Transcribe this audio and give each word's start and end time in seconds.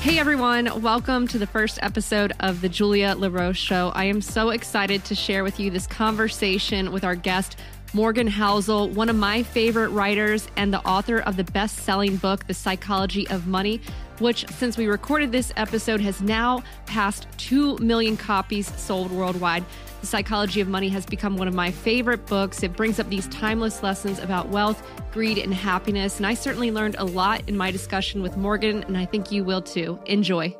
Hey 0.00 0.20
everyone, 0.20 0.80
welcome 0.80 1.26
to 1.26 1.38
the 1.38 1.46
first 1.46 1.80
episode 1.82 2.32
of 2.38 2.60
the 2.60 2.68
Julia 2.68 3.16
La 3.18 3.28
Roche 3.28 3.58
Show. 3.58 3.90
I 3.96 4.04
am 4.04 4.20
so 4.20 4.50
excited 4.50 5.04
to 5.06 5.16
share 5.16 5.42
with 5.42 5.58
you 5.58 5.70
this 5.70 5.88
conversation 5.88 6.92
with 6.92 7.02
our 7.02 7.16
guest, 7.16 7.58
Morgan 7.92 8.28
Housel, 8.28 8.90
one 8.90 9.08
of 9.08 9.16
my 9.16 9.42
favorite 9.42 9.88
writers 9.88 10.46
and 10.56 10.72
the 10.72 10.78
author 10.86 11.18
of 11.18 11.36
the 11.36 11.42
best 11.42 11.78
selling 11.78 12.16
book, 12.16 12.46
The 12.46 12.54
Psychology 12.54 13.26
of 13.28 13.48
Money, 13.48 13.80
which, 14.20 14.46
since 14.48 14.76
we 14.76 14.86
recorded 14.86 15.32
this 15.32 15.52
episode, 15.56 16.00
has 16.00 16.20
now 16.20 16.62
passed 16.86 17.26
2 17.38 17.78
million 17.78 18.16
copies 18.16 18.72
sold 18.80 19.10
worldwide. 19.10 19.64
The 20.00 20.06
Psychology 20.06 20.60
of 20.60 20.68
Money 20.68 20.88
has 20.90 21.04
become 21.04 21.36
one 21.36 21.48
of 21.48 21.54
my 21.54 21.70
favorite 21.70 22.26
books. 22.26 22.62
It 22.62 22.76
brings 22.76 23.00
up 23.00 23.08
these 23.08 23.26
timeless 23.28 23.82
lessons 23.82 24.18
about 24.20 24.48
wealth, 24.48 24.82
greed, 25.12 25.38
and 25.38 25.52
happiness. 25.52 26.18
And 26.18 26.26
I 26.26 26.34
certainly 26.34 26.70
learned 26.70 26.96
a 26.98 27.04
lot 27.04 27.48
in 27.48 27.56
my 27.56 27.70
discussion 27.70 28.22
with 28.22 28.36
Morgan, 28.36 28.84
and 28.84 28.96
I 28.96 29.06
think 29.06 29.32
you 29.32 29.42
will 29.42 29.62
too. 29.62 29.98
Enjoy. 30.06 30.56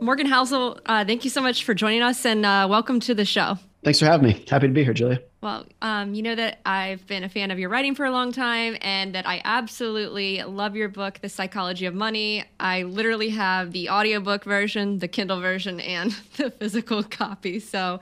Morgan 0.00 0.26
Housel, 0.26 0.78
uh, 0.86 1.04
thank 1.04 1.24
you 1.24 1.30
so 1.30 1.40
much 1.40 1.64
for 1.64 1.74
joining 1.74 2.02
us 2.02 2.24
and 2.24 2.46
uh, 2.46 2.66
welcome 2.68 3.00
to 3.00 3.14
the 3.14 3.24
show. 3.24 3.58
Thanks 3.88 4.00
for 4.00 4.04
having 4.04 4.26
me. 4.26 4.44
Happy 4.50 4.66
to 4.66 4.72
be 4.74 4.84
here, 4.84 4.92
Julia. 4.92 5.22
Well, 5.40 5.64
um, 5.80 6.12
you 6.12 6.20
know 6.20 6.34
that 6.34 6.58
I've 6.66 7.06
been 7.06 7.24
a 7.24 7.28
fan 7.30 7.50
of 7.50 7.58
your 7.58 7.70
writing 7.70 7.94
for 7.94 8.04
a 8.04 8.10
long 8.10 8.32
time 8.32 8.76
and 8.82 9.14
that 9.14 9.26
I 9.26 9.40
absolutely 9.46 10.42
love 10.42 10.76
your 10.76 10.90
book, 10.90 11.20
The 11.22 11.30
Psychology 11.30 11.86
of 11.86 11.94
Money. 11.94 12.44
I 12.60 12.82
literally 12.82 13.30
have 13.30 13.72
the 13.72 13.88
audiobook 13.88 14.44
version, 14.44 14.98
the 14.98 15.08
Kindle 15.08 15.40
version, 15.40 15.80
and 15.80 16.10
the 16.36 16.50
physical 16.50 17.02
copy. 17.02 17.60
So, 17.60 18.00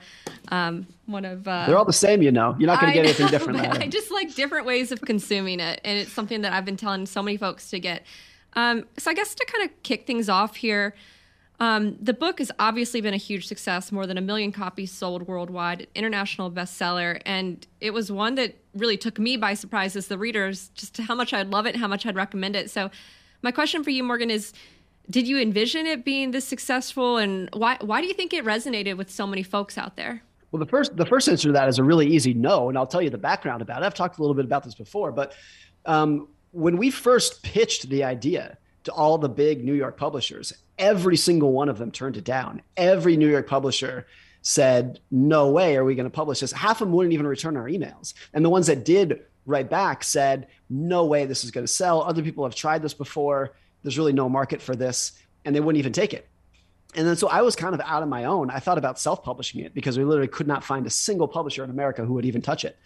um, 0.49 0.87
one 1.05 1.23
of. 1.23 1.47
Uh, 1.47 1.67
They're 1.67 1.77
all 1.77 1.85
the 1.85 1.93
same, 1.93 2.21
you 2.21 2.33
know. 2.33 2.53
You're 2.59 2.67
not 2.67 2.81
going 2.81 2.91
to 2.91 2.99
get 3.01 3.05
anything 3.05 3.27
different. 3.31 3.57
I 3.57 3.87
just 3.87 4.11
like 4.11 4.35
different 4.35 4.65
ways 4.65 4.91
of 4.91 4.99
consuming 4.99 5.61
it. 5.61 5.79
And 5.85 5.99
it's 5.99 6.11
something 6.11 6.41
that 6.41 6.51
I've 6.51 6.65
been 6.65 6.75
telling 6.75 7.05
so 7.05 7.23
many 7.23 7.37
folks 7.37 7.69
to 7.69 7.79
get. 7.79 8.03
Um, 8.57 8.83
so, 8.97 9.09
I 9.09 9.13
guess 9.13 9.33
to 9.33 9.45
kind 9.45 9.69
of 9.69 9.83
kick 9.83 10.05
things 10.05 10.27
off 10.27 10.57
here, 10.57 10.95
um, 11.59 11.97
the 11.99 12.13
book 12.13 12.37
has 12.37 12.51
obviously 12.59 13.01
been 13.01 13.13
a 13.13 13.17
huge 13.17 13.47
success, 13.47 13.91
more 13.91 14.05
than 14.05 14.17
a 14.17 14.21
million 14.21 14.51
copies 14.51 14.91
sold 14.91 15.27
worldwide, 15.27 15.87
international 15.95 16.51
bestseller. 16.51 17.19
And 17.25 17.65
it 17.81 17.91
was 17.91 18.11
one 18.11 18.35
that 18.35 18.55
really 18.75 18.97
took 18.97 19.17
me 19.17 19.37
by 19.37 19.55
surprise 19.55 19.95
as 19.95 20.07
the 20.07 20.17
readers, 20.17 20.69
just 20.75 20.97
how 20.97 21.15
much 21.15 21.33
I'd 21.33 21.49
love 21.49 21.65
it, 21.65 21.75
how 21.75 21.87
much 21.87 22.05
I'd 22.05 22.15
recommend 22.15 22.55
it. 22.55 22.69
So, 22.69 22.91
my 23.41 23.51
question 23.51 23.83
for 23.83 23.89
you, 23.89 24.03
Morgan, 24.03 24.29
is 24.29 24.53
did 25.09 25.27
you 25.27 25.39
envision 25.39 25.85
it 25.85 26.03
being 26.03 26.31
this 26.31 26.45
successful? 26.45 27.17
And 27.17 27.49
why, 27.53 27.77
why 27.81 28.01
do 28.01 28.07
you 28.07 28.13
think 28.13 28.33
it 28.33 28.43
resonated 28.43 28.97
with 28.97 29.09
so 29.09 29.25
many 29.25 29.43
folks 29.43 29.77
out 29.77 29.95
there? 29.95 30.21
Well, 30.51 30.59
the 30.59 30.65
first 30.65 30.95
the 30.95 31.05
first 31.05 31.27
answer 31.27 31.49
to 31.49 31.53
that 31.53 31.67
is 31.67 31.79
a 31.79 31.83
really 31.83 32.07
easy 32.07 32.33
no, 32.33 32.69
and 32.69 32.77
I'll 32.77 32.87
tell 32.87 33.01
you 33.01 33.09
the 33.09 33.17
background 33.17 33.61
about 33.61 33.81
it. 33.81 33.85
I've 33.85 33.93
talked 33.93 34.17
a 34.17 34.21
little 34.21 34.35
bit 34.35 34.45
about 34.45 34.63
this 34.63 34.75
before, 34.75 35.11
but 35.11 35.33
um, 35.85 36.27
when 36.51 36.77
we 36.77 36.89
first 36.89 37.43
pitched 37.43 37.89
the 37.89 38.03
idea 38.03 38.57
to 38.83 38.91
all 38.91 39.17
the 39.17 39.29
big 39.29 39.63
New 39.63 39.73
York 39.73 39.97
publishers, 39.97 40.53
every 40.77 41.17
single 41.17 41.51
one 41.51 41.69
of 41.69 41.77
them 41.77 41.91
turned 41.91 42.17
it 42.17 42.23
down. 42.23 42.61
Every 42.75 43.17
New 43.17 43.29
York 43.29 43.47
publisher 43.47 44.07
said, 44.41 44.99
No 45.11 45.49
way 45.49 45.75
are 45.77 45.83
we 45.83 45.95
going 45.95 46.05
to 46.05 46.09
publish 46.09 46.39
this. 46.39 46.51
Half 46.51 46.81
of 46.81 46.87
them 46.87 46.93
wouldn't 46.93 47.13
even 47.13 47.27
return 47.27 47.57
our 47.57 47.65
emails. 47.65 48.13
And 48.33 48.43
the 48.43 48.49
ones 48.49 48.67
that 48.67 48.85
did 48.85 49.21
write 49.45 49.69
back 49.69 50.03
said, 50.03 50.47
No 50.69 51.05
way 51.05 51.25
this 51.25 51.43
is 51.43 51.51
going 51.51 51.65
to 51.65 51.71
sell. 51.71 52.01
Other 52.01 52.21
people 52.21 52.43
have 52.43 52.55
tried 52.55 52.81
this 52.81 52.93
before. 52.93 53.53
There's 53.83 53.97
really 53.97 54.13
no 54.13 54.29
market 54.29 54.61
for 54.61 54.75
this. 54.75 55.13
And 55.45 55.55
they 55.55 55.59
wouldn't 55.59 55.79
even 55.79 55.93
take 55.93 56.13
it. 56.13 56.27
And 56.95 57.07
then 57.07 57.15
so 57.15 57.27
I 57.27 57.41
was 57.41 57.55
kind 57.55 57.75
of 57.75 57.81
out 57.81 58.01
on 58.01 58.09
my 58.09 58.25
own. 58.25 58.49
I 58.49 58.59
thought 58.59 58.77
about 58.77 58.99
self 58.99 59.23
publishing 59.23 59.61
it 59.61 59.73
because 59.73 59.97
we 59.97 60.05
literally 60.05 60.27
could 60.27 60.47
not 60.47 60.63
find 60.63 60.85
a 60.87 60.89
single 60.89 61.27
publisher 61.27 61.63
in 61.63 61.69
America 61.69 62.03
who 62.05 62.13
would 62.13 62.25
even 62.25 62.41
touch 62.41 62.65
it 62.65 62.77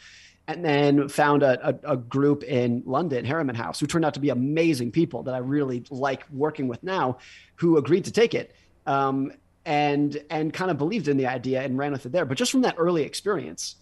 and 0.52 0.66
then 0.66 1.08
found 1.08 1.44
a, 1.44 1.70
a, 1.70 1.94
a, 1.94 1.98
group 1.98 2.44
in 2.44 2.84
London, 2.86 3.26
Harriman 3.26 3.56
House, 3.56 3.80
who 3.80 3.88
turned 3.88 4.04
out 4.04 4.14
to 4.16 4.20
be 4.20 4.30
amazing 4.30 4.92
people 4.92 5.24
that 5.24 5.34
I 5.34 5.38
really 5.38 5.84
like 5.90 6.24
working 6.32 6.68
with 6.68 6.84
now, 6.84 7.18
who 7.56 7.78
agreed 7.78 8.06
to 8.06 8.12
take 8.12 8.34
it 8.34 8.54
um, 8.86 9.32
and 9.66 10.22
and 10.30 10.54
kind 10.54 10.70
of 10.70 10.78
believed 10.78 11.08
in 11.08 11.18
the 11.18 11.28
idea 11.28 11.62
and 11.62 11.78
ran 11.78 11.92
with 11.92 12.06
it 12.06 12.12
there. 12.12 12.26
But 12.26 12.38
just 12.38 12.52
from 12.52 12.62
that 12.62 12.76
early 12.78 13.04
experience, 13.04 13.76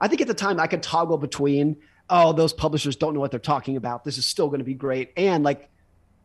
I 0.00 0.08
think 0.08 0.20
at 0.20 0.26
the 0.26 0.34
time 0.34 0.58
I 0.58 0.66
could 0.66 0.82
toggle 0.82 1.18
between 1.18 1.76
oh 2.10 2.32
those 2.32 2.52
publishers 2.52 2.96
don't 2.96 3.14
know 3.14 3.20
what 3.20 3.30
they're 3.30 3.40
talking 3.40 3.76
about. 3.76 4.04
This 4.04 4.18
is 4.18 4.24
still 4.24 4.48
going 4.48 4.60
to 4.60 4.64
be 4.64 4.74
great, 4.74 5.12
and 5.16 5.44
like 5.44 5.70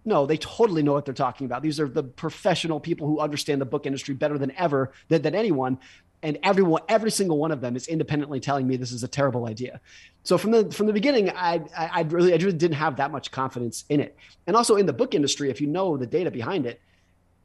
no, 0.06 0.26
they 0.26 0.38
totally 0.38 0.84
know 0.84 0.94
what 0.94 1.06
they're 1.06 1.14
talking 1.14 1.46
about. 1.46 1.62
These 1.62 1.80
are 1.80 1.88
the 1.88 2.04
professional 2.04 2.80
people 2.80 3.08
who 3.08 3.20
understand 3.20 3.62
the 3.62 3.66
book 3.66 3.86
industry 3.86 4.14
better 4.14 4.38
than 4.38 4.52
ever, 4.58 4.92
than, 5.08 5.22
than 5.22 5.34
anyone 5.34 5.80
and 6.24 6.40
everyone 6.42 6.82
every 6.88 7.12
single 7.12 7.38
one 7.38 7.52
of 7.52 7.62
them 7.62 7.76
is 7.76 7.88
independently 7.88 8.40
telling 8.40 8.66
me 8.66 8.78
this 8.78 8.92
is 8.92 9.04
a 9.04 9.08
terrible 9.08 9.46
idea. 9.46 9.80
So 10.24 10.38
from 10.38 10.52
the 10.52 10.72
from 10.72 10.88
the 10.88 10.94
beginning 10.94 11.30
i 11.30 11.62
i, 11.78 11.90
I 11.94 12.02
really 12.04 12.34
i 12.34 12.38
really 12.38 12.54
didn't 12.54 12.78
have 12.78 12.96
that 12.96 13.12
much 13.12 13.30
confidence 13.30 13.84
in 13.90 14.00
it. 14.00 14.18
And 14.48 14.56
also 14.56 14.78
in 14.78 14.86
the 14.86 14.94
book 14.94 15.14
industry 15.14 15.52
if 15.52 15.62
you 15.62 15.68
know 15.68 15.98
the 15.98 16.08
data 16.08 16.32
behind 16.32 16.66
it 16.66 16.82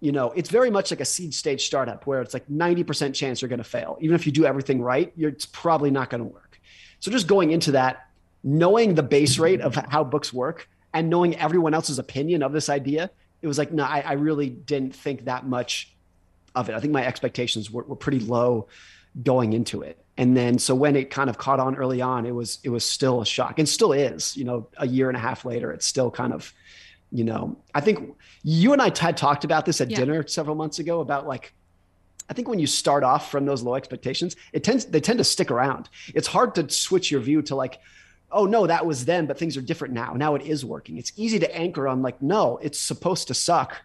you 0.01 0.13
know 0.13 0.31
it's 0.31 0.49
very 0.49 0.71
much 0.71 0.91
like 0.93 1.01
a 1.01 1.05
seed 1.05 1.35
stage 1.35 1.67
startup 1.67 2.07
where 2.07 2.23
it's 2.23 2.33
like 2.33 2.47
90% 2.49 3.15
chance 3.15 3.43
you're 3.43 3.49
going 3.49 3.59
to 3.59 3.65
fail. 3.65 3.99
Even 4.01 4.15
if 4.15 4.25
you 4.25 4.33
do 4.33 4.47
everything 4.47 4.81
right 4.81 5.13
it's 5.19 5.45
probably 5.47 5.91
not 5.91 6.09
going 6.09 6.23
to 6.23 6.33
work. 6.33 6.61
So 7.01 7.11
just 7.11 7.27
going 7.27 7.51
into 7.51 7.73
that 7.73 8.07
knowing 8.45 8.95
the 8.95 9.03
base 9.03 9.39
rate 9.39 9.61
of 9.61 9.75
how 9.75 10.05
books 10.05 10.33
work 10.33 10.69
and 10.95 11.11
knowing 11.11 11.37
everyone 11.37 11.75
else's 11.75 11.99
opinion 11.99 12.43
of 12.43 12.53
this 12.53 12.69
idea 12.69 13.11
it 13.43 13.49
was 13.49 13.59
like 13.59 13.73
no 13.73 13.83
I, 13.83 14.01
I 14.01 14.13
really 14.13 14.49
didn't 14.49 14.95
think 14.95 15.25
that 15.25 15.47
much 15.47 15.97
of 16.59 16.69
it. 16.69 16.75
I 16.75 16.81
think 16.81 16.93
my 16.93 17.07
expectations 17.07 17.71
were, 17.71 17.85
were 17.85 17.97
pretty 17.97 18.21
low 18.21 18.69
going 19.23 19.53
into 19.53 19.83
it. 19.83 20.05
And 20.17 20.37
then 20.37 20.59
so 20.59 20.75
when 20.75 20.97
it 20.97 21.11
kind 21.11 21.31
of 21.31 21.39
caught 21.39 21.61
on 21.61 21.77
early 21.77 22.01
on, 22.01 22.27
it 22.27 22.35
was 22.35 22.59
it 22.65 22.71
was 22.71 22.85
still 22.85 23.21
a 23.21 23.27
shock 23.27 23.59
and 23.59 23.69
still 23.69 23.93
is, 23.93 24.37
you 24.37 24.45
know, 24.45 24.69
a 24.77 24.87
year 24.87 25.09
and 25.09 25.17
a 25.17 25.21
half 25.21 25.45
later, 25.45 25.71
it's 25.71 25.87
still 25.87 26.11
kind 26.11 26.33
of, 26.33 26.53
you 27.13 27.25
know, 27.25 27.57
I 27.75 27.81
think 27.81 28.17
you 28.43 28.73
and 28.73 28.83
I 28.83 28.93
had 28.99 29.17
talked 29.17 29.45
about 29.45 29.65
this 29.65 29.81
at 29.81 29.91
yeah. 29.91 29.99
dinner 29.99 30.27
several 30.27 30.57
months 30.57 30.81
ago 30.81 31.01
about 31.01 31.27
like 31.27 31.55
I 32.29 32.35
think 32.35 32.49
when 32.49 32.59
you 32.59 32.67
start 32.67 33.05
off 33.05 33.31
from 33.31 33.47
those 33.47 33.63
low 33.63 33.77
expectations, 33.77 34.37
it 34.53 34.65
tends 34.65 34.85
they 34.87 35.01
tend 35.01 35.19
to 35.19 35.25
stick 35.25 35.51
around. 35.51 35.89
It's 36.15 36.29
hard 36.29 36.55
to 36.57 36.69
switch 36.69 37.11
your 37.13 37.21
view 37.21 37.41
to 37.43 37.55
like, 37.55 37.81
oh 38.33 38.45
no, 38.45 38.67
that 38.67 38.85
was 38.85 39.05
then, 39.05 39.27
but 39.27 39.39
things 39.39 39.57
are 39.57 39.63
different 39.63 39.95
now. 39.95 40.15
Now 40.15 40.35
it 40.35 40.43
is 40.43 40.65
working. 40.65 40.99
It's 40.99 41.13
easy 41.17 41.39
to 41.39 41.57
anchor 41.57 41.87
on 41.87 42.03
like, 42.03 42.21
no, 42.21 42.59
it's 42.59 42.79
supposed 42.79 43.29
to 43.29 43.35
suck. 43.35 43.77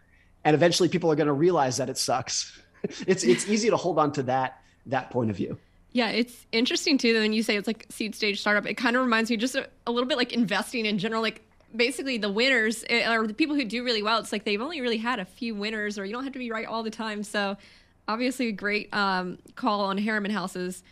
And 0.43 0.55
eventually 0.55 0.89
people 0.89 1.11
are 1.11 1.15
going 1.15 1.27
to 1.27 1.33
realize 1.33 1.77
that 1.77 1.89
it 1.89 1.97
sucks 1.97 2.59
it's 3.07 3.23
it's 3.23 3.47
easy 3.47 3.69
to 3.69 3.77
hold 3.77 3.99
on 3.99 4.11
to 4.13 4.23
that 4.23 4.61
that 4.87 5.09
point 5.09 5.29
of 5.29 5.35
view. 5.35 5.57
Yeah, 5.91 6.09
it's 6.09 6.45
interesting 6.51 6.97
too. 6.97 7.13
When 7.19 7.33
you 7.33 7.43
say 7.43 7.55
it's 7.55 7.67
like 7.67 7.85
seed 7.89 8.15
stage 8.15 8.41
startup, 8.41 8.65
it 8.65 8.75
kind 8.75 8.95
of 8.95 9.03
reminds 9.03 9.29
me 9.29 9.37
just 9.37 9.55
a, 9.55 9.69
a 9.85 9.91
little 9.91 10.09
bit 10.09 10.17
like 10.17 10.33
investing 10.33 10.85
in 10.85 10.97
general. 10.97 11.21
Like 11.21 11.41
basically 11.75 12.17
the 12.17 12.31
winners 12.31 12.83
eh, 12.89 13.11
or 13.13 13.27
the 13.27 13.33
people 13.33 13.55
who 13.55 13.65
do 13.65 13.83
really 13.83 14.03
well. 14.03 14.19
It's 14.19 14.31
like 14.31 14.43
they've 14.43 14.61
only 14.61 14.81
really 14.81 14.97
had 14.97 15.19
a 15.19 15.25
few 15.25 15.55
winners, 15.55 15.99
or 15.99 16.05
you 16.05 16.11
don't 16.11 16.23
have 16.23 16.33
to 16.33 16.39
be 16.39 16.51
right 16.51 16.65
all 16.65 16.83
the 16.83 16.89
time. 16.89 17.23
So 17.23 17.57
obviously, 18.07 18.47
a 18.47 18.51
great 18.51 18.93
um, 18.93 19.37
call 19.55 19.81
on 19.81 19.97
Harriman 19.97 20.31
House's 20.31 20.83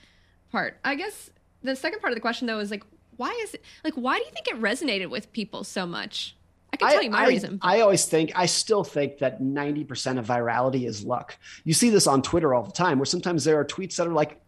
part. 0.52 0.78
I 0.86 0.96
guess 0.96 1.30
the 1.64 1.76
second 1.76 2.00
part 2.00 2.12
of 2.12 2.16
the 2.16 2.22
question 2.22 2.48
though 2.48 2.60
is 2.60 2.72
like, 2.72 2.84
why 3.18 3.38
is 3.44 3.54
it 3.54 3.64
like 3.84 3.96
why 3.96 4.18
do 4.18 4.24
you 4.24 4.32
think 4.32 4.48
it 4.48 4.62
resonated 4.62 5.10
with 5.10 5.32
people 5.34 5.64
so 5.64 5.86
much? 5.86 6.36
I 6.74 6.78
can 6.78 6.90
tell 6.90 7.00
I, 7.00 7.02
you 7.02 7.10
my 7.12 7.24
I, 7.24 7.28
reason. 7.28 7.60
I 7.62 7.82
always 7.82 8.06
think, 8.06 8.32
I 8.36 8.46
still 8.46 8.84
think 8.84 9.18
that 9.20 9.42
90% 9.42 10.18
of 10.18 10.28
virality 10.28 10.88
is 10.88 11.04
luck. 11.04 11.38
You 11.64 11.74
see 11.74 11.90
this 11.90 12.08
on 12.08 12.22
Twitter 12.22 12.54
all 12.54 12.64
the 12.64 12.72
time, 12.72 12.98
where 12.98 13.06
sometimes 13.06 13.44
there 13.44 13.60
are 13.60 13.66
tweets 13.66 13.98
that 13.98 14.08
are 14.08 14.14
like, 14.14 14.40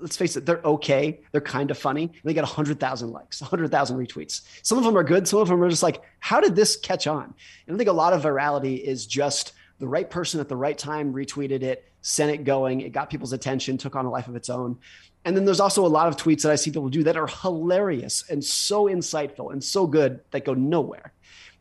let's 0.00 0.16
face 0.16 0.36
it, 0.36 0.46
they're 0.46 0.60
okay. 0.64 1.20
They're 1.32 1.40
kind 1.40 1.70
of 1.70 1.78
funny. 1.78 2.04
And 2.04 2.12
They 2.24 2.34
get 2.34 2.42
100,000 2.42 3.10
likes, 3.10 3.40
100,000 3.40 3.96
retweets. 3.98 4.42
Some 4.62 4.78
of 4.78 4.84
them 4.84 4.96
are 4.96 5.04
good. 5.04 5.26
Some 5.26 5.40
of 5.40 5.48
them 5.48 5.62
are 5.62 5.68
just 5.68 5.82
like, 5.82 6.02
how 6.20 6.40
did 6.40 6.56
this 6.56 6.76
catch 6.76 7.06
on? 7.06 7.34
And 7.66 7.74
I 7.74 7.78
think 7.78 7.88
a 7.88 7.92
lot 7.92 8.12
of 8.12 8.22
virality 8.22 8.80
is 8.80 9.06
just 9.06 9.52
the 9.78 9.88
right 9.88 10.08
person 10.08 10.40
at 10.40 10.48
the 10.48 10.56
right 10.56 10.76
time 10.76 11.12
retweeted 11.12 11.62
it, 11.62 11.90
sent 12.02 12.30
it 12.32 12.44
going. 12.44 12.80
It 12.80 12.90
got 12.90 13.10
people's 13.10 13.32
attention, 13.32 13.78
took 13.78 13.96
on 13.96 14.04
a 14.04 14.10
life 14.10 14.28
of 14.28 14.36
its 14.36 14.50
own. 14.50 14.78
And 15.24 15.36
then 15.36 15.44
there's 15.44 15.60
also 15.60 15.84
a 15.84 15.88
lot 15.88 16.08
of 16.08 16.16
tweets 16.16 16.42
that 16.42 16.52
I 16.52 16.56
see 16.56 16.70
people 16.70 16.88
do 16.88 17.04
that 17.04 17.16
are 17.16 17.26
hilarious 17.26 18.24
and 18.30 18.42
so 18.42 18.84
insightful 18.84 19.52
and 19.52 19.62
so 19.62 19.86
good 19.86 20.20
that 20.30 20.44
go 20.44 20.54
nowhere 20.54 21.12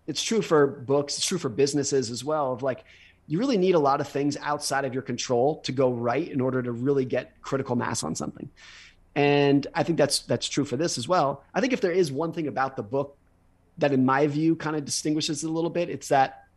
it's 0.07 0.23
true 0.23 0.41
for 0.41 0.67
books 0.67 1.17
it's 1.17 1.25
true 1.25 1.37
for 1.37 1.49
businesses 1.49 2.09
as 2.09 2.23
well 2.23 2.53
of 2.53 2.63
like 2.63 2.83
you 3.27 3.39
really 3.39 3.57
need 3.57 3.75
a 3.75 3.79
lot 3.79 3.99
of 3.99 4.07
things 4.07 4.37
outside 4.37 4.85
of 4.85 4.93
your 4.93 5.03
control 5.03 5.59
to 5.61 5.71
go 5.71 5.91
right 5.91 6.29
in 6.29 6.39
order 6.39 6.63
to 6.63 6.71
really 6.71 7.05
get 7.05 7.39
critical 7.41 7.75
mass 7.75 8.03
on 8.03 8.15
something 8.15 8.49
and 9.15 9.67
i 9.75 9.83
think 9.83 9.97
that's 9.97 10.19
that's 10.19 10.47
true 10.47 10.65
for 10.65 10.77
this 10.77 10.97
as 10.97 11.07
well 11.07 11.43
i 11.53 11.61
think 11.61 11.73
if 11.73 11.81
there 11.81 11.91
is 11.91 12.11
one 12.11 12.31
thing 12.31 12.47
about 12.47 12.75
the 12.75 12.83
book 12.83 13.17
that 13.77 13.91
in 13.91 14.05
my 14.05 14.25
view 14.25 14.55
kind 14.55 14.75
of 14.75 14.85
distinguishes 14.85 15.43
it 15.43 15.47
a 15.47 15.53
little 15.53 15.69
bit 15.69 15.89
it's 15.89 16.07
that 16.07 16.47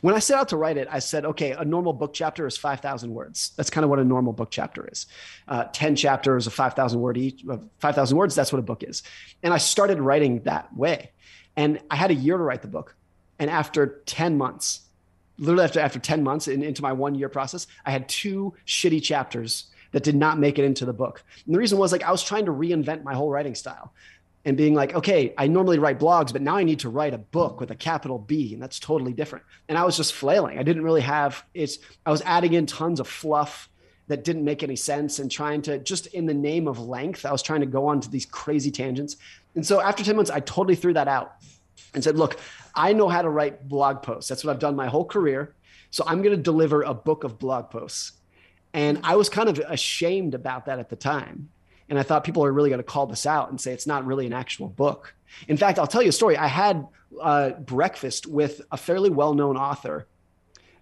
when 0.00 0.14
I 0.14 0.18
set 0.18 0.38
out 0.38 0.48
to 0.50 0.56
write 0.56 0.76
it, 0.76 0.88
I 0.90 0.98
said, 0.98 1.24
okay, 1.24 1.52
a 1.52 1.64
normal 1.64 1.92
book 1.92 2.12
chapter 2.14 2.46
is 2.46 2.56
5,000 2.56 3.12
words. 3.12 3.52
That's 3.56 3.70
kind 3.70 3.84
of 3.84 3.90
what 3.90 3.98
a 3.98 4.04
normal 4.04 4.32
book 4.32 4.50
chapter 4.50 4.86
is. 4.90 5.06
Uh, 5.48 5.64
10 5.72 5.96
chapters 5.96 6.46
of 6.46 6.54
5,000 6.54 7.00
word 7.00 7.16
each, 7.16 7.44
5,000 7.78 8.16
words, 8.16 8.34
that's 8.34 8.52
what 8.52 8.58
a 8.58 8.62
book 8.62 8.82
is. 8.82 9.02
And 9.42 9.52
I 9.52 9.58
started 9.58 9.98
writing 10.00 10.40
that 10.42 10.74
way. 10.76 11.10
And 11.56 11.80
I 11.90 11.96
had 11.96 12.10
a 12.10 12.14
year 12.14 12.36
to 12.36 12.42
write 12.42 12.62
the 12.62 12.68
book. 12.68 12.96
And 13.38 13.50
after 13.50 14.02
10 14.06 14.36
months, 14.38 14.80
literally 15.38 15.64
after, 15.64 15.80
after 15.80 15.98
10 15.98 16.22
months 16.22 16.48
in, 16.48 16.62
into 16.62 16.82
my 16.82 16.92
one 16.92 17.14
year 17.14 17.28
process, 17.28 17.66
I 17.84 17.90
had 17.90 18.08
two 18.08 18.54
shitty 18.66 19.02
chapters 19.02 19.64
that 19.92 20.02
did 20.02 20.16
not 20.16 20.38
make 20.38 20.58
it 20.58 20.64
into 20.64 20.84
the 20.84 20.92
book. 20.92 21.22
And 21.46 21.54
the 21.54 21.58
reason 21.58 21.78
was 21.78 21.92
like 21.92 22.02
I 22.02 22.10
was 22.10 22.22
trying 22.22 22.46
to 22.46 22.52
reinvent 22.52 23.04
my 23.04 23.14
whole 23.14 23.30
writing 23.30 23.54
style. 23.54 23.92
and 24.44 24.56
being 24.56 24.74
like, 24.74 24.94
okay, 24.94 25.32
I 25.38 25.46
normally 25.46 25.78
write 25.78 25.98
blogs, 25.98 26.32
but 26.32 26.42
now 26.42 26.56
I 26.56 26.64
need 26.64 26.80
to 26.80 26.90
write 26.90 27.14
a 27.14 27.18
book 27.18 27.60
with 27.60 27.70
a 27.70 27.74
capital 27.74 28.18
B, 28.18 28.52
and 28.52 28.62
that's 28.62 28.78
totally 28.78 29.12
different. 29.12 29.44
And 29.68 29.78
I 29.78 29.84
was 29.84 29.96
just 29.96 30.12
flailing. 30.12 30.58
I 30.58 30.62
didn't 30.62 30.84
really 30.84 31.00
have 31.00 31.44
it's. 31.54 31.78
I 32.04 32.10
was 32.10 32.20
adding 32.22 32.52
in 32.52 32.66
tons 32.66 33.00
of 33.00 33.08
fluff 33.08 33.70
that 34.08 34.22
didn't 34.22 34.44
make 34.44 34.62
any 34.62 34.76
sense 34.76 35.18
and 35.18 35.30
trying 35.30 35.62
to 35.62 35.78
just 35.78 36.06
in 36.08 36.26
the 36.26 36.34
name 36.34 36.68
of 36.68 36.78
length, 36.78 37.24
I 37.24 37.32
was 37.32 37.42
trying 37.42 37.60
to 37.60 37.66
go 37.66 37.86
on 37.86 38.00
to 38.00 38.10
these 38.10 38.26
crazy 38.26 38.70
tangents. 38.70 39.16
And 39.54 39.66
so 39.66 39.80
after 39.80 40.02
10 40.02 40.16
months, 40.16 40.30
I 40.30 40.40
totally 40.40 40.74
threw 40.74 40.94
that 40.94 41.08
out 41.08 41.36
and 41.94 42.02
said, 42.02 42.16
look, 42.16 42.38
I 42.74 42.92
know 42.92 43.08
how 43.08 43.22
to 43.22 43.28
write 43.28 43.68
blog 43.68 44.02
posts. 44.02 44.28
That's 44.28 44.44
what 44.44 44.52
I've 44.52 44.58
done 44.58 44.76
my 44.76 44.86
whole 44.86 45.04
career. 45.04 45.54
So 45.90 46.04
I'm 46.06 46.22
going 46.22 46.36
to 46.36 46.42
deliver 46.42 46.82
a 46.82 46.94
book 46.94 47.24
of 47.24 47.38
blog 47.38 47.70
posts. 47.70 48.12
And 48.72 49.00
I 49.04 49.14
was 49.14 49.28
kind 49.28 49.48
of 49.48 49.58
ashamed 49.60 50.34
about 50.34 50.66
that 50.66 50.80
at 50.80 50.90
the 50.90 50.96
time. 50.96 51.50
And 51.88 51.98
I 51.98 52.02
thought 52.02 52.24
people 52.24 52.44
are 52.44 52.52
really 52.52 52.70
going 52.70 52.80
to 52.80 52.84
call 52.84 53.06
this 53.06 53.26
out 53.26 53.50
and 53.50 53.60
say 53.60 53.72
it's 53.72 53.86
not 53.86 54.04
really 54.04 54.26
an 54.26 54.32
actual 54.32 54.68
book. 54.68 55.14
In 55.46 55.56
fact, 55.56 55.78
I'll 55.78 55.86
tell 55.86 56.02
you 56.02 56.08
a 56.08 56.12
story. 56.12 56.36
I 56.36 56.48
had 56.48 56.86
uh, 57.20 57.50
breakfast 57.50 58.26
with 58.26 58.62
a 58.72 58.76
fairly 58.76 59.10
well 59.10 59.34
known 59.34 59.56
author 59.56 60.08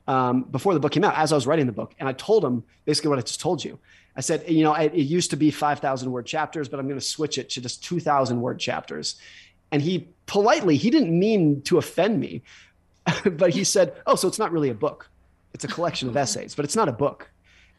um, 0.07 0.45
before 0.45 0.75
the 0.75 0.81
book 0.81 0.93
came 0.93 1.05
out, 1.05 1.17
as 1.17 1.33
I 1.33 1.35
was 1.35 1.47
writing 1.47 1.67
the 1.67 1.73
book. 1.73 1.95
And 1.99 2.09
I 2.09 2.13
told 2.13 2.45
him 2.45 2.65
basically 2.85 3.11
what 3.11 3.19
I 3.19 3.23
just 3.23 3.41
told 3.41 3.63
you. 3.63 3.79
I 4.17 4.21
said, 4.21 4.49
you 4.49 4.63
know, 4.63 4.75
it, 4.75 4.93
it 4.95 5.03
used 5.03 5.31
to 5.31 5.37
be 5.37 5.51
5,000 5.51 6.11
word 6.11 6.27
chapters, 6.27 6.69
but 6.69 6.79
I'm 6.79 6.87
going 6.87 7.01
to 7.01 7.05
switch 7.05 7.39
it 7.39 7.51
to 7.51 7.61
just 7.61 7.83
2,000 7.85 8.41
word 8.41 8.59
chapters. 8.59 9.17
And 9.71 9.81
he 9.81 10.09
politely, 10.27 10.77
he 10.77 10.91
didn't 10.91 11.19
mean 11.19 11.63
to 11.63 11.79
offend 11.79 12.21
me, 12.21 12.43
but 13.25 13.51
he 13.51 13.65
said, 13.65 13.95
oh, 14.07 14.15
so 14.15 14.29
it's 14.29 14.39
not 14.39 14.53
really 14.53 14.69
a 14.69 14.75
book. 14.75 15.09
It's 15.55 15.65
a 15.65 15.69
collection 15.69 16.09
of 16.09 16.17
essays, 16.25 16.55
but 16.55 16.65
it's 16.65 16.77
not 16.77 16.89
a 16.89 16.93
book. 16.93 17.31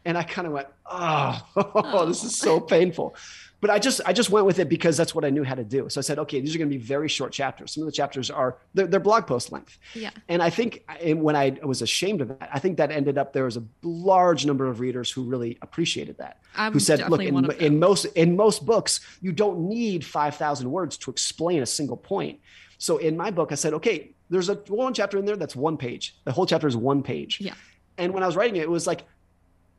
And 0.04 0.18
I 0.18 0.22
kind 0.22 0.46
of 0.46 0.52
went, 0.52 0.68
oh, 0.86 1.40
oh, 1.56 2.06
this 2.08 2.24
is 2.24 2.36
so 2.36 2.60
painful. 2.60 3.14
But 3.60 3.70
I 3.70 3.78
just 3.78 4.00
I 4.04 4.12
just 4.12 4.28
went 4.28 4.44
with 4.44 4.58
it 4.58 4.68
because 4.68 4.96
that's 4.96 5.14
what 5.14 5.24
I 5.24 5.30
knew 5.30 5.42
how 5.42 5.54
to 5.54 5.64
do. 5.64 5.88
So 5.88 5.98
I 5.98 6.02
said, 6.02 6.18
okay, 6.18 6.40
these 6.40 6.54
are 6.54 6.58
going 6.58 6.68
to 6.68 6.76
be 6.76 6.82
very 6.82 7.08
short 7.08 7.32
chapters. 7.32 7.72
Some 7.72 7.82
of 7.82 7.86
the 7.86 7.92
chapters 7.92 8.30
are 8.30 8.58
they're, 8.74 8.86
they're 8.86 9.00
blog 9.00 9.26
post 9.26 9.52
length. 9.52 9.78
Yeah. 9.94 10.10
And 10.28 10.42
I 10.42 10.50
think 10.50 10.84
when 11.02 11.34
I 11.34 11.58
was 11.62 11.80
ashamed 11.80 12.20
of 12.20 12.28
that, 12.28 12.50
I 12.52 12.58
think 12.58 12.76
that 12.76 12.90
ended 12.90 13.16
up 13.16 13.32
there 13.32 13.44
was 13.44 13.56
a 13.56 13.64
large 13.82 14.44
number 14.44 14.66
of 14.66 14.80
readers 14.80 15.10
who 15.10 15.22
really 15.22 15.56
appreciated 15.62 16.18
that. 16.18 16.40
I'm 16.56 16.72
who 16.72 16.80
said, 16.80 17.08
look, 17.08 17.22
in, 17.22 17.50
in 17.52 17.78
most 17.78 18.04
in 18.04 18.36
most 18.36 18.66
books, 18.66 19.00
you 19.22 19.32
don't 19.32 19.68
need 19.68 20.04
five 20.04 20.36
thousand 20.36 20.70
words 20.70 20.98
to 20.98 21.10
explain 21.10 21.62
a 21.62 21.66
single 21.66 21.96
point. 21.96 22.40
So 22.78 22.98
in 22.98 23.16
my 23.16 23.30
book, 23.30 23.50
I 23.50 23.54
said, 23.54 23.72
okay, 23.74 24.10
there's 24.28 24.50
a 24.50 24.56
one 24.68 24.92
chapter 24.92 25.16
in 25.16 25.24
there 25.24 25.36
that's 25.36 25.56
one 25.56 25.78
page. 25.78 26.16
The 26.24 26.32
whole 26.32 26.44
chapter 26.44 26.66
is 26.66 26.76
one 26.76 27.02
page. 27.02 27.40
Yeah. 27.40 27.54
And 27.96 28.12
when 28.12 28.22
I 28.22 28.26
was 28.26 28.36
writing 28.36 28.56
it, 28.56 28.62
it 28.62 28.70
was 28.70 28.86
like 28.86 29.04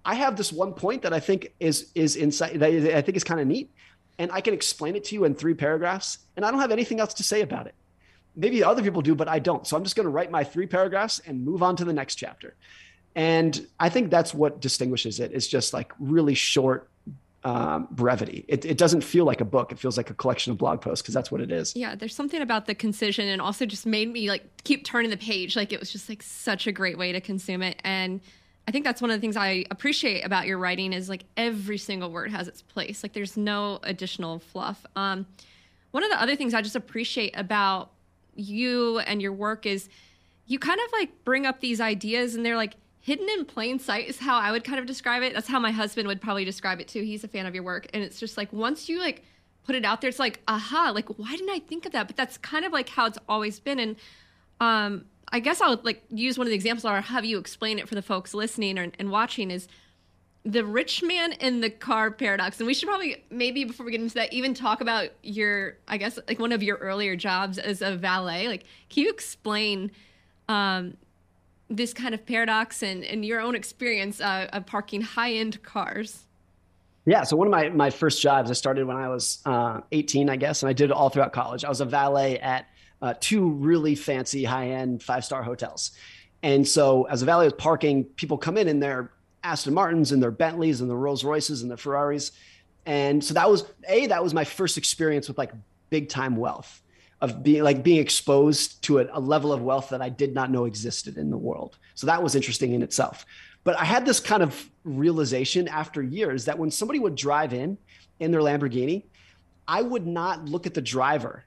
I 0.06 0.16
have 0.16 0.36
this 0.36 0.54
one 0.54 0.74
point 0.74 1.02
that 1.02 1.14
I 1.14 1.20
think 1.20 1.54
is 1.60 1.92
is 1.96 2.16
inside 2.16 2.60
that 2.60 2.70
I 2.70 3.02
think 3.02 3.18
is 3.18 3.24
kind 3.24 3.42
of 3.42 3.48
neat, 3.48 3.72
and 4.20 4.32
I 4.32 4.40
can 4.42 4.54
explain 4.54 4.96
it 4.96 5.04
to 5.06 5.16
you 5.16 5.26
in 5.26 5.36
three 5.36 5.56
paragraphs, 5.56 6.20
and 6.36 6.46
I 6.46 6.52
don't 6.52 6.62
have 6.62 6.72
anything 6.72 7.00
else 7.00 7.14
to 7.16 7.24
say 7.24 7.42
about 7.42 7.68
it. 7.68 7.76
Maybe 8.36 8.64
other 8.64 8.84
people 8.84 9.02
do, 9.02 9.16
but 9.16 9.28
I 9.28 9.40
don't. 9.40 9.66
So 9.66 9.76
I'm 9.76 9.84
just 9.84 9.96
going 9.96 10.06
to 10.06 10.12
write 10.12 10.30
my 10.30 10.44
three 10.44 10.68
paragraphs 10.68 11.20
and 11.26 11.44
move 11.44 11.64
on 11.64 11.76
to 11.78 11.86
the 11.86 11.94
next 11.94 12.16
chapter. 12.16 12.56
And 13.16 13.66
I 13.80 13.88
think 13.90 14.12
that's 14.12 14.34
what 14.34 14.60
distinguishes 14.60 15.22
it. 15.22 15.32
It's 15.34 15.48
just 15.48 15.74
like 15.74 15.94
really 16.00 16.34
short 16.34 16.90
um, 17.46 17.88
brevity. 17.92 18.44
It, 18.48 18.66
it, 18.66 18.78
doesn't 18.78 19.02
feel 19.02 19.24
like 19.24 19.40
a 19.40 19.46
book. 19.46 19.72
It 19.72 19.80
feels 19.80 19.98
like 19.98 20.10
a 20.10 20.16
collection 20.16 20.52
of 20.52 20.58
blog 20.58 20.82
posts 20.82 21.02
because 21.02 21.14
that's 21.14 21.32
what 21.32 21.42
it 21.42 21.52
is. 21.52 21.76
Yeah, 21.76 21.96
there's 21.96 22.16
something 22.16 22.42
about 22.42 22.66
the 22.66 22.74
concision 22.74 23.28
and 23.28 23.40
also 23.40 23.68
just 23.68 23.86
made 23.86 24.12
me 24.12 24.28
like 24.30 24.64
keep 24.64 24.84
turning 24.84 25.12
the 25.12 25.18
page. 25.18 25.56
Like 25.56 25.72
it 25.72 25.80
was 25.80 25.92
just 25.92 26.10
like 26.10 26.24
such 26.24 26.68
a 26.68 26.72
great 26.72 26.98
way 26.98 27.12
to 27.12 27.22
consume 27.22 27.62
it. 27.62 27.80
And 27.84 28.20
I 28.68 28.72
think 28.72 28.84
that's 28.84 29.02
one 29.02 29.12
of 29.12 29.18
the 29.18 29.22
things 29.22 29.38
I 29.38 29.66
appreciate 29.70 30.22
about 30.22 30.48
your 30.48 30.58
writing 30.58 30.92
is 30.92 31.08
like 31.08 31.26
every 31.38 31.78
single 31.78 32.10
word 32.12 32.32
has 32.32 32.48
its 32.48 32.62
place. 32.62 33.04
Like 33.04 33.14
there's 33.14 33.38
no 33.38 33.80
additional 33.84 34.40
fluff. 34.40 34.86
Um, 34.96 35.28
one 35.92 36.04
of 36.04 36.10
the 36.10 36.22
other 36.22 36.36
things 36.36 36.54
I 36.54 36.62
just 36.62 36.76
appreciate 36.76 37.34
about 37.38 37.92
you 38.36 39.00
and 39.00 39.22
your 39.22 39.34
work 39.34 39.66
is 39.66 39.88
you 40.48 40.60
kind 40.60 40.80
of 40.86 40.92
like 40.92 41.24
bring 41.24 41.46
up 41.46 41.60
these 41.60 41.80
ideas 41.80 42.36
and 42.36 42.46
they're 42.46 42.56
like 42.56 42.76
hidden 43.02 43.28
in 43.30 43.46
plain 43.46 43.78
sight 43.78 44.08
is 44.08 44.18
how 44.20 44.38
I 44.38 44.52
would 44.52 44.64
kind 44.64 44.80
of 44.80 44.88
describe 44.88 45.22
it. 45.22 45.34
That's 45.34 45.48
how 45.48 45.60
my 45.60 45.72
husband 45.72 46.08
would 46.08 46.20
probably 46.20 46.44
describe 46.44 46.82
it 46.82 46.88
too. 46.88 47.04
He's 47.04 47.24
a 47.24 47.28
fan 47.28 47.46
of 47.46 47.54
your 47.54 47.64
work. 47.64 47.88
And 47.94 48.04
it's 48.04 48.20
just 48.20 48.36
like 48.36 48.52
once 48.52 48.90
you 48.90 49.00
like 49.00 49.24
put 49.64 49.76
it 49.76 49.86
out 49.86 50.02
there, 50.02 50.10
it's 50.10 50.20
like, 50.20 50.42
aha, 50.48 50.92
like 50.94 51.08
why 51.20 51.32
didn't 51.32 51.52
I 51.52 51.60
think 51.60 51.86
of 51.86 51.92
that? 51.92 52.08
But 52.08 52.16
that's 52.16 52.38
kind 52.40 52.66
of 52.66 52.74
like 52.74 52.90
how 52.90 53.06
it's 53.06 53.20
always 53.30 53.60
been. 53.60 53.80
And 53.80 53.96
um 54.60 55.06
I 55.36 55.40
guess 55.40 55.60
I'll 55.60 55.82
like 55.84 56.02
use 56.10 56.38
one 56.38 56.48
of 56.48 56.50
the 56.50 56.56
examples 56.56 56.86
or 56.86 57.02
have 57.02 57.26
you 57.26 57.38
explain 57.38 57.78
it 57.78 57.90
for 57.90 57.96
the 57.96 58.02
folks 58.02 58.34
listening 58.34 58.80
or, 58.80 58.90
and 58.98 59.12
watching 59.12 59.52
is 59.52 59.68
the 60.46 60.64
rich 60.64 61.04
man 61.04 61.34
in 61.34 61.60
the 61.60 61.70
car 61.70 62.10
paradox. 62.10 62.58
And 62.58 62.66
we 62.68 62.74
should 62.74 62.88
probably 62.88 63.22
maybe 63.30 63.66
before 63.66 63.86
we 63.86 63.92
get 63.92 64.00
into 64.00 64.16
that 64.16 64.32
even 64.32 64.54
talk 64.54 64.80
about 64.80 65.10
your 65.24 65.76
I 65.90 65.98
guess 65.98 66.18
like 66.30 66.40
one 66.40 66.54
of 66.54 66.64
your 66.64 66.78
earlier 66.78 67.18
jobs 67.18 67.58
as 67.58 67.82
a 67.82 67.98
valet. 67.98 68.48
Like 68.48 68.64
can 68.90 69.04
you 69.04 69.10
explain 69.10 69.92
um, 70.48 70.96
this 71.70 71.94
kind 71.94 72.14
of 72.14 72.26
paradox 72.26 72.82
and, 72.82 73.04
and 73.04 73.26
your 73.26 73.42
own 73.42 73.56
experience 73.56 74.22
uh, 74.22 74.48
of 74.54 74.66
parking 74.66 75.02
high 75.02 75.34
end 75.34 75.62
cars? 75.64 76.24
Yeah, 77.06 77.24
so 77.24 77.36
one 77.36 77.48
of 77.48 77.52
my, 77.52 77.68
my 77.68 77.90
first 77.90 78.22
jobs, 78.22 78.50
I 78.50 78.54
started 78.54 78.88
when 78.88 78.96
I 78.96 79.10
was 79.10 79.40
uh, 79.46 79.82
18, 79.92 80.30
I 80.30 80.38
guess, 80.38 80.64
and 80.64 80.70
I 80.70 80.74
did 80.74 80.86
it 80.86 80.92
all 80.92 81.10
throughout 81.10 81.34
college. 81.34 81.66
I 81.66 81.70
was 81.70 81.82
a 81.82 81.86
valet 81.86 82.40
at 82.40 82.68
uh, 83.02 83.14
two 83.20 83.50
really 83.50 83.96
fancy 83.96 84.44
high 84.44 84.70
end 84.70 85.04
five 85.04 85.26
star 85.26 85.44
hotels. 85.44 85.92
And 86.44 86.68
so 86.68 87.04
as 87.06 87.22
a 87.22 87.26
valet 87.26 87.46
was 87.46 87.54
parking, 87.54 88.04
people 88.04 88.38
come 88.38 88.58
in 88.58 88.68
in 88.68 88.80
their 88.80 89.12
Aston 89.44 89.74
Martins 89.74 90.12
and 90.12 90.22
their 90.22 90.32
Bentleys 90.32 90.82
and 90.82 90.90
their 90.90 90.98
Rolls 90.98 91.24
Royces 91.24 91.62
and 91.62 91.70
their 91.70 91.78
Ferraris. 91.78 92.32
And 92.86 93.24
so 93.24 93.34
that 93.34 93.50
was 93.50 93.66
a 93.88 94.08
that 94.08 94.24
was 94.24 94.34
my 94.34 94.44
first 94.44 94.78
experience 94.78 95.28
with 95.28 95.38
like 95.38 95.52
big 95.90 96.10
time 96.10 96.36
wealth 96.36 96.82
of 97.22 97.42
being 97.42 97.64
like 97.64 97.84
being 97.84 98.00
exposed 98.00 98.84
to 98.84 99.00
a, 99.00 99.08
a, 99.14 99.20
level 99.20 99.54
of 99.54 99.62
wealth 99.62 99.90
that 99.90 100.02
I 100.02 100.10
did 100.10 100.34
not 100.34 100.52
know 100.52 100.66
existed 100.66 101.18
in 101.18 101.32
the 101.32 101.38
world. 101.38 101.78
So 101.96 102.08
that 102.08 102.22
was 102.22 102.36
interesting 102.36 102.74
in 102.74 102.82
itself. 102.84 103.26
But 103.64 103.80
I 103.80 103.86
had 103.86 104.06
this 104.06 104.20
kind 104.20 104.44
of 104.44 104.70
realization 104.84 105.68
after 105.68 106.04
years 106.04 106.46
that 106.46 106.60
when 106.60 106.70
somebody 106.70 107.00
would 107.00 107.16
drive 107.16 107.54
in 107.54 107.78
in 108.20 108.32
their 108.32 108.42
Lamborghini, 108.42 109.06
I 109.68 109.82
would 109.82 110.06
not 110.06 110.46
look 110.46 110.68
at 110.68 110.74
the 110.74 110.82
driver 110.82 111.46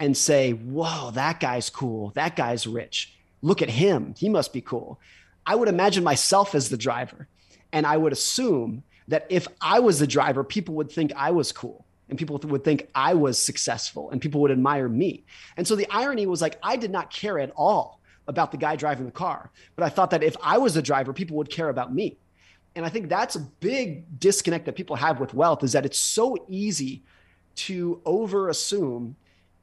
and 0.00 0.16
say, 0.16 0.52
whoa, 0.52 1.10
that 1.12 1.38
guy's 1.38 1.70
cool. 1.70 2.10
That 2.14 2.34
guy's 2.34 2.66
rich. 2.66 3.14
Look 3.42 3.62
at 3.62 3.68
him. 3.68 4.14
He 4.16 4.28
must 4.28 4.52
be 4.52 4.62
cool. 4.62 4.98
I 5.46 5.54
would 5.54 5.68
imagine 5.68 6.02
myself 6.02 6.54
as 6.54 6.70
the 6.70 6.76
driver. 6.76 7.28
And 7.72 7.86
I 7.86 7.96
would 7.96 8.12
assume 8.12 8.82
that 9.08 9.26
if 9.28 9.46
I 9.60 9.80
was 9.80 9.98
the 9.98 10.06
driver, 10.06 10.42
people 10.42 10.74
would 10.76 10.90
think 10.90 11.12
I 11.14 11.30
was 11.30 11.52
cool 11.52 11.84
and 12.08 12.18
people 12.18 12.40
would 12.42 12.64
think 12.64 12.88
I 12.94 13.14
was 13.14 13.38
successful 13.38 14.10
and 14.10 14.20
people 14.20 14.40
would 14.40 14.50
admire 14.50 14.88
me. 14.88 15.24
And 15.56 15.68
so 15.68 15.76
the 15.76 15.86
irony 15.90 16.26
was 16.26 16.42
like, 16.42 16.58
I 16.62 16.76
did 16.76 16.90
not 16.90 17.12
care 17.12 17.38
at 17.38 17.52
all 17.54 18.00
about 18.26 18.52
the 18.52 18.56
guy 18.56 18.76
driving 18.76 19.06
the 19.06 19.12
car, 19.12 19.50
but 19.76 19.84
I 19.84 19.88
thought 19.88 20.10
that 20.10 20.22
if 20.22 20.36
I 20.42 20.58
was 20.58 20.74
the 20.74 20.82
driver, 20.82 21.12
people 21.12 21.36
would 21.36 21.50
care 21.50 21.68
about 21.68 21.94
me. 21.94 22.16
And 22.74 22.86
I 22.86 22.88
think 22.88 23.08
that's 23.08 23.36
a 23.36 23.40
big 23.40 24.18
disconnect 24.18 24.66
that 24.66 24.76
people 24.76 24.96
have 24.96 25.20
with 25.20 25.34
wealth 25.34 25.64
is 25.64 25.72
that 25.72 25.84
it's 25.84 25.98
so 25.98 26.46
easy 26.48 27.02
to 27.56 28.00
over 28.04 28.48
assume 28.48 29.16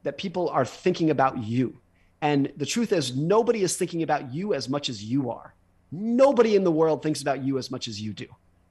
that 0.08 0.16
people 0.16 0.48
are 0.48 0.64
thinking 0.64 1.10
about 1.10 1.36
you. 1.36 1.76
And 2.22 2.50
the 2.56 2.64
truth 2.64 2.92
is, 2.92 3.14
nobody 3.14 3.62
is 3.62 3.76
thinking 3.76 4.02
about 4.02 4.32
you 4.32 4.54
as 4.54 4.66
much 4.66 4.88
as 4.88 5.04
you 5.04 5.30
are. 5.30 5.52
Nobody 5.92 6.56
in 6.56 6.64
the 6.64 6.70
world 6.70 7.02
thinks 7.02 7.20
about 7.20 7.44
you 7.44 7.58
as 7.58 7.70
much 7.70 7.88
as 7.88 8.00
you 8.00 8.14
do. 8.14 8.24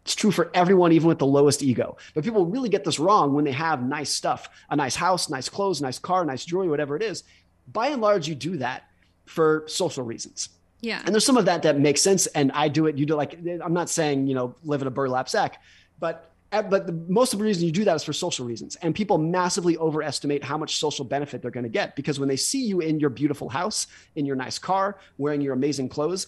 It's 0.04 0.16
true 0.16 0.32
for 0.32 0.50
everyone, 0.56 0.94
even 0.94 1.08
with 1.08 1.20
the 1.20 1.28
lowest 1.28 1.62
ego. 1.62 1.98
But 2.16 2.24
people 2.24 2.48
really 2.48 2.70
get 2.70 2.84
this 2.84 2.98
wrong 2.98 3.36
when 3.36 3.46
they 3.46 3.52
have 3.52 3.84
nice 3.84 4.10
stuff 4.10 4.50
a 4.72 4.76
nice 4.76 4.96
house, 4.96 5.30
nice 5.30 5.48
clothes, 5.48 5.80
nice 5.80 6.00
car, 6.00 6.26
nice 6.26 6.44
jewelry, 6.44 6.70
whatever 6.70 6.96
it 6.96 7.04
is. 7.04 7.24
By 7.72 7.90
and 7.90 8.02
large, 8.02 8.28
you 8.28 8.34
do 8.34 8.58
that 8.58 8.90
for 9.26 9.64
social 9.68 10.04
reasons. 10.04 10.50
Yeah. 10.82 11.04
And 11.06 11.14
there's 11.14 11.26
some 11.26 11.38
of 11.38 11.46
that 11.46 11.62
that 11.62 11.80
makes 11.80 12.02
sense. 12.02 12.26
And 12.26 12.52
I 12.54 12.68
do 12.68 12.88
it. 12.88 12.98
You 12.98 13.06
do 13.06 13.14
like, 13.14 13.38
I'm 13.64 13.74
not 13.74 13.92
saying, 13.92 14.26
you 14.26 14.34
know, 14.34 14.56
live 14.64 14.82
in 14.82 14.88
a 14.88 14.92
burlap 14.92 15.30
sack, 15.30 15.62
but 16.00 16.32
but 16.50 16.88
the, 16.88 16.94
most 17.08 17.34
of 17.34 17.40
the 17.40 17.46
reason 17.46 17.66
you 17.66 17.72
do 17.72 17.84
that 17.84 17.96
is 17.96 18.04
for 18.04 18.14
social 18.14 18.46
reasons. 18.46 18.76
And 18.78 18.96
people 18.96 19.18
massively 19.18 19.78
overestimate 19.78 20.44
how 20.44 20.58
much 20.58 20.78
social 20.78 21.04
benefit 21.04 21.42
they're 21.42 21.52
going 21.52 21.64
to 21.64 21.70
get 21.70 21.96
because 21.96 22.20
when 22.20 22.30
they 22.30 22.38
see 22.38 22.64
you 22.64 22.80
in 22.80 23.00
your 23.00 23.10
beautiful 23.10 23.50
house 23.50 23.88
in 24.16 24.26
your 24.26 24.36
nice 24.36 24.58
car 24.58 24.98
wearing 25.18 25.42
your 25.42 25.54
amazing 25.54 25.90
clothes 25.90 26.28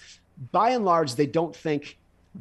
by 0.52 0.72
and 0.72 0.86
large 0.86 1.16
they 1.16 1.26
don't 1.26 1.56
think 1.56 1.98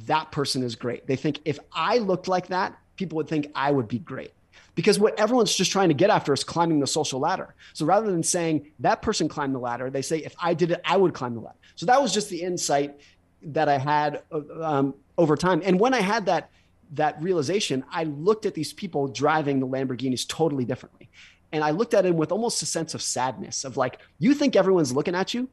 that 0.06 0.30
person 0.32 0.62
is 0.62 0.74
great. 0.74 1.06
They 1.06 1.16
think 1.16 1.40
if 1.44 1.58
i 1.72 1.98
looked 1.98 2.28
like 2.28 2.48
that 2.48 2.76
people 2.96 3.16
would 3.16 3.28
think 3.28 3.50
i 3.54 3.70
would 3.70 3.88
be 3.88 3.98
great. 3.98 4.32
Because 4.74 4.98
what 4.98 5.18
everyone's 5.18 5.54
just 5.54 5.72
trying 5.72 5.88
to 5.88 5.94
get 5.94 6.10
after 6.10 6.32
is 6.32 6.44
climbing 6.44 6.78
the 6.78 6.86
social 6.86 7.18
ladder. 7.18 7.54
So 7.74 7.84
rather 7.84 8.10
than 8.10 8.22
saying 8.22 8.70
that 8.80 9.02
person 9.02 9.28
climbed 9.28 9.54
the 9.54 9.60
ladder 9.60 9.88
they 9.88 10.02
say 10.02 10.18
if 10.18 10.34
i 10.42 10.52
did 10.52 10.72
it 10.72 10.80
i 10.84 10.96
would 10.96 11.14
climb 11.14 11.34
the 11.34 11.40
ladder. 11.40 11.58
So 11.76 11.86
that 11.86 12.02
was 12.02 12.12
just 12.12 12.28
the 12.28 12.42
insight 12.42 12.98
that 13.42 13.68
i 13.68 13.78
had 13.78 14.22
um, 14.60 14.94
over 15.16 15.36
time. 15.36 15.62
And 15.64 15.78
when 15.78 15.94
i 15.94 16.00
had 16.00 16.26
that 16.26 16.50
that 16.92 17.22
realization, 17.22 17.84
I 17.90 18.04
looked 18.04 18.46
at 18.46 18.54
these 18.54 18.72
people 18.72 19.08
driving 19.08 19.60
the 19.60 19.66
Lamborghinis 19.66 20.26
totally 20.26 20.64
differently. 20.64 21.10
And 21.52 21.64
I 21.64 21.70
looked 21.70 21.94
at 21.94 22.04
them 22.04 22.16
with 22.16 22.32
almost 22.32 22.62
a 22.62 22.66
sense 22.66 22.94
of 22.94 23.02
sadness 23.02 23.64
of 23.64 23.76
like, 23.76 24.00
you 24.18 24.34
think 24.34 24.56
everyone's 24.56 24.92
looking 24.92 25.14
at 25.14 25.32
you, 25.34 25.48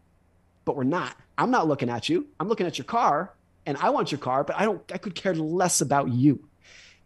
but 0.66 0.76
we're 0.76 0.84
not. 0.84 1.16
I'm 1.38 1.52
not 1.52 1.68
looking 1.68 1.90
at 1.90 2.10
you. 2.10 2.28
I'm 2.40 2.48
looking 2.48 2.68
at 2.68 2.78
your 2.78 2.86
car 2.86 3.34
and 3.66 3.78
I 3.78 3.90
want 3.90 4.12
your 4.12 4.20
car, 4.20 4.44
but 4.44 4.58
I 4.58 4.66
don't, 4.66 4.82
I 4.92 4.98
could 4.98 5.16
care 5.16 5.34
less 5.34 5.82
about 5.82 6.12
you. 6.12 6.48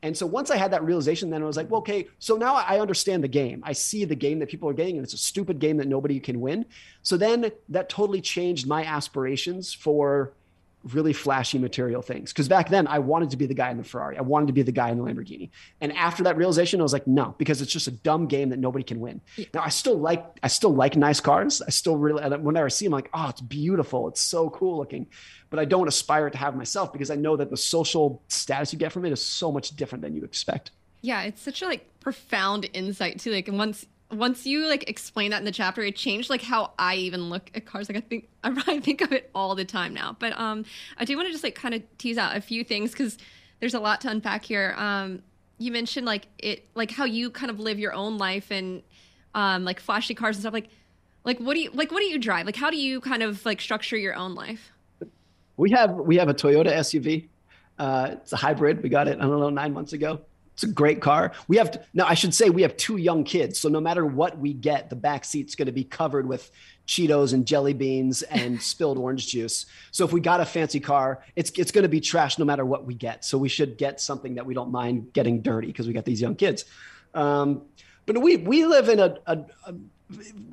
And 0.01 0.15
so 0.15 0.25
once 0.25 0.50
I 0.50 0.55
had 0.55 0.71
that 0.71 0.83
realization, 0.83 1.29
then 1.29 1.43
I 1.43 1.45
was 1.45 1.57
like, 1.57 1.69
well, 1.69 1.79
okay, 1.79 2.07
so 2.19 2.38
now 2.38 2.55
I 2.55 2.79
understand 2.79 3.21
the 3.21 3.27
game. 3.27 3.62
I 3.65 3.74
see 3.74 4.05
the 4.05 4.15
game 4.15 4.39
that 4.39 4.48
people 4.50 4.69
are 4.69 4.74
getting, 4.74 4.95
and 4.95 5.03
it's 5.03 5.13
a 5.13 5.17
stupid 5.17 5.59
game 5.59 5.75
that 5.77 5.88
nobody 5.88 6.21
can 6.21 6.39
win. 6.39 6.65
So 7.01 7.17
then 7.17 7.51
that 7.67 7.89
totally 7.89 8.21
changed 8.21 8.65
my 8.65 8.86
aspirations 8.86 9.74
for 9.74 10.33
really 10.83 11.13
flashy 11.13 11.57
material 11.57 12.01
things. 12.01 12.31
Because 12.31 12.48
back 12.48 12.69
then 12.69 12.88
I 12.88 13.00
wanted 13.00 13.31
to 13.31 13.38
be 13.38 13.45
the 13.45 13.53
guy 13.53 13.69
in 13.69 13.77
the 13.77 13.83
Ferrari. 13.83 14.17
I 14.17 14.21
wanted 14.21 14.48
to 14.48 14.53
be 14.53 14.62
the 14.62 14.71
guy 14.71 14.89
in 14.89 14.98
the 14.98 15.03
Lamborghini. 15.03 15.50
And 15.81 15.95
after 15.95 16.24
that 16.24 16.38
realization, 16.38 16.79
I 16.79 16.83
was 16.83 16.93
like, 16.93 17.07
no, 17.07 17.36
because 17.38 17.62
it's 17.62 17.71
just 17.71 17.88
a 17.88 17.91
dumb 17.91 18.27
game 18.27 18.50
that 18.50 18.59
nobody 18.59 18.83
can 18.83 19.00
win. 19.00 19.21
Yeah. 19.36 19.45
Now 19.53 19.62
I 19.63 19.69
still 19.69 20.00
like 20.00 20.25
I 20.41 20.48
still 20.48 20.74
like 20.74 20.95
nice 20.95 21.19
cars. 21.19 21.62
I 21.62 21.69
still 21.69 21.98
really 21.98 22.24
whenever 22.38 22.65
I 22.65 22.69
see 22.69 22.86
them, 22.86 22.93
I'm 22.93 22.98
like, 23.00 23.09
oh, 23.13 23.29
it's 23.29 23.41
beautiful. 23.41 24.07
It's 24.07 24.21
so 24.21 24.50
cool 24.50 24.77
looking. 24.77 25.07
But 25.50 25.59
I 25.59 25.65
don't 25.65 25.88
aspire 25.88 26.29
to 26.29 26.38
have 26.38 26.55
myself 26.55 26.93
because 26.93 27.09
I 27.09 27.15
know 27.15 27.36
that 27.36 27.50
the 27.50 27.57
social 27.57 28.21
status 28.27 28.71
you 28.71 28.79
get 28.79 28.91
from 28.91 29.05
it 29.05 29.12
is 29.12 29.24
so 29.24 29.51
much 29.51 29.75
different 29.75 30.01
than 30.03 30.15
you 30.15 30.24
expect. 30.24 30.71
Yeah, 31.01 31.24
it's 31.24 31.41
such 31.41 31.62
a 31.62 31.65
like 31.65 31.88
profound 32.00 32.69
insight 32.74 33.19
too. 33.19 33.31
Like 33.31 33.50
once 33.51 33.86
once 34.11 34.45
you 34.45 34.67
like 34.67 34.89
explain 34.89 35.31
that 35.31 35.37
in 35.37 35.45
the 35.45 35.51
chapter, 35.51 35.81
it 35.83 35.95
changed 35.95 36.29
like 36.29 36.41
how 36.41 36.71
I 36.79 36.95
even 36.95 37.29
look 37.29 37.51
at 37.53 37.65
cars. 37.65 37.89
Like 37.89 37.97
I 37.97 38.01
think 38.01 38.27
I 38.43 38.79
think 38.79 39.01
of 39.01 39.11
it 39.11 39.29
all 39.35 39.55
the 39.55 39.65
time 39.65 39.93
now. 39.93 40.15
But 40.17 40.37
um, 40.39 40.65
I 40.97 41.05
do 41.05 41.15
want 41.15 41.27
to 41.27 41.31
just 41.31 41.43
like 41.43 41.55
kind 41.55 41.75
of 41.75 41.83
tease 41.97 42.17
out 42.17 42.35
a 42.35 42.41
few 42.41 42.63
things 42.63 42.91
because 42.91 43.17
there's 43.59 43.73
a 43.73 43.79
lot 43.79 44.01
to 44.01 44.09
unpack 44.09 44.43
here. 44.43 44.73
Um, 44.77 45.21
you 45.57 45.71
mentioned 45.71 46.05
like 46.05 46.27
it, 46.39 46.67
like 46.73 46.91
how 46.91 47.05
you 47.05 47.29
kind 47.29 47.51
of 47.51 47.59
live 47.59 47.77
your 47.77 47.93
own 47.93 48.17
life 48.17 48.49
and 48.49 48.81
um, 49.35 49.63
like 49.63 49.79
flashy 49.79 50.15
cars 50.15 50.37
and 50.37 50.41
stuff. 50.41 50.53
Like, 50.53 50.69
like 51.23 51.39
what 51.39 51.53
do 51.53 51.59
you 51.59 51.69
like? 51.71 51.91
What 51.91 51.99
do 51.99 52.05
you 52.05 52.17
drive? 52.17 52.45
Like, 52.45 52.55
how 52.55 52.71
do 52.71 52.77
you 52.77 53.01
kind 53.01 53.21
of 53.21 53.45
like 53.45 53.61
structure 53.61 53.97
your 53.97 54.15
own 54.15 54.33
life? 54.33 54.71
We 55.57 55.69
have 55.71 55.91
we 55.91 56.15
have 56.17 56.29
a 56.29 56.33
Toyota 56.33 56.71
SUV. 56.71 57.27
Uh, 57.77 58.09
it's 58.13 58.33
a 58.33 58.37
hybrid. 58.37 58.81
We 58.81 58.89
got 58.89 59.07
it 59.07 59.19
I 59.19 59.21
don't 59.21 59.39
know 59.39 59.49
nine 59.49 59.73
months 59.73 59.93
ago. 59.93 60.21
It's 60.59 60.69
a 60.69 60.73
great 60.73 60.99
car. 60.99 61.31
We 61.47 61.55
have 61.55 61.85
now. 61.93 62.05
I 62.05 62.15
should 62.15 62.33
say 62.33 62.49
we 62.49 62.63
have 62.63 62.75
two 62.75 62.97
young 62.97 63.23
kids, 63.23 63.57
so 63.57 63.69
no 63.69 63.79
matter 63.79 64.05
what 64.05 64.37
we 64.37 64.51
get, 64.51 64.89
the 64.89 64.95
back 64.97 65.23
seat's 65.23 65.55
going 65.55 65.67
to 65.67 65.71
be 65.71 65.85
covered 65.85 66.27
with 66.27 66.51
Cheetos 66.85 67.31
and 67.31 67.45
jelly 67.45 67.71
beans 67.71 68.23
and 68.23 68.61
spilled 68.73 68.97
orange 68.97 69.27
juice. 69.27 69.67
So 69.91 70.03
if 70.03 70.11
we 70.11 70.19
got 70.19 70.41
a 70.41 70.45
fancy 70.45 70.81
car, 70.81 71.23
it's 71.37 71.49
it's 71.51 71.71
going 71.71 71.83
to 71.83 71.89
be 71.89 72.01
trash 72.01 72.37
no 72.37 72.43
matter 72.43 72.65
what 72.65 72.85
we 72.85 72.93
get. 72.93 73.23
So 73.23 73.37
we 73.37 73.47
should 73.47 73.77
get 73.77 74.01
something 74.01 74.35
that 74.35 74.45
we 74.45 74.53
don't 74.53 74.69
mind 74.69 75.13
getting 75.13 75.41
dirty 75.41 75.67
because 75.67 75.87
we 75.87 75.93
got 75.93 76.03
these 76.03 76.19
young 76.19 76.35
kids. 76.35 76.65
Um, 77.13 77.61
but 78.05 78.21
we 78.21 78.35
we 78.35 78.65
live 78.65 78.89
in 78.89 78.99
a, 78.99 79.15
a, 79.27 79.37
a 79.65 79.73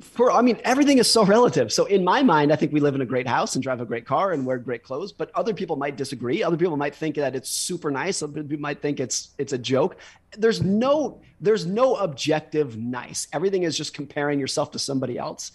for 0.01 0.31
I 0.31 0.41
mean 0.41 0.59
everything 0.63 0.99
is 0.99 1.09
so 1.09 1.25
relative. 1.25 1.73
So 1.73 1.85
in 1.85 2.03
my 2.03 2.21
mind, 2.21 2.53
I 2.53 2.55
think 2.55 2.71
we 2.71 2.79
live 2.79 2.95
in 2.95 3.01
a 3.01 3.05
great 3.05 3.27
house 3.27 3.55
and 3.55 3.63
drive 3.63 3.81
a 3.81 3.85
great 3.85 4.05
car 4.05 4.31
and 4.33 4.45
wear 4.45 4.57
great 4.57 4.83
clothes. 4.83 5.11
But 5.11 5.31
other 5.33 5.53
people 5.53 5.75
might 5.75 5.97
disagree. 5.97 6.43
Other 6.43 6.57
people 6.57 6.77
might 6.77 6.93
think 6.93 7.15
that 7.15 7.35
it's 7.35 7.49
super 7.49 7.89
nice. 7.89 8.21
Other 8.21 8.43
people 8.43 8.59
might 8.59 8.81
think 8.81 8.99
it's 8.99 9.29
it's 9.37 9.53
a 9.53 9.57
joke. 9.57 9.97
There's 10.37 10.61
no 10.61 11.21
there's 11.41 11.65
no 11.65 11.95
objective 11.95 12.77
nice. 12.77 13.27
Everything 13.33 13.63
is 13.63 13.75
just 13.75 13.93
comparing 13.93 14.39
yourself 14.39 14.71
to 14.71 14.79
somebody 14.79 15.17
else. 15.17 15.51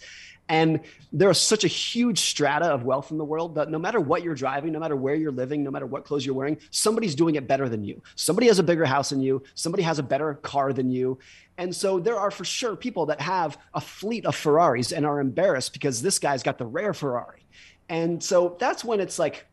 And 0.53 0.81
there 1.11 1.31
is 1.31 1.39
such 1.39 1.63
a 1.63 1.67
huge 1.67 2.19
strata 2.19 2.67
of 2.67 2.83
wealth 2.83 3.09
in 3.09 3.17
the 3.17 3.25
world 3.25 3.55
that 3.55 3.71
no 3.71 3.79
matter 3.79 3.99
what 3.99 4.21
you're 4.21 4.35
driving, 4.35 4.71
no 4.71 4.79
matter 4.79 4.95
where 4.95 5.15
you're 5.15 5.31
living, 5.31 5.63
no 5.63 5.71
matter 5.71 5.87
what 5.87 6.05
clothes 6.05 6.27
you're 6.27 6.35
wearing, 6.35 6.59
somebody's 6.69 7.15
doing 7.15 7.33
it 7.33 7.47
better 7.47 7.67
than 7.67 7.83
you. 7.83 7.99
Somebody 8.13 8.45
has 8.49 8.59
a 8.59 8.63
bigger 8.63 8.85
house 8.85 9.09
than 9.09 9.19
you. 9.19 9.41
Somebody 9.55 9.81
has 9.81 9.97
a 9.97 10.03
better 10.03 10.35
car 10.35 10.71
than 10.71 10.91
you. 10.91 11.17
And 11.57 11.75
so 11.75 11.99
there 11.99 12.19
are 12.19 12.29
for 12.29 12.45
sure 12.45 12.75
people 12.75 13.07
that 13.07 13.19
have 13.19 13.57
a 13.73 13.81
fleet 13.81 14.27
of 14.27 14.35
Ferraris 14.35 14.91
and 14.91 15.07
are 15.07 15.19
embarrassed 15.19 15.73
because 15.73 16.03
this 16.03 16.19
guy's 16.19 16.43
got 16.43 16.59
the 16.59 16.67
rare 16.67 16.93
Ferrari. 16.93 17.43
And 17.89 18.23
so 18.23 18.55
that's 18.59 18.85
when 18.85 18.99
it's 18.99 19.17
like, 19.17 19.47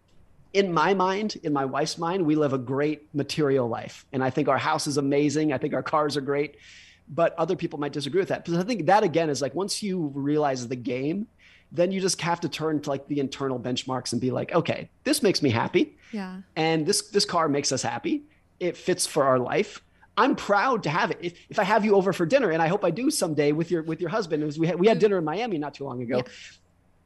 in 0.52 0.70
my 0.70 0.92
mind, 0.92 1.40
in 1.42 1.54
my 1.54 1.64
wife's 1.64 1.96
mind, 1.96 2.26
we 2.26 2.34
live 2.34 2.52
a 2.52 2.58
great 2.58 3.08
material 3.14 3.66
life. 3.68 4.04
And 4.12 4.22
I 4.22 4.28
think 4.28 4.48
our 4.48 4.58
house 4.58 4.86
is 4.86 4.98
amazing. 4.98 5.54
I 5.54 5.56
think 5.56 5.72
our 5.72 5.82
cars 5.82 6.18
are 6.18 6.20
great. 6.20 6.56
But 7.12 7.34
other 7.36 7.56
people 7.56 7.78
might 7.78 7.92
disagree 7.92 8.20
with 8.20 8.28
that. 8.28 8.44
Because 8.44 8.58
I 8.58 8.62
think 8.62 8.86
that 8.86 9.02
again 9.02 9.30
is 9.30 9.42
like 9.42 9.54
once 9.54 9.82
you 9.82 10.12
realize 10.14 10.68
the 10.68 10.76
game, 10.76 11.26
then 11.72 11.90
you 11.92 12.00
just 12.00 12.20
have 12.20 12.40
to 12.40 12.48
turn 12.48 12.80
to 12.82 12.90
like 12.90 13.06
the 13.08 13.20
internal 13.20 13.58
benchmarks 13.58 14.12
and 14.12 14.20
be 14.20 14.30
like, 14.30 14.52
okay, 14.54 14.88
this 15.04 15.22
makes 15.22 15.42
me 15.42 15.50
happy. 15.50 15.96
Yeah. 16.12 16.42
And 16.56 16.86
this 16.86 17.08
this 17.08 17.24
car 17.24 17.48
makes 17.48 17.72
us 17.72 17.82
happy. 17.82 18.22
It 18.60 18.76
fits 18.76 19.06
for 19.06 19.24
our 19.24 19.38
life 19.38 19.82
I'm 20.20 20.36
proud 20.36 20.82
to 20.82 20.90
have 20.90 21.10
it. 21.10 21.18
If, 21.22 21.34
if 21.48 21.58
I 21.58 21.64
have 21.64 21.82
you 21.82 21.94
over 21.94 22.12
for 22.12 22.26
dinner, 22.26 22.50
and 22.50 22.60
I 22.60 22.68
hope 22.68 22.84
I 22.84 22.90
do 22.90 23.10
someday 23.10 23.52
with 23.52 23.70
your 23.70 23.82
with 23.82 24.02
your 24.02 24.10
husband, 24.10 24.42
as 24.42 24.58
we 24.58 24.66
had, 24.66 24.78
we 24.78 24.86
had 24.86 24.98
dinner 24.98 25.16
in 25.16 25.24
Miami 25.24 25.56
not 25.56 25.72
too 25.72 25.84
long 25.84 26.02
ago. 26.02 26.18
Yeah. 26.18 26.32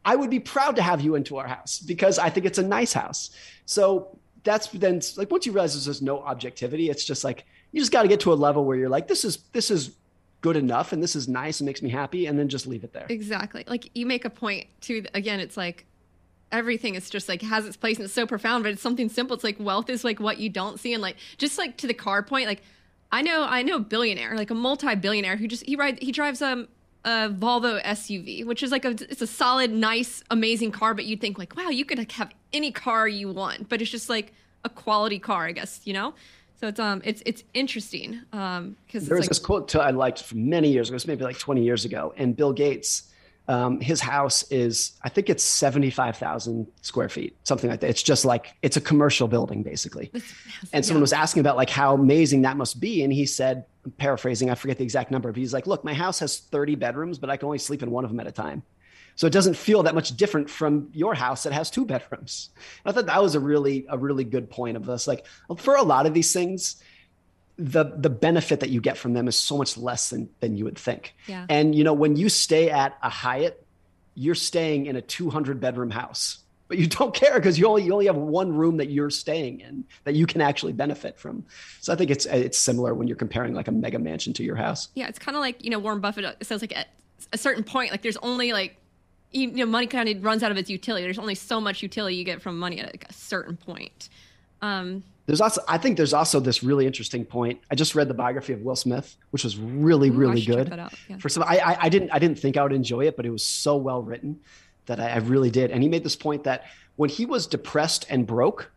I 0.05 0.17
would 0.17 0.31
be 0.31 0.41
proud 0.41 0.77
to 0.77 0.83
have 0.83 1.01
you 1.01 1.15
into 1.15 1.39
our 1.39 1.47
house 1.47 1.79
because 1.79 2.19
I 2.19 2.29
think 2.29 2.45
it's 2.45 2.59
a 2.59 2.63
nice 2.63 2.93
house. 2.93 3.31
So 3.67 4.19
that's 4.43 4.67
then 4.69 5.01
like 5.17 5.31
once 5.31 5.47
you 5.47 5.53
realize 5.53 5.83
there's 5.85 6.03
no 6.03 6.21
objectivity, 6.21 6.91
it's 6.91 7.05
just 7.05 7.23
like 7.23 7.47
you 7.75 7.81
just 7.81 7.91
got 7.91 8.03
to 8.03 8.09
get 8.09 8.21
to 8.21 8.33
a 8.33 8.35
level 8.35 8.65
where 8.65 8.77
you're 8.77 8.89
like, 8.89 9.09
this 9.09 9.25
is 9.25 9.39
this 9.53 9.69
is 9.69 9.91
good 10.43 10.57
enough 10.57 10.93
and 10.93 11.03
this 11.03 11.17
is 11.17 11.27
nice 11.27 11.59
and 11.59 11.67
makes 11.67 11.83
me 11.83 11.91
happy, 11.91 12.27
and 12.27 12.39
then 12.39 12.49
just 12.49 12.69
leave 12.69 12.85
it 12.85 12.93
there. 12.93 13.07
Exactly. 13.09 13.65
Like 13.67 13.91
you 13.97 14.07
make 14.07 14.25
a 14.25 14.31
point 14.31 14.69
to 14.83 15.05
again, 15.13 15.41
it's 15.41 15.57
like 15.57 15.85
everything 16.53 16.95
is 16.95 17.11
just 17.11 17.29
like 17.29 17.43
has 17.43 17.67
its 17.67 17.77
place 17.77 17.97
and 17.97 18.05
it's 18.05 18.15
so 18.15 18.29
profound, 18.29 18.63
but 18.63 18.73
it's 18.73 18.81
something 18.81 19.09
simple. 19.09 19.35
It's 19.35 19.43
like 19.43 19.59
wealth 19.59 19.91
is 19.91 20.05
like 20.05 20.21
what 20.21 20.39
you 20.39 20.49
don't 20.49 20.79
see, 20.79 20.93
and 20.95 21.03
like 21.03 21.17
just 21.37 21.59
like 21.59 21.77
to 21.79 21.89
the 21.89 21.95
car 21.95 22.23
point, 22.23 22.47
like 22.47 22.63
I 23.11 23.23
know 23.23 23.43
I 23.43 23.63
know 23.63 23.77
a 23.77 23.81
billionaire, 23.81 24.37
like 24.37 24.53
a 24.53 24.55
multi-billionaire 24.55 25.37
who 25.37 25.49
just 25.49 25.67
he 25.67 25.75
rides 25.75 25.99
he 26.01 26.13
drives 26.13 26.41
um 26.43 26.69
a 27.05 27.29
Volvo 27.29 27.83
SUV, 27.83 28.47
which 28.47 28.63
is 28.63 28.71
like 28.71 28.85
a 28.85 28.91
it's 28.91 29.21
a 29.21 29.27
solid, 29.27 29.73
nice, 29.73 30.23
amazing 30.31 30.71
car, 30.71 30.95
but 30.95 31.07
you'd 31.07 31.21
think 31.21 31.39
like, 31.39 31.57
wow, 31.57 31.71
you 31.71 31.85
could 31.85 32.13
have 32.13 32.33
any 32.53 32.71
car 32.71 33.09
you 33.09 33.33
want, 33.33 33.69
but 33.69 33.83
it's 33.83 33.91
just 33.91 34.09
like 34.09 34.33
a 34.65 34.69
quality 34.69 35.19
car, 35.19 35.47
I 35.47 35.53
guess, 35.53 35.81
you 35.85 35.93
know. 35.93 36.15
So 36.61 36.69
it's 36.69 36.81
um 36.81 37.03
it's 37.05 37.23
it's 37.27 37.45
interesting 37.53 38.21
um 38.33 38.77
because 38.87 39.07
there 39.07 39.17
was 39.17 39.25
like, 39.25 39.31
this 39.31 39.39
quote 39.39 39.75
I 39.77 39.91
liked 39.91 40.23
from 40.23 40.49
many 40.49 40.71
years 40.71 40.89
ago, 40.89 40.95
it 40.95 40.97
was 40.97 41.07
maybe 41.07 41.25
like 41.25 41.39
20 41.39 41.63
years 41.63 41.85
ago, 41.85 42.15
and 42.17 42.37
Bill 42.37 42.53
Gates 42.53 43.11
um, 43.47 43.81
his 43.81 44.01
house 44.01 44.43
is, 44.51 44.93
I 45.03 45.09
think 45.09 45.29
it's 45.29 45.45
75,000 45.45 46.67
square 46.81 47.09
feet, 47.09 47.37
something 47.45 47.69
like 47.69 47.81
that. 47.81 47.91
It's 47.91 48.03
just 48.03 48.25
like, 48.25 48.55
it's 48.63 48.77
a 48.77 48.81
commercial 48.81 49.29
building 49.29 49.63
basically. 49.63 50.11
and 50.73 50.85
someone 50.85 51.01
yeah. 51.01 51.03
was 51.03 51.13
asking 51.13 51.41
about 51.41 51.57
like 51.57 51.69
how 51.69 51.95
amazing 51.95 52.43
that 52.43 52.57
must 52.57 52.81
be. 52.81 53.03
And 53.03 53.13
he 53.13 53.27
said, 53.27 53.67
I'm 53.85 53.91
paraphrasing, 53.93 54.49
I 54.49 54.55
forget 54.55 54.79
the 54.79 54.85
exact 54.85 55.11
number, 55.11 55.31
but 55.31 55.39
he's 55.39 55.53
like, 55.53 55.67
look, 55.67 55.85
my 55.85 55.93
house 55.93 56.19
has 56.21 56.39
30 56.39 56.77
bedrooms, 56.77 57.19
but 57.19 57.29
I 57.29 57.37
can 57.37 57.47
only 57.47 57.59
sleep 57.59 57.83
in 57.83 57.91
one 57.91 58.05
of 58.05 58.11
them 58.11 58.21
at 58.21 58.27
a 58.27 58.33
time. 58.33 58.63
So 59.17 59.27
it 59.27 59.33
doesn't 59.33 59.55
feel 59.55 59.85
that 59.85 59.95
much 59.95 60.17
different 60.17 60.51
from 60.51 60.89
your 60.93 61.15
house 61.15 61.45
that 61.45 61.53
has 61.53 61.71
two 61.71 61.85
bedrooms. 61.85 62.51
And 62.85 62.93
I 62.93 62.95
thought 62.95 63.07
that 63.07 63.23
was 63.23 63.35
a 63.35 63.41
really, 63.41 63.87
a 63.89 63.97
really 63.97 64.25
good 64.25 64.51
point 64.51 64.77
of 64.77 64.87
this. 64.87 65.07
Like 65.07 65.25
for 65.57 65.77
a 65.77 65.83
lot 65.83 66.07
of 66.07 66.15
these 66.15 66.33
things, 66.33 66.83
the 67.57 67.85
the 67.97 68.11
benefit 68.11 68.61
that 68.61 68.71
you 68.71 68.81
get 68.81 68.97
from 68.97 69.13
them 69.13 69.29
is 69.29 69.37
so 69.37 69.57
much 69.57 69.77
less 69.77 70.11
than 70.11 70.29
than 70.41 70.57
you 70.57 70.65
would 70.65 70.79
think. 70.79 71.15
Yeah. 71.27 71.47
And 71.49 71.75
you 71.75 71.85
know, 71.85 71.93
when 71.93 72.17
you 72.17 72.29
stay 72.29 72.71
at 72.71 72.99
a 73.03 73.09
Hyatt, 73.09 73.65
you're 74.15 74.35
staying 74.35 74.87
in 74.87 74.97
a 74.97 75.03
200 75.03 75.61
bedroom 75.61 75.91
house, 75.91 76.39
but 76.67 76.79
you 76.79 76.87
don't 76.87 77.15
care 77.15 77.35
because 77.35 77.59
you 77.59 77.67
only 77.67 77.85
you 77.85 77.93
only 77.93 78.07
have 78.07 78.17
one 78.17 78.53
room 78.53 78.79
that 78.79 78.91
you're 78.91 79.11
staying 79.11 79.61
in 79.61 79.85
that 80.03 80.15
you 80.15 80.27
can 80.27 80.41
actually 80.41 80.73
benefit 80.73 81.19
from. 81.19 81.45
So 81.81 81.93
I 81.93 81.97
think 81.97 82.11
it's 82.11 82.27
it's 82.27 82.59
similar 82.59 82.95
when 82.95 83.07
you're 83.07 83.17
comparing 83.17 83.55
like 83.55 83.69
a 83.69 83.73
mega 83.73 84.01
mansion 84.01 84.33
to 84.35 84.43
your 84.43 84.57
house. 84.57 84.89
Yeah, 84.95 85.07
it's 85.07 85.21
kind 85.21 85.37
of 85.37 85.41
like 85.41 85.63
you 85.63 85.71
know 85.71 85.79
Warren 85.79 86.01
Buffett 86.01 86.25
uh, 86.25 86.33
says 86.43 86.61
like 86.61 86.77
at 86.77 86.89
a 87.33 87.39
certain 87.39 87.63
point, 87.63 87.93
like 87.93 88.03
there's 88.03 88.17
only 88.19 88.53
like 88.53 88.77
you 89.35 89.51
know 89.51 89.67
money 89.67 89.87
kind 89.87 90.09
of 90.09 90.25
runs 90.25 90.43
out 90.43 90.51
of 90.51 90.57
its 90.57 90.71
utility. 90.71 91.05
There's 91.05 91.19
only 91.19 91.35
so 91.35 91.61
much 91.61 91.83
utility 91.83 92.17
you 92.17 92.25
get 92.25 92.41
from 92.41 92.59
money 92.59 92.81
at 92.81 92.87
like 92.87 93.07
a 93.09 93.13
certain 93.13 93.57
point. 93.57 94.09
Um, 94.63 95.03
there's 95.27 95.41
also, 95.41 95.63
I 95.67 95.79
think 95.79 95.97
there's 95.97 96.13
also 96.13 96.39
this 96.39 96.63
really 96.63 96.87
interesting 96.87 97.25
point. 97.25 97.61
I 97.71 97.75
just 97.75 97.95
read 97.95 98.09
the 98.09 98.15
biography 98.15 98.53
of 98.53 98.61
Will 98.61 98.77
Smith, 98.77 99.17
which 99.31 99.43
was 99.43 99.57
really, 99.57 100.11
Ooh, 100.11 100.13
really 100.13 100.43
good. 100.43 100.69
Yeah. 100.69 101.17
For 101.19 101.29
some, 101.31 101.43
I, 101.45 101.59
I, 101.59 101.77
I, 101.83 101.89
didn't, 101.89 102.11
I 102.11 102.19
didn't 102.19 102.39
think 102.39 102.57
I 102.57 102.63
would 102.63 102.73
enjoy 102.73 103.07
it, 103.07 103.17
but 103.17 103.25
it 103.25 103.31
was 103.31 103.45
so 103.45 103.77
well 103.77 104.03
written 104.03 104.39
that 104.87 105.01
I, 105.01 105.11
I 105.11 105.17
really 105.19 105.51
did. 105.51 105.71
And 105.71 105.83
he 105.83 105.89
made 105.89 106.05
this 106.05 106.17
point 106.17 106.45
that 106.45 106.65
when 106.97 107.09
he 107.09 107.25
was 107.25 107.47
depressed 107.47 108.07
and 108.11 108.27
broke, 108.27 108.71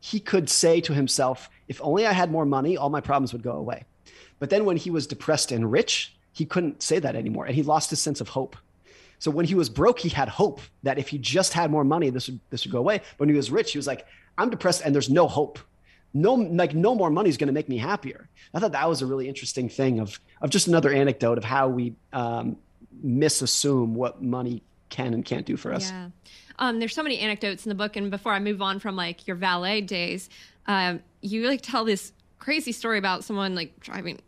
he 0.00 0.18
could 0.18 0.48
say 0.48 0.80
to 0.80 0.94
himself, 0.94 1.48
"If 1.68 1.80
only 1.82 2.06
I 2.06 2.12
had 2.12 2.30
more 2.32 2.44
money, 2.44 2.76
all 2.76 2.90
my 2.90 3.00
problems 3.00 3.32
would 3.32 3.42
go 3.42 3.52
away." 3.52 3.84
But 4.40 4.50
then 4.50 4.64
when 4.64 4.76
he 4.76 4.90
was 4.90 5.06
depressed 5.06 5.52
and 5.52 5.70
rich, 5.70 6.16
he 6.32 6.44
couldn't 6.44 6.82
say 6.82 6.98
that 6.98 7.14
anymore, 7.14 7.44
and 7.44 7.54
he 7.54 7.62
lost 7.62 7.90
his 7.90 8.02
sense 8.02 8.20
of 8.20 8.28
hope. 8.28 8.56
So 9.22 9.30
when 9.30 9.46
he 9.46 9.54
was 9.54 9.68
broke, 9.68 10.00
he 10.00 10.08
had 10.08 10.28
hope 10.28 10.60
that 10.82 10.98
if 10.98 11.06
he 11.06 11.16
just 11.16 11.52
had 11.52 11.70
more 11.70 11.84
money, 11.84 12.10
this 12.10 12.26
would 12.26 12.40
this 12.50 12.64
would 12.64 12.72
go 12.72 12.80
away. 12.80 12.98
But 12.98 13.20
when 13.20 13.28
he 13.28 13.36
was 13.36 13.52
rich, 13.52 13.70
he 13.70 13.78
was 13.78 13.86
like, 13.86 14.04
"I'm 14.36 14.50
depressed, 14.50 14.82
and 14.84 14.92
there's 14.92 15.08
no 15.08 15.28
hope." 15.28 15.60
no 16.12 16.34
like 16.34 16.74
no 16.74 16.94
more 16.94 17.08
money 17.08 17.30
is 17.30 17.38
going 17.38 17.46
to 17.46 17.54
make 17.54 17.70
me 17.70 17.78
happier 17.78 18.28
i 18.52 18.58
thought 18.58 18.72
that 18.72 18.86
was 18.86 19.00
a 19.00 19.06
really 19.06 19.26
interesting 19.26 19.66
thing 19.66 19.98
of 19.98 20.20
of 20.42 20.50
just 20.50 20.66
another 20.66 20.92
anecdote 20.92 21.38
of 21.38 21.44
how 21.44 21.66
we 21.68 21.94
um, 22.12 22.54
misassume 23.02 23.94
what 23.94 24.22
money 24.22 24.62
can 24.90 25.14
and 25.14 25.24
can't 25.24 25.46
do 25.46 25.56
for 25.56 25.72
us 25.72 25.90
yeah 25.90 26.08
um, 26.58 26.80
there's 26.80 26.94
so 26.94 27.02
many 27.02 27.18
anecdotes 27.18 27.64
in 27.64 27.70
the 27.70 27.74
book 27.74 27.96
and 27.96 28.10
before 28.10 28.32
i 28.34 28.38
move 28.38 28.60
on 28.60 28.78
from 28.78 28.94
like 28.94 29.26
your 29.26 29.36
valet 29.36 29.80
days 29.80 30.28
um, 30.66 31.00
you 31.22 31.48
like 31.48 31.62
tell 31.62 31.86
this 31.86 32.12
crazy 32.38 32.72
story 32.72 32.98
about 32.98 33.24
someone 33.24 33.54
like 33.54 33.80
driving 33.80 34.20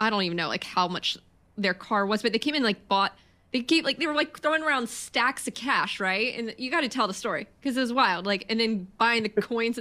i 0.00 0.10
don't 0.10 0.24
even 0.24 0.36
know 0.36 0.48
like 0.48 0.64
how 0.64 0.88
much 0.88 1.16
their 1.56 1.74
car 1.74 2.04
was 2.04 2.20
but 2.20 2.32
they 2.32 2.38
came 2.40 2.56
in 2.56 2.64
like 2.64 2.88
bought 2.88 3.12
they 3.52 3.60
keep 3.60 3.84
like 3.84 3.98
they 3.98 4.06
were 4.06 4.14
like 4.14 4.38
throwing 4.40 4.62
around 4.62 4.88
stacks 4.88 5.46
of 5.46 5.54
cash, 5.54 6.00
right? 6.00 6.34
And 6.36 6.54
you 6.58 6.70
got 6.70 6.82
to 6.82 6.88
tell 6.88 7.06
the 7.06 7.14
story 7.14 7.46
because 7.60 7.76
it 7.76 7.80
was 7.80 7.92
wild. 7.92 8.26
Like, 8.26 8.46
and 8.48 8.60
then 8.60 8.88
buying 8.98 9.22
the 9.22 9.28
coins 9.42 9.78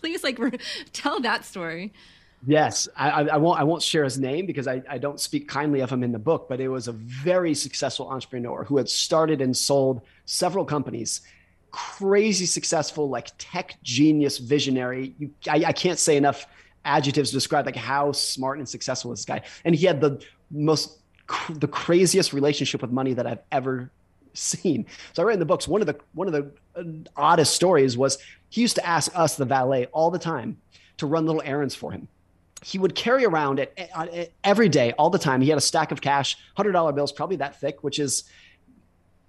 please 0.00 0.24
like 0.24 0.38
tell 0.92 1.20
that 1.20 1.44
story 1.44 1.92
Yes, 2.46 2.88
I, 2.96 3.10
I, 3.10 3.36
won't. 3.36 3.60
I 3.60 3.64
won't 3.64 3.82
share 3.82 4.02
his 4.02 4.18
name 4.18 4.46
because 4.46 4.66
I, 4.66 4.82
I 4.88 4.96
don't 4.96 5.20
speak 5.20 5.46
kindly 5.46 5.80
of 5.80 5.90
him 5.90 6.02
in 6.02 6.10
the 6.10 6.18
book. 6.18 6.48
But 6.48 6.58
it 6.60 6.68
was 6.68 6.88
a 6.88 6.92
very 6.92 7.54
successful 7.54 8.08
entrepreneur 8.08 8.64
who 8.64 8.78
had 8.78 8.88
started 8.88 9.42
and 9.42 9.54
sold 9.54 10.00
several 10.24 10.64
companies. 10.64 11.20
Crazy 11.70 12.46
successful, 12.46 13.10
like 13.10 13.28
tech 13.36 13.76
genius, 13.82 14.38
visionary. 14.38 15.14
You, 15.18 15.30
I, 15.50 15.64
I 15.66 15.72
can't 15.72 15.98
say 15.98 16.16
enough 16.16 16.46
adjectives 16.86 17.28
to 17.28 17.36
describe 17.36 17.66
like 17.66 17.76
how 17.76 18.12
smart 18.12 18.56
and 18.56 18.66
successful 18.66 19.10
this 19.10 19.26
guy. 19.26 19.42
And 19.66 19.74
he 19.74 19.84
had 19.84 20.00
the 20.00 20.24
most, 20.50 20.99
the 21.50 21.68
craziest 21.68 22.32
relationship 22.32 22.82
with 22.82 22.90
money 22.90 23.14
that 23.14 23.26
I've 23.26 23.42
ever 23.52 23.90
seen. 24.34 24.86
So 25.12 25.22
I 25.22 25.26
read 25.26 25.34
in 25.34 25.40
the 25.40 25.46
books 25.46 25.66
one 25.66 25.80
of 25.80 25.86
the 25.86 25.98
one 26.12 26.26
of 26.26 26.32
the 26.32 26.52
uh, 26.76 27.10
oddest 27.16 27.54
stories 27.54 27.96
was 27.96 28.18
he 28.48 28.60
used 28.60 28.76
to 28.76 28.86
ask 28.86 29.10
us 29.16 29.36
the 29.36 29.44
valet 29.44 29.86
all 29.86 30.10
the 30.10 30.18
time 30.18 30.58
to 30.98 31.06
run 31.06 31.26
little 31.26 31.42
errands 31.44 31.74
for 31.74 31.90
him 31.90 32.08
he 32.62 32.78
would 32.78 32.94
carry 32.94 33.24
around 33.24 33.58
it 33.58 33.90
every 34.44 34.68
day, 34.68 34.92
all 34.98 35.10
the 35.10 35.18
time. 35.18 35.40
He 35.40 35.48
had 35.48 35.58
a 35.58 35.62
stack 35.62 35.92
of 35.92 36.00
cash, 36.00 36.36
hundred 36.56 36.72
dollar 36.72 36.92
bills, 36.92 37.12
probably 37.12 37.36
that 37.36 37.58
thick, 37.58 37.82
which 37.82 37.98
is 37.98 38.24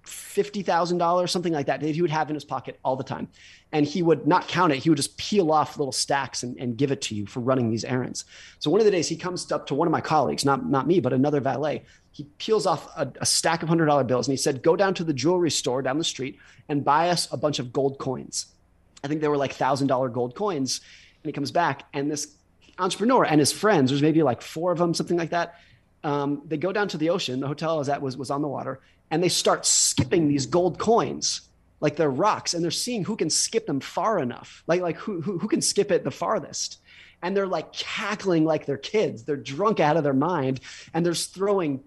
fifty 0.04 0.62
thousand 0.62 0.98
dollars, 0.98 1.30
something 1.30 1.52
like 1.52 1.66
that. 1.66 1.80
That 1.80 1.94
he 1.94 2.02
would 2.02 2.10
have 2.10 2.28
in 2.28 2.34
his 2.34 2.44
pocket 2.44 2.78
all 2.84 2.96
the 2.96 3.04
time, 3.04 3.28
and 3.72 3.86
he 3.86 4.02
would 4.02 4.26
not 4.26 4.48
count 4.48 4.72
it. 4.72 4.78
He 4.78 4.90
would 4.90 4.96
just 4.96 5.16
peel 5.16 5.50
off 5.50 5.78
little 5.78 5.92
stacks 5.92 6.42
and, 6.42 6.56
and 6.58 6.76
give 6.76 6.92
it 6.92 7.00
to 7.02 7.14
you 7.14 7.26
for 7.26 7.40
running 7.40 7.70
these 7.70 7.84
errands. 7.84 8.26
So 8.58 8.70
one 8.70 8.80
of 8.80 8.84
the 8.84 8.90
days 8.90 9.08
he 9.08 9.16
comes 9.16 9.50
up 9.50 9.66
to 9.68 9.74
one 9.74 9.88
of 9.88 9.92
my 9.92 10.00
colleagues, 10.00 10.44
not 10.44 10.68
not 10.68 10.86
me, 10.86 11.00
but 11.00 11.12
another 11.12 11.40
valet. 11.40 11.82
He 12.10 12.24
peels 12.36 12.66
off 12.66 12.88
a, 12.96 13.10
a 13.20 13.26
stack 13.26 13.62
of 13.62 13.68
hundred 13.68 13.86
dollar 13.86 14.04
bills 14.04 14.28
and 14.28 14.32
he 14.32 14.36
said, 14.36 14.62
"Go 14.62 14.76
down 14.76 14.94
to 14.94 15.04
the 15.04 15.14
jewelry 15.14 15.50
store 15.50 15.80
down 15.80 15.98
the 15.98 16.04
street 16.04 16.38
and 16.68 16.84
buy 16.84 17.08
us 17.08 17.32
a 17.32 17.36
bunch 17.36 17.58
of 17.58 17.72
gold 17.72 17.98
coins." 17.98 18.46
I 19.02 19.08
think 19.08 19.20
they 19.20 19.28
were 19.28 19.38
like 19.38 19.54
thousand 19.54 19.86
dollar 19.86 20.08
gold 20.08 20.34
coins. 20.34 20.80
And 21.22 21.28
he 21.28 21.32
comes 21.32 21.50
back, 21.50 21.84
and 21.94 22.10
this 22.10 22.34
entrepreneur 22.78 23.24
and 23.24 23.38
his 23.38 23.52
friends, 23.52 23.90
there's 23.90 24.02
maybe 24.02 24.22
like 24.22 24.42
four 24.42 24.72
of 24.72 24.78
them, 24.78 24.92
something 24.92 25.16
like 25.16 25.30
that. 25.30 25.54
Um, 26.04 26.42
they 26.46 26.56
go 26.56 26.72
down 26.72 26.88
to 26.88 26.98
the 26.98 27.10
ocean. 27.10 27.38
The 27.40 27.46
hotel 27.46 27.80
is 27.80 27.88
at 27.88 28.02
was 28.02 28.16
was 28.18 28.30
on 28.30 28.42
the 28.42 28.48
water, 28.48 28.80
and 29.10 29.22
they 29.22 29.30
start 29.30 29.64
skipping 29.64 30.28
these 30.28 30.44
gold 30.44 30.78
coins 30.78 31.42
like 31.82 31.96
they're 31.96 32.10
rocks, 32.10 32.54
and 32.54 32.62
they're 32.64 32.70
seeing 32.70 33.04
who 33.04 33.16
can 33.16 33.28
skip 33.28 33.66
them 33.66 33.80
far 33.80 34.20
enough, 34.20 34.62
like 34.66 34.80
like 34.80 34.96
who 34.96 35.20
who, 35.20 35.36
who 35.36 35.48
can 35.48 35.60
skip 35.60 35.90
it 35.90 36.04
the 36.04 36.10
farthest. 36.10 36.78
And 37.24 37.36
they're 37.36 37.46
like 37.46 37.72
cackling 37.72 38.44
like 38.44 38.66
they're 38.66 38.78
kids. 38.78 39.24
They're 39.24 39.36
drunk 39.36 39.78
out 39.78 39.96
of 39.96 40.04
their 40.04 40.14
mind, 40.14 40.60
and 40.94 41.04
they're 41.04 41.14
throwing 41.14 41.84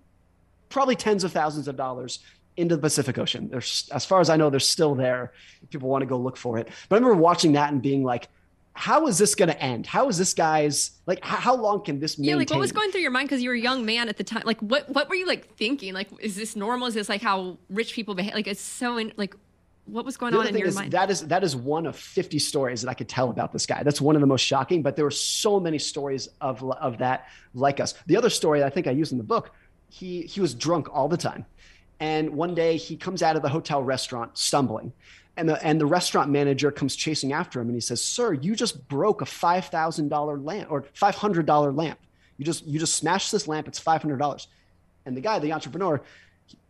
probably 0.69 0.95
tens 0.95 1.23
of 1.23 1.31
thousands 1.31 1.67
of 1.67 1.75
dollars 1.75 2.19
into 2.57 2.75
the 2.75 2.81
Pacific 2.81 3.17
Ocean. 3.17 3.49
There's, 3.49 3.89
as 3.93 4.05
far 4.05 4.21
as 4.21 4.29
I 4.29 4.37
know, 4.37 4.49
they're 4.49 4.59
still 4.59 4.95
there. 4.95 5.33
People 5.69 5.89
want 5.89 6.03
to 6.03 6.05
go 6.05 6.17
look 6.17 6.37
for 6.37 6.57
it. 6.57 6.69
But 6.87 6.95
I 6.95 6.99
remember 6.99 7.21
watching 7.21 7.53
that 7.53 7.71
and 7.71 7.81
being 7.81 8.03
like, 8.03 8.29
how 8.75 9.07
is 9.07 9.17
this 9.17 9.35
going 9.35 9.49
to 9.49 9.61
end? 9.61 9.87
How 9.87 10.09
is 10.09 10.17
this 10.17 10.33
guy's 10.33 10.91
like? 11.05 11.23
How, 11.23 11.37
how 11.37 11.55
long 11.55 11.83
can 11.83 11.99
this? 12.01 12.17
Maintain? 12.17 12.31
Yeah, 12.31 12.35
like 12.35 12.49
what 12.49 12.59
was 12.59 12.73
going 12.73 12.91
through 12.91 13.01
your 13.01 13.11
mind 13.11 13.29
because 13.29 13.41
you 13.41 13.49
were 13.49 13.55
a 13.55 13.59
young 13.59 13.85
man 13.85 14.09
at 14.09 14.17
the 14.17 14.23
time? 14.23 14.43
Like 14.45 14.59
what 14.59 14.89
what 14.89 15.07
were 15.07 15.15
you 15.15 15.25
like 15.25 15.55
thinking? 15.55 15.93
Like 15.93 16.09
is 16.19 16.35
this 16.35 16.57
normal? 16.57 16.87
Is 16.87 16.93
this 16.93 17.07
like 17.07 17.21
how 17.21 17.57
rich 17.69 17.93
people 17.93 18.15
behave? 18.15 18.33
Like 18.33 18.47
it's 18.47 18.61
so 18.61 18.97
in, 18.97 19.13
like 19.15 19.33
what 19.85 20.05
was 20.05 20.17
going 20.17 20.33
on 20.33 20.47
in 20.47 20.57
your 20.57 20.67
is, 20.67 20.75
mind? 20.75 20.91
That 20.91 21.09
is 21.09 21.21
that 21.27 21.43
is 21.43 21.55
one 21.55 21.85
of 21.85 21.95
50 21.95 22.39
stories 22.39 22.81
that 22.81 22.89
I 22.89 22.93
could 22.93 23.09
tell 23.09 23.29
about 23.29 23.53
this 23.53 23.65
guy. 23.65 23.83
That's 23.83 24.01
one 24.01 24.15
of 24.15 24.21
the 24.21 24.27
most 24.27 24.41
shocking, 24.41 24.81
but 24.81 24.95
there 24.95 25.05
were 25.05 25.11
so 25.11 25.59
many 25.59 25.77
stories 25.77 26.27
of 26.41 26.63
of 26.63 26.97
that 26.99 27.27
like 27.53 27.79
us. 27.79 27.93
The 28.07 28.17
other 28.17 28.29
story 28.29 28.63
I 28.63 28.69
think 28.69 28.87
I 28.87 28.91
used 28.91 29.11
in 29.11 29.17
the 29.17 29.23
book, 29.23 29.51
he 29.89 30.23
he 30.23 30.41
was 30.41 30.53
drunk 30.53 30.87
all 30.91 31.07
the 31.07 31.17
time. 31.17 31.45
And 31.99 32.31
one 32.31 32.55
day 32.55 32.77
he 32.77 32.97
comes 32.97 33.23
out 33.23 33.35
of 33.35 33.41
the 33.41 33.49
hotel 33.49 33.81
restaurant 33.81 34.37
stumbling 34.37 34.91
and 35.37 35.49
the 35.49 35.63
and 35.63 35.79
the 35.79 35.85
restaurant 35.85 36.29
manager 36.29 36.71
comes 36.71 36.95
chasing 36.95 37.33
after 37.33 37.59
him 37.59 37.67
and 37.67 37.75
he 37.75 37.81
says 37.81 38.03
sir 38.03 38.33
you 38.33 38.55
just 38.55 38.87
broke 38.87 39.21
a 39.21 39.25
$5000 39.25 40.45
lamp 40.45 40.71
or 40.71 40.83
$500 40.83 41.77
lamp 41.77 41.99
you 42.37 42.45
just 42.45 42.65
you 42.65 42.79
just 42.79 42.95
smashed 42.95 43.31
this 43.31 43.47
lamp 43.47 43.67
it's 43.67 43.79
$500 43.79 44.47
and 45.05 45.17
the 45.17 45.21
guy 45.21 45.39
the 45.39 45.53
entrepreneur 45.53 46.01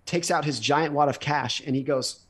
takes 0.06 0.30
out 0.32 0.46
his 0.46 0.60
giant 0.60 0.94
wad 0.94 1.10
of 1.10 1.20
cash 1.20 1.62
and 1.66 1.76
he 1.76 1.84
goes 1.84 2.25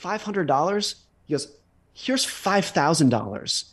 $500 0.00 0.94
he 1.26 1.34
goes 1.34 1.48
here's 1.94 2.24
$5000 2.24 3.64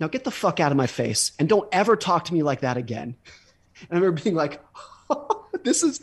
now 0.00 0.08
get 0.08 0.24
the 0.24 0.30
fuck 0.30 0.60
out 0.60 0.72
of 0.72 0.76
my 0.76 0.86
face 0.86 1.32
and 1.38 1.48
don't 1.48 1.68
ever 1.72 1.96
talk 1.96 2.24
to 2.26 2.34
me 2.34 2.42
like 2.42 2.60
that 2.60 2.76
again 2.76 3.14
and 3.80 3.88
i 3.90 3.94
remember 3.94 4.20
being 4.22 4.36
like 4.36 4.62
this 5.64 5.82
is 5.82 6.00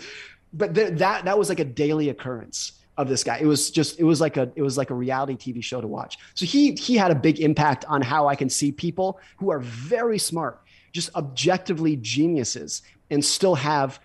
but 0.53 0.75
th- 0.75 0.97
that 0.99 1.25
that 1.25 1.37
was 1.37 1.49
like 1.49 1.59
a 1.59 1.65
daily 1.65 2.09
occurrence 2.09 2.73
of 2.97 3.07
this 3.07 3.23
guy. 3.23 3.37
It 3.37 3.45
was 3.45 3.71
just 3.71 3.99
it 3.99 4.03
was 4.03 4.21
like 4.21 4.37
a 4.37 4.51
it 4.55 4.61
was 4.61 4.77
like 4.77 4.89
a 4.89 4.93
reality 4.93 5.35
TV 5.35 5.63
show 5.63 5.81
to 5.81 5.87
watch. 5.87 6.17
So 6.33 6.45
he 6.45 6.73
he 6.73 6.95
had 6.95 7.11
a 7.11 7.15
big 7.15 7.39
impact 7.39 7.85
on 7.85 8.01
how 8.01 8.27
I 8.27 8.35
can 8.35 8.49
see 8.49 8.71
people 8.71 9.19
who 9.37 9.51
are 9.51 9.59
very 9.59 10.19
smart, 10.19 10.61
just 10.91 11.13
objectively 11.15 11.95
geniuses 11.97 12.81
and 13.09 13.23
still 13.23 13.55
have 13.55 13.99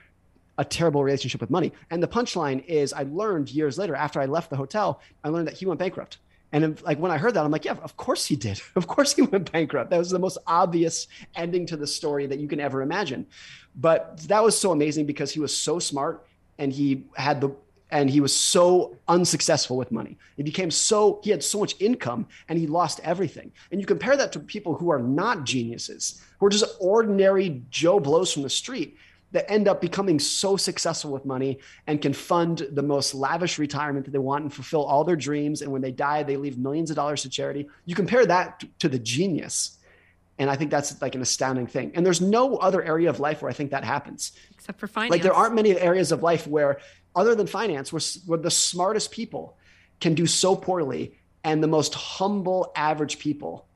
a 0.58 0.64
terrible 0.64 1.04
relationship 1.04 1.40
with 1.40 1.50
money. 1.50 1.72
And 1.90 2.02
the 2.02 2.08
punchline 2.08 2.64
is 2.66 2.92
I 2.92 3.04
learned 3.04 3.50
years 3.50 3.78
later 3.78 3.94
after 3.94 4.20
I 4.20 4.26
left 4.26 4.50
the 4.50 4.56
hotel, 4.56 5.00
I 5.22 5.28
learned 5.28 5.48
that 5.48 5.54
he 5.54 5.66
went 5.66 5.78
bankrupt. 5.78 6.18
And 6.52 6.80
like 6.82 6.98
when 6.98 7.10
I 7.10 7.18
heard 7.18 7.34
that, 7.34 7.44
I'm 7.44 7.50
like, 7.50 7.64
yeah, 7.64 7.76
of 7.82 7.96
course 7.96 8.24
he 8.24 8.36
did. 8.36 8.60
Of 8.76 8.86
course 8.86 9.14
he 9.14 9.22
went 9.22 9.52
bankrupt. 9.52 9.90
That 9.90 9.98
was 9.98 10.10
the 10.10 10.18
most 10.18 10.38
obvious 10.46 11.08
ending 11.34 11.66
to 11.66 11.76
the 11.76 11.86
story 11.86 12.26
that 12.26 12.38
you 12.38 12.48
can 12.48 12.60
ever 12.60 12.82
imagine. 12.82 13.26
But 13.74 14.18
that 14.28 14.42
was 14.42 14.58
so 14.58 14.72
amazing 14.72 15.06
because 15.06 15.32
he 15.32 15.40
was 15.40 15.56
so 15.56 15.78
smart 15.78 16.26
and 16.58 16.72
he 16.72 17.04
had 17.16 17.40
the 17.40 17.50
and 17.90 18.10
he 18.10 18.20
was 18.20 18.34
so 18.34 18.96
unsuccessful 19.06 19.76
with 19.76 19.92
money. 19.92 20.18
He 20.36 20.42
became 20.42 20.70
so 20.70 21.20
he 21.22 21.30
had 21.30 21.42
so 21.42 21.60
much 21.60 21.76
income 21.80 22.26
and 22.48 22.58
he 22.58 22.66
lost 22.66 23.00
everything. 23.04 23.52
And 23.70 23.80
you 23.80 23.86
compare 23.86 24.16
that 24.16 24.32
to 24.32 24.40
people 24.40 24.74
who 24.74 24.90
are 24.90 24.98
not 24.98 25.44
geniuses, 25.44 26.22
who 26.38 26.46
are 26.46 26.50
just 26.50 26.76
ordinary 26.80 27.62
Joe 27.70 28.00
blows 28.00 28.32
from 28.32 28.42
the 28.42 28.50
street 28.50 28.96
that 29.32 29.50
end 29.50 29.68
up 29.68 29.80
becoming 29.80 30.18
so 30.18 30.56
successful 30.56 31.10
with 31.10 31.24
money 31.24 31.58
and 31.86 32.00
can 32.00 32.12
fund 32.12 32.66
the 32.72 32.82
most 32.82 33.14
lavish 33.14 33.58
retirement 33.58 34.04
that 34.06 34.12
they 34.12 34.18
want 34.18 34.42
and 34.42 34.52
fulfill 34.52 34.84
all 34.84 35.04
their 35.04 35.16
dreams 35.16 35.62
and 35.62 35.70
when 35.70 35.82
they 35.82 35.90
die 35.90 36.22
they 36.22 36.36
leave 36.36 36.58
millions 36.58 36.90
of 36.90 36.96
dollars 36.96 37.22
to 37.22 37.28
charity. 37.28 37.68
You 37.84 37.94
compare 37.94 38.24
that 38.26 38.64
to 38.78 38.88
the 38.88 38.98
genius 38.98 39.76
and 40.38 40.50
I 40.50 40.56
think 40.56 40.70
that's 40.70 41.00
like 41.00 41.14
an 41.14 41.22
astounding 41.22 41.66
thing. 41.66 41.92
And 41.94 42.04
there's 42.04 42.20
no 42.20 42.56
other 42.56 42.82
area 42.82 43.08
of 43.08 43.20
life 43.20 43.40
where 43.40 43.50
I 43.50 43.54
think 43.54 43.70
that 43.70 43.84
happens. 43.84 44.32
Except 44.50 44.78
for 44.78 44.86
finance. 44.86 45.10
Like 45.10 45.22
there 45.22 45.32
aren't 45.32 45.54
many 45.54 45.78
areas 45.78 46.12
of 46.12 46.22
life 46.22 46.46
where 46.46 46.78
other 47.14 47.34
than 47.34 47.46
finance, 47.46 47.92
where, 47.92 48.02
where 48.26 48.38
the 48.38 48.50
smartest 48.50 49.10
people 49.10 49.56
can 50.00 50.14
do 50.14 50.26
so 50.26 50.54
poorly 50.54 51.18
and 51.42 51.62
the 51.62 51.68
most 51.68 51.94
humble 51.94 52.72
average 52.76 53.18
people 53.18 53.66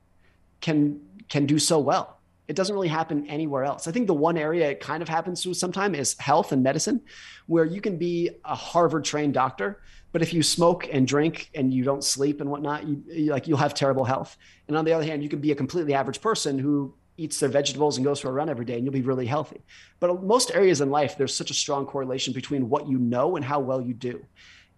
can 0.59 1.01
can 1.29 1.45
do 1.45 1.57
so 1.57 1.79
well. 1.79 2.19
It 2.47 2.55
doesn't 2.55 2.73
really 2.73 2.87
happen 2.89 3.27
anywhere 3.27 3.63
else. 3.63 3.87
I 3.87 3.91
think 3.91 4.07
the 4.07 4.13
one 4.13 4.37
area 4.37 4.71
it 4.71 4.79
kind 4.79 5.01
of 5.01 5.07
happens 5.07 5.43
to 5.43 5.53
sometimes 5.53 5.97
is 5.97 6.17
health 6.19 6.51
and 6.51 6.63
medicine, 6.63 7.01
where 7.45 7.65
you 7.65 7.81
can 7.81 7.97
be 7.97 8.29
a 8.43 8.55
Harvard 8.55 9.05
trained 9.05 9.33
doctor, 9.33 9.81
but 10.11 10.21
if 10.21 10.33
you 10.33 10.43
smoke 10.43 10.87
and 10.91 11.07
drink 11.07 11.49
and 11.55 11.73
you 11.73 11.83
don't 11.83 12.03
sleep 12.03 12.41
and 12.41 12.49
whatnot, 12.49 12.85
you, 12.85 13.03
you 13.07 13.31
like 13.31 13.47
you'll 13.47 13.57
have 13.57 13.73
terrible 13.73 14.03
health. 14.03 14.37
And 14.67 14.75
on 14.75 14.85
the 14.85 14.93
other 14.93 15.05
hand, 15.05 15.23
you 15.23 15.29
can 15.29 15.39
be 15.39 15.51
a 15.51 15.55
completely 15.55 15.93
average 15.93 16.21
person 16.21 16.59
who 16.59 16.93
eats 17.17 17.39
their 17.39 17.49
vegetables 17.49 17.97
and 17.97 18.05
goes 18.05 18.19
for 18.19 18.29
a 18.29 18.31
run 18.31 18.49
every 18.49 18.65
day 18.65 18.75
and 18.75 18.83
you'll 18.83 18.93
be 18.93 19.01
really 19.01 19.25
healthy. 19.25 19.61
But 19.99 20.23
most 20.23 20.51
areas 20.51 20.81
in 20.81 20.89
life, 20.89 21.17
there's 21.17 21.35
such 21.35 21.51
a 21.51 21.53
strong 21.53 21.85
correlation 21.85 22.33
between 22.33 22.67
what 22.67 22.87
you 22.87 22.97
know 22.97 23.35
and 23.35 23.45
how 23.45 23.59
well 23.59 23.81
you 23.81 23.93
do. 23.93 24.25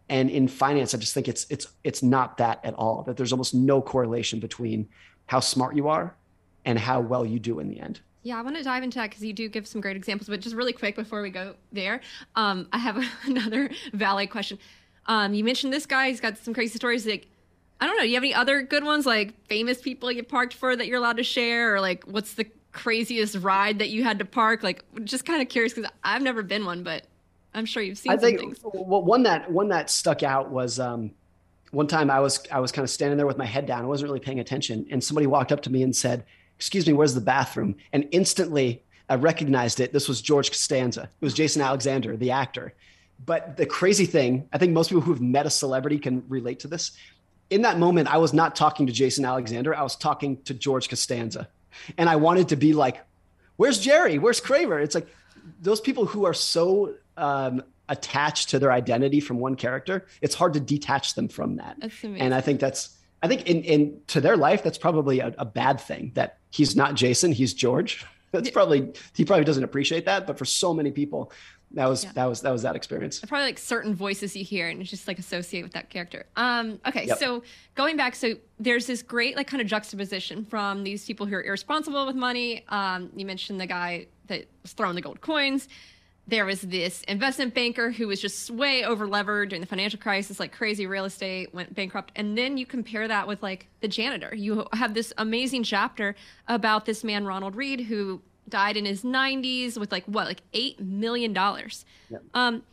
And 0.10 0.30
in 0.30 0.48
finance, 0.48 0.94
I 0.94 0.98
just 0.98 1.14
think 1.14 1.28
it's 1.28 1.48
it's 1.50 1.68
it's 1.84 2.04
not 2.04 2.38
that 2.38 2.64
at 2.64 2.74
all. 2.76 3.04
That 3.04 3.18
there's 3.18 3.32
almost 3.32 3.56
no 3.56 3.82
correlation 3.82 4.40
between 4.40 4.90
how 5.26 5.40
smart 5.40 5.76
you 5.76 5.88
are 5.88 6.16
and 6.66 6.80
how 6.80 7.02
well 7.02 7.26
you 7.26 7.40
do 7.40 7.60
in 7.60 7.70
the 7.70 7.80
end. 7.80 8.02
Yeah, 8.24 8.40
I 8.40 8.42
want 8.42 8.56
to 8.56 8.64
dive 8.64 8.84
into 8.84 9.00
that 9.00 9.10
because 9.10 9.24
you 9.24 9.34
do 9.34 9.50
give 9.50 9.68
some 9.68 9.82
great 9.82 9.98
examples. 9.98 10.30
But 10.30 10.40
just 10.40 10.56
really 10.56 10.72
quick 10.72 10.96
before 10.96 11.22
we 11.22 11.30
go 11.30 11.56
there, 11.72 12.00
um, 12.36 12.68
I 12.72 12.78
have 12.78 13.04
another 13.26 13.70
valet 13.92 14.28
question. 14.28 14.60
Um, 15.08 15.34
you 15.34 15.44
mentioned 15.44 15.74
this 15.74 15.86
guy; 15.86 16.10
he's 16.10 16.22
got 16.22 16.38
some 16.38 16.54
crazy 16.54 16.78
stories. 16.78 17.06
Like 17.06 17.28
I 17.84 17.88
don't 17.88 17.98
know. 17.98 18.04
Do 18.04 18.10
you 18.10 18.16
have 18.16 18.24
any 18.24 18.34
other 18.34 18.62
good 18.62 18.86
ones, 18.86 19.06
like 19.06 19.34
famous 19.48 19.82
people 19.82 20.10
you 20.10 20.24
parked 20.24 20.54
for 20.54 20.74
that 20.74 20.88
you're 20.88 20.98
allowed 20.98 21.18
to 21.18 21.24
share, 21.24 21.76
or 21.76 21.82
like 21.82 22.06
what's 22.06 22.36
the 22.36 22.46
craziest 22.72 23.36
ride 23.36 23.80
that 23.80 23.90
you 23.90 24.04
had 24.04 24.20
to 24.20 24.26
park? 24.26 24.64
Like, 24.64 24.86
just 25.04 25.26
kind 25.26 25.42
of 25.42 25.50
curious 25.50 25.74
because 25.74 25.92
I've 26.02 26.22
never 26.22 26.44
been 26.44 26.66
one, 26.66 26.84
but 26.84 27.04
I'm 27.54 27.66
sure 27.66 27.84
you've 27.84 27.98
seen. 27.98 28.14
I 28.14 28.18
think 28.18 28.40
things. 28.40 28.60
well, 28.64 29.04
one 29.04 29.24
that 29.24 29.52
one 29.52 29.68
that 29.68 29.90
stuck 29.90 30.24
out 30.24 30.50
was 30.50 30.80
um, 30.80 31.12
one 31.72 31.88
time 31.88 32.10
I 32.10 32.22
was 32.22 32.42
I 32.50 32.62
was 32.62 32.72
kind 32.72 32.84
of 32.84 32.90
standing 32.90 33.18
there 33.18 33.28
with 33.28 33.38
my 33.38 33.46
head 33.46 33.66
down. 33.66 33.84
I 33.84 33.88
wasn't 33.88 34.10
really 34.10 34.22
paying 34.22 34.40
attention, 34.40 34.88
and 34.90 35.04
somebody 35.04 35.28
walked 35.28 35.52
up 35.52 35.62
to 35.64 35.70
me 35.70 35.84
and 35.84 35.94
said, 35.94 36.24
"Excuse 36.64 36.88
me, 36.88 36.94
where's 36.94 37.14
the 37.14 37.22
bathroom?" 37.22 37.76
And 37.92 38.08
instantly 38.12 38.84
I 39.10 39.16
recognized 39.16 39.80
it. 39.80 39.94
This 39.94 40.08
was 40.08 40.22
George 40.22 40.50
Costanza. 40.50 41.04
It 41.04 41.26
was 41.26 41.34
Jason 41.34 41.62
Alexander, 41.62 42.16
the 42.18 42.32
actor. 42.32 42.74
But 43.26 43.58
the 43.58 43.66
crazy 43.66 44.06
thing, 44.06 44.50
I 44.52 44.58
think 44.58 44.74
most 44.74 44.90
people 44.90 45.02
who've 45.02 45.22
met 45.22 45.46
a 45.46 45.50
celebrity 45.50 45.98
can 45.98 46.24
relate 46.28 46.60
to 46.62 46.68
this 46.68 46.92
in 47.54 47.62
that 47.62 47.78
moment, 47.78 48.08
I 48.08 48.18
was 48.18 48.34
not 48.34 48.56
talking 48.56 48.88
to 48.88 48.94
Jason 48.94 49.26
Alexander. 49.26 49.76
I 49.76 49.84
was 49.84 49.96
talking 49.96 50.42
to 50.44 50.54
George 50.54 50.90
Costanza. 50.90 51.48
And 51.98 52.10
I 52.10 52.16
wanted 52.16 52.50
to 52.50 52.56
be 52.56 52.74
like, 52.74 53.02
where's 53.58 53.80
Jerry? 53.80 54.18
Where's 54.18 54.40
Kramer? 54.40 54.80
It's 54.80 54.96
like 54.96 55.08
those 55.62 55.80
people 55.80 56.06
who 56.06 56.26
are 56.26 56.34
so 56.34 56.96
um, 57.16 57.64
attached 57.90 58.50
to 58.50 58.60
their 58.60 58.72
identity 58.72 59.20
from 59.20 59.40
one 59.40 59.56
character, 59.56 60.06
it's 60.22 60.34
hard 60.34 60.54
to 60.54 60.60
detach 60.60 61.16
them 61.16 61.28
from 61.28 61.58
that. 61.58 61.78
And 62.22 62.34
I 62.34 62.42
think 62.42 62.60
that's, 62.60 62.98
I 63.24 63.28
think 63.28 63.48
in, 63.48 63.64
in 63.64 64.02
to 64.08 64.22
their 64.22 64.38
life, 64.38 64.64
that's 64.64 64.78
probably 64.78 65.22
a, 65.22 65.34
a 65.38 65.46
bad 65.46 65.80
thing 65.80 66.12
that 66.14 66.38
he's 66.52 66.76
not 66.76 66.94
Jason, 66.94 67.32
he's 67.32 67.54
George. 67.54 68.06
That's 68.34 68.50
probably 68.50 68.92
he 69.16 69.26
probably 69.26 69.46
doesn't 69.46 69.64
appreciate 69.64 70.06
that, 70.06 70.26
but 70.26 70.40
for 70.40 70.46
so 70.46 70.74
many 70.74 70.90
people, 70.90 71.32
that 71.74 71.88
was 71.88 72.04
yeah. 72.04 72.12
that 72.14 72.26
was 72.26 72.42
that 72.42 72.52
was 72.52 72.64
that 72.64 72.76
experience. 72.76 73.20
Probably 73.20 73.46
like 73.46 73.60
certain 73.60 73.94
voices 73.94 74.36
you 74.36 74.44
hear 74.44 74.70
and 74.70 74.84
just 74.84 75.08
like 75.08 75.20
associate 75.20 75.62
with 75.62 75.74
that 75.74 75.92
character. 75.92 76.26
Um, 76.36 76.80
okay, 76.88 77.06
yep. 77.06 77.20
so 77.20 77.44
going 77.76 77.96
back, 77.96 78.16
so 78.16 78.34
there's 78.60 78.88
this 78.88 79.04
great 79.04 79.36
like 79.36 79.46
kind 79.46 79.62
of 79.62 79.68
juxtaposition 79.68 80.46
from 80.46 80.84
these 80.84 81.06
people 81.06 81.28
who 81.28 81.36
are 81.36 81.44
irresponsible 81.44 82.08
with 82.08 82.16
money. 82.16 82.66
Um, 82.70 83.12
you 83.16 83.26
mentioned 83.26 83.62
the 83.62 83.68
guy 83.68 84.08
that 84.28 84.46
was 84.64 84.74
throwing 84.74 84.96
the 84.96 85.02
gold 85.02 85.22
coins. 85.22 85.68
There 86.26 86.46
was 86.46 86.62
this 86.62 87.04
investment 87.04 87.54
banker 87.54 87.92
who 87.92 88.08
was 88.08 88.22
just 88.22 88.50
way 88.50 88.86
over 88.86 89.08
levered 89.08 89.50
during 89.50 89.62
the 89.62 89.68
financial 89.68 90.00
crisis, 90.00 90.40
like 90.40 90.54
crazy 90.54 90.88
real 90.88 91.04
estate, 91.04 91.54
went 91.54 91.76
bankrupt. 91.76 92.14
And 92.16 92.38
then 92.38 92.58
you 92.58 92.66
compare 92.66 93.08
that 93.08 93.28
with 93.28 93.44
like 93.44 93.68
the 93.82 93.90
janitor. 93.90 94.34
You 94.34 94.66
have 94.72 94.94
this 94.94 95.12
amazing 95.18 95.64
chapter 95.64 96.16
about 96.48 96.86
this 96.86 97.04
man, 97.04 97.26
Ronald 97.26 97.56
Read, 97.56 97.82
who 97.82 98.22
died 98.48 98.78
in 98.78 98.86
his 98.86 99.04
90s 99.04 99.78
with 99.78 99.92
like 99.92 100.06
what, 100.06 100.28
like 100.28 100.42
$8 100.54 100.80
million. 100.80 101.38
Um, 102.34 102.64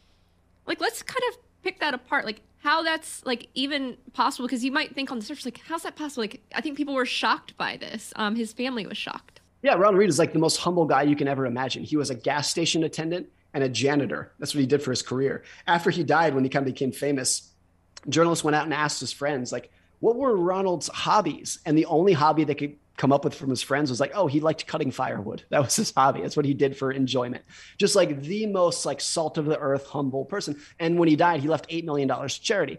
like, 0.67 0.81
let's 0.81 1.03
kind 1.03 1.23
of 1.31 1.39
pick 1.63 1.81
that 1.81 1.93
apart. 1.93 2.25
Like, 2.25 2.43
how 2.61 2.83
that's 2.83 3.25
like 3.25 3.49
even 3.55 3.97
possible 4.13 4.47
because 4.47 4.65
you 4.65 4.71
might 4.71 4.95
think 4.95 5.11
on 5.11 5.19
the 5.19 5.25
surface 5.25 5.45
like 5.45 5.61
how's 5.67 5.83
that 5.83 5.97
possible 5.97 6.23
like 6.23 6.43
i 6.55 6.61
think 6.61 6.77
people 6.77 6.95
were 6.95 7.07
shocked 7.07 7.57
by 7.57 7.77
this 7.79 8.13
um 8.17 8.37
his 8.37 8.53
family 8.53 8.87
was 8.87 8.99
shocked 8.99 9.41
yeah 9.63 9.73
ronald 9.75 9.97
read 9.97 10.09
is 10.09 10.19
like 10.19 10.33
the 10.33 10.39
most 10.39 10.59
humble 10.59 10.85
guy 10.85 11.03
you 11.03 11.17
can 11.17 11.27
ever 11.27 11.47
imagine 11.47 11.83
he 11.83 11.97
was 11.97 12.11
a 12.11 12.15
gas 12.15 12.51
station 12.51 12.85
attendant 12.85 13.27
and 13.55 13.65
a 13.65 13.69
janitor 13.69 14.33
that's 14.39 14.55
what 14.55 14.61
he 14.61 14.67
did 14.67 14.83
for 14.83 14.91
his 14.91 15.03
career 15.03 15.43
after 15.67 15.91
he 15.91 16.05
died 16.05 16.35
when 16.35 16.45
he 16.45 16.51
kind 16.51 16.67
of 16.67 16.73
became 16.73 16.93
famous 16.93 17.51
journalists 18.09 18.45
went 18.45 18.55
out 18.55 18.65
and 18.65 18.75
asked 18.75 19.01
his 19.01 19.13
friends 19.13 19.53
like 19.53 19.71
what 20.01 20.17
were 20.17 20.37
ronald's 20.37 20.89
hobbies 20.89 21.59
and 21.67 21.77
the 21.77 21.87
only 21.87 22.13
hobby 22.13 22.45
they 22.45 22.55
could 22.55 22.77
come 23.01 23.13
up 23.13 23.25
with 23.25 23.35
from 23.35 23.49
his 23.49 23.63
friends 23.63 23.89
was 23.89 23.99
like, 23.99 24.13
oh, 24.15 24.27
he 24.27 24.41
liked 24.41 24.67
cutting 24.67 24.91
firewood. 24.91 25.43
That 25.49 25.63
was 25.63 25.75
his 25.75 25.91
hobby. 25.91 26.21
That's 26.21 26.37
what 26.37 26.45
he 26.45 26.53
did 26.53 26.77
for 26.77 26.93
enjoyment. 26.93 27.43
Just 27.79 27.97
like 27.97 28.21
the 28.21 28.45
most 28.45 28.85
like 28.85 29.01
salt 29.01 29.39
of 29.39 29.47
the 29.47 29.59
earth, 29.59 29.87
humble 29.87 30.27
person. 30.27 30.61
And 30.79 30.99
when 30.99 31.09
he 31.09 31.17
died, 31.17 31.41
he 31.41 31.49
left 31.49 31.71
$8 31.71 31.85
million 31.85 32.09
to 32.09 32.29
charity. 32.29 32.77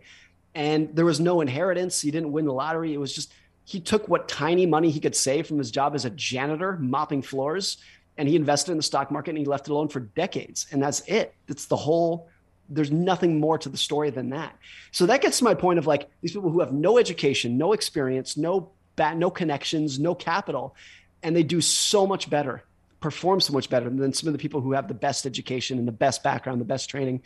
And 0.54 0.96
there 0.96 1.06
was 1.06 1.20
no 1.20 1.42
inheritance. 1.42 2.00
He 2.00 2.12
didn't 2.12 2.32
win 2.32 2.46
the 2.46 2.54
lottery. 2.54 2.94
It 2.94 3.00
was 3.00 3.16
just, 3.16 3.34
he 3.64 3.80
took 3.80 4.08
what 4.08 4.28
tiny 4.28 4.68
money 4.68 4.92
he 4.92 5.00
could 5.00 5.16
save 5.16 5.48
from 5.48 5.58
his 5.58 5.72
job 5.72 5.96
as 5.96 6.06
a 6.06 6.12
janitor, 6.12 6.78
mopping 6.78 7.24
floors, 7.24 7.78
and 8.18 8.28
he 8.28 8.36
invested 8.36 8.72
in 8.72 8.78
the 8.78 8.84
stock 8.84 9.12
market 9.12 9.32
and 9.32 9.38
he 9.38 9.46
left 9.46 9.68
it 9.68 9.72
alone 9.72 9.88
for 9.88 10.02
decades. 10.02 10.68
And 10.72 10.82
that's 10.82 11.02
it. 11.02 11.34
That's 11.48 11.66
the 11.66 11.78
whole 11.78 12.30
there's 12.72 12.92
nothing 12.92 13.40
more 13.40 13.58
to 13.58 13.70
the 13.70 13.78
story 13.78 14.10
than 14.10 14.30
that. 14.30 14.56
So 14.92 15.06
that 15.08 15.22
gets 15.22 15.40
to 15.40 15.44
my 15.44 15.54
point 15.54 15.78
of 15.78 15.88
like 15.88 16.10
these 16.22 16.32
people 16.32 16.50
who 16.50 16.62
have 16.62 16.72
no 16.72 16.98
education, 16.98 17.58
no 17.58 17.74
experience, 17.74 18.38
no 18.38 18.72
no 19.16 19.32
connections, 19.32 20.00
no 20.00 20.14
capital, 20.14 20.76
and 21.24 21.36
they 21.36 21.42
do 21.42 21.60
so 21.60 22.06
much 22.06 22.30
better, 22.30 22.64
perform 23.00 23.42
so 23.42 23.52
much 23.52 23.68
better 23.68 23.90
than 23.90 24.14
some 24.14 24.28
of 24.28 24.34
the 24.34 24.38
people 24.40 24.62
who 24.62 24.74
have 24.74 24.88
the 24.88 24.94
best 24.94 25.26
education 25.26 25.80
and 25.80 25.88
the 25.88 25.92
best 25.92 26.22
background, 26.22 26.62
the 26.62 26.66
best 26.66 26.88
training. 26.88 27.22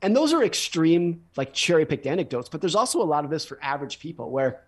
And 0.00 0.16
those 0.16 0.32
are 0.32 0.42
extreme, 0.42 1.22
like 1.36 1.52
cherry 1.52 1.84
picked 1.84 2.06
anecdotes, 2.06 2.48
but 2.48 2.62
there's 2.62 2.74
also 2.74 3.02
a 3.02 3.04
lot 3.04 3.24
of 3.24 3.30
this 3.30 3.44
for 3.44 3.58
average 3.60 3.98
people 3.98 4.30
where 4.30 4.62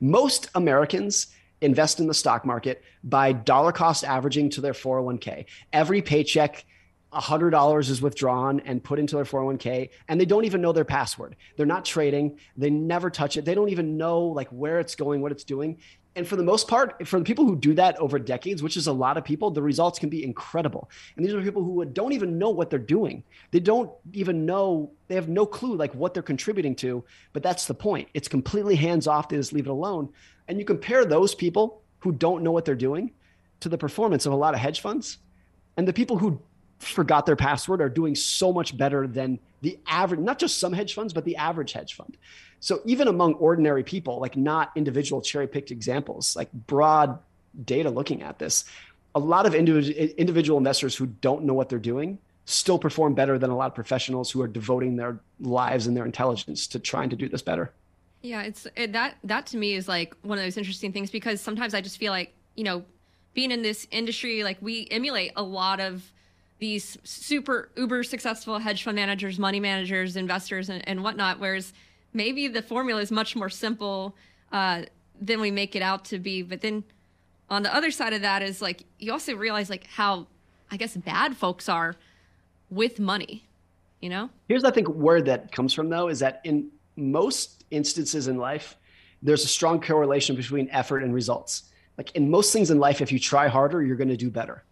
most 0.00 0.50
Americans 0.56 1.28
invest 1.60 2.00
in 2.00 2.06
the 2.06 2.14
stock 2.14 2.44
market 2.44 2.82
by 3.04 3.32
dollar 3.32 3.72
cost 3.72 4.04
averaging 4.04 4.50
to 4.50 4.60
their 4.60 4.72
401k. 4.72 5.46
Every 5.72 6.02
paycheck, 6.02 6.64
$100 7.12 7.90
is 7.90 8.02
withdrawn 8.02 8.60
and 8.60 8.84
put 8.84 8.98
into 8.98 9.16
their 9.16 9.24
401k 9.24 9.90
and 10.08 10.20
they 10.20 10.26
don't 10.26 10.44
even 10.44 10.60
know 10.60 10.72
their 10.72 10.84
password. 10.84 11.36
They're 11.56 11.66
not 11.66 11.84
trading, 11.84 12.38
they 12.56 12.70
never 12.70 13.10
touch 13.10 13.36
it. 13.36 13.44
They 13.44 13.54
don't 13.54 13.70
even 13.70 13.96
know 13.96 14.22
like 14.22 14.48
where 14.48 14.78
it's 14.78 14.94
going, 14.94 15.22
what 15.22 15.32
it's 15.32 15.44
doing. 15.44 15.78
And 16.16 16.26
for 16.26 16.34
the 16.34 16.42
most 16.42 16.66
part, 16.66 17.06
for 17.06 17.20
the 17.20 17.24
people 17.24 17.44
who 17.44 17.54
do 17.54 17.74
that 17.74 17.96
over 17.98 18.18
decades, 18.18 18.60
which 18.60 18.76
is 18.76 18.88
a 18.88 18.92
lot 18.92 19.16
of 19.16 19.24
people, 19.24 19.52
the 19.52 19.62
results 19.62 20.00
can 20.00 20.08
be 20.08 20.24
incredible. 20.24 20.90
And 21.16 21.24
these 21.24 21.32
are 21.32 21.40
people 21.40 21.62
who 21.62 21.84
don't 21.84 22.12
even 22.12 22.38
know 22.38 22.50
what 22.50 22.70
they're 22.70 22.78
doing. 22.80 23.22
They 23.52 23.60
don't 23.60 23.90
even 24.12 24.44
know, 24.44 24.90
they 25.06 25.14
have 25.14 25.28
no 25.28 25.46
clue 25.46 25.76
like 25.76 25.94
what 25.94 26.14
they're 26.14 26.22
contributing 26.24 26.74
to, 26.76 27.04
but 27.32 27.44
that's 27.44 27.66
the 27.66 27.74
point. 27.74 28.08
It's 28.14 28.26
completely 28.26 28.74
hands 28.74 29.06
off. 29.06 29.28
They 29.28 29.36
just 29.36 29.52
leave 29.52 29.66
it 29.66 29.70
alone. 29.70 30.08
And 30.48 30.58
you 30.58 30.64
compare 30.64 31.04
those 31.04 31.34
people 31.34 31.82
who 32.00 32.12
don't 32.12 32.42
know 32.42 32.52
what 32.52 32.64
they're 32.64 32.74
doing 32.74 33.12
to 33.60 33.68
the 33.68 33.78
performance 33.78 34.26
of 34.26 34.32
a 34.32 34.36
lot 34.36 34.54
of 34.54 34.60
hedge 34.60 34.80
funds 34.80 35.18
and 35.76 35.86
the 35.86 35.92
people 35.92 36.18
who 36.18 36.40
forgot 36.78 37.26
their 37.26 37.36
password 37.36 37.80
are 37.80 37.88
doing 37.88 38.14
so 38.14 38.52
much 38.52 38.76
better 38.76 39.06
than 39.06 39.38
the 39.62 39.78
average, 39.86 40.20
not 40.20 40.38
just 40.38 40.58
some 40.58 40.72
hedge 40.72 40.94
funds, 40.94 41.12
but 41.12 41.24
the 41.24 41.36
average 41.36 41.72
hedge 41.72 41.94
fund. 41.94 42.16
So 42.60 42.80
even 42.84 43.08
among 43.08 43.34
ordinary 43.34 43.82
people, 43.82 44.20
like 44.20 44.36
not 44.36 44.70
individual 44.76 45.20
cherry 45.20 45.46
picked 45.46 45.70
examples, 45.70 46.36
like 46.36 46.52
broad 46.52 47.18
data 47.64 47.90
looking 47.90 48.22
at 48.22 48.38
this, 48.38 48.64
a 49.14 49.18
lot 49.18 49.46
of 49.46 49.54
individual 49.54 50.08
individual 50.16 50.58
investors 50.58 50.94
who 50.94 51.06
don't 51.06 51.44
know 51.44 51.54
what 51.54 51.68
they're 51.68 51.78
doing 51.78 52.18
still 52.44 52.78
perform 52.78 53.14
better 53.14 53.38
than 53.38 53.50
a 53.50 53.56
lot 53.56 53.66
of 53.66 53.74
professionals 53.74 54.30
who 54.30 54.40
are 54.40 54.48
devoting 54.48 54.96
their 54.96 55.18
lives 55.40 55.86
and 55.86 55.96
their 55.96 56.06
intelligence 56.06 56.66
to 56.68 56.78
trying 56.78 57.10
to 57.10 57.16
do 57.16 57.28
this 57.28 57.42
better. 57.42 57.72
Yeah, 58.22 58.42
it's 58.42 58.66
it, 58.76 58.92
that 58.92 59.16
that 59.24 59.46
to 59.46 59.56
me 59.56 59.74
is 59.74 59.86
like 59.86 60.14
one 60.22 60.38
of 60.38 60.44
those 60.44 60.56
interesting 60.56 60.92
things 60.92 61.10
because 61.10 61.40
sometimes 61.40 61.74
I 61.74 61.80
just 61.80 61.98
feel 61.98 62.12
like, 62.12 62.34
you 62.56 62.64
know, 62.64 62.84
being 63.34 63.50
in 63.50 63.62
this 63.62 63.86
industry, 63.90 64.42
like 64.42 64.58
we 64.60 64.88
emulate 64.90 65.32
a 65.36 65.42
lot 65.42 65.80
of 65.80 66.12
these 66.58 66.98
super 67.04 67.70
uber 67.76 68.02
successful 68.02 68.58
hedge 68.58 68.82
fund 68.82 68.96
managers, 68.96 69.38
money 69.38 69.60
managers, 69.60 70.16
investors, 70.16 70.68
and, 70.68 70.86
and 70.88 71.04
whatnot. 71.04 71.38
Whereas 71.38 71.72
maybe 72.12 72.48
the 72.48 72.62
formula 72.62 73.00
is 73.00 73.12
much 73.12 73.36
more 73.36 73.48
simple 73.48 74.16
uh, 74.50 74.82
than 75.20 75.40
we 75.40 75.52
make 75.52 75.76
it 75.76 75.82
out 75.82 76.04
to 76.06 76.18
be. 76.18 76.42
But 76.42 76.60
then 76.60 76.82
on 77.48 77.62
the 77.62 77.74
other 77.74 77.92
side 77.92 78.12
of 78.12 78.22
that 78.22 78.42
is 78.42 78.60
like 78.60 78.84
you 78.98 79.12
also 79.12 79.34
realize 79.36 79.70
like 79.70 79.86
how 79.86 80.26
I 80.70 80.76
guess 80.76 80.96
bad 80.96 81.36
folks 81.36 81.68
are 81.68 81.94
with 82.70 82.98
money. 82.98 83.44
You 84.00 84.08
know. 84.08 84.30
Here's 84.48 84.64
I 84.64 84.72
think 84.72 84.88
where 84.88 85.22
that 85.22 85.52
comes 85.52 85.72
from 85.72 85.88
though 85.88 86.08
is 86.08 86.18
that 86.18 86.40
in 86.42 86.70
most 86.98 87.64
instances 87.70 88.28
in 88.28 88.36
life, 88.36 88.76
there's 89.22 89.44
a 89.44 89.48
strong 89.48 89.80
correlation 89.80 90.36
between 90.36 90.68
effort 90.70 91.02
and 91.02 91.14
results. 91.14 91.64
Like 91.96 92.12
in 92.12 92.30
most 92.30 92.52
things 92.52 92.70
in 92.70 92.78
life, 92.78 93.00
if 93.00 93.10
you 93.10 93.18
try 93.18 93.48
harder, 93.48 93.82
you're 93.82 93.96
going 93.96 94.08
to 94.08 94.16
do 94.16 94.30
better. 94.30 94.64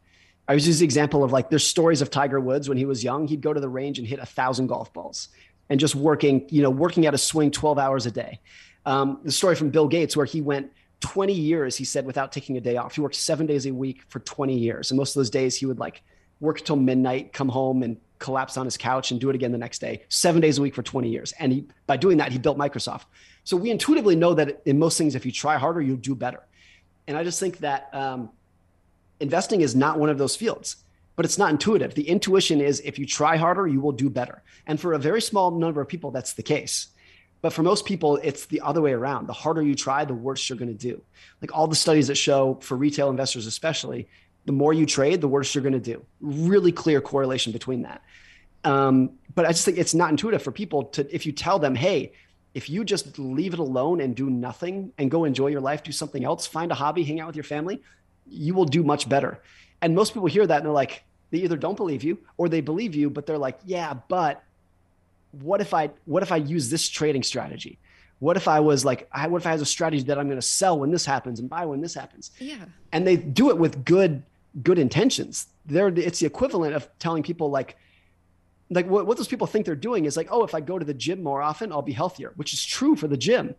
I 0.49 0.55
was 0.55 0.67
using 0.67 0.81
the 0.81 0.85
example 0.85 1.25
of 1.25 1.33
like 1.33 1.51
there's 1.51 1.67
stories 1.67 2.03
of 2.03 2.11
Tiger 2.11 2.39
Woods 2.39 2.69
when 2.69 2.79
he 2.79 2.85
was 2.85 3.03
young. 3.03 3.27
He'd 3.27 3.41
go 3.41 3.53
to 3.53 3.61
the 3.61 3.69
range 3.69 3.99
and 3.99 4.07
hit 4.07 4.21
a 4.21 4.27
thousand 4.27 4.69
golf 4.69 4.93
balls 4.93 5.29
and 5.69 5.81
just 5.81 5.97
working, 5.97 6.47
you 6.51 6.63
know, 6.63 6.71
working 6.71 7.07
at 7.07 7.15
a 7.15 7.19
swing 7.19 7.51
12 7.51 7.79
hours 7.79 8.07
a 8.07 8.13
day. 8.13 8.41
Um, 8.85 9.21
the 9.25 9.33
story 9.33 9.57
from 9.57 9.71
Bill 9.71 9.89
Gates 9.89 10.17
where 10.17 10.27
he 10.27 10.41
went 10.41 10.71
20 11.01 11.33
years, 11.33 11.77
he 11.77 11.85
said, 11.85 12.07
without 12.07 12.31
taking 12.31 12.57
a 12.57 12.61
day 12.61 12.77
off. 12.77 12.95
He 12.95 13.01
worked 13.01 13.17
seven 13.17 13.47
days 13.47 13.67
a 13.67 13.73
week 13.73 14.03
for 14.09 14.21
20 14.21 14.57
years. 14.57 14.91
And 14.93 14.99
most 14.99 15.17
of 15.17 15.21
those 15.21 15.31
days 15.31 15.57
he 15.57 15.67
would 15.67 15.81
like 15.81 16.03
work 16.39 16.61
until 16.61 16.77
midnight, 16.77 17.33
come 17.33 17.49
home 17.49 17.83
and 17.83 17.97
collapse 18.19 18.57
on 18.57 18.65
his 18.65 18.77
couch 18.77 19.11
and 19.11 19.21
do 19.21 19.29
it 19.29 19.35
again 19.35 19.53
the 19.53 19.59
next 19.59 19.81
day, 19.81 20.03
seven 20.09 20.41
days 20.41 20.59
a 20.59 20.63
week 20.63 20.75
for 20.75 20.83
20 20.83 21.09
years. 21.09 21.33
And 21.39 21.53
he, 21.53 21.67
by 21.87 21.97
doing 21.97 22.19
that, 22.19 22.33
he 22.33 22.39
built 22.39 22.59
Microsoft. 22.59 23.05
So 23.45 23.57
we 23.57 23.71
intuitively 23.71 24.17
know 24.17 24.35
that 24.35 24.63
in 24.65 24.79
most 24.79 24.99
things, 24.99 25.15
if 25.15 25.25
you 25.25 25.33
try 25.33 25.57
harder, 25.57 25.81
you'll 25.81 25.97
do 25.97 26.15
better. 26.15 26.43
And 27.07 27.17
I 27.17 27.25
just 27.25 27.39
think 27.39 27.59
that 27.59 27.89
um, 27.93 28.31
investing 29.21 29.61
is 29.61 29.77
not 29.77 29.99
one 29.99 30.11
of 30.11 30.19
those 30.19 30.35
fields 30.35 30.77
but 31.17 31.25
it's 31.25 31.39
not 31.39 31.51
intuitive. 31.51 31.95
The 31.95 32.09
intuition 32.09 32.61
is 32.61 32.81
if 32.85 32.99
you 32.99 33.07
try 33.07 33.37
harder, 33.37 33.67
you 33.67 33.81
will 33.81 33.93
do 33.93 34.11
better. 34.11 34.43
And 34.67 34.79
for 34.79 34.93
a 34.93 34.99
very 34.99 35.23
small 35.23 35.51
number 35.51 35.81
of 35.81 35.89
people, 35.89 36.11
that's 36.11 36.35
the 36.35 36.43
case. 36.43 36.89
But 37.41 37.53
for 37.53 37.63
most 37.63 37.87
people, 37.87 38.19
it's 38.23 38.47
the 38.47 38.61
other 38.61 38.83
way 38.83 38.93
around. 38.93 39.27
The 39.27 39.33
harder 39.33 39.63
you 39.63 39.75
try, 39.75 40.05
the 40.05 40.15
worse 40.15 40.49
you're 40.49 40.59
going 40.59 40.77
to 40.77 40.89
do. 40.89 41.03
Like 41.41 41.57
all 41.57 41.67
the 41.67 41.77
studies 41.77 42.09
that 42.09 42.17
show 42.17 42.59
for 42.61 42.77
retail 42.77 43.09
investors, 43.09 43.47
especially, 43.47 44.09
the 44.47 44.53
more 44.53 44.73
you 44.73 44.87
trade, 44.87 45.21
the 45.21 45.29
worse 45.29 45.55
you're 45.55 45.63
going 45.63 45.73
to 45.73 45.79
do. 45.79 46.05
Really 46.21 46.73
clear 46.73 47.01
correlation 47.01 47.53
between 47.53 47.83
that. 47.83 48.03
Um, 48.65 49.11
but 49.35 49.45
I 49.45 49.49
just 49.49 49.65
think 49.65 49.77
it's 49.77 49.95
not 49.95 50.11
intuitive 50.11 50.43
for 50.43 50.51
people 50.51 50.85
to, 50.85 51.15
if 51.15 51.27
you 51.27 51.33
tell 51.33 51.59
them, 51.59 51.75
hey, 51.75 52.13
if 52.55 52.71
you 52.71 52.85
just 52.85 53.19
leave 53.19 53.53
it 53.53 53.59
alone 53.59 54.01
and 54.01 54.17
do 54.17 54.31
nothing 54.31 54.93
and 54.99 55.11
go 55.11 55.25
enjoy 55.25 55.49
your 55.49 55.61
life, 55.61 55.83
do 55.83 55.93
something 55.93 56.25
else, 56.25 56.47
find 56.47 56.73
a 56.73 56.75
hobby, 56.75 57.05
hang 57.05 57.21
out 57.21 57.27
with 57.27 57.37
your 57.37 57.45
family, 57.45 57.83
you 58.27 58.55
will 58.55 58.65
do 58.65 58.83
much 58.83 59.09
better. 59.09 59.43
And 59.83 59.95
most 59.95 60.15
people 60.15 60.27
hear 60.27 60.47
that 60.47 60.57
and 60.57 60.65
they're 60.65 60.73
like, 60.73 61.05
they 61.31 61.39
either 61.39 61.57
don't 61.57 61.77
believe 61.77 62.03
you 62.03 62.19
or 62.39 62.49
they 62.49 62.61
believe 62.61 62.95
you, 62.95 63.11
but 63.11 63.27
they're 63.27 63.39
like, 63.39 63.59
yeah, 63.65 63.95
but 64.09 64.43
what 65.33 65.61
if 65.61 65.75
I 65.75 65.91
what 66.07 66.23
if 66.23 66.33
I 66.33 66.37
use 66.37 66.71
this 66.71 66.89
trading 66.89 67.23
strategy? 67.23 67.79
What 68.21 68.39
if 68.39 68.49
I 68.49 68.61
was 68.61 68.85
like, 68.85 69.09
what 69.29 69.43
if 69.43 69.47
I 69.47 69.51
have 69.51 69.61
a 69.61 69.67
strategy 69.67 70.05
that 70.05 70.19
I'm 70.19 70.27
going 70.27 70.41
to 70.41 70.47
sell 70.47 70.79
when 70.79 70.91
this 70.91 71.05
happens 71.05 71.39
and 71.41 71.51
buy 71.51 71.67
when 71.67 71.83
this 71.83 71.93
happens? 71.93 72.31
Yeah. 72.39 72.65
And 72.91 73.07
they 73.07 73.17
do 73.17 73.51
it 73.51 73.59
with 73.59 73.85
good 73.85 74.23
good 74.63 74.79
intentions. 74.79 75.47
They're 75.65 75.89
it's 75.89 76.21
the 76.21 76.27
equivalent 76.27 76.75
of 76.75 76.89
telling 76.99 77.23
people 77.23 77.51
like 77.51 77.77
like 78.71 78.87
what, 78.89 79.07
what 79.07 79.17
those 79.17 79.29
people 79.29 79.47
think 79.47 79.65
they're 79.65 79.77
doing 79.77 80.07
is 80.07 80.17
like, 80.17 80.29
oh, 80.31 80.43
if 80.43 80.55
I 80.55 80.61
go 80.61 80.79
to 80.79 80.85
the 80.85 80.95
gym 80.95 81.23
more 81.23 81.41
often, 81.41 81.73
I'll 81.73 81.83
be 81.83 81.93
healthier, 81.93 82.33
which 82.37 82.53
is 82.53 82.65
true 82.65 82.97
for 82.97 83.07
the 83.07 83.17
gym. 83.17 83.55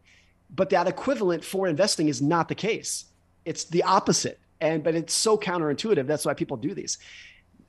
But 0.54 0.70
that 0.72 0.88
equivalent 0.88 1.44
for 1.44 1.68
investing 1.68 2.08
is 2.08 2.22
not 2.22 2.48
the 2.50 2.56
case. 2.56 3.06
It's 3.46 3.66
the 3.66 3.84
opposite 3.84 4.40
and 4.60 4.84
but 4.84 4.96
it's 4.96 5.14
so 5.14 5.38
counterintuitive 5.38 6.08
that's 6.08 6.26
why 6.26 6.34
people 6.34 6.58
do 6.58 6.74
these 6.74 6.98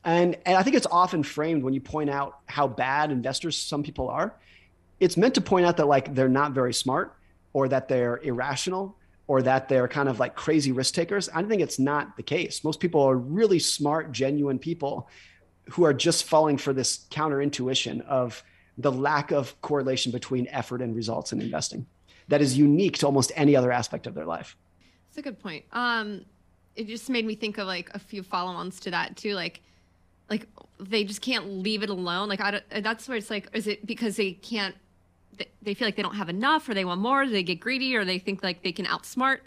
and 0.04 0.36
and 0.46 0.56
i 0.56 0.62
think 0.62 0.76
it's 0.76 0.86
often 0.90 1.22
framed 1.22 1.62
when 1.62 1.74
you 1.74 1.80
point 1.80 2.10
out 2.10 2.38
how 2.46 2.66
bad 2.66 3.10
investors 3.10 3.56
some 3.56 3.82
people 3.82 4.08
are 4.08 4.34
it's 5.00 5.16
meant 5.16 5.34
to 5.34 5.40
point 5.40 5.66
out 5.66 5.76
that 5.76 5.86
like 5.86 6.14
they're 6.14 6.28
not 6.28 6.52
very 6.52 6.74
smart 6.74 7.14
or 7.52 7.68
that 7.68 7.88
they're 7.88 8.18
irrational 8.18 8.96
or 9.28 9.42
that 9.42 9.68
they're 9.68 9.86
kind 9.86 10.08
of 10.08 10.18
like 10.18 10.34
crazy 10.34 10.72
risk 10.72 10.94
takers. 10.94 11.28
I 11.28 11.42
think 11.44 11.62
it's 11.62 11.78
not 11.78 12.16
the 12.16 12.22
case. 12.22 12.64
Most 12.64 12.80
people 12.80 13.02
are 13.02 13.16
really 13.16 13.60
smart, 13.60 14.10
genuine 14.10 14.58
people 14.58 15.08
who 15.68 15.84
are 15.84 15.94
just 15.94 16.24
falling 16.24 16.56
for 16.56 16.72
this 16.72 17.06
counter 17.10 17.40
intuition 17.40 18.00
of 18.02 18.42
the 18.78 18.90
lack 18.90 19.30
of 19.30 19.60
correlation 19.60 20.10
between 20.10 20.48
effort 20.48 20.80
and 20.80 20.96
results 20.96 21.32
in 21.32 21.40
investing 21.40 21.86
that 22.28 22.40
is 22.40 22.56
unique 22.56 22.98
to 22.98 23.06
almost 23.06 23.32
any 23.36 23.54
other 23.54 23.70
aspect 23.70 24.06
of 24.06 24.14
their 24.14 24.26
life. 24.26 24.56
That's 25.08 25.18
a 25.18 25.22
good 25.22 25.38
point. 25.38 25.64
Um, 25.72 26.24
it 26.74 26.86
just 26.86 27.10
made 27.10 27.26
me 27.26 27.34
think 27.34 27.58
of 27.58 27.66
like 27.66 27.90
a 27.94 27.98
few 27.98 28.22
follow-ons 28.22 28.80
to 28.80 28.90
that 28.92 29.16
too. 29.16 29.34
Like, 29.34 29.60
like 30.30 30.46
they 30.78 31.04
just 31.04 31.22
can't 31.22 31.46
leave 31.48 31.82
it 31.82 31.90
alone. 31.90 32.28
Like, 32.28 32.40
I 32.40 32.50
don't, 32.52 32.64
that's 32.82 33.08
where 33.08 33.16
it's 33.16 33.30
like, 33.30 33.48
is 33.52 33.66
it 33.66 33.86
because 33.86 34.16
they 34.16 34.32
can't, 34.32 34.74
they 35.62 35.74
feel 35.74 35.86
like 35.86 35.96
they 35.96 36.02
don't 36.02 36.16
have 36.16 36.28
enough 36.28 36.68
or 36.68 36.74
they 36.74 36.84
want 36.84 37.00
more? 37.00 37.26
They 37.26 37.42
get 37.42 37.60
greedy 37.60 37.94
or 37.96 38.04
they 38.04 38.18
think 38.18 38.42
like 38.42 38.62
they 38.62 38.72
can 38.72 38.86
outsmart 38.86 39.40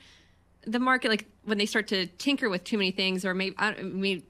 the 0.66 0.80
market? 0.80 1.10
Like 1.10 1.26
when 1.44 1.58
they 1.58 1.66
start 1.66 1.88
to 1.90 2.06
tinker 2.06 2.50
with 2.50 2.64
too 2.64 2.78
many 2.78 2.92
things 2.92 3.26
or 3.26 3.34
maybe, 3.34 3.56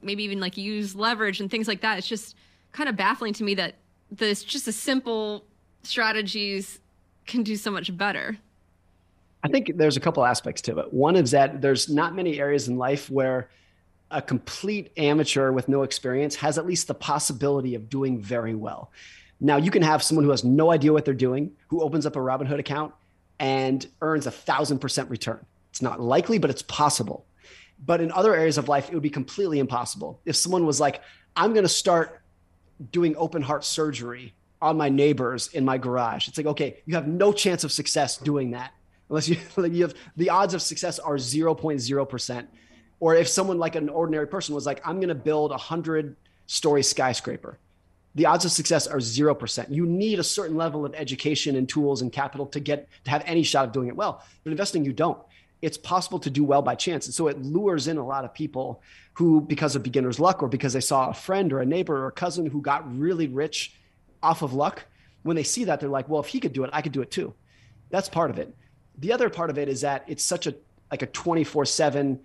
maybe 0.02 0.24
even 0.24 0.40
like 0.40 0.56
use 0.56 0.94
leverage 0.94 1.40
and 1.40 1.50
things 1.50 1.68
like 1.68 1.80
that. 1.82 1.98
It's 1.98 2.08
just 2.08 2.36
kind 2.72 2.88
of 2.88 2.96
baffling 2.96 3.34
to 3.34 3.44
me 3.44 3.54
that 3.54 3.74
this 4.10 4.42
just 4.42 4.66
a 4.68 4.72
simple 4.72 5.44
strategies 5.82 6.80
can 7.26 7.42
do 7.42 7.56
so 7.56 7.70
much 7.70 7.96
better. 7.96 8.36
I 9.44 9.48
think 9.48 9.72
there's 9.76 9.96
a 9.96 10.00
couple 10.00 10.24
aspects 10.24 10.62
to 10.62 10.78
it. 10.78 10.92
One 10.92 11.16
is 11.16 11.32
that 11.32 11.60
there's 11.60 11.88
not 11.88 12.14
many 12.14 12.38
areas 12.38 12.68
in 12.68 12.78
life 12.78 13.10
where 13.10 13.50
a 14.10 14.22
complete 14.22 14.92
amateur 14.96 15.50
with 15.52 15.68
no 15.68 15.82
experience 15.82 16.36
has 16.36 16.58
at 16.58 16.66
least 16.66 16.86
the 16.86 16.94
possibility 16.94 17.74
of 17.74 17.88
doing 17.88 18.20
very 18.20 18.54
well. 18.54 18.90
Now, 19.44 19.56
you 19.56 19.72
can 19.72 19.82
have 19.82 20.04
someone 20.04 20.24
who 20.24 20.30
has 20.30 20.44
no 20.44 20.70
idea 20.70 20.92
what 20.92 21.04
they're 21.04 21.14
doing, 21.14 21.50
who 21.66 21.82
opens 21.82 22.06
up 22.06 22.14
a 22.14 22.20
Robinhood 22.20 22.60
account 22.60 22.94
and 23.40 23.84
earns 24.00 24.28
a 24.28 24.30
thousand 24.30 24.78
percent 24.78 25.10
return. 25.10 25.44
It's 25.70 25.82
not 25.82 26.00
likely, 26.00 26.38
but 26.38 26.48
it's 26.48 26.62
possible. 26.62 27.26
But 27.84 28.00
in 28.00 28.12
other 28.12 28.36
areas 28.36 28.56
of 28.56 28.68
life, 28.68 28.88
it 28.88 28.94
would 28.94 29.02
be 29.02 29.10
completely 29.10 29.58
impossible. 29.58 30.20
If 30.24 30.36
someone 30.36 30.64
was 30.64 30.78
like, 30.78 31.02
I'm 31.34 31.52
going 31.54 31.64
to 31.64 31.68
start 31.68 32.22
doing 32.92 33.16
open 33.16 33.42
heart 33.42 33.64
surgery 33.64 34.32
on 34.60 34.76
my 34.76 34.88
neighbors 34.88 35.48
in 35.48 35.64
my 35.64 35.76
garage, 35.76 36.28
it's 36.28 36.36
like, 36.38 36.46
okay, 36.46 36.80
you 36.86 36.94
have 36.94 37.08
no 37.08 37.32
chance 37.32 37.64
of 37.64 37.72
success 37.72 38.18
doing 38.18 38.52
that 38.52 38.72
unless 39.08 39.28
you 39.28 39.36
like 39.56 39.72
you 39.72 39.82
have 39.82 39.94
the 40.16 40.30
odds 40.30 40.54
of 40.54 40.62
success 40.62 41.00
are 41.00 41.16
0.0%. 41.16 42.46
Or 43.00 43.16
if 43.16 43.26
someone 43.26 43.58
like 43.58 43.74
an 43.74 43.88
ordinary 43.88 44.28
person 44.28 44.54
was 44.54 44.66
like, 44.66 44.80
I'm 44.86 44.96
going 44.96 45.08
to 45.08 45.16
build 45.16 45.50
a 45.50 45.56
hundred 45.56 46.14
story 46.46 46.84
skyscraper, 46.84 47.58
the 48.14 48.26
odds 48.26 48.44
of 48.44 48.52
success 48.52 48.86
are 48.86 48.98
0%. 48.98 49.70
You 49.70 49.86
need 49.86 50.18
a 50.18 50.24
certain 50.24 50.56
level 50.56 50.84
of 50.84 50.94
education 50.94 51.56
and 51.56 51.68
tools 51.68 52.02
and 52.02 52.12
capital 52.12 52.46
to 52.46 52.60
get 52.60 52.88
to 53.04 53.10
have 53.10 53.22
any 53.26 53.42
shot 53.42 53.64
of 53.64 53.72
doing 53.72 53.88
it 53.88 53.96
well. 53.96 54.24
But 54.44 54.50
investing, 54.50 54.84
you 54.84 54.92
don't. 54.92 55.18
It's 55.62 55.78
possible 55.78 56.18
to 56.20 56.30
do 56.30 56.44
well 56.44 56.62
by 56.62 56.74
chance. 56.74 57.06
And 57.06 57.14
so 57.14 57.28
it 57.28 57.40
lures 57.40 57.88
in 57.88 57.96
a 57.96 58.06
lot 58.06 58.24
of 58.24 58.34
people 58.34 58.82
who, 59.14 59.40
because 59.40 59.76
of 59.76 59.82
beginner's 59.82 60.18
luck 60.18 60.42
or 60.42 60.48
because 60.48 60.72
they 60.72 60.80
saw 60.80 61.08
a 61.08 61.14
friend 61.14 61.52
or 61.52 61.60
a 61.60 61.66
neighbor 61.66 61.96
or 61.96 62.08
a 62.08 62.12
cousin 62.12 62.46
who 62.46 62.60
got 62.60 62.98
really 62.98 63.28
rich 63.28 63.74
off 64.22 64.42
of 64.42 64.52
luck, 64.52 64.84
when 65.22 65.36
they 65.36 65.44
see 65.44 65.64
that, 65.64 65.80
they're 65.80 65.88
like, 65.88 66.08
well, 66.08 66.20
if 66.20 66.26
he 66.26 66.40
could 66.40 66.52
do 66.52 66.64
it, 66.64 66.70
I 66.72 66.82
could 66.82 66.92
do 66.92 67.00
it 67.02 67.10
too. 67.10 67.32
That's 67.90 68.08
part 68.08 68.30
of 68.30 68.38
it 68.38 68.54
the 68.98 69.12
other 69.12 69.30
part 69.30 69.50
of 69.50 69.58
it 69.58 69.68
is 69.68 69.82
that 69.82 70.04
it's 70.06 70.22
such 70.22 70.46
a 70.46 70.54
like 70.90 71.02
a 71.02 71.06
24 71.06 71.62
um, 71.62 71.66
7 71.66 72.20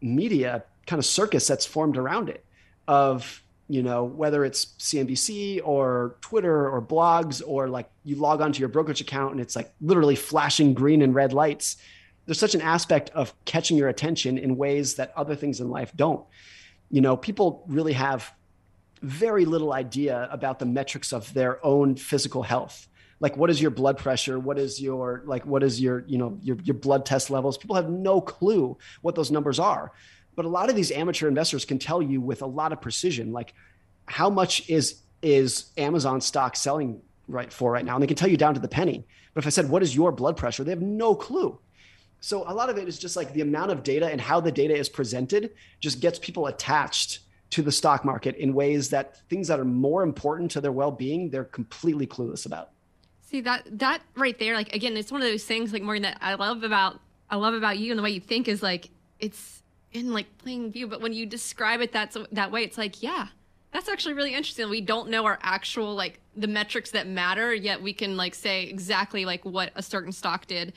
media 0.00 0.64
kind 0.86 0.98
of 0.98 1.06
circus 1.06 1.46
that's 1.46 1.64
formed 1.64 1.96
around 1.96 2.28
it 2.28 2.44
of 2.86 3.41
you 3.68 3.82
know 3.82 4.04
whether 4.04 4.44
it's 4.44 4.66
cnbc 4.78 5.60
or 5.64 6.16
twitter 6.20 6.68
or 6.68 6.82
blogs 6.82 7.42
or 7.46 7.68
like 7.68 7.88
you 8.04 8.16
log 8.16 8.40
onto 8.40 8.60
your 8.60 8.68
brokerage 8.68 9.00
account 9.00 9.32
and 9.32 9.40
it's 9.40 9.54
like 9.54 9.72
literally 9.80 10.16
flashing 10.16 10.74
green 10.74 11.00
and 11.00 11.14
red 11.14 11.32
lights 11.32 11.76
there's 12.26 12.38
such 12.38 12.54
an 12.54 12.60
aspect 12.60 13.10
of 13.10 13.34
catching 13.44 13.76
your 13.76 13.88
attention 13.88 14.38
in 14.38 14.56
ways 14.56 14.94
that 14.94 15.12
other 15.16 15.34
things 15.34 15.60
in 15.60 15.70
life 15.70 15.92
don't. 15.96 16.24
You 16.90 17.00
know 17.00 17.16
people 17.16 17.64
really 17.66 17.94
have 17.94 18.32
very 19.00 19.44
little 19.44 19.72
idea 19.72 20.28
about 20.30 20.58
the 20.58 20.66
metrics 20.66 21.12
of 21.12 21.32
their 21.34 21.64
own 21.64 21.96
physical 21.96 22.42
health. 22.42 22.86
Like 23.18 23.36
what 23.36 23.50
is 23.50 23.60
your 23.60 23.70
blood 23.70 23.98
pressure? 23.98 24.38
What 24.38 24.58
is 24.58 24.80
your 24.80 25.22
like 25.24 25.44
what 25.46 25.62
is 25.62 25.80
your 25.80 26.04
you 26.06 26.18
know 26.18 26.38
your, 26.42 26.56
your 26.62 26.74
blood 26.74 27.06
test 27.06 27.30
levels? 27.30 27.58
People 27.58 27.76
have 27.76 27.88
no 27.90 28.20
clue 28.20 28.76
what 29.00 29.14
those 29.14 29.30
numbers 29.30 29.58
are 29.58 29.92
but 30.34 30.44
a 30.44 30.48
lot 30.48 30.70
of 30.70 30.76
these 30.76 30.90
amateur 30.90 31.28
investors 31.28 31.64
can 31.64 31.78
tell 31.78 32.02
you 32.02 32.20
with 32.20 32.42
a 32.42 32.46
lot 32.46 32.72
of 32.72 32.80
precision 32.80 33.32
like 33.32 33.54
how 34.06 34.28
much 34.28 34.68
is 34.68 35.02
is 35.22 35.70
amazon 35.76 36.20
stock 36.20 36.56
selling 36.56 37.00
right 37.28 37.52
for 37.52 37.72
right 37.72 37.84
now? 37.84 37.94
And 37.94 38.02
they 38.02 38.06
can 38.06 38.16
tell 38.16 38.28
you 38.28 38.36
down 38.36 38.54
to 38.54 38.60
the 38.60 38.68
penny. 38.68 39.04
But 39.34 39.42
if 39.42 39.46
i 39.46 39.50
said 39.50 39.68
what 39.68 39.82
is 39.82 39.94
your 39.94 40.12
blood 40.12 40.36
pressure? 40.36 40.64
they 40.64 40.70
have 40.70 40.82
no 40.82 41.14
clue. 41.14 41.58
So 42.20 42.44
a 42.46 42.54
lot 42.54 42.70
of 42.70 42.78
it 42.78 42.86
is 42.86 42.98
just 42.98 43.16
like 43.16 43.32
the 43.32 43.40
amount 43.40 43.72
of 43.72 43.82
data 43.82 44.08
and 44.08 44.20
how 44.20 44.38
the 44.40 44.52
data 44.52 44.76
is 44.76 44.88
presented 44.88 45.50
just 45.80 46.00
gets 46.00 46.20
people 46.20 46.46
attached 46.46 47.20
to 47.50 47.62
the 47.62 47.72
stock 47.72 48.04
market 48.04 48.36
in 48.36 48.54
ways 48.54 48.88
that 48.90 49.20
things 49.28 49.48
that 49.48 49.58
are 49.58 49.64
more 49.64 50.04
important 50.04 50.50
to 50.52 50.60
their 50.60 50.72
well-being 50.72 51.30
they're 51.30 51.44
completely 51.44 52.06
clueless 52.06 52.46
about. 52.46 52.70
See 53.22 53.40
that 53.40 53.66
that 53.78 54.02
right 54.14 54.38
there, 54.38 54.54
like 54.54 54.74
again, 54.74 54.96
it's 54.96 55.10
one 55.10 55.22
of 55.22 55.28
those 55.28 55.44
things 55.44 55.72
like 55.72 55.82
Morgan 55.82 56.02
that 56.02 56.18
I 56.20 56.34
love 56.34 56.62
about 56.62 57.00
I 57.30 57.36
love 57.36 57.54
about 57.54 57.78
you 57.78 57.90
and 57.90 57.98
the 57.98 58.02
way 58.02 58.10
you 58.10 58.20
think 58.20 58.46
is 58.46 58.62
like 58.62 58.90
it's 59.18 59.61
in 59.92 60.12
like 60.12 60.38
plain 60.38 60.70
view, 60.70 60.86
but 60.86 61.00
when 61.00 61.12
you 61.12 61.26
describe 61.26 61.80
it 61.80 61.92
that 61.92 62.16
that 62.32 62.50
way, 62.50 62.62
it's 62.64 62.78
like 62.78 63.02
yeah, 63.02 63.28
that's 63.72 63.88
actually 63.88 64.14
really 64.14 64.34
interesting. 64.34 64.68
We 64.68 64.80
don't 64.80 65.08
know 65.08 65.24
our 65.24 65.38
actual 65.42 65.94
like 65.94 66.20
the 66.36 66.46
metrics 66.46 66.90
that 66.92 67.06
matter, 67.06 67.54
yet 67.54 67.82
we 67.82 67.92
can 67.92 68.16
like 68.16 68.34
say 68.34 68.64
exactly 68.64 69.24
like 69.24 69.44
what 69.44 69.72
a 69.74 69.82
certain 69.82 70.12
stock 70.12 70.46
did 70.46 70.72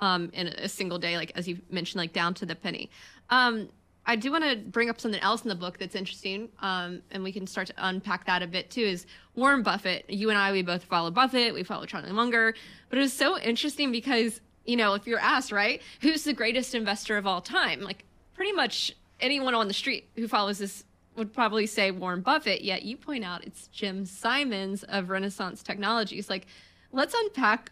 um, 0.00 0.30
in 0.32 0.48
a 0.48 0.68
single 0.68 0.98
day, 0.98 1.16
like 1.16 1.32
as 1.34 1.48
you 1.48 1.58
mentioned, 1.70 1.98
like 2.00 2.12
down 2.12 2.34
to 2.34 2.46
the 2.46 2.54
penny. 2.54 2.90
Um, 3.30 3.68
I 4.06 4.16
do 4.16 4.32
want 4.32 4.44
to 4.44 4.56
bring 4.56 4.88
up 4.88 5.00
something 5.00 5.20
else 5.20 5.42
in 5.42 5.48
the 5.48 5.54
book 5.54 5.78
that's 5.78 5.94
interesting, 5.94 6.48
um, 6.60 7.02
and 7.10 7.22
we 7.22 7.32
can 7.32 7.46
start 7.46 7.68
to 7.68 7.74
unpack 7.76 8.26
that 8.26 8.42
a 8.42 8.46
bit 8.46 8.70
too. 8.70 8.80
Is 8.80 9.06
Warren 9.34 9.62
Buffett? 9.62 10.08
You 10.08 10.30
and 10.30 10.38
I, 10.38 10.52
we 10.52 10.62
both 10.62 10.84
follow 10.84 11.10
Buffett. 11.10 11.54
We 11.54 11.62
follow 11.62 11.86
Charlie 11.86 12.10
Munger, 12.10 12.54
but 12.88 12.98
it 12.98 13.02
was 13.02 13.12
so 13.12 13.38
interesting 13.38 13.92
because 13.92 14.40
you 14.64 14.76
know, 14.76 14.94
if 14.94 15.06
you're 15.06 15.18
asked, 15.20 15.52
right, 15.52 15.82
who's 16.00 16.24
the 16.24 16.32
greatest 16.32 16.74
investor 16.74 17.16
of 17.16 17.26
all 17.26 17.40
time? 17.40 17.80
Like 17.80 18.04
pretty 18.40 18.52
much 18.52 18.96
anyone 19.20 19.54
on 19.54 19.68
the 19.68 19.74
street 19.74 20.08
who 20.16 20.26
follows 20.26 20.56
this 20.56 20.84
would 21.14 21.30
probably 21.30 21.66
say 21.66 21.90
Warren 21.90 22.22
Buffett. 22.22 22.62
Yet 22.62 22.84
you 22.84 22.96
point 22.96 23.22
out 23.22 23.44
it's 23.44 23.66
Jim 23.66 24.06
Simons 24.06 24.82
of 24.84 25.10
Renaissance 25.10 25.62
Technologies. 25.62 26.30
Like, 26.30 26.46
let's 26.90 27.12
unpack 27.12 27.70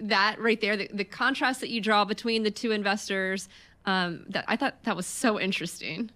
that 0.00 0.34
right 0.40 0.60
there. 0.60 0.76
The, 0.76 0.90
the 0.92 1.04
contrast 1.04 1.60
that 1.60 1.70
you 1.70 1.80
draw 1.80 2.04
between 2.04 2.42
the 2.42 2.50
two 2.50 2.72
investors 2.72 3.48
um, 3.86 4.24
that 4.30 4.44
I 4.48 4.56
thought 4.56 4.82
that 4.82 4.96
was 4.96 5.06
so 5.06 5.38
interesting. 5.38 6.10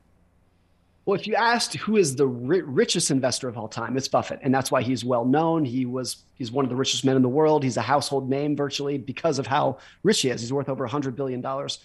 Well, 1.05 1.15
if 1.15 1.29
you 1.29 1.37
asked 1.37 1.75
who 1.75 1.97
is 1.97 2.17
the 2.17 2.27
ri- 2.27 2.63
richest 2.63 3.13
investor 3.13 3.47
of 3.47 3.57
all 3.57 3.69
time, 3.69 3.97
it's 3.97 4.09
Buffett, 4.09 4.41
and 4.43 4.53
that's 4.53 4.73
why 4.73 4.83
he's 4.83 5.05
well 5.05 5.25
known. 5.25 5.65
He 5.65 5.87
was 5.87 6.25
he's 6.35 6.51
one 6.51 6.65
of 6.65 6.71
the 6.71 6.77
richest 6.77 7.05
men 7.05 7.15
in 7.15 7.23
the 7.23 7.29
world. 7.29 7.63
He's 7.63 7.77
a 7.77 7.83
household 7.83 8.29
name 8.29 8.57
virtually 8.57 8.99
because 8.99 9.39
of 9.39 9.47
how 9.47 9.79
rich 10.03 10.23
he 10.23 10.31
is. 10.31 10.41
He's 10.41 10.53
worth 10.53 10.69
over 10.69 10.83
100 10.83 11.15
billion 11.15 11.41
dollars. 11.41 11.79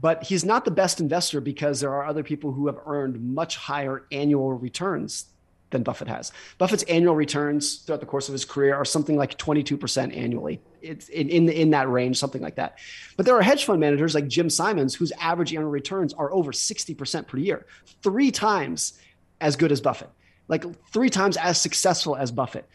But 0.00 0.24
he's 0.24 0.44
not 0.44 0.64
the 0.64 0.70
best 0.70 1.00
investor 1.00 1.40
because 1.40 1.80
there 1.80 1.92
are 1.92 2.04
other 2.04 2.22
people 2.22 2.52
who 2.52 2.66
have 2.66 2.78
earned 2.86 3.20
much 3.34 3.56
higher 3.56 4.06
annual 4.10 4.52
returns 4.52 5.26
than 5.72 5.82
Buffett 5.82 6.06
has. 6.06 6.30
Buffett's 6.58 6.84
annual 6.84 7.16
returns 7.16 7.76
throughout 7.76 8.00
the 8.00 8.06
course 8.06 8.28
of 8.28 8.32
his 8.32 8.44
career 8.44 8.74
are 8.76 8.84
something 8.84 9.16
like 9.16 9.36
22% 9.38 10.16
annually. 10.16 10.60
It's 10.80 11.08
in, 11.08 11.28
in, 11.28 11.48
in 11.48 11.70
that 11.70 11.88
range, 11.90 12.18
something 12.18 12.42
like 12.42 12.54
that. 12.56 12.78
But 13.16 13.26
there 13.26 13.36
are 13.36 13.42
hedge 13.42 13.64
fund 13.64 13.80
managers 13.80 14.14
like 14.14 14.28
Jim 14.28 14.48
Simons 14.48 14.94
whose 14.94 15.12
average 15.18 15.52
annual 15.52 15.70
returns 15.70 16.12
are 16.12 16.32
over 16.32 16.52
60% 16.52 17.26
per 17.26 17.38
year, 17.38 17.66
three 18.02 18.30
times 18.30 19.00
as 19.40 19.56
good 19.56 19.72
as 19.72 19.80
Buffett, 19.80 20.10
like 20.46 20.64
three 20.92 21.10
times 21.10 21.36
as 21.36 21.60
successful 21.60 22.14
as 22.14 22.30
Buffett. 22.30 22.68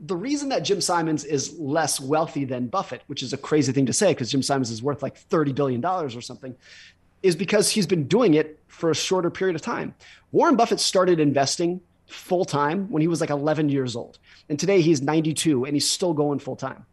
The 0.00 0.16
reason 0.16 0.48
that 0.48 0.60
Jim 0.60 0.80
Simons 0.80 1.24
is 1.24 1.58
less 1.58 2.00
wealthy 2.00 2.44
than 2.44 2.66
Buffett, 2.66 3.02
which 3.06 3.22
is 3.22 3.32
a 3.32 3.36
crazy 3.36 3.72
thing 3.72 3.86
to 3.86 3.92
say 3.92 4.12
because 4.12 4.30
Jim 4.30 4.42
Simons 4.42 4.70
is 4.70 4.82
worth 4.82 5.02
like 5.02 5.16
$30 5.28 5.54
billion 5.54 5.84
or 5.84 6.08
something, 6.20 6.56
is 7.22 7.36
because 7.36 7.70
he's 7.70 7.86
been 7.86 8.08
doing 8.08 8.34
it 8.34 8.58
for 8.66 8.90
a 8.90 8.94
shorter 8.94 9.30
period 9.30 9.54
of 9.54 9.62
time. 9.62 9.94
Warren 10.32 10.56
Buffett 10.56 10.80
started 10.80 11.20
investing 11.20 11.80
full 12.06 12.44
time 12.44 12.90
when 12.90 13.00
he 13.00 13.08
was 13.08 13.20
like 13.20 13.30
11 13.30 13.68
years 13.68 13.96
old. 13.96 14.18
And 14.48 14.58
today 14.58 14.80
he's 14.80 15.00
92 15.02 15.64
and 15.64 15.74
he's 15.74 15.88
still 15.88 16.12
going 16.12 16.38
full 16.38 16.56
time. 16.56 16.84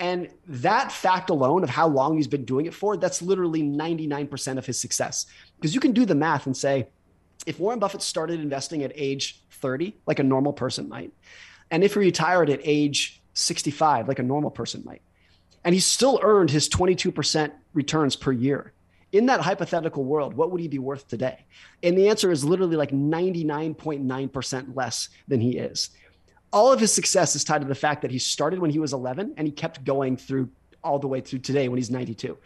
And 0.00 0.28
that 0.46 0.92
fact 0.92 1.28
alone 1.30 1.64
of 1.64 1.70
how 1.70 1.88
long 1.88 2.16
he's 2.16 2.28
been 2.28 2.44
doing 2.44 2.66
it 2.66 2.74
for, 2.74 2.96
that's 2.96 3.20
literally 3.20 3.62
99% 3.62 4.56
of 4.56 4.64
his 4.64 4.80
success. 4.80 5.26
Because 5.56 5.74
you 5.74 5.80
can 5.80 5.92
do 5.92 6.04
the 6.04 6.14
math 6.14 6.46
and 6.46 6.56
say, 6.56 6.88
if 7.46 7.58
Warren 7.58 7.78
Buffett 7.78 8.02
started 8.02 8.40
investing 8.40 8.82
at 8.84 8.92
age 8.94 9.42
30, 9.50 9.96
like 10.06 10.18
a 10.18 10.22
normal 10.22 10.52
person 10.52 10.88
might, 10.88 11.12
and 11.70 11.84
if 11.84 11.94
he 11.94 12.00
retired 12.00 12.50
at 12.50 12.60
age 12.62 13.20
65, 13.34 14.08
like 14.08 14.18
a 14.18 14.22
normal 14.22 14.50
person 14.50 14.82
might, 14.84 15.02
and 15.64 15.74
he 15.74 15.80
still 15.80 16.18
earned 16.22 16.50
his 16.50 16.68
22% 16.68 17.52
returns 17.74 18.16
per 18.16 18.32
year, 18.32 18.72
in 19.12 19.26
that 19.26 19.40
hypothetical 19.40 20.04
world, 20.04 20.34
what 20.34 20.50
would 20.50 20.60
he 20.60 20.68
be 20.68 20.78
worth 20.78 21.08
today? 21.08 21.44
And 21.82 21.96
the 21.96 22.08
answer 22.08 22.30
is 22.30 22.44
literally 22.44 22.76
like 22.76 22.90
99.9% 22.90 24.76
less 24.76 25.08
than 25.26 25.40
he 25.40 25.56
is. 25.56 25.90
All 26.52 26.72
of 26.72 26.80
his 26.80 26.92
success 26.92 27.34
is 27.34 27.44
tied 27.44 27.62
to 27.62 27.68
the 27.68 27.74
fact 27.74 28.02
that 28.02 28.10
he 28.10 28.18
started 28.18 28.58
when 28.58 28.70
he 28.70 28.78
was 28.78 28.92
11 28.92 29.34
and 29.36 29.46
he 29.46 29.52
kept 29.52 29.84
going 29.84 30.16
through 30.16 30.50
all 30.84 30.98
the 30.98 31.08
way 31.08 31.20
through 31.20 31.40
today 31.40 31.68
when 31.68 31.78
he's 31.78 31.90
92. 31.90 32.36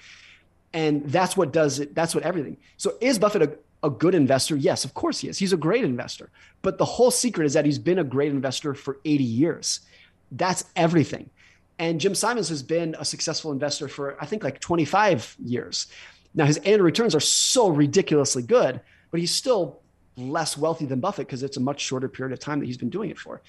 And 0.73 1.09
that's 1.09 1.37
what 1.37 1.53
does 1.53 1.81
it. 1.81 1.95
That's 1.95 2.15
what 2.15 2.25
everything. 2.25 2.57
So 2.77 2.95
is 3.01 3.19
Buffett 3.19 3.43
a, 3.43 3.59
a 3.83 3.91
good 3.91 4.15
investor? 4.15 4.57
Yes, 4.57 4.85
of 4.85 4.95
course 4.95 5.21
he 5.21 5.29
is. 5.29 5.39
He's 5.39 5.53
a 5.53 5.57
great 5.57 5.85
investor. 5.85 6.31
But 6.63 6.79
the 6.79 6.85
whole 6.85 7.11
secret 7.11 7.45
is 7.45 7.55
that 7.55 7.65
he's 7.65 7.79
been 7.79 7.99
a 7.99 8.05
great 8.05 8.31
investor 8.31 8.75
for 8.75 8.99
80 9.05 9.25
years. 9.25 9.81
That's 10.31 10.65
everything. 10.77 11.29
And 11.79 12.01
Jim 12.01 12.15
Simons 12.15 12.49
has 12.49 12.63
been 12.63 12.95
a 12.99 13.05
successful 13.05 13.51
investor 13.51 13.89
for, 13.89 14.17
I 14.21 14.27
think, 14.27 14.45
like 14.45 14.61
25 14.61 15.37
years. 15.45 15.89
Now, 16.35 16.45
his 16.45 16.59
annual 16.59 16.83
returns 16.83 17.15
are 17.15 17.21
so 17.21 17.69
ridiculously 17.69 18.43
good, 18.43 18.81
but 19.11 19.21
he's 19.21 19.33
still 19.33 19.81
less 20.17 20.57
wealthy 20.57 20.87
than 20.87 21.01
Buffett 21.01 21.27
because 21.27 21.43
it's 21.43 21.57
a 21.57 21.61
much 21.61 21.81
shorter 21.81 22.09
period 22.09 22.33
of 22.33 22.39
time 22.39 22.61
that 22.61 22.67
he's 22.67 22.77
been 22.77 22.91
doing 22.91 23.11
it 23.11 23.19
for. 23.19 23.43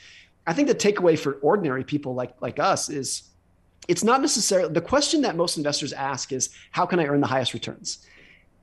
I 0.48 0.54
think 0.54 0.68
the 0.68 0.76
takeaway 0.76 1.18
for 1.18 1.34
ordinary 1.36 1.84
people 1.84 2.16
like, 2.16 2.34
like 2.42 2.60
us 2.60 2.90
is 2.90 3.24
it's 3.88 4.04
not 4.04 4.22
necessarily 4.22 4.74
the 4.74 4.82
question 4.82 5.22
that 5.22 5.36
most 5.36 5.58
investors 5.58 5.94
ask 5.94 6.32
is 6.32 6.50
how 6.72 6.86
can 6.86 7.00
I 7.00 7.06
earn 7.06 7.22
the 7.22 7.28
highest 7.28 7.54
returns? 7.54 8.06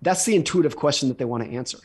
That's 0.02 0.24
the 0.24 0.36
intuitive 0.36 0.76
question 0.76 1.08
that 1.08 1.18
they 1.18 1.24
want 1.24 1.44
to 1.44 1.50
answer. 1.50 1.78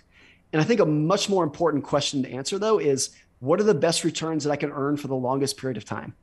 And 0.54 0.62
I 0.62 0.65
think 0.65 0.80
a 0.80 0.86
much 0.86 1.30
more 1.30 1.43
important 1.43 1.84
question 1.84 2.23
to 2.23 2.32
answer 2.32 2.58
though 2.58 2.80
is 2.80 3.10
what 3.39 3.60
are 3.60 3.63
the 3.63 3.73
best 3.73 4.04
returns 4.04 4.43
that 4.43 4.51
I 4.51 4.56
can 4.56 4.71
earn 4.71 4.97
for 4.97 5.08
the 5.08 5.15
longest 5.15 5.58
period 5.58 5.78
of 5.78 5.86
time? 5.86 6.15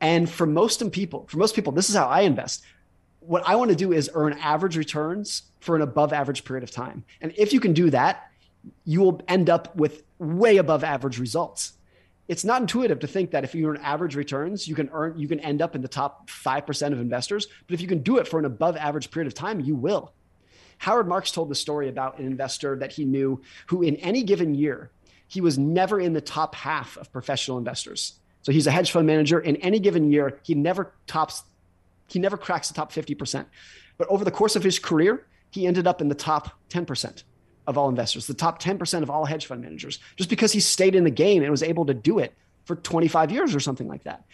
And 0.00 0.28
for 0.30 0.46
most 0.46 0.90
people, 0.92 1.26
for 1.28 1.38
most 1.38 1.54
people, 1.54 1.72
this 1.72 1.90
is 1.90 1.96
how 1.96 2.08
I 2.08 2.20
invest. 2.20 2.62
What 3.20 3.46
I 3.46 3.56
want 3.56 3.70
to 3.70 3.76
do 3.76 3.92
is 3.92 4.10
earn 4.14 4.32
average 4.34 4.76
returns 4.76 5.42
for 5.60 5.76
an 5.76 5.82
above 5.82 6.12
average 6.12 6.44
period 6.44 6.62
of 6.62 6.70
time. 6.70 7.04
And 7.20 7.34
if 7.36 7.52
you 7.52 7.60
can 7.60 7.74
do 7.74 7.90
that, 7.90 8.30
you 8.84 9.00
will 9.00 9.20
end 9.28 9.50
up 9.50 9.74
with 9.76 10.02
way 10.18 10.56
above 10.56 10.84
average 10.84 11.18
results. 11.18 11.74
It's 12.28 12.44
not 12.44 12.60
intuitive 12.60 13.00
to 13.00 13.06
think 13.06 13.32
that 13.32 13.44
if 13.44 13.54
you 13.54 13.68
earn 13.68 13.78
average 13.78 14.14
returns, 14.14 14.68
you 14.68 14.74
can 14.74 14.88
earn 14.92 15.18
you 15.18 15.26
can 15.26 15.40
end 15.40 15.60
up 15.60 15.74
in 15.74 15.82
the 15.82 15.88
top 15.88 16.30
5% 16.30 16.92
of 16.92 17.00
investors, 17.00 17.48
but 17.66 17.74
if 17.74 17.80
you 17.80 17.88
can 17.88 18.02
do 18.02 18.18
it 18.18 18.28
for 18.28 18.38
an 18.38 18.44
above 18.44 18.76
average 18.76 19.10
period 19.10 19.26
of 19.26 19.34
time, 19.34 19.60
you 19.60 19.74
will. 19.74 20.12
Howard 20.80 21.06
Marks 21.06 21.30
told 21.30 21.50
the 21.50 21.54
story 21.54 21.90
about 21.90 22.18
an 22.18 22.26
investor 22.26 22.74
that 22.76 22.90
he 22.90 23.04
knew 23.04 23.42
who 23.66 23.82
in 23.82 23.96
any 23.96 24.22
given 24.22 24.54
year, 24.54 24.90
he 25.28 25.42
was 25.42 25.58
never 25.58 26.00
in 26.00 26.14
the 26.14 26.22
top 26.22 26.54
half 26.54 26.96
of 26.96 27.12
professional 27.12 27.58
investors. 27.58 28.14
So 28.40 28.50
he's 28.50 28.66
a 28.66 28.70
hedge 28.70 28.90
fund 28.90 29.06
manager. 29.06 29.38
In 29.40 29.56
any 29.56 29.78
given 29.78 30.10
year, 30.10 30.40
he 30.42 30.54
never 30.54 30.94
tops, 31.06 31.42
he 32.08 32.18
never 32.18 32.38
cracks 32.38 32.68
the 32.68 32.74
top 32.74 32.92
50%. 32.92 33.44
But 33.98 34.08
over 34.08 34.24
the 34.24 34.30
course 34.30 34.56
of 34.56 34.64
his 34.64 34.78
career, 34.78 35.26
he 35.50 35.66
ended 35.66 35.86
up 35.86 36.00
in 36.00 36.08
the 36.08 36.14
top 36.14 36.58
10% 36.70 37.24
of 37.66 37.76
all 37.76 37.90
investors, 37.90 38.26
the 38.26 38.32
top 38.32 38.60
10% 38.60 39.02
of 39.02 39.10
all 39.10 39.26
hedge 39.26 39.44
fund 39.44 39.60
managers, 39.60 39.98
just 40.16 40.30
because 40.30 40.50
he 40.50 40.60
stayed 40.60 40.94
in 40.94 41.04
the 41.04 41.10
game 41.10 41.42
and 41.42 41.50
was 41.50 41.62
able 41.62 41.84
to 41.84 41.94
do 41.94 42.20
it 42.20 42.32
for 42.64 42.76
25 42.76 43.30
years 43.30 43.54
or 43.54 43.60
something 43.60 43.86
like 43.86 44.04
that. 44.04 44.24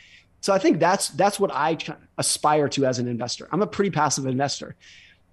So 0.43 0.53
I 0.53 0.61
think 0.61 0.79
that's 0.79 1.09
that's 1.09 1.41
what 1.41 1.53
I 1.53 1.77
aspire 2.19 2.69
to 2.69 2.87
as 2.87 3.01
an 3.01 3.09
investor. 3.09 3.49
I'm 3.51 3.63
a 3.63 3.67
pretty 3.67 3.91
passive 3.91 4.27
investor. 4.27 4.77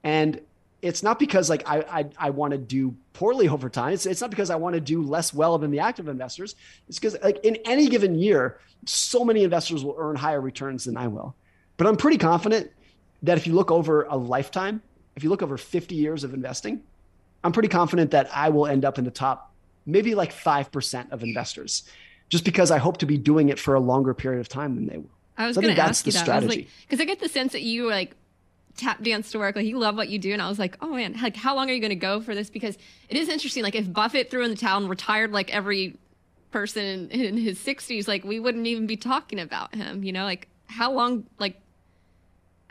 And 0.04 0.42
it's 0.84 1.02
not 1.02 1.18
because 1.18 1.50
like 1.50 1.68
I 1.68 1.80
I, 1.80 2.06
I 2.18 2.30
want 2.30 2.52
to 2.52 2.58
do 2.58 2.96
poorly 3.14 3.48
over 3.48 3.70
time. 3.70 3.94
It's 3.94 4.06
it's 4.06 4.22
not 4.22 4.30
because 4.30 4.50
I 4.50 4.56
want 4.56 4.76
to 4.76 4.82
do 4.82 5.02
less 5.02 5.34
well 5.34 5.58
than 5.58 5.72
the 5.72 5.80
active 5.80 6.08
investors. 6.08 6.56
It's 6.88 7.00
because 7.00 7.18
like 7.24 7.40
in 7.44 7.58
any 7.66 7.88
given 7.88 8.16
year, 8.16 8.60
so 8.86 9.24
many 9.24 9.44
investors 9.44 9.84
will 9.84 9.96
earn 9.98 10.16
higher 10.16 10.42
returns 10.42 10.86
than 10.86 10.98
I 10.98 11.08
will. 11.08 11.36
But 11.78 11.88
I'm 11.88 11.96
pretty 11.96 12.18
confident 12.18 12.70
that 13.24 13.38
if 13.38 13.48
you 13.48 13.54
look 13.54 13.72
over 13.72 14.04
a 14.04 14.18
lifetime, 14.18 14.82
if 15.16 15.24
you 15.24 15.30
look 15.30 15.42
over 15.42 15.58
50 15.58 15.96
years 15.96 16.24
of 16.24 16.34
investing, 16.34 16.84
I'm 17.44 17.52
pretty 17.52 17.70
confident 17.70 18.12
that 18.12 18.30
I 18.36 18.50
will 18.50 18.68
end 18.68 18.86
up 18.86 18.98
in 18.98 19.06
the 19.06 19.12
top 19.12 19.54
maybe 19.86 20.16
like 20.16 20.34
5% 20.34 21.12
of 21.12 21.24
investors 21.24 21.84
just 22.30 22.46
because 22.46 22.72
I 22.72 22.78
hope 22.78 22.98
to 22.98 23.06
be 23.06 23.18
doing 23.18 23.50
it 23.50 23.60
for 23.60 23.74
a 23.74 23.80
longer 23.80 24.14
period 24.14 24.40
of 24.40 24.48
time 24.48 24.76
than 24.76 24.88
they 24.88 24.98
will. 24.98 25.10
I 25.38 25.48
was 25.48 25.56
so 25.56 25.62
going 25.62 25.76
to 25.76 25.82
ask 25.82 26.06
you 26.06 26.12
that. 26.12 26.20
Strategy. 26.20 26.68
Because 26.82 27.00
like, 27.00 27.08
I 27.08 27.12
get 27.12 27.20
the 27.20 27.30
sense 27.30 27.52
that 27.54 27.64
you 27.64 27.90
like 27.90 28.16
tap 28.78 29.04
dance 29.04 29.32
to 29.32 29.40
work. 29.40 29.56
Like 29.56 29.66
you 29.66 29.78
love 29.78 29.96
what 29.96 30.10
you 30.10 30.20
do. 30.20 30.34
And 30.34 30.42
I 30.42 30.50
was 30.50 30.60
like, 30.60 30.78
oh 30.82 30.94
man, 30.96 31.16
like 31.22 31.36
how 31.36 31.56
long 31.56 31.70
are 31.70 31.74
you 31.74 31.80
going 31.80 31.90
to 31.90 31.96
go 31.96 32.22
for 32.22 32.34
this? 32.34 32.50
Because 32.50 32.78
it 33.10 33.18
is 33.18 33.30
interesting. 33.30 33.64
Like 33.64 33.76
if 33.76 33.92
Buffett 33.92 34.32
threw 34.32 34.44
in 34.44 34.50
the 34.50 34.58
towel 34.58 34.80
and 34.80 34.90
retired 34.90 35.32
like 35.32 35.54
every 35.54 35.98
person 36.52 37.10
in, 37.10 37.22
in 37.22 37.38
his 37.38 37.60
60s, 37.60 38.08
like 38.08 38.24
we 38.24 38.40
wouldn't 38.40 38.66
even 38.68 38.88
be 38.88 38.98
talking 38.98 39.40
about 39.40 39.74
him, 39.76 40.04
you 40.04 40.12
know? 40.12 40.24
Like 40.24 40.48
how 40.68 40.92
long, 40.92 41.26
like, 41.40 41.60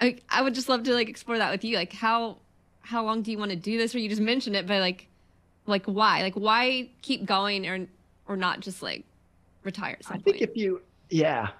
I, 0.00 0.18
I 0.28 0.42
would 0.42 0.54
just 0.54 0.68
love 0.68 0.82
to 0.84 0.94
like 0.94 1.08
explore 1.08 1.38
that 1.38 1.52
with 1.52 1.62
you. 1.62 1.76
Like 1.76 1.92
how, 1.92 2.38
how 2.80 3.04
long 3.04 3.22
do 3.22 3.30
you 3.30 3.38
want 3.38 3.50
to 3.52 3.56
do 3.56 3.78
this? 3.78 3.94
Or 3.94 3.98
you 3.98 4.08
just 4.08 4.22
mentioned 4.22 4.56
it, 4.56 4.66
but 4.66 4.80
like, 4.80 5.06
like 5.66 5.84
why? 5.86 6.22
Like 6.22 6.34
why 6.34 6.88
keep 7.02 7.24
going 7.24 7.66
or, 7.68 7.86
or 8.26 8.36
not 8.36 8.60
just 8.60 8.82
like 8.82 9.04
retire 9.62 9.96
I 10.10 10.18
think 10.18 10.42
if 10.42 10.56
you, 10.56 10.82
yeah, 11.08 11.50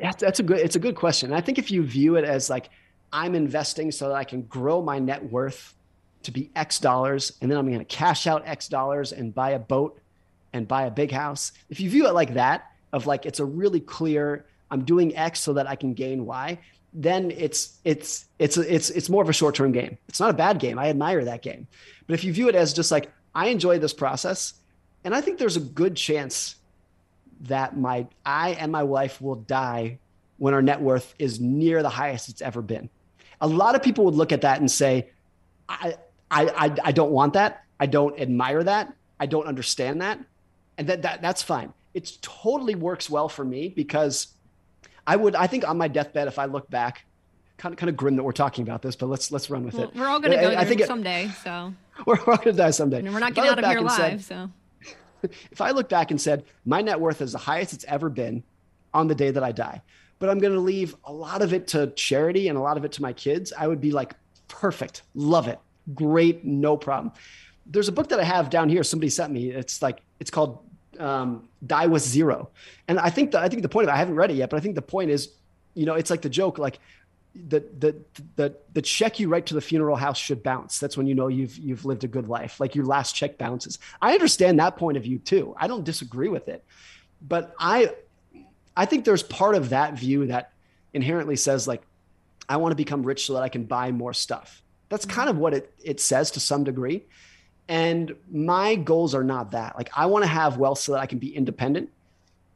that's 0.00 0.38
a 0.38 0.44
good, 0.44 0.58
it's 0.58 0.76
a 0.76 0.78
good 0.78 0.94
question. 0.94 1.32
I 1.32 1.40
think 1.40 1.58
if 1.58 1.72
you 1.72 1.82
view 1.82 2.14
it 2.14 2.24
as 2.24 2.48
like, 2.48 2.70
I'm 3.12 3.34
investing 3.34 3.90
so 3.90 4.08
that 4.08 4.14
I 4.14 4.24
can 4.24 4.42
grow 4.42 4.82
my 4.82 4.98
net 4.98 5.22
worth 5.30 5.74
to 6.22 6.30
be 6.30 6.50
X 6.54 6.78
dollars, 6.78 7.32
and 7.40 7.50
then 7.50 7.58
I'm 7.58 7.66
going 7.66 7.78
to 7.78 7.84
cash 7.84 8.26
out 8.26 8.46
X 8.46 8.68
dollars 8.68 9.12
and 9.12 9.34
buy 9.34 9.50
a 9.50 9.58
boat 9.58 9.98
and 10.52 10.68
buy 10.68 10.84
a 10.84 10.90
big 10.90 11.10
house. 11.10 11.52
If 11.70 11.80
you 11.80 11.90
view 11.90 12.06
it 12.06 12.14
like 12.14 12.34
that, 12.34 12.70
of 12.92 13.06
like 13.06 13.26
it's 13.26 13.40
a 13.40 13.44
really 13.44 13.80
clear, 13.80 14.44
I'm 14.70 14.84
doing 14.84 15.16
X 15.16 15.40
so 15.40 15.52
that 15.54 15.68
I 15.68 15.76
can 15.76 15.94
gain 15.94 16.26
Y, 16.26 16.58
then 16.92 17.30
it's 17.30 17.78
it's 17.84 18.26
it's 18.38 18.56
it's 18.56 18.90
it's 18.90 19.08
more 19.08 19.22
of 19.22 19.28
a 19.28 19.32
short 19.32 19.54
term 19.54 19.72
game. 19.72 19.96
It's 20.08 20.20
not 20.20 20.30
a 20.30 20.34
bad 20.34 20.58
game. 20.58 20.78
I 20.78 20.88
admire 20.88 21.24
that 21.24 21.42
game, 21.42 21.66
but 22.06 22.14
if 22.14 22.24
you 22.24 22.32
view 22.32 22.48
it 22.48 22.54
as 22.54 22.72
just 22.72 22.90
like 22.90 23.10
I 23.34 23.48
enjoy 23.48 23.78
this 23.78 23.92
process, 23.92 24.54
and 25.04 25.14
I 25.14 25.20
think 25.20 25.38
there's 25.38 25.56
a 25.56 25.60
good 25.60 25.96
chance 25.96 26.56
that 27.42 27.76
my 27.76 28.06
I 28.26 28.50
and 28.50 28.70
my 28.70 28.82
wife 28.82 29.20
will 29.20 29.36
die 29.36 29.98
when 30.38 30.52
our 30.52 30.62
net 30.62 30.80
worth 30.80 31.14
is 31.18 31.40
near 31.40 31.82
the 31.82 31.88
highest 31.88 32.28
it's 32.28 32.42
ever 32.42 32.60
been 32.60 32.90
a 33.40 33.46
lot 33.46 33.74
of 33.74 33.82
people 33.82 34.04
would 34.04 34.14
look 34.14 34.32
at 34.32 34.42
that 34.42 34.60
and 34.60 34.70
say, 34.70 35.08
I, 35.68 35.94
I, 36.30 36.46
I, 36.48 36.76
I 36.84 36.92
don't 36.92 37.10
want 37.10 37.34
that. 37.34 37.64
I 37.78 37.86
don't 37.86 38.18
admire 38.20 38.62
that. 38.62 38.92
I 39.18 39.26
don't 39.26 39.46
understand 39.46 40.02
that. 40.02 40.18
And 40.78 40.88
that, 40.88 41.02
that 41.02 41.22
that's 41.22 41.42
fine. 41.42 41.72
It 41.94 42.18
totally 42.22 42.74
works 42.74 43.10
well 43.10 43.28
for 43.28 43.44
me 43.44 43.68
because 43.68 44.28
I 45.06 45.16
would, 45.16 45.34
I 45.34 45.46
think 45.46 45.66
on 45.68 45.76
my 45.76 45.88
deathbed, 45.88 46.28
if 46.28 46.38
I 46.38 46.44
look 46.44 46.70
back, 46.70 47.04
kind 47.58 47.72
of, 47.72 47.78
kind 47.78 47.90
of 47.90 47.96
grim 47.96 48.16
that 48.16 48.22
we're 48.22 48.32
talking 48.32 48.62
about 48.62 48.80
this, 48.80 48.96
but 48.96 49.06
let's, 49.06 49.32
let's 49.32 49.50
run 49.50 49.64
with 49.64 49.74
well, 49.74 49.84
it. 49.84 49.94
We're 49.94 50.06
all 50.06 50.20
going 50.20 50.32
to 50.32 50.40
go 50.40 50.54
I, 50.54 50.64
think 50.64 50.84
someday. 50.84 51.30
So 51.42 51.74
we're, 52.06 52.18
all 52.18 52.36
going 52.36 52.42
to 52.42 52.52
die 52.52 52.70
someday. 52.70 53.00
And 53.00 53.12
we're 53.12 53.20
not 53.20 53.34
getting 53.34 53.50
out 53.50 53.58
of 53.58 53.64
here 53.64 53.80
live. 53.80 54.22
Said, 54.22 54.50
so 55.22 55.28
if 55.50 55.60
I 55.60 55.72
look 55.72 55.88
back 55.88 56.10
and 56.10 56.20
said, 56.20 56.44
my 56.64 56.80
net 56.80 57.00
worth 57.00 57.20
is 57.20 57.32
the 57.32 57.38
highest 57.38 57.72
it's 57.72 57.84
ever 57.84 58.08
been 58.08 58.42
on 58.94 59.08
the 59.08 59.14
day 59.14 59.30
that 59.30 59.42
I 59.42 59.52
die, 59.52 59.82
but 60.20 60.28
I'm 60.28 60.38
going 60.38 60.52
to 60.52 60.60
leave 60.60 60.94
a 61.04 61.12
lot 61.12 61.42
of 61.42 61.52
it 61.52 61.66
to 61.68 61.88
charity 61.88 62.46
and 62.48 62.56
a 62.56 62.60
lot 62.60 62.76
of 62.76 62.84
it 62.84 62.92
to 62.92 63.02
my 63.02 63.12
kids, 63.12 63.52
I 63.58 63.66
would 63.66 63.80
be 63.80 63.90
like, 63.90 64.14
perfect, 64.46 65.02
love 65.14 65.48
it, 65.48 65.58
great, 65.94 66.44
no 66.44 66.76
problem. 66.76 67.12
There's 67.66 67.88
a 67.88 67.92
book 67.92 68.08
that 68.10 68.20
I 68.20 68.24
have 68.24 68.50
down 68.50 68.68
here. 68.68 68.84
Somebody 68.84 69.10
sent 69.10 69.32
me. 69.32 69.50
It's 69.50 69.80
like 69.82 70.02
it's 70.18 70.30
called 70.30 70.58
um, 70.98 71.48
"Die 71.66 71.86
with 71.86 72.02
Zero. 72.02 72.50
and 72.88 72.98
I 72.98 73.10
think 73.10 73.30
the, 73.30 73.38
I 73.38 73.48
think 73.48 73.62
the 73.62 73.68
point 73.68 73.84
of 73.84 73.90
it, 73.90 73.94
I 73.94 73.96
haven't 73.96 74.16
read 74.16 74.30
it 74.30 74.34
yet, 74.34 74.50
but 74.50 74.56
I 74.56 74.60
think 74.60 74.74
the 74.74 74.82
point 74.82 75.10
is, 75.10 75.30
you 75.74 75.86
know, 75.86 75.94
it's 75.94 76.10
like 76.10 76.20
the 76.20 76.28
joke, 76.28 76.58
like 76.58 76.80
the 77.34 77.64
the 77.78 77.96
the 78.36 78.56
the 78.72 78.82
check 78.82 79.20
you 79.20 79.28
write 79.28 79.46
to 79.46 79.54
the 79.54 79.60
funeral 79.60 79.96
house 79.96 80.18
should 80.18 80.42
bounce. 80.42 80.78
That's 80.78 80.96
when 80.96 81.06
you 81.06 81.14
know 81.14 81.28
you've 81.28 81.56
you've 81.58 81.84
lived 81.84 82.02
a 82.04 82.08
good 82.08 82.28
life. 82.28 82.58
Like 82.58 82.74
your 82.74 82.86
last 82.86 83.14
check 83.14 83.38
bounces. 83.38 83.78
I 84.02 84.12
understand 84.12 84.58
that 84.58 84.76
point 84.76 84.96
of 84.96 85.04
view 85.04 85.18
too. 85.18 85.54
I 85.56 85.68
don't 85.68 85.84
disagree 85.84 86.28
with 86.28 86.48
it, 86.48 86.64
but 87.22 87.54
I 87.58 87.92
I 88.76 88.86
think 88.86 89.04
there's 89.04 89.22
part 89.22 89.54
of 89.54 89.70
that 89.70 89.94
view 89.94 90.26
that 90.26 90.52
inherently 90.92 91.36
says 91.36 91.66
like, 91.68 91.82
I 92.48 92.56
want 92.56 92.72
to 92.72 92.76
become 92.76 93.02
rich 93.02 93.26
so 93.26 93.34
that 93.34 93.42
I 93.42 93.48
can 93.48 93.64
buy 93.64 93.92
more 93.92 94.12
stuff. 94.12 94.62
That's 94.88 95.06
mm-hmm. 95.06 95.16
kind 95.16 95.30
of 95.30 95.38
what 95.38 95.54
it 95.54 95.72
it 95.82 96.00
says 96.00 96.30
to 96.32 96.40
some 96.40 96.64
degree. 96.64 97.04
And 97.68 98.16
my 98.30 98.74
goals 98.74 99.14
are 99.14 99.22
not 99.22 99.52
that. 99.52 99.76
Like 99.76 99.90
I 99.96 100.06
want 100.06 100.24
to 100.24 100.28
have 100.28 100.56
wealth 100.56 100.78
so 100.78 100.92
that 100.92 101.00
I 101.00 101.06
can 101.06 101.18
be 101.18 101.34
independent 101.34 101.90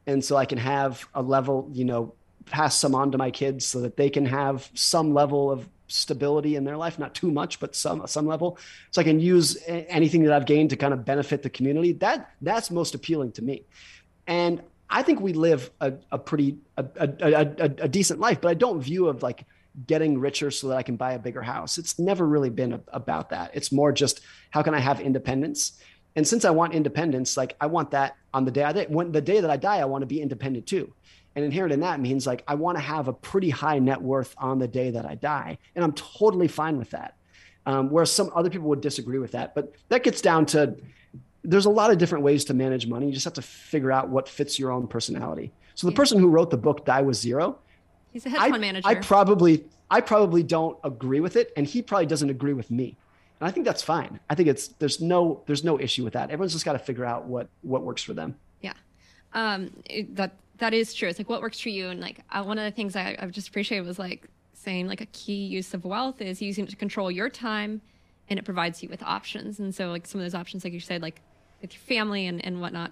and 0.05 0.23
so 0.23 0.35
I 0.35 0.45
can 0.45 0.57
have 0.57 1.07
a 1.13 1.21
level, 1.21 1.69
you 1.71 1.85
know, 1.85 2.13
pass 2.45 2.75
some 2.75 2.93
on 2.93 3.11
to 3.11 3.17
my 3.17 3.31
kids 3.31 3.65
so 3.65 3.79
that 3.81 3.97
they 3.97 4.09
can 4.09 4.25
have 4.25 4.69
some 4.73 5.13
level 5.13 5.49
of 5.49 5.67
stability 5.87 6.55
in 6.55 6.63
their 6.63 6.77
life, 6.77 6.99
not 6.99 7.13
too 7.13 7.31
much, 7.31 7.59
but 7.59 7.75
some 7.75 8.05
some 8.07 8.27
level. 8.27 8.57
So 8.91 9.01
I 9.01 9.03
can 9.03 9.19
use 9.19 9.57
anything 9.67 10.23
that 10.23 10.33
I've 10.33 10.45
gained 10.45 10.71
to 10.71 10.75
kind 10.75 10.93
of 10.93 11.05
benefit 11.05 11.41
the 11.41 11.49
community. 11.49 11.93
That 11.93 12.31
that's 12.41 12.69
most 12.69 12.95
appealing 12.95 13.31
to 13.33 13.41
me. 13.41 13.63
And 14.27 14.61
I 14.89 15.01
think 15.01 15.19
we 15.19 15.33
live 15.33 15.71
a, 15.81 15.93
a 16.11 16.17
pretty 16.17 16.57
a, 16.77 16.85
a, 16.97 17.41
a, 17.83 17.87
decent 17.87 18.19
life, 18.19 18.39
but 18.41 18.49
I 18.49 18.53
don't 18.53 18.81
view 18.81 19.07
of 19.07 19.23
like 19.23 19.45
getting 19.87 20.19
richer 20.19 20.51
so 20.51 20.69
that 20.69 20.77
I 20.77 20.83
can 20.83 20.95
buy 20.95 21.13
a 21.13 21.19
bigger 21.19 21.41
house. 21.41 21.77
It's 21.77 21.99
never 21.99 22.25
really 22.25 22.49
been 22.49 22.81
about 22.89 23.29
that. 23.31 23.51
It's 23.53 23.71
more 23.71 23.91
just 23.91 24.21
how 24.51 24.61
can 24.61 24.73
I 24.73 24.79
have 24.79 24.99
independence? 24.99 25.79
And 26.15 26.25
since 26.27 26.45
I 26.45 26.51
want 26.51 26.73
independence, 26.73 27.35
like 27.35 27.55
I 27.59 27.65
want 27.65 27.91
that 27.91 28.15
on 28.33 28.45
the 28.45 28.51
day 28.51 28.63
I 28.63 28.71
die. 28.71 28.85
When 28.87 29.11
the 29.11 29.21
day 29.21 29.41
that 29.41 29.49
I 29.49 29.57
die, 29.57 29.77
I 29.77 29.85
want 29.85 30.03
to 30.03 30.07
be 30.07 30.21
independent 30.21 30.65
too. 30.65 30.93
And 31.35 31.43
inherent 31.43 31.73
in 31.73 31.81
that 31.81 31.99
means 31.99 32.25
like 32.25 32.43
I 32.47 32.55
want 32.55 32.77
to 32.77 32.83
have 32.83 33.07
a 33.09 33.13
pretty 33.13 33.49
high 33.49 33.79
net 33.79 34.01
worth 34.01 34.33
on 34.37 34.59
the 34.59 34.67
day 34.67 34.91
that 34.91 35.05
I 35.05 35.15
die, 35.15 35.57
and 35.75 35.83
I'm 35.83 35.93
totally 35.93 36.47
fine 36.47 36.77
with 36.77 36.91
that. 36.91 37.15
Um, 37.65 37.89
whereas 37.89 38.11
some 38.11 38.31
other 38.35 38.49
people 38.49 38.69
would 38.69 38.81
disagree 38.81 39.17
with 39.17 39.31
that, 39.31 39.55
but 39.55 39.73
that 39.89 40.03
gets 40.03 40.21
down 40.21 40.45
to 40.47 40.77
there's 41.45 41.65
a 41.65 41.69
lot 41.69 41.91
of 41.91 41.97
different 41.97 42.23
ways 42.23 42.45
to 42.45 42.53
manage 42.53 42.87
money. 42.87 43.07
You 43.07 43.13
just 43.13 43.25
have 43.25 43.33
to 43.33 43.41
figure 43.41 43.91
out 43.91 44.09
what 44.09 44.27
fits 44.27 44.57
your 44.59 44.71
own 44.71 44.87
personality. 44.87 45.51
So 45.75 45.87
the 45.87 45.93
person 45.93 46.19
who 46.19 46.27
wrote 46.27 46.49
the 46.49 46.57
book 46.57 46.85
Die 46.85 47.01
with 47.01 47.17
Zero, 47.17 47.59
He's 48.11 48.25
a 48.25 48.29
hedge 48.29 48.49
fund 48.49 48.61
manager. 48.61 48.87
I 48.87 48.95
probably 48.95 49.65
I 49.91 50.01
probably 50.01 50.43
don't 50.43 50.77
agree 50.83 51.19
with 51.19 51.35
it, 51.35 51.51
and 51.55 51.67
he 51.67 51.81
probably 51.81 52.05
doesn't 52.05 52.29
agree 52.29 52.53
with 52.53 52.71
me. 52.71 52.97
And 53.39 53.47
I 53.47 53.51
think 53.51 53.65
that's 53.65 53.81
fine. 53.81 54.19
I 54.29 54.35
think 54.35 54.47
it's 54.47 54.69
there's 54.79 55.01
no 55.01 55.43
there's 55.45 55.63
no 55.63 55.79
issue 55.79 56.03
with 56.03 56.13
that. 56.13 56.31
Everyone's 56.31 56.53
just 56.53 56.65
got 56.65 56.73
to 56.73 56.79
figure 56.79 57.05
out 57.05 57.25
what 57.25 57.49
what 57.61 57.83
works 57.83 58.01
for 58.01 58.13
them. 58.13 58.35
Yeah, 58.61 58.73
um, 59.33 59.71
it, 59.89 60.15
that 60.15 60.31
that 60.59 60.73
is 60.73 60.93
true. 60.93 61.09
It's 61.09 61.19
like 61.19 61.29
what 61.29 61.41
works 61.41 61.59
for 61.59 61.69
you, 61.69 61.89
and 61.89 61.99
like 61.99 62.19
uh, 62.31 62.43
one 62.43 62.57
of 62.57 62.63
the 62.63 62.71
things 62.71 62.95
I, 62.95 63.17
I've 63.19 63.31
just 63.31 63.49
appreciated 63.49 63.85
was 63.85 63.99
like 63.99 64.27
saying 64.53 64.87
like 64.87 65.01
a 65.01 65.07
key 65.07 65.45
use 65.45 65.73
of 65.73 65.83
wealth 65.83 66.21
is 66.21 66.41
using 66.41 66.63
it 66.63 66.69
to 66.69 66.77
control 66.77 67.11
your 67.11 67.29
time, 67.29 67.81
and 68.29 68.39
it 68.39 68.43
provides 68.43 68.81
you 68.81 68.89
with 68.89 69.03
options. 69.03 69.59
And 69.59 69.75
so 69.75 69.89
like 69.89 70.07
some 70.07 70.21
of 70.21 70.25
those 70.25 70.35
options, 70.35 70.63
like 70.63 70.73
you 70.73 70.79
said, 70.79 71.01
like 71.01 71.21
with 71.61 71.73
your 71.73 71.81
family 71.81 72.27
and 72.27 72.43
and 72.43 72.61
whatnot. 72.61 72.91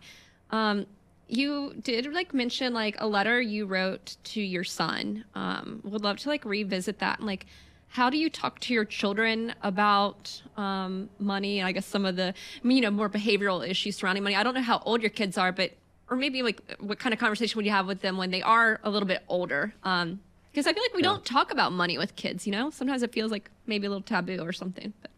Um, 0.51 0.85
you 1.27 1.73
did 1.81 2.11
like 2.13 2.33
mention 2.33 2.73
like 2.73 2.95
a 2.99 3.07
letter 3.07 3.41
you 3.41 3.65
wrote 3.65 4.17
to 4.23 4.41
your 4.41 4.63
son. 4.63 5.25
Um, 5.35 5.81
would 5.83 6.03
love 6.03 6.17
to 6.19 6.29
like 6.29 6.45
revisit 6.45 6.99
that 6.99 7.19
and 7.19 7.27
like 7.27 7.45
how 7.87 8.09
do 8.09 8.17
you 8.17 8.27
talk 8.27 8.59
to 8.59 8.73
your 8.73 8.85
children 8.85 9.53
about 9.61 10.41
um, 10.57 11.09
money 11.19 11.59
and 11.59 11.67
I 11.67 11.71
guess 11.71 11.85
some 11.85 12.05
of 12.05 12.15
the 12.15 12.33
you 12.63 12.81
know 12.81 12.91
more 12.91 13.09
behavioral 13.09 13.67
issues 13.67 13.97
surrounding 13.97 14.23
money. 14.23 14.35
I 14.35 14.43
don't 14.43 14.55
know 14.55 14.61
how 14.61 14.81
old 14.85 15.01
your 15.01 15.11
kids 15.11 15.37
are, 15.37 15.51
but 15.51 15.71
or 16.09 16.17
maybe 16.17 16.41
like 16.41 16.61
what 16.79 16.99
kind 16.99 17.13
of 17.13 17.19
conversation 17.19 17.57
would 17.57 17.65
you 17.65 17.71
have 17.71 17.87
with 17.87 18.01
them 18.01 18.17
when 18.17 18.31
they 18.31 18.41
are 18.41 18.79
a 18.83 18.89
little 18.89 19.07
bit 19.07 19.23
older? 19.27 19.73
Um, 19.83 20.19
because 20.51 20.67
I 20.67 20.73
feel 20.73 20.83
like 20.83 20.93
we 20.93 21.01
yeah. 21.01 21.09
don't 21.09 21.25
talk 21.25 21.51
about 21.51 21.71
money 21.71 21.97
with 21.97 22.15
kids. 22.15 22.45
You 22.45 22.51
know, 22.51 22.69
sometimes 22.69 23.01
it 23.01 23.11
feels 23.11 23.31
like 23.31 23.49
maybe 23.65 23.87
a 23.87 23.89
little 23.89 24.03
taboo 24.03 24.39
or 24.39 24.53
something. 24.53 24.93
But. 25.01 25.11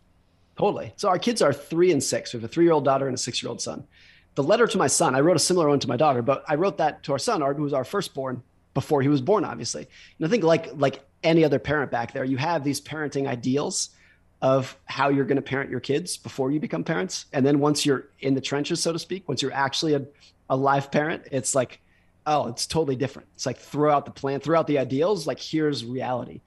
Totally. 0.58 0.94
So 0.96 1.10
our 1.10 1.20
kids 1.20 1.42
are 1.42 1.54
three 1.54 1.92
and 1.92 2.02
six. 2.02 2.34
We 2.34 2.38
have 2.38 2.50
a 2.50 2.52
three-year-old 2.54 2.86
daughter 2.86 3.08
and 3.08 3.16
a 3.16 3.18
six-year-old 3.18 3.62
son 3.62 3.86
the 4.36 4.44
letter 4.44 4.68
to 4.68 4.78
my 4.78 4.88
son, 4.88 5.16
I 5.16 5.22
wrote 5.22 5.38
a 5.38 5.40
similar 5.40 5.70
one 5.70 5.80
to 5.80 5.88
my 5.88 5.98
daughter, 5.98 6.22
but 6.22 6.44
I 6.48 6.56
wrote 6.56 6.78
that 6.78 7.04
to 7.04 7.14
our 7.14 7.20
son, 7.20 7.42
who 7.42 7.64
was 7.64 7.74
our 7.74 7.86
firstborn 7.86 8.44
before 8.74 9.02
he 9.02 9.08
was 9.08 9.22
born, 9.22 9.46
obviously. 9.46 9.88
And 10.18 10.28
I 10.28 10.30
think 10.30 10.44
like 10.44 10.70
like 10.76 11.00
any 11.24 11.44
other 11.44 11.58
parent 11.58 11.90
back 11.90 12.12
there, 12.12 12.26
you 12.26 12.38
have 12.38 12.64
these 12.64 12.82
parenting 12.82 13.28
ideals 13.28 13.90
of 14.42 14.78
how 14.86 15.10
you're 15.10 15.26
going 15.26 15.38
to 15.38 15.42
parent 15.42 15.72
your 15.72 15.80
kids 15.80 16.18
before 16.18 16.52
you 16.52 16.60
become 16.60 16.84
parents. 16.84 17.26
And 17.32 17.46
then 17.46 17.60
once 17.60 17.86
you're 17.86 18.10
in 18.20 18.36
the 18.36 18.42
trenches, 18.42 18.82
so 18.82 18.92
to 18.92 19.00
speak, 19.00 19.28
once 19.28 19.42
you're 19.42 19.54
actually 19.54 19.94
a, 19.94 20.06
a 20.50 20.58
live 20.58 20.92
parent, 20.92 21.24
it's 21.32 21.56
like, 21.56 21.80
oh, 22.28 22.50
it's 22.50 22.68
totally 22.68 22.98
different. 22.98 23.30
It's 23.34 23.46
like 23.46 23.58
throw 23.58 23.92
out 23.92 24.06
the 24.06 24.12
plan, 24.12 24.42
throw 24.42 24.60
out 24.60 24.68
the 24.68 24.78
ideals, 24.78 25.26
like 25.26 25.40
here's 25.40 25.86
reality. 25.86 26.42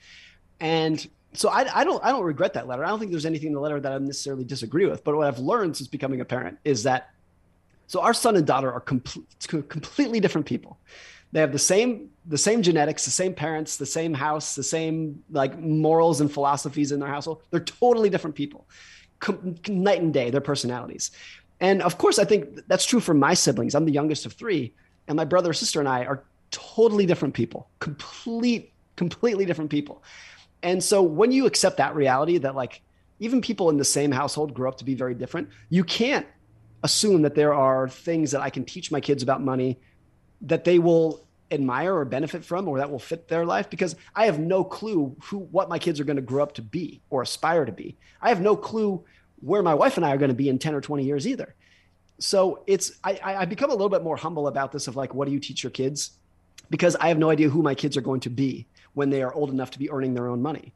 And 0.61 1.05
so 1.39 1.51
I, 1.51 1.66
I 1.72 1.84
don't 1.84 2.05
I 2.05 2.11
don't 2.11 2.24
regret 2.24 2.55
that 2.55 2.66
letter. 2.66 2.84
I 2.84 2.89
don't 2.89 2.99
think 2.99 3.12
there's 3.12 3.24
anything 3.24 3.49
in 3.49 3.55
the 3.55 3.61
letter 3.61 3.78
that 3.78 3.93
I 3.93 3.99
necessarily 3.99 4.45
disagree 4.45 4.86
with. 4.86 5.05
But 5.05 5.14
what 5.16 5.28
I've 5.28 5.39
learned 5.39 5.76
since 5.76 5.86
becoming 5.86 6.20
a 6.20 6.24
parent 6.24 6.59
is 6.64 6.82
that 6.82 7.11
so 7.86 8.01
our 8.01 8.12
son 8.12 8.34
and 8.34 8.45
daughter 8.45 8.72
are 8.72 8.80
com- 8.80 9.03
completely 9.39 10.18
different 10.18 10.49
people. 10.49 10.78
They 11.30 11.39
have 11.41 11.53
the 11.53 11.59
same 11.59 12.11
the 12.26 12.39
same 12.39 12.61
genetics, 12.61 13.05
the 13.05 13.12
same 13.12 13.34
parents, 13.34 13.76
the 13.76 13.86
same 13.86 14.14
house, 14.14 14.57
the 14.57 14.64
same 14.64 15.22
like 15.30 15.57
morals 15.61 16.20
and 16.20 16.32
philosophies 16.32 16.91
in 16.91 16.99
their 16.99 17.09
household. 17.09 17.43
They're 17.51 17.61
totally 17.61 18.11
different 18.11 18.34
people, 18.34 18.66
com- 19.20 19.55
night 19.68 20.03
and 20.03 20.12
day. 20.12 20.30
Their 20.30 20.41
personalities, 20.41 21.12
and 21.61 21.82
of 21.82 21.99
course, 21.99 22.18
I 22.18 22.24
think 22.24 22.66
that's 22.66 22.84
true 22.84 23.01
for 23.01 23.14
my 23.14 23.34
siblings. 23.34 23.76
I'm 23.76 23.84
the 23.84 23.93
youngest 23.93 24.26
of 24.26 24.32
three, 24.32 24.72
and 25.07 25.16
my 25.16 25.24
brother, 25.24 25.53
sister, 25.53 25.78
and 25.78 25.89
I 25.89 26.05
are 26.05 26.24
totally 26.51 27.07
different 27.07 27.34
people. 27.34 27.68
Complete, 27.78 28.72
completely 28.97 29.45
different 29.45 29.70
people. 29.70 30.03
And 30.63 30.83
so 30.83 31.03
when 31.03 31.33
you 31.33 31.47
accept 31.47 31.77
that 31.77 31.95
reality 31.95 32.39
that 32.39 32.55
like 32.55 32.83
even 33.21 33.41
people 33.41 33.71
in 33.71 33.77
the 33.77 33.85
same 33.85 34.13
household 34.13 34.55
grow 34.55 34.69
up 34.69 34.79
to 34.79 34.85
be 34.85 34.95
very 34.95 35.15
different, 35.15 35.49
you 35.71 35.85
can't 35.85 36.27
assume 36.83 37.23
that 37.23 37.35
there 37.35 37.55
are 37.55 37.89
things 37.89 38.31
that 38.31 38.41
I 38.41 38.51
can 38.51 38.65
teach 38.65 38.91
my 38.91 39.01
kids 39.01 39.23
about 39.23 39.43
money 39.43 39.79
that 40.43 40.65
they 40.65 40.79
will 40.79 41.27
admire 41.51 41.97
or 41.97 42.05
benefit 42.05 42.45
from 42.45 42.69
or 42.69 42.79
that 42.79 42.91
will 42.91 42.99
fit 42.99 43.29
their 43.29 43.45
life 43.45 43.71
because 43.71 43.97
I 44.15 44.27
have 44.27 44.39
no 44.39 44.63
clue 44.63 45.17
who 45.25 45.39
what 45.39 45.69
my 45.69 45.79
kids 45.79 45.99
are 45.99 46.05
going 46.05 46.17
to 46.17 46.23
grow 46.23 46.43
up 46.43 46.55
to 46.55 46.63
be 46.63 47.01
or 47.11 47.23
aspire 47.23 47.65
to 47.65 47.73
be. 47.73 47.97
I 48.21 48.29
have 48.29 48.41
no 48.41 48.57
clue 48.57 49.05
where 49.41 49.63
my 49.63 49.75
wife 49.75 49.97
and 49.97 50.05
I 50.05 50.13
are 50.13 50.19
going 50.19 50.31
to 50.31 50.35
be 50.35 50.49
in 50.49 50.59
10 50.59 50.75
or 50.75 50.81
20 50.81 51.05
years 51.05 51.27
either. 51.27 51.55
So 52.19 52.63
it's 52.67 52.93
I, 53.03 53.19
I 53.23 53.45
become 53.45 53.71
a 53.71 53.75
little 53.75 53.89
bit 53.89 54.03
more 54.03 54.17
humble 54.17 54.49
about 54.49 54.73
this 54.73 54.89
of 54.89 54.97
like 54.97 55.15
what 55.15 55.27
do 55.27 55.33
you 55.33 55.41
teach 55.41 55.63
your 55.63 55.71
kids? 55.71 56.13
Because 56.71 56.97
I 56.97 57.09
have 57.09 57.19
no 57.19 57.31
idea 57.31 57.49
who 57.49 57.63
my 57.63 57.75
kids 57.75 57.97
are 57.97 58.03
going 58.03 58.21
to 58.21 58.31
be 58.31 58.67
when 58.99 59.11
they 59.11 59.22
are 59.22 59.32
old 59.32 59.51
enough 59.51 59.70
to 59.70 59.78
be 59.78 59.88
earning 59.90 60.12
their 60.12 60.26
own 60.26 60.42
money. 60.42 60.74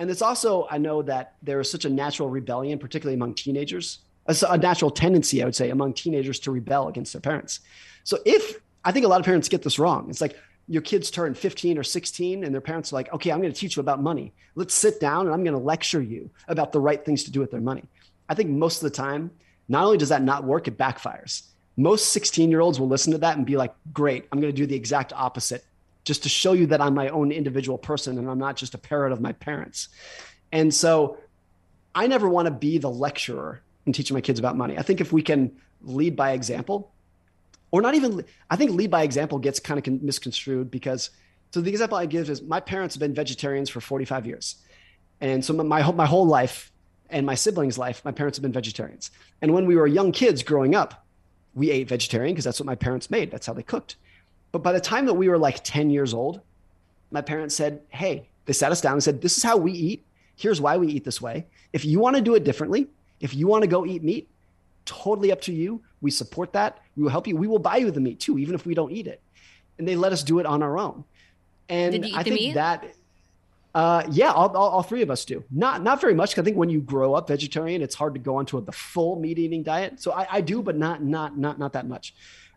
And 0.00 0.10
it's 0.10 0.22
also 0.22 0.66
I 0.68 0.78
know 0.78 1.02
that 1.02 1.34
there 1.40 1.60
is 1.60 1.70
such 1.70 1.84
a 1.84 1.88
natural 1.88 2.28
rebellion, 2.28 2.80
particularly 2.80 3.14
among 3.14 3.34
teenagers, 3.34 4.00
a, 4.26 4.58
natural 4.58 4.90
tendency, 4.90 5.40
I 5.40 5.44
would 5.44 5.54
say, 5.54 5.70
among 5.70 5.94
teenagers 5.94 6.40
to 6.40 6.50
rebel 6.50 6.88
against 6.88 7.12
their 7.12 7.20
parents. 7.20 7.60
So 8.02 8.18
if 8.26 8.60
I 8.84 8.90
think 8.90 9.04
a 9.06 9.08
lot 9.08 9.20
of 9.20 9.24
parents 9.24 9.48
get 9.48 9.62
this 9.62 9.78
wrong, 9.78 10.10
it's 10.10 10.20
like 10.20 10.36
your 10.66 10.82
kids 10.82 11.12
turn 11.12 11.34
15 11.34 11.78
or 11.78 11.84
16 11.84 12.42
and 12.42 12.52
their 12.52 12.60
parents 12.60 12.92
are 12.92 12.96
like, 12.96 13.12
okay, 13.12 13.30
I'm 13.30 13.40
going 13.40 13.52
to 13.52 13.58
teach 13.58 13.76
you 13.76 13.80
about 13.80 14.02
money. 14.02 14.32
Let's 14.56 14.74
sit 14.74 14.98
down 14.98 15.26
and 15.26 15.34
I'm 15.34 15.44
going 15.44 15.56
to 15.56 15.62
lecture 15.62 16.02
you 16.02 16.28
about 16.48 16.72
the 16.72 16.80
right 16.80 17.04
things 17.04 17.22
to 17.24 17.30
do 17.30 17.38
with 17.38 17.52
their 17.52 17.60
money. 17.60 17.84
I 18.28 18.34
think 18.34 18.50
most 18.50 18.82
of 18.82 18.90
the 18.90 18.96
time, 18.96 19.30
not 19.68 19.84
only 19.84 19.98
does 19.98 20.08
that 20.08 20.22
not 20.22 20.42
work, 20.42 20.66
it 20.66 20.76
backfires. 20.76 21.42
Most 21.76 22.10
16 22.12 22.50
year 22.50 22.60
olds 22.60 22.80
will 22.80 22.88
listen 22.88 23.12
to 23.12 23.18
that 23.18 23.36
and 23.36 23.46
be 23.46 23.56
like, 23.56 23.74
great, 23.92 24.26
I'm 24.32 24.40
going 24.40 24.52
to 24.52 24.56
do 24.56 24.66
the 24.66 24.74
exact 24.74 25.12
opposite 25.12 25.64
just 26.04 26.22
to 26.22 26.28
show 26.28 26.52
you 26.52 26.66
that 26.66 26.80
I'm 26.80 26.94
my 26.94 27.08
own 27.08 27.32
individual 27.32 27.78
person 27.78 28.18
and 28.18 28.28
I'm 28.28 28.38
not 28.38 28.56
just 28.56 28.74
a 28.74 28.78
parrot 28.78 29.12
of 29.12 29.20
my 29.20 29.32
parents. 29.32 29.88
And 30.52 30.72
so 30.72 31.18
I 31.94 32.06
never 32.06 32.28
want 32.28 32.46
to 32.46 32.50
be 32.50 32.78
the 32.78 32.90
lecturer 32.90 33.60
and 33.86 33.94
teaching 33.94 34.14
my 34.14 34.20
kids 34.20 34.38
about 34.38 34.56
money. 34.56 34.78
I 34.78 34.82
think 34.82 35.00
if 35.00 35.12
we 35.12 35.22
can 35.22 35.52
lead 35.82 36.16
by 36.16 36.32
example, 36.32 36.92
or 37.70 37.82
not 37.82 37.94
even, 37.94 38.24
I 38.50 38.56
think 38.56 38.72
lead 38.72 38.90
by 38.90 39.02
example 39.02 39.38
gets 39.38 39.60
kind 39.60 39.86
of 39.86 40.02
misconstrued 40.02 40.70
because, 40.70 41.10
so 41.52 41.60
the 41.60 41.70
example 41.70 41.98
I 41.98 42.06
give 42.06 42.30
is 42.30 42.42
my 42.42 42.60
parents 42.60 42.94
have 42.94 43.00
been 43.00 43.14
vegetarians 43.14 43.70
for 43.70 43.80
45 43.80 44.26
years. 44.26 44.56
And 45.20 45.44
so 45.44 45.52
my 45.52 45.92
my 45.92 46.06
whole 46.06 46.26
life 46.26 46.72
and 47.10 47.26
my 47.26 47.34
siblings' 47.34 47.76
life, 47.76 48.04
my 48.04 48.12
parents 48.12 48.38
have 48.38 48.42
been 48.42 48.52
vegetarians. 48.52 49.10
And 49.42 49.52
when 49.52 49.66
we 49.66 49.76
were 49.76 49.86
young 49.86 50.12
kids 50.12 50.42
growing 50.42 50.74
up, 50.74 51.06
we 51.54 51.70
ate 51.70 51.88
vegetarian 51.88 52.34
because 52.34 52.44
that's 52.44 52.60
what 52.60 52.66
my 52.66 52.76
parents 52.76 53.10
made. 53.10 53.30
That's 53.30 53.46
how 53.46 53.52
they 53.52 53.62
cooked. 53.62 53.96
But 54.52 54.62
by 54.62 54.72
the 54.72 54.80
time 54.80 55.06
that 55.06 55.14
we 55.14 55.28
were 55.28 55.38
like 55.38 55.62
10 55.62 55.90
years 55.90 56.12
old, 56.12 56.40
my 57.10 57.20
parents 57.20 57.54
said, 57.54 57.82
Hey, 57.88 58.28
they 58.46 58.52
sat 58.52 58.72
us 58.72 58.80
down 58.80 58.94
and 58.94 59.02
said, 59.02 59.20
This 59.20 59.36
is 59.36 59.42
how 59.42 59.56
we 59.56 59.72
eat. 59.72 60.04
Here's 60.36 60.60
why 60.60 60.76
we 60.76 60.88
eat 60.88 61.04
this 61.04 61.20
way. 61.20 61.46
If 61.72 61.84
you 61.84 62.00
want 62.00 62.16
to 62.16 62.22
do 62.22 62.34
it 62.34 62.44
differently, 62.44 62.88
if 63.20 63.34
you 63.34 63.46
want 63.46 63.62
to 63.62 63.68
go 63.68 63.84
eat 63.86 64.02
meat, 64.02 64.28
totally 64.84 65.30
up 65.30 65.40
to 65.42 65.52
you. 65.52 65.82
We 66.00 66.10
support 66.10 66.52
that. 66.54 66.78
We 66.96 67.02
will 67.02 67.10
help 67.10 67.26
you. 67.26 67.36
We 67.36 67.46
will 67.46 67.58
buy 67.58 67.76
you 67.76 67.90
the 67.90 68.00
meat 68.00 68.20
too, 68.20 68.38
even 68.38 68.54
if 68.54 68.64
we 68.64 68.74
don't 68.74 68.90
eat 68.90 69.06
it. 69.06 69.20
And 69.78 69.86
they 69.86 69.96
let 69.96 70.12
us 70.12 70.22
do 70.22 70.38
it 70.38 70.46
on 70.46 70.62
our 70.62 70.78
own. 70.78 71.04
And 71.68 72.06
I 72.14 72.22
think 72.22 72.34
meat? 72.34 72.54
that, 72.54 72.84
uh, 73.74 74.02
yeah, 74.10 74.32
all, 74.32 74.54
all, 74.56 74.70
all, 74.70 74.82
three 74.82 75.02
of 75.02 75.10
us 75.10 75.24
do. 75.24 75.44
Not 75.50 75.82
not 75.82 76.00
very 76.00 76.14
much. 76.14 76.36
I 76.36 76.42
think 76.42 76.56
when 76.56 76.68
you 76.68 76.80
grow 76.80 77.14
up 77.14 77.28
vegetarian, 77.28 77.82
it's 77.82 77.94
hard 77.94 78.14
to 78.14 78.20
go 78.20 78.36
onto 78.36 78.58
a, 78.58 78.60
the 78.60 78.72
full 78.72 79.20
meat 79.20 79.38
eating 79.38 79.62
diet. 79.62 80.00
So 80.02 80.10
I, 80.12 80.26
I, 80.30 80.40
do, 80.40 80.60
but 80.62 80.76
not 80.76 81.04
not 81.04 81.38
not 81.38 81.58
not 81.58 81.72
that 81.74 81.86
much. 81.86 82.12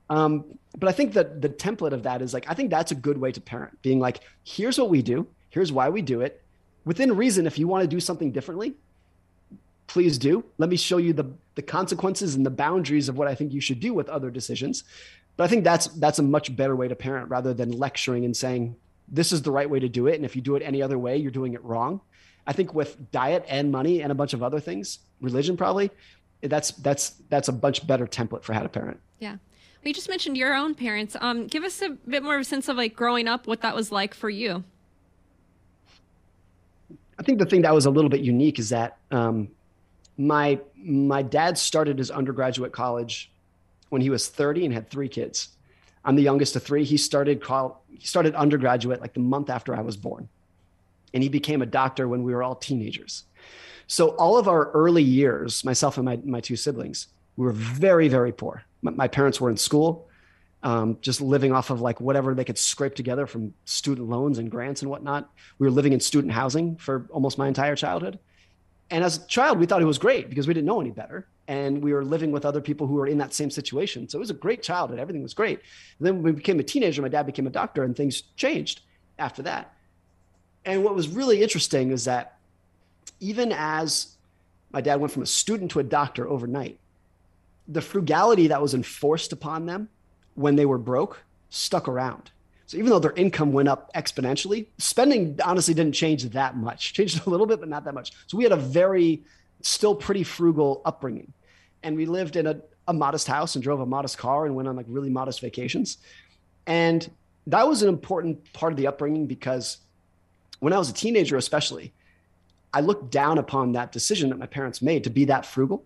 Um, 0.10 0.58
but 0.78 0.90
I 0.90 0.92
think 0.92 1.14
that 1.14 1.42
the 1.42 1.50
template 1.50 1.94
of 1.94 2.04
that 2.04 2.22
is 2.22 2.34
like 2.34 2.46
I 2.50 2.54
think 2.54 2.70
that's 2.70 2.92
a 2.92 2.96
good 2.96 3.18
way 3.18 3.32
to 3.32 3.42
parent, 3.42 3.82
being 3.82 4.00
like, 4.00 4.22
here's 4.44 4.78
what 4.78 4.90
we 4.90 5.02
do, 5.02 5.28
here's 5.50 5.72
why 5.72 5.90
we 5.90 6.02
do 6.02 6.22
it, 6.22 6.42
within 6.86 7.16
reason. 7.16 7.48
If 7.48 7.58
you 7.58 7.68
want 7.68 7.84
to 7.84 7.88
do 7.88 8.00
something 8.00 8.32
differently, 8.32 8.74
please 9.88 10.18
do. 10.18 10.44
Let 10.58 10.70
me 10.70 10.76
show 10.76 10.98
you 10.98 11.14
the, 11.14 11.26
the 11.56 11.62
consequences 11.62 12.36
and 12.36 12.46
the 12.46 12.50
boundaries 12.50 13.10
of 13.10 13.18
what 13.18 13.28
I 13.28 13.36
think 13.36 13.54
you 13.54 13.62
should 13.62 13.80
do 13.80 13.94
with 13.94 14.10
other 14.10 14.32
decisions. 14.32 14.84
But 15.38 15.46
I 15.46 15.48
think 15.48 15.64
that's 15.64 15.88
that's 15.88 16.20
a 16.20 16.24
much 16.24 16.56
better 16.56 16.76
way 16.76 16.88
to 16.88 16.96
parent 16.96 17.30
rather 17.30 17.54
than 17.54 17.72
lecturing 17.72 18.26
and 18.26 18.36
saying 18.36 18.76
this 19.08 19.32
is 19.32 19.42
the 19.42 19.52
right 19.52 19.70
way 19.70 19.80
to 19.80 19.90
do 19.90 20.08
it. 20.08 20.16
And 20.16 20.26
if 20.26 20.36
you 20.36 20.42
do 20.42 20.56
it 20.56 20.64
any 20.64 20.82
other 20.82 20.98
way, 20.98 21.18
you're 21.18 21.32
doing 21.32 21.54
it 21.54 21.64
wrong. 21.64 22.02
I 22.46 22.54
think 22.54 22.74
with 22.74 23.12
diet 23.12 23.46
and 23.48 23.72
money 23.72 24.02
and 24.02 24.12
a 24.12 24.16
bunch 24.16 24.34
of 24.34 24.44
other 24.44 24.60
things, 24.60 25.00
religion 25.22 25.58
probably, 25.58 25.92
that's 26.42 26.72
that's 26.72 27.12
that's 27.30 27.48
a 27.48 27.54
much 27.54 27.88
better 27.88 28.06
template 28.06 28.44
for 28.44 28.54
how 28.54 28.62
to 28.62 28.70
parent. 28.70 29.00
Yeah. 29.20 29.38
You 29.84 29.94
just 29.94 30.10
mentioned 30.10 30.38
your 30.38 30.54
own 30.54 30.76
parents. 30.76 31.16
Um, 31.20 31.48
give 31.48 31.64
us 31.64 31.82
a 31.82 31.90
bit 31.90 32.24
more 32.24 32.36
of 32.36 32.42
a 32.42 32.46
sense 32.46 32.70
of 32.70 32.78
like 32.78 32.96
growing 32.96 33.28
up, 33.28 33.48
what 33.48 33.62
that 33.62 33.76
was 33.76 33.92
like 33.92 34.14
for 34.14 34.30
you. 34.30 34.64
I 37.20 37.24
think 37.24 37.40
the 37.40 37.46
thing 37.46 37.62
that 37.64 37.74
was 37.74 37.86
a 37.86 37.90
little 37.92 38.10
bit 38.10 38.22
unique 38.22 38.60
is 38.60 38.70
that 38.70 38.98
um, 39.12 39.50
my 40.18 40.60
my 40.76 41.22
dad 41.22 41.58
started 41.58 41.98
his 41.98 42.12
undergraduate 42.12 42.72
college 42.72 43.32
when 43.90 44.02
he 44.02 44.10
was 44.10 44.28
30 44.28 44.66
and 44.66 44.74
had 44.74 44.90
three 44.90 45.08
kids. 45.08 45.50
I'm 46.06 46.16
the 46.16 46.24
youngest 46.24 46.56
of 46.56 46.64
three. 46.64 46.84
He 46.84 46.98
started 46.98 47.42
call, 47.42 47.84
he 47.90 48.06
started 48.06 48.36
undergraduate 48.36 49.00
like 49.02 49.14
the 49.14 49.20
month 49.20 49.50
after 49.50 49.76
I 49.76 49.82
was 49.82 49.96
born. 49.96 50.28
And 51.14 51.22
he 51.22 51.30
became 51.30 51.62
a 51.62 51.66
doctor 51.66 52.08
when 52.08 52.24
we 52.24 52.34
were 52.34 52.42
all 52.42 52.56
teenagers. 52.56 53.26
So 53.88 54.10
all 54.16 54.38
of 54.38 54.48
our 54.48 54.72
early 54.72 55.04
years, 55.04 55.64
myself 55.64 55.98
and 55.98 56.06
my, 56.06 56.20
my 56.26 56.40
two 56.40 56.56
siblings, 56.56 57.08
we 57.38 57.46
were 57.46 57.52
very, 57.52 58.08
very 58.08 58.32
poor. 58.32 58.64
My, 58.84 59.08
parents 59.08 59.42
were 59.42 59.50
in 59.50 59.58
school, 59.58 60.08
um, 60.62 60.98
just 61.02 61.22
living 61.22 61.52
off 61.52 61.70
of 61.70 61.82
like 61.82 62.00
whatever 62.00 62.36
they 62.36 62.44
could 62.44 62.58
scrape 62.58 62.96
together 62.96 63.26
from 63.26 63.54
student 63.66 64.10
loans 64.10 64.38
and 64.38 64.52
grants 64.52 64.82
and 64.82 64.92
whatnot. 64.92 65.30
We 65.58 65.66
were 65.66 65.72
living 65.72 65.94
in 65.94 66.00
student 66.00 66.34
housing 66.34 66.76
for 66.76 67.08
almost 67.10 67.38
my 67.38 67.48
entire 67.48 67.76
childhood. 67.76 68.20
And 68.90 69.04
as 69.04 69.18
a 69.18 69.28
child, 69.28 69.60
we 69.60 69.66
thought 69.66 69.82
it 69.82 69.86
was 69.86 69.98
great 69.98 70.30
because 70.30 70.48
we 70.48 70.54
didn't 70.54 70.68
know 70.68 70.80
any 70.80 70.92
better. 70.92 71.26
And 71.48 71.82
we 71.82 71.94
were 71.94 72.06
living 72.06 72.32
with 72.32 72.46
other 72.46 72.62
people 72.62 72.86
who 72.86 72.94
were 72.94 73.08
in 73.08 73.18
that 73.18 73.34
same 73.34 73.50
situation. 73.50 74.08
So 74.08 74.18
it 74.18 74.20
was 74.20 74.30
a 74.30 74.36
great 74.36 74.62
childhood. 74.62 75.00
Everything 75.00 75.24
was 75.24 75.34
great. 75.34 75.60
And 75.98 76.08
then 76.08 76.16
when 76.16 76.24
we 76.24 76.32
became 76.34 76.60
a 76.60 76.64
teenager, 76.64 77.02
my 77.02 77.08
dad 77.08 77.26
became 77.26 77.48
a 77.48 77.50
doctor 77.50 77.84
and 77.84 77.96
things 77.96 78.22
changed. 78.36 78.82
after 79.18 79.42
that. 79.44 79.74
And 80.66 80.84
what 80.84 80.96
was 80.96 81.08
really 81.08 81.42
interesting 81.42 81.92
is 81.92 82.06
that 82.06 82.38
even 83.20 83.52
as 83.52 84.16
my 84.72 84.82
dad 84.82 85.00
went 85.00 85.12
from 85.12 85.24
a 85.24 85.28
student 85.28 85.72
to 85.72 85.80
a 85.80 85.84
doctor 85.84 86.28
overnight, 86.28 86.80
the 87.68 87.82
frugality 87.82 88.48
that 88.48 88.62
was 88.62 88.74
enforced 88.74 89.32
upon 89.32 89.66
them 89.66 89.90
when 90.36 90.56
they 90.56 90.66
were 90.66 90.78
broke 90.78 91.24
stuck 91.50 91.88
around. 91.88 92.32
So 92.66 92.78
even 92.78 92.90
though 92.90 93.00
their 93.00 93.12
income 93.12 93.52
went 93.52 93.70
up 93.70 93.94
exponentially, 93.94 94.68
spending 94.78 95.40
honestly 95.44 95.74
didn't 95.74 95.94
change 95.94 96.24
that 96.24 96.58
much. 96.58 96.94
Changed 96.94 97.26
a 97.28 97.30
little 97.30 97.46
bit, 97.46 97.60
but 97.60 97.70
not 97.70 97.86
that 97.86 97.94
much. 97.94 98.14
So 98.28 98.38
we 98.38 98.44
had 98.44 98.52
a 98.52 98.58
very, 98.58 99.24
still 99.62 99.96
pretty 99.96 100.24
frugal 100.24 100.82
upbringing. 100.86 101.32
And 101.84 101.96
we 101.96 102.06
lived 102.06 102.36
in 102.36 102.48
a, 102.48 102.60
a 102.88 102.94
modest 102.94 103.28
house 103.28 103.56
and 103.56 103.64
drove 103.64 103.80
a 103.80 103.86
modest 103.86 104.18
car 104.18 104.46
and 104.46 104.56
went 104.56 104.68
on 104.68 104.76
like 104.76 104.86
really 104.90 105.10
modest 105.10 105.42
vacations. 105.42 105.98
And 106.66 107.10
that 107.48 107.68
was 107.68 107.84
an 107.84 107.90
important 107.90 108.52
part 108.54 108.74
of 108.74 108.78
the 108.78 108.88
upbringing 108.88 109.28
because 109.28 109.78
when 110.60 110.74
I 110.74 110.78
was 110.78 110.90
a 110.90 110.94
teenager, 110.94 111.38
especially, 111.38 111.94
I 112.74 112.82
looked 112.82 113.12
down 113.12 113.38
upon 113.38 113.74
that 113.74 113.92
decision 113.92 114.30
that 114.30 114.40
my 114.40 114.48
parents 114.48 114.82
made 114.82 115.04
to 115.04 115.10
be 115.10 115.26
that 115.26 115.46
frugal. 115.46 115.86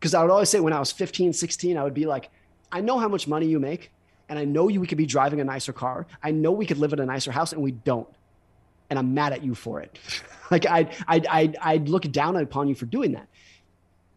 Because 0.00 0.14
I 0.14 0.22
would 0.22 0.30
always 0.30 0.48
say 0.48 0.60
when 0.60 0.72
I 0.72 0.80
was 0.80 0.90
15, 0.90 1.34
16, 1.34 1.76
I 1.76 1.84
would 1.84 1.94
be 1.94 2.06
like, 2.06 2.30
I 2.72 2.80
know 2.80 2.98
how 2.98 3.06
much 3.06 3.28
money 3.28 3.46
you 3.46 3.60
make, 3.60 3.92
and 4.30 4.38
I 4.38 4.44
know 4.44 4.68
you 4.68 4.80
we 4.80 4.86
could 4.86 4.98
be 4.98 5.06
driving 5.06 5.40
a 5.40 5.44
nicer 5.44 5.74
car. 5.74 6.06
I 6.22 6.30
know 6.30 6.52
we 6.52 6.64
could 6.64 6.78
live 6.78 6.92
in 6.92 7.00
a 7.00 7.06
nicer 7.06 7.30
house, 7.30 7.52
and 7.52 7.62
we 7.62 7.72
don't. 7.72 8.08
And 8.88 8.98
I'm 8.98 9.12
mad 9.12 9.32
at 9.32 9.44
you 9.44 9.54
for 9.54 9.80
it. 9.80 9.98
like 10.50 10.66
I'd, 10.66 10.94
I'd, 11.06 11.26
I'd, 11.26 11.56
I'd 11.60 11.88
look 11.88 12.10
down 12.10 12.36
upon 12.36 12.68
you 12.68 12.74
for 12.74 12.86
doing 12.86 13.12
that. 13.12 13.28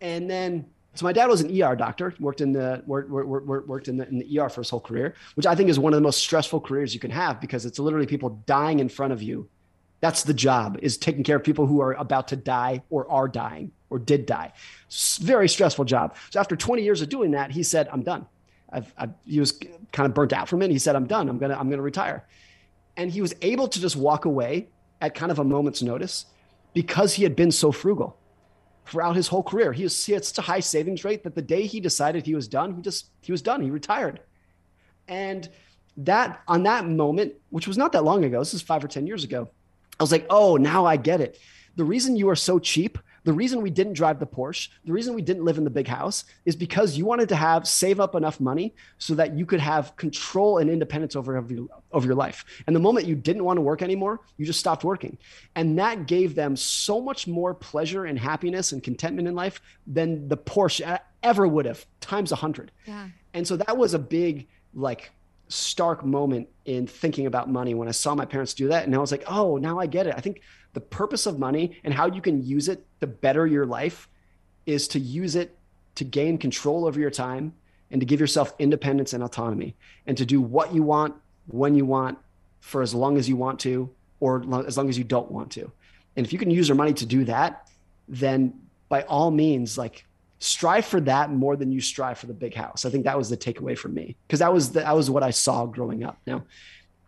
And 0.01 0.29
then 0.29 0.65
so 0.95 1.05
my 1.05 1.13
dad 1.13 1.25
was 1.25 1.41
an 1.41 1.61
ER 1.61 1.75
doctor, 1.75 2.13
worked 2.19 2.41
in 2.41 2.51
the 2.51 2.83
worked, 2.85 3.09
worked, 3.09 3.67
worked 3.67 3.87
in, 3.87 3.97
the, 3.97 4.07
in 4.07 4.19
the 4.19 4.39
ER 4.39 4.49
for 4.49 4.61
his 4.61 4.69
whole 4.69 4.79
career, 4.79 5.15
which 5.35 5.47
I 5.47 5.55
think 5.55 5.69
is 5.69 5.79
one 5.79 5.93
of 5.93 5.97
the 5.97 6.03
most 6.03 6.19
stressful 6.19 6.61
careers 6.61 6.93
you 6.93 6.99
can 6.99 7.11
have 7.11 7.41
because 7.41 7.65
it's 7.65 7.79
literally 7.79 8.05
people 8.05 8.41
dying 8.45 8.79
in 8.79 8.89
front 8.89 9.11
of 9.11 9.21
you. 9.21 9.49
That's 10.01 10.23
the 10.23 10.33
job 10.33 10.77
is 10.81 10.97
taking 10.97 11.23
care 11.23 11.37
of 11.37 11.43
people 11.43 11.65
who 11.65 11.81
are 11.81 11.93
about 11.93 12.27
to 12.27 12.35
die 12.35 12.83
or 12.89 13.09
are 13.09 13.27
dying 13.27 13.71
or 13.93 13.99
did 13.99 14.25
die. 14.25 14.51
Very 15.21 15.47
stressful 15.47 15.85
job. 15.85 16.15
So 16.31 16.39
after 16.39 16.55
20 16.55 16.81
years 16.81 17.01
of 17.01 17.09
doing 17.09 17.31
that, 17.31 17.51
he 17.51 17.63
said, 17.63 17.87
"I'm 17.91 18.01
done." 18.01 18.25
I've, 18.71 18.91
I've, 18.97 19.11
he 19.25 19.39
was 19.39 19.59
kind 19.91 20.07
of 20.07 20.15
burnt 20.15 20.33
out 20.33 20.49
from 20.49 20.63
it. 20.63 20.71
He 20.71 20.79
said, 20.79 20.95
"I'm 20.95 21.05
done. 21.05 21.29
I'm 21.29 21.37
gonna 21.37 21.55
I'm 21.55 21.69
gonna 21.69 21.83
retire," 21.83 22.25
and 22.97 23.11
he 23.11 23.21
was 23.21 23.35
able 23.41 23.67
to 23.67 23.79
just 23.79 23.95
walk 23.95 24.25
away 24.25 24.69
at 24.99 25.13
kind 25.13 25.31
of 25.31 25.39
a 25.39 25.43
moment's 25.43 25.83
notice 25.83 26.25
because 26.73 27.13
he 27.13 27.23
had 27.23 27.35
been 27.35 27.51
so 27.51 27.71
frugal 27.71 28.17
throughout 28.85 29.15
his 29.15 29.27
whole 29.27 29.43
career. 29.43 29.71
He, 29.71 29.83
was, 29.83 30.05
he 30.05 30.13
had 30.13 30.25
such 30.25 30.39
a 30.39 30.41
high 30.41 30.59
savings 30.59 31.05
rate 31.05 31.23
that 31.23 31.35
the 31.35 31.41
day 31.41 31.67
he 31.67 31.79
decided 31.79 32.25
he 32.25 32.35
was 32.35 32.47
done, 32.47 32.75
he 32.75 32.81
just 32.81 33.07
he 33.21 33.31
was 33.31 33.43
done. 33.43 33.61
He 33.61 33.69
retired, 33.69 34.21
and 35.07 35.47
that 35.97 36.41
on 36.47 36.63
that 36.63 36.85
moment, 36.87 37.33
which 37.51 37.67
was 37.67 37.77
not 37.77 37.91
that 37.91 38.03
long 38.03 38.23
ago, 38.25 38.39
this 38.39 38.55
is 38.55 38.63
five 38.63 38.83
or 38.83 38.87
ten 38.87 39.05
years 39.05 39.23
ago, 39.23 39.49
I 39.99 40.03
was 40.03 40.11
like, 40.11 40.25
oh, 40.31 40.57
now 40.57 40.85
I 40.85 40.97
get 40.97 41.21
it. 41.21 41.37
The 41.75 41.83
reason 41.83 42.15
you 42.15 42.29
are 42.29 42.35
so 42.35 42.59
cheap 42.59 42.97
the 43.23 43.33
reason 43.33 43.61
we 43.61 43.69
didn't 43.69 43.93
drive 43.93 44.19
the 44.19 44.27
Porsche, 44.27 44.69
the 44.85 44.91
reason 44.91 45.13
we 45.13 45.21
didn't 45.21 45.45
live 45.45 45.57
in 45.57 45.63
the 45.63 45.69
big 45.69 45.87
house 45.87 46.25
is 46.45 46.55
because 46.55 46.97
you 46.97 47.05
wanted 47.05 47.29
to 47.29 47.35
have 47.35 47.67
save 47.67 47.99
up 47.99 48.15
enough 48.15 48.39
money 48.39 48.73
so 48.97 49.15
that 49.15 49.37
you 49.37 49.45
could 49.45 49.59
have 49.59 49.95
control 49.95 50.57
and 50.57 50.69
independence 50.69 51.15
over, 51.15 51.37
over, 51.37 51.53
your, 51.53 51.67
over 51.91 52.05
your 52.05 52.15
life. 52.15 52.43
And 52.67 52.75
the 52.75 52.79
moment 52.79 53.07
you 53.07 53.15
didn't 53.15 53.43
want 53.43 53.57
to 53.57 53.61
work 53.61 53.81
anymore, 53.81 54.21
you 54.37 54.45
just 54.45 54.59
stopped 54.59 54.83
working. 54.83 55.17
And 55.55 55.79
that 55.79 56.05
gave 56.05 56.35
them 56.35 56.55
so 56.55 56.99
much 57.01 57.27
more 57.27 57.53
pleasure 57.53 58.05
and 58.05 58.19
happiness 58.19 58.71
and 58.71 58.83
contentment 58.83 59.27
in 59.27 59.35
life 59.35 59.61
than 59.87 60.27
the 60.27 60.37
Porsche 60.37 60.99
ever 61.21 61.47
would 61.47 61.65
have, 61.65 61.85
times 62.01 62.31
a 62.31 62.35
hundred. 62.35 62.71
Yeah. 62.85 63.07
And 63.33 63.47
so 63.47 63.55
that 63.57 63.77
was 63.77 63.93
a 63.93 63.99
big, 63.99 64.47
like, 64.73 65.11
stark 65.49 66.03
moment 66.03 66.47
in 66.65 66.87
thinking 66.87 67.25
about 67.25 67.49
money 67.49 67.75
when 67.75 67.87
I 67.87 67.91
saw 67.91 68.15
my 68.15 68.25
parents 68.25 68.53
do 68.53 68.69
that. 68.69 68.85
And 68.85 68.95
I 68.95 68.97
was 68.97 69.11
like, 69.11 69.23
oh, 69.27 69.57
now 69.57 69.79
I 69.79 69.85
get 69.85 70.07
it. 70.07 70.15
I 70.17 70.19
think 70.19 70.41
the 70.73 70.81
purpose 70.81 71.25
of 71.25 71.39
money 71.39 71.79
and 71.83 71.93
how 71.93 72.07
you 72.07 72.21
can 72.21 72.43
use 72.43 72.67
it 72.67 72.85
to 72.99 73.07
better 73.07 73.45
your 73.45 73.65
life 73.65 74.07
is 74.65 74.87
to 74.89 74.99
use 74.99 75.35
it 75.35 75.57
to 75.95 76.03
gain 76.03 76.37
control 76.37 76.85
over 76.85 76.99
your 76.99 77.11
time 77.11 77.53
and 77.91 78.01
to 78.01 78.05
give 78.05 78.19
yourself 78.19 78.53
independence 78.57 79.13
and 79.13 79.23
autonomy 79.23 79.75
and 80.07 80.17
to 80.17 80.25
do 80.25 80.41
what 80.41 80.73
you 80.73 80.81
want 80.81 81.13
when 81.47 81.75
you 81.75 81.85
want 81.85 82.17
for 82.59 82.81
as 82.81 82.93
long 82.93 83.17
as 83.17 83.29
you 83.29 83.35
want 83.35 83.59
to 83.59 83.89
or 84.19 84.43
as 84.65 84.77
long 84.77 84.89
as 84.89 84.97
you 84.97 85.03
don't 85.03 85.29
want 85.29 85.51
to. 85.51 85.71
And 86.15 86.25
if 86.25 86.33
you 86.33 86.39
can 86.39 86.49
use 86.49 86.67
your 86.69 86.75
money 86.75 86.93
to 86.93 87.05
do 87.05 87.25
that, 87.25 87.69
then 88.07 88.53
by 88.89 89.03
all 89.03 89.31
means, 89.31 89.77
like 89.77 90.05
strive 90.39 90.85
for 90.85 91.01
that 91.01 91.31
more 91.31 91.55
than 91.55 91.71
you 91.71 91.81
strive 91.81 92.17
for 92.17 92.27
the 92.27 92.33
big 92.33 92.53
house. 92.53 92.85
I 92.85 92.89
think 92.89 93.05
that 93.05 93.17
was 93.17 93.29
the 93.29 93.37
takeaway 93.37 93.77
for 93.77 93.89
me 93.89 94.15
because 94.27 94.39
that 94.39 94.53
was 94.53 94.71
the, 94.71 94.81
that 94.81 94.95
was 94.95 95.09
what 95.09 95.23
I 95.23 95.31
saw 95.31 95.65
growing 95.65 96.03
up. 96.03 96.17
Now, 96.25 96.43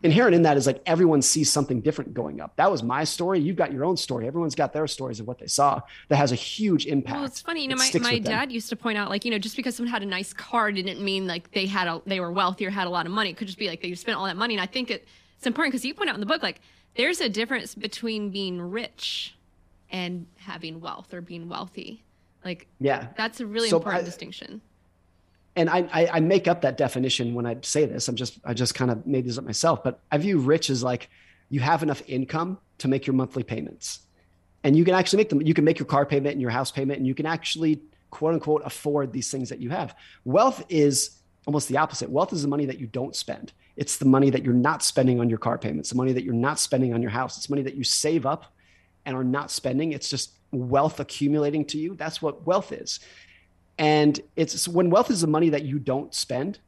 inherent 0.06 0.36
in 0.36 0.44
that 0.44 0.56
is 0.56 0.66
like 0.68 0.82
everyone 0.86 1.22
sees 1.22 1.52
something 1.52 1.82
different 1.82 2.14
going 2.14 2.40
up. 2.40 2.56
That 2.56 2.72
was 2.72 2.84
my 2.84 3.04
story. 3.04 3.40
You've 3.40 3.56
got 3.56 3.74
your 3.74 3.84
own 3.84 3.98
story. 3.98 4.28
Everyone's 4.28 4.56
got 4.56 4.72
their 4.72 4.88
stories 4.88 5.20
of 5.20 5.28
what 5.28 5.40
they 5.40 5.48
saw 5.48 5.82
that 6.08 6.16
has 6.16 6.32
a 6.32 6.36
huge 6.36 6.86
impact. 6.86 7.16
Well, 7.16 7.26
it's 7.26 7.42
funny. 7.42 7.64
You 7.64 7.70
know, 7.70 7.76
my, 7.76 7.92
my 8.00 8.20
dad 8.20 8.52
used 8.52 8.70
to 8.70 8.76
point 8.76 8.98
out 8.98 9.10
like, 9.10 9.26
you 9.26 9.32
know, 9.32 9.40
just 9.40 9.56
because 9.56 9.76
someone 9.76 9.92
had 9.92 10.04
a 10.04 10.06
nice 10.06 10.32
car 10.32 10.72
didn't 10.72 11.04
mean 11.04 11.28
like 11.28 11.52
they 11.52 11.66
had 11.66 11.88
a, 11.88 12.02
they 12.06 12.20
were 12.20 12.32
wealthy 12.32 12.66
or 12.66 12.70
had 12.70 12.88
a 12.88 12.90
lot 12.90 13.06
of 13.06 13.12
money. 13.12 13.32
It 13.32 13.38
could 13.38 13.48
just 13.48 13.60
be 13.60 13.68
like 13.68 13.82
they 13.82 13.94
spent 13.96 14.18
all 14.18 14.26
that 14.26 14.38
money. 14.38 14.54
And 14.54 14.62
I 14.62 14.68
think 14.68 14.92
it, 14.92 15.08
it's 15.38 15.48
important 15.48 15.74
because 15.74 15.84
you 15.84 15.94
point 15.94 16.10
out 16.10 16.16
in 16.16 16.22
the 16.22 16.26
book, 16.26 16.44
like 16.44 16.62
there's 16.96 17.20
a 17.20 17.28
difference 17.28 17.76
between 17.76 18.30
being 18.30 18.62
rich 18.62 19.36
and 19.90 20.28
having 20.38 20.80
wealth 20.80 21.14
or 21.14 21.22
being 21.22 21.50
wealthy. 21.50 22.04
Like, 22.44 22.68
yeah, 22.80 23.08
that's 23.18 23.40
a 23.40 23.46
really 23.46 23.70
so 23.70 23.78
important 23.78 24.04
I, 24.04 24.06
distinction 24.06 24.62
and 25.56 25.70
I, 25.70 25.88
I, 25.92 26.08
I 26.14 26.20
make 26.20 26.48
up 26.48 26.62
that 26.62 26.78
definition 26.78 27.34
when 27.34 27.46
I 27.46 27.58
say 27.62 27.86
this. 27.86 28.08
I'm 28.08 28.16
just 28.16 28.40
I 28.44 28.54
just 28.54 28.76
kind 28.76 28.92
of 28.92 29.06
made 29.08 29.26
this 29.26 29.38
up 29.38 29.46
myself, 29.46 29.84
but 29.84 30.02
I 30.12 30.18
view 30.18 30.40
rich 30.40 30.70
as 30.70 30.84
like 30.84 31.10
you 31.50 31.60
have 31.62 31.84
enough 31.84 32.02
income 32.08 32.58
to 32.80 32.88
make 32.88 33.08
your 33.08 33.14
monthly 33.14 33.44
payments, 33.44 34.00
and 34.64 34.76
you 34.76 34.84
can 34.84 34.94
actually 34.94 35.18
make 35.18 35.30
them. 35.30 35.42
You 35.42 35.54
can 35.54 35.64
make 35.64 35.80
your 35.80 35.86
car 35.86 36.06
payment 36.06 36.34
and 36.34 36.42
your 36.42 36.52
house 36.52 36.72
payment, 36.72 37.00
and 37.00 37.08
you 37.08 37.16
can 37.16 37.26
actually 37.26 37.82
quote 38.10 38.34
unquote 38.34 38.62
afford 38.66 39.14
these 39.14 39.32
things 39.32 39.50
that 39.50 39.60
you 39.60 39.70
have. 39.70 39.96
Wealth 40.26 40.64
is 40.70 41.20
almost 41.46 41.70
the 41.70 41.78
opposite. 41.78 42.10
Wealth 42.10 42.34
is 42.34 42.42
the 42.42 42.48
money 42.48 42.66
that 42.66 42.80
you 42.80 42.88
don't 42.88 43.16
spend. 43.16 43.54
It's 43.78 43.98
the 43.98 44.06
money 44.06 44.30
that 44.30 44.44
you're 44.44 44.54
not 44.54 44.84
spending 44.84 45.20
on 45.20 45.30
your 45.30 45.38
car 45.38 45.58
payments, 45.58 45.90
the 45.90 45.96
money 45.96 46.14
that 46.14 46.24
you're 46.24 46.34
not 46.34 46.60
spending 46.60 46.94
on 46.94 47.02
your 47.02 47.12
house. 47.12 47.38
It's 47.38 47.50
money 47.50 47.62
that 47.64 47.76
you 47.76 47.84
save 47.84 48.26
up 48.26 48.54
and 49.06 49.16
are 49.16 49.24
not 49.24 49.52
spending. 49.52 49.92
It's 49.92 50.10
just 50.10 50.32
wealth 50.52 51.00
accumulating 51.00 51.66
to 51.66 51.78
you. 51.78 51.96
That's 51.96 52.22
what 52.22 52.46
wealth 52.46 52.72
is. 52.72 53.00
And 53.78 54.20
it's 54.36 54.68
when 54.68 54.90
wealth 54.90 55.12
is 55.12 55.22
the 55.22 55.28
money 55.28 55.50
that 55.50 55.64
you 55.64 55.80
don't 55.80 56.14
spend, 56.14 56.60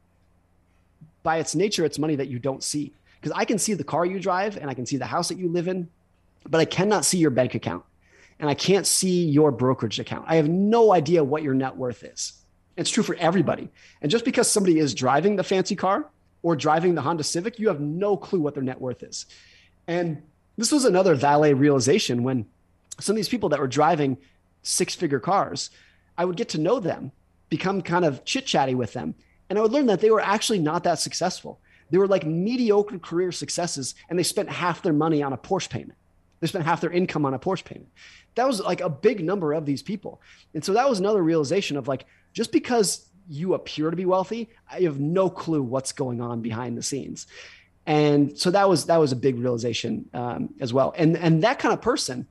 by 1.22 1.38
its 1.38 1.54
nature, 1.54 1.84
it's 1.84 1.98
money 1.98 2.16
that 2.16 2.28
you 2.28 2.38
don't 2.38 2.62
see. 2.62 2.92
Because 3.20 3.36
I 3.36 3.44
can 3.44 3.58
see 3.58 3.74
the 3.74 3.84
car 3.84 4.04
you 4.04 4.20
drive 4.20 4.56
and 4.56 4.70
I 4.70 4.74
can 4.74 4.86
see 4.86 4.96
the 4.96 5.06
house 5.06 5.28
that 5.28 5.38
you 5.38 5.48
live 5.48 5.68
in, 5.68 5.88
but 6.48 6.60
I 6.60 6.64
cannot 6.64 7.04
see 7.04 7.18
your 7.18 7.30
bank 7.30 7.54
account 7.54 7.84
and 8.38 8.48
I 8.48 8.54
can't 8.54 8.86
see 8.86 9.24
your 9.24 9.50
brokerage 9.50 9.98
account. 9.98 10.26
I 10.28 10.36
have 10.36 10.48
no 10.48 10.92
idea 10.92 11.24
what 11.24 11.42
your 11.42 11.54
net 11.54 11.76
worth 11.76 12.04
is. 12.04 12.34
It's 12.76 12.90
true 12.90 13.02
for 13.02 13.16
everybody. 13.16 13.68
And 14.00 14.10
just 14.10 14.24
because 14.24 14.48
somebody 14.48 14.78
is 14.78 14.94
driving 14.94 15.34
the 15.34 15.42
fancy 15.42 15.74
car 15.74 16.06
or 16.42 16.54
driving 16.54 16.94
the 16.94 17.02
Honda 17.02 17.24
Civic, 17.24 17.58
you 17.58 17.68
have 17.68 17.80
no 17.80 18.16
clue 18.16 18.40
what 18.40 18.54
their 18.54 18.62
net 18.62 18.80
worth 18.80 19.02
is. 19.02 19.26
And 19.88 20.22
this 20.56 20.70
was 20.70 20.84
another 20.84 21.16
valet 21.16 21.54
realization 21.54 22.22
when 22.22 22.46
some 23.00 23.14
of 23.14 23.16
these 23.16 23.28
people 23.28 23.48
that 23.48 23.58
were 23.58 23.66
driving 23.66 24.16
six 24.62 24.94
figure 24.94 25.20
cars 25.20 25.70
I 26.18 26.24
would 26.24 26.36
get 26.36 26.50
to 26.50 26.58
know 26.58 26.80
them, 26.80 27.12
become 27.48 27.80
kind 27.80 28.04
of 28.04 28.24
chit 28.24 28.44
chatty 28.44 28.74
with 28.74 28.92
them. 28.92 29.14
And 29.48 29.58
I 29.58 29.62
would 29.62 29.72
learn 29.72 29.86
that 29.86 30.00
they 30.00 30.10
were 30.10 30.20
actually 30.20 30.58
not 30.58 30.84
that 30.84 30.98
successful. 30.98 31.60
They 31.90 31.96
were 31.96 32.08
like 32.08 32.26
mediocre 32.26 32.98
career 32.98 33.32
successes, 33.32 33.94
and 34.10 34.18
they 34.18 34.24
spent 34.24 34.50
half 34.50 34.82
their 34.82 34.92
money 34.92 35.22
on 35.22 35.32
a 35.32 35.38
Porsche 35.38 35.70
payment. 35.70 35.94
They 36.40 36.46
spent 36.48 36.66
half 36.66 36.80
their 36.80 36.90
income 36.90 37.24
on 37.24 37.34
a 37.34 37.38
Porsche 37.38 37.64
payment. 37.64 37.88
That 38.34 38.46
was 38.46 38.60
like 38.60 38.80
a 38.80 38.90
big 38.90 39.24
number 39.24 39.52
of 39.52 39.64
these 39.64 39.82
people. 39.82 40.20
And 40.54 40.64
so 40.64 40.74
that 40.74 40.88
was 40.88 40.98
another 40.98 41.22
realization 41.22 41.76
of 41.76 41.88
like, 41.88 42.04
just 42.32 42.52
because 42.52 43.06
you 43.28 43.54
appear 43.54 43.90
to 43.90 43.96
be 43.96 44.04
wealthy, 44.04 44.48
I 44.70 44.80
have 44.80 45.00
no 45.00 45.30
clue 45.30 45.62
what's 45.62 45.92
going 45.92 46.20
on 46.20 46.40
behind 46.42 46.76
the 46.76 46.82
scenes. 46.82 47.26
And 47.86 48.38
so 48.38 48.50
that 48.50 48.68
was 48.68 48.86
that 48.86 48.98
was 48.98 49.12
a 49.12 49.16
big 49.16 49.38
realization 49.38 50.08
um, 50.12 50.50
as 50.60 50.72
well. 50.72 50.94
And 50.96 51.16
and 51.16 51.42
that 51.42 51.58
kind 51.58 51.72
of 51.72 51.80
person 51.80 52.26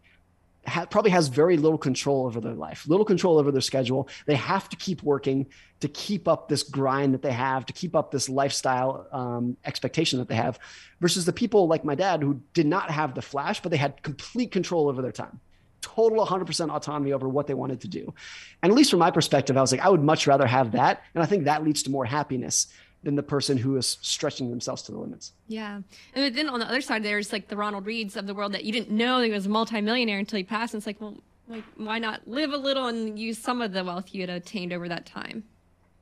ha- 0.67 0.85
probably 0.85 1.11
has 1.11 1.27
very 1.27 1.57
little 1.57 1.77
control 1.77 2.25
over 2.25 2.39
their 2.41 2.53
life, 2.53 2.87
little 2.87 3.05
control 3.05 3.37
over 3.37 3.51
their 3.51 3.61
schedule. 3.61 4.09
They 4.25 4.35
have 4.35 4.69
to 4.69 4.75
keep 4.75 5.01
working 5.03 5.47
to 5.79 5.87
keep 5.87 6.27
up 6.27 6.49
this 6.49 6.63
grind 6.63 7.13
that 7.13 7.21
they 7.21 7.31
have, 7.31 7.65
to 7.67 7.73
keep 7.73 7.95
up 7.95 8.11
this 8.11 8.29
lifestyle 8.29 9.07
um, 9.11 9.57
expectation 9.65 10.19
that 10.19 10.27
they 10.27 10.35
have, 10.35 10.59
versus 10.99 11.25
the 11.25 11.33
people 11.33 11.67
like 11.67 11.85
my 11.85 11.95
dad 11.95 12.21
who 12.21 12.41
did 12.53 12.67
not 12.67 12.89
have 12.91 13.15
the 13.15 13.21
flash, 13.21 13.61
but 13.61 13.69
they 13.69 13.77
had 13.77 14.01
complete 14.03 14.51
control 14.51 14.89
over 14.89 15.01
their 15.01 15.11
time 15.11 15.39
total 15.81 16.25
100% 16.25 16.69
autonomy 16.75 17.13
over 17.13 17.29
what 17.29 17.47
they 17.47 17.53
wanted 17.53 17.81
to 17.81 17.87
do. 17.87 18.13
And 18.61 18.71
at 18.71 18.75
least 18.75 18.91
from 18.91 18.99
my 18.99 19.11
perspective, 19.11 19.57
I 19.57 19.61
was 19.61 19.71
like, 19.71 19.81
I 19.81 19.89
would 19.89 20.03
much 20.03 20.27
rather 20.27 20.45
have 20.45 20.71
that. 20.73 21.03
And 21.13 21.23
I 21.23 21.27
think 21.27 21.45
that 21.45 21.63
leads 21.63 21.83
to 21.83 21.91
more 21.91 22.03
happiness 22.03 22.67
than 23.07 23.15
the 23.15 23.23
person 23.23 23.55
who 23.55 23.77
is 23.77 23.97
stretching 24.01 24.49
themselves 24.49 24.81
to 24.81 24.91
the 24.91 24.97
limits. 24.97 25.31
Yeah. 25.47 25.79
And 26.13 26.35
then 26.35 26.49
on 26.49 26.59
the 26.59 26.67
other 26.67 26.81
side, 26.81 27.03
there's 27.03 27.31
like 27.31 27.47
the 27.47 27.55
Ronald 27.55 27.85
Reads 27.85 28.17
of 28.17 28.27
the 28.27 28.33
world 28.33 28.51
that 28.51 28.65
you 28.65 28.73
didn't 28.73 28.91
know 28.91 29.21
he 29.21 29.31
was 29.31 29.45
a 29.45 29.49
multimillionaire 29.49 30.19
until 30.19 30.35
he 30.35 30.43
passed. 30.43 30.73
And 30.73 30.81
it's 30.81 30.87
like, 30.87 30.99
well, 30.99 31.15
like, 31.47 31.63
why 31.77 31.99
not 31.99 32.27
live 32.27 32.51
a 32.51 32.57
little 32.57 32.87
and 32.87 33.17
use 33.17 33.37
some 33.37 33.61
of 33.61 33.71
the 33.71 33.85
wealth 33.85 34.13
you 34.13 34.19
had 34.19 34.29
attained 34.29 34.73
over 34.73 34.89
that 34.89 35.05
time? 35.05 35.45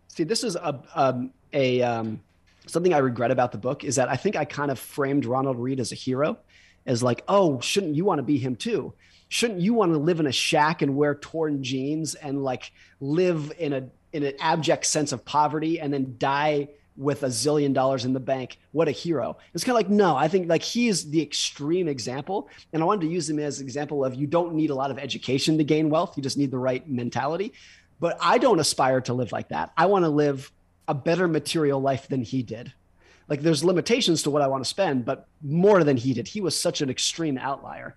See, 0.07 0.23
this 0.23 0.43
is 0.43 0.55
a, 0.55 0.81
um, 0.95 1.29
a, 1.53 1.83
um, 1.83 2.21
something 2.65 2.91
I 2.91 2.97
regret 2.97 3.29
about 3.29 3.51
the 3.51 3.59
book 3.59 3.83
is 3.83 3.97
that 3.97 4.09
I 4.09 4.15
think 4.15 4.35
I 4.35 4.43
kind 4.43 4.71
of 4.71 4.79
framed 4.79 5.25
Ronald 5.25 5.59
Read 5.59 5.79
as 5.79 5.91
a 5.91 5.95
hero, 5.95 6.39
as 6.87 7.03
like, 7.03 7.23
oh, 7.27 7.59
shouldn't 7.59 7.93
you 7.93 8.03
want 8.03 8.17
to 8.17 8.23
be 8.23 8.39
him 8.39 8.55
too? 8.55 8.95
Shouldn't 9.27 9.59
you 9.59 9.75
want 9.75 9.91
to 9.91 9.99
live 9.99 10.19
in 10.19 10.25
a 10.25 10.31
shack 10.31 10.81
and 10.81 10.95
wear 10.95 11.13
torn 11.13 11.61
jeans 11.61 12.15
and 12.15 12.43
like 12.43 12.71
live 12.99 13.53
in 13.59 13.73
a 13.73 13.89
in 14.11 14.23
an 14.23 14.33
abject 14.39 14.85
sense 14.85 15.11
of 15.11 15.25
poverty 15.25 15.79
and 15.79 15.93
then 15.93 16.15
die 16.17 16.69
with 16.97 17.23
a 17.23 17.27
zillion 17.27 17.73
dollars 17.73 18.05
in 18.05 18.13
the 18.13 18.19
bank? 18.19 18.57
What 18.71 18.87
a 18.87 18.91
hero! 18.91 19.37
It's 19.53 19.63
kind 19.63 19.75
of 19.75 19.79
like 19.79 19.89
no, 19.89 20.15
I 20.15 20.27
think 20.27 20.49
like 20.49 20.63
he 20.63 20.87
is 20.87 21.09
the 21.09 21.21
extreme 21.21 21.87
example, 21.87 22.49
and 22.73 22.81
I 22.81 22.85
wanted 22.85 23.01
to 23.01 23.11
use 23.13 23.29
him 23.29 23.39
as 23.39 23.59
an 23.59 23.65
example 23.65 24.03
of 24.03 24.15
you 24.15 24.27
don't 24.27 24.53
need 24.53 24.69
a 24.69 24.75
lot 24.75 24.91
of 24.91 24.97
education 24.97 25.57
to 25.57 25.63
gain 25.63 25.89
wealth; 25.89 26.17
you 26.17 26.23
just 26.23 26.37
need 26.37 26.51
the 26.51 26.57
right 26.57 26.87
mentality. 26.89 27.53
But 27.99 28.17
I 28.21 28.37
don't 28.37 28.59
aspire 28.59 29.01
to 29.01 29.13
live 29.13 29.31
like 29.31 29.49
that. 29.49 29.71
I 29.77 29.85
want 29.85 30.03
to 30.03 30.09
live 30.09 30.51
a 30.87 30.93
better 30.93 31.27
material 31.27 31.81
life 31.81 32.07
than 32.07 32.21
he 32.21 32.43
did. 32.43 32.73
Like 33.27 33.41
there's 33.41 33.63
limitations 33.63 34.23
to 34.23 34.29
what 34.29 34.41
I 34.41 34.47
want 34.47 34.63
to 34.63 34.69
spend, 34.69 35.05
but 35.05 35.27
more 35.41 35.83
than 35.83 35.97
he 35.97 36.13
did. 36.13 36.27
He 36.27 36.41
was 36.41 36.59
such 36.59 36.81
an 36.81 36.89
extreme 36.89 37.37
outlier. 37.37 37.95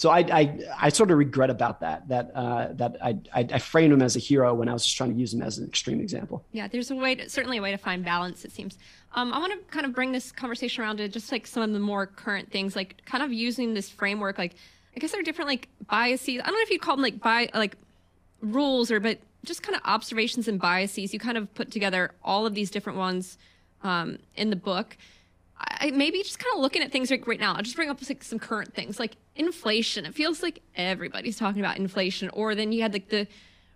So 0.00 0.08
I, 0.08 0.20
I, 0.20 0.58
I 0.80 0.88
sort 0.88 1.10
of 1.10 1.18
regret 1.18 1.50
about 1.50 1.80
that, 1.80 2.08
that, 2.08 2.30
uh, 2.34 2.68
that 2.72 2.96
I, 3.04 3.18
I, 3.34 3.46
I 3.52 3.58
framed 3.58 3.92
him 3.92 4.00
as 4.00 4.16
a 4.16 4.18
hero 4.18 4.54
when 4.54 4.66
I 4.66 4.72
was 4.72 4.82
just 4.82 4.96
trying 4.96 5.12
to 5.12 5.20
use 5.20 5.34
him 5.34 5.42
as 5.42 5.58
an 5.58 5.68
extreme 5.68 6.00
example. 6.00 6.42
Yeah, 6.52 6.68
there's 6.68 6.90
a 6.90 6.94
way 6.96 7.16
to, 7.16 7.28
certainly 7.28 7.58
a 7.58 7.60
way 7.60 7.70
to 7.70 7.76
find 7.76 8.02
balance, 8.02 8.46
it 8.46 8.50
seems. 8.50 8.78
Um, 9.14 9.30
I 9.34 9.38
want 9.38 9.52
to 9.52 9.58
kind 9.70 9.84
of 9.84 9.94
bring 9.94 10.12
this 10.12 10.32
conversation 10.32 10.82
around 10.82 10.96
to 10.96 11.08
just 11.10 11.30
like 11.30 11.46
some 11.46 11.62
of 11.62 11.70
the 11.72 11.78
more 11.78 12.06
current 12.06 12.50
things, 12.50 12.74
like 12.74 13.04
kind 13.04 13.22
of 13.22 13.30
using 13.30 13.74
this 13.74 13.90
framework, 13.90 14.38
like, 14.38 14.54
I 14.96 15.00
guess 15.00 15.12
there 15.12 15.20
are 15.20 15.22
different 15.22 15.50
like 15.50 15.68
biases. 15.86 16.40
I 16.42 16.46
don't 16.46 16.54
know 16.54 16.62
if 16.62 16.70
you'd 16.70 16.80
call 16.80 16.96
them 16.96 17.02
like 17.02 17.20
by 17.20 17.50
like 17.52 17.76
rules 18.40 18.90
or, 18.90 19.00
but 19.00 19.18
just 19.44 19.62
kind 19.62 19.76
of 19.76 19.82
observations 19.84 20.48
and 20.48 20.58
biases. 20.58 21.12
You 21.12 21.20
kind 21.20 21.36
of 21.36 21.52
put 21.52 21.70
together 21.70 22.12
all 22.24 22.46
of 22.46 22.54
these 22.54 22.70
different 22.70 22.98
ones 22.98 23.36
um, 23.82 24.18
in 24.34 24.48
the 24.48 24.56
book. 24.56 24.96
I, 25.60 25.90
maybe 25.90 26.22
just 26.22 26.38
kind 26.38 26.54
of 26.54 26.60
looking 26.60 26.82
at 26.82 26.90
things 26.90 27.10
right, 27.10 27.26
right 27.26 27.40
now. 27.40 27.54
I'll 27.54 27.62
just 27.62 27.76
bring 27.76 27.90
up 27.90 27.98
like 28.08 28.24
some 28.24 28.38
current 28.38 28.74
things 28.74 28.98
like 28.98 29.16
inflation. 29.36 30.06
It 30.06 30.14
feels 30.14 30.42
like 30.42 30.62
everybody's 30.76 31.36
talking 31.36 31.60
about 31.60 31.76
inflation. 31.76 32.30
Or 32.30 32.54
then 32.54 32.72
you 32.72 32.82
had 32.82 32.92
like 32.92 33.08
the 33.08 33.26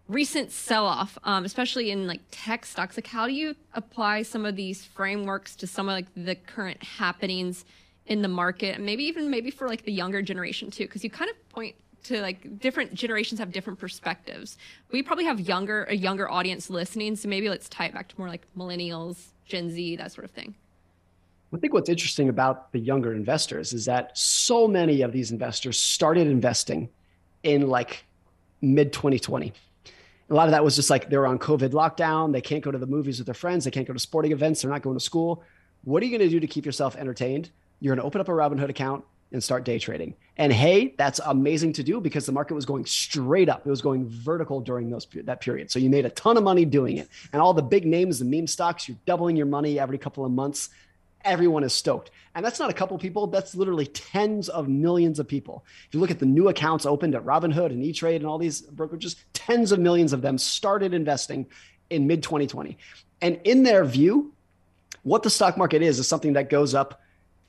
recent 0.09 0.51
sell-off, 0.51 1.18
um, 1.24 1.45
especially 1.45 1.91
in 1.91 2.07
like 2.07 2.20
tech 2.30 2.66
stocks. 2.66 2.97
Like, 2.97 3.07
how 3.07 3.26
do 3.26 3.32
you 3.32 3.55
apply 3.74 4.22
some 4.22 4.45
of 4.47 4.57
these 4.57 4.85
frameworks 4.85 5.57
to 5.57 5.66
some 5.66 5.89
of 5.89 5.95
like 5.95 6.07
the 6.16 6.35
current 6.35 6.82
happenings 6.82 7.64
in 8.07 8.20
the 8.20 8.28
market, 8.28 8.76
and 8.76 8.85
maybe 8.85 9.05
even 9.05 9.30
maybe 9.30 9.51
for 9.51 9.66
like 9.66 9.85
the 9.85 9.93
younger 9.93 10.22
generation 10.22 10.70
too? 10.70 10.85
Because 10.85 11.05
you 11.05 11.11
kind 11.11 11.30
of 11.30 11.49
point 11.49 11.74
to 12.05 12.20
like 12.20 12.61
different 12.61 12.93
generations 12.93 13.39
have 13.39 13.51
different 13.51 13.78
perspectives. 13.78 14.59
We 14.93 15.03
probably 15.03 15.24
have 15.24 15.41
younger 15.41 15.85
a 15.85 15.97
younger 15.97 16.30
audience 16.30 16.68
listening, 16.68 17.16
so 17.16 17.28
maybe 17.28 17.49
let's 17.49 17.68
tie 17.68 17.87
it 17.87 17.95
back 17.95 18.09
to 18.09 18.14
more 18.18 18.28
like 18.28 18.47
millennials, 18.57 19.28
Gen 19.47 19.70
Z, 19.70 19.97
that 19.97 20.12
sort 20.12 20.26
of 20.26 20.30
thing. 20.30 20.55
I 21.55 21.59
think 21.59 21.72
what's 21.72 21.88
interesting 21.88 22.28
about 22.28 22.72
the 22.72 22.80
younger 22.80 23.14
investors 23.14 23.72
is 23.72 23.84
that 23.84 24.16
so 24.18 24.66
many 24.66 25.02
of 25.02 25.12
these 25.12 25.30
investors 25.30 25.78
started 25.78 26.26
investing 26.26 26.88
in 27.42 27.68
like 27.68 28.05
mid 28.61 28.92
2020. 28.92 29.52
A 30.30 30.34
lot 30.34 30.48
of 30.48 30.52
that 30.52 30.64
was 30.64 30.74
just 30.74 30.90
like 30.90 31.11
they're 31.11 31.26
on 31.26 31.38
COVID 31.38 31.70
lockdown. 31.70 32.32
They 32.32 32.40
can't 32.40 32.64
go 32.64 32.70
to 32.70 32.78
the 32.78 32.86
movies 32.86 33.18
with 33.18 33.26
their 33.26 33.34
friends. 33.34 33.64
They 33.64 33.70
can't 33.70 33.86
go 33.86 33.92
to 33.92 33.98
sporting 33.98 34.32
events. 34.32 34.62
They're 34.62 34.70
not 34.70 34.82
going 34.82 34.98
to 34.98 35.05
school. 35.05 35.44
What 35.84 36.02
are 36.02 36.07
you 36.07 36.16
going 36.16 36.28
to 36.28 36.32
do 36.32 36.40
to 36.40 36.46
keep 36.46 36.66
yourself 36.66 36.96
entertained? 36.96 37.50
You're 37.80 37.94
going 37.94 38.02
to 38.02 38.07
open 38.07 38.20
up 38.20 38.28
a 38.28 38.32
Robinhood 38.32 38.70
account 38.70 39.05
and 39.32 39.42
start 39.42 39.64
day 39.64 39.78
trading. 39.78 40.14
And 40.36 40.52
hey, 40.52 40.94
that's 40.96 41.20
amazing 41.26 41.74
to 41.74 41.82
do 41.82 42.00
because 42.00 42.24
the 42.24 42.32
market 42.32 42.55
was 42.55 42.64
going 42.64 42.86
straight 42.86 43.48
up. 43.48 43.66
It 43.66 43.70
was 43.70 43.82
going 43.82 44.09
vertical 44.09 44.61
during 44.61 44.88
those 44.88 45.07
that 45.24 45.40
period. 45.40 45.70
So 45.70 45.78
you 45.78 45.90
made 45.90 46.07
a 46.07 46.11
ton 46.11 46.36
of 46.36 46.42
money 46.42 46.64
doing 46.64 46.96
it. 46.98 47.09
And 47.32 47.42
all 47.42 47.52
the 47.52 47.62
big 47.62 47.84
names, 47.84 48.18
the 48.18 48.24
meme 48.24 48.46
stocks, 48.46 48.88
you're 48.88 48.96
doubling 49.07 49.36
your 49.36 49.46
money 49.46 49.78
every 49.78 49.98
couple 49.98 50.24
of 50.24 50.32
months. 50.32 50.70
Everyone 51.24 51.64
is 51.64 51.72
stoked. 51.72 52.10
And 52.34 52.44
that's 52.44 52.58
not 52.58 52.70
a 52.70 52.74
couple 52.74 52.98
people, 52.98 53.26
that's 53.26 53.54
literally 53.54 53.86
tens 53.86 54.48
of 54.48 54.68
millions 54.68 55.18
of 55.18 55.28
people. 55.28 55.64
If 55.88 55.94
you 55.94 56.00
look 56.00 56.10
at 56.10 56.18
the 56.18 56.26
new 56.26 56.48
accounts 56.48 56.84
opened 56.84 57.14
at 57.14 57.24
Robinhood 57.24 57.66
and 57.66 57.82
E-Trade 57.82 58.20
and 58.20 58.26
all 58.26 58.38
these 58.38 58.62
brokerages, 58.62 59.16
tens 59.32 59.72
of 59.72 59.78
millions 59.78 60.12
of 60.12 60.20
them 60.20 60.36
started 60.38 60.94
investing 60.94 61.46
in 61.90 62.06
mid 62.06 62.22
2020. 62.22 62.76
And 63.20 63.40
in 63.44 63.62
their 63.62 63.84
view, 63.84 64.32
what 65.02 65.22
the 65.22 65.30
stock 65.30 65.56
market 65.56 65.82
is 65.82 65.98
is 65.98 66.08
something 66.08 66.32
that 66.32 66.50
goes 66.50 66.74
up 66.74 67.00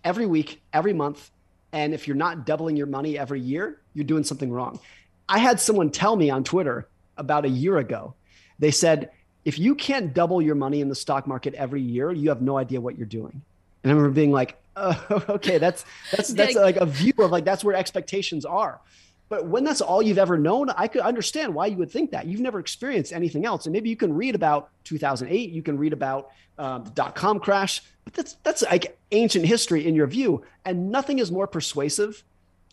every 0.03 0.25
week, 0.25 0.61
every 0.71 0.93
month, 0.93 1.31
and 1.71 1.93
if 1.93 2.07
you're 2.07 2.15
not 2.15 2.45
doubling 2.45 2.77
your 2.77 2.87
money 2.87 3.17
every 3.17 3.41
year, 3.41 3.81
you're 3.93 4.05
doing 4.05 4.23
something 4.23 4.51
wrong. 4.51 4.79
I 5.27 5.39
had 5.39 5.59
someone 5.59 5.89
tell 5.89 6.15
me 6.15 6.29
on 6.29 6.43
Twitter 6.43 6.87
about 7.17 7.45
a 7.45 7.49
year 7.49 7.77
ago, 7.77 8.13
they 8.59 8.71
said, 8.71 9.11
if 9.43 9.59
you 9.59 9.75
can't 9.75 10.13
double 10.13 10.41
your 10.41 10.55
money 10.55 10.81
in 10.81 10.89
the 10.89 10.95
stock 10.95 11.27
market 11.27 11.53
every 11.53 11.81
year, 11.81 12.11
you 12.11 12.29
have 12.29 12.41
no 12.41 12.57
idea 12.57 12.79
what 12.79 12.97
you're 12.97 13.05
doing. 13.05 13.41
And 13.85 13.91
I 13.91 13.95
remember 13.95 14.15
being 14.15 14.31
like, 14.31 14.57
oh, 14.75 15.23
okay, 15.29 15.59
that's 15.59 15.85
that's 16.09 16.29
that's 16.33 16.55
like 16.55 16.77
a 16.77 16.87
view 16.87 17.13
of 17.19 17.29
like 17.29 17.45
that's 17.45 17.63
where 17.63 17.75
expectations 17.75 18.43
are. 18.43 18.81
But 19.29 19.45
when 19.45 19.63
that's 19.63 19.79
all 19.79 20.01
you've 20.01 20.17
ever 20.17 20.39
known, 20.39 20.71
I 20.71 20.87
could 20.87 21.01
understand 21.01 21.53
why 21.53 21.67
you 21.67 21.77
would 21.77 21.91
think 21.91 22.09
that. 22.11 22.25
You've 22.25 22.41
never 22.41 22.59
experienced 22.59 23.13
anything 23.13 23.45
else. 23.45 23.67
And 23.67 23.73
maybe 23.73 23.91
you 23.91 23.95
can 23.95 24.11
read 24.11 24.33
about 24.33 24.71
2008, 24.85 25.51
you 25.51 25.61
can 25.61 25.77
read 25.77 25.93
about 25.93 26.31
um, 26.57 26.83
the 26.83 26.89
dot 26.91 27.13
com 27.13 27.39
crash, 27.39 27.83
but 28.05 28.13
that's, 28.15 28.37
that's 28.41 28.63
like 28.63 28.97
ancient 29.11 29.45
history 29.45 29.85
in 29.85 29.93
your 29.93 30.07
view. 30.07 30.43
And 30.63 30.89
nothing 30.91 31.19
is 31.19 31.31
more 31.31 31.45
persuasive 31.45 32.23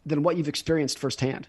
than 0.07 0.23
what 0.23 0.39
you've 0.39 0.49
experienced 0.49 0.99
firsthand. 0.99 1.47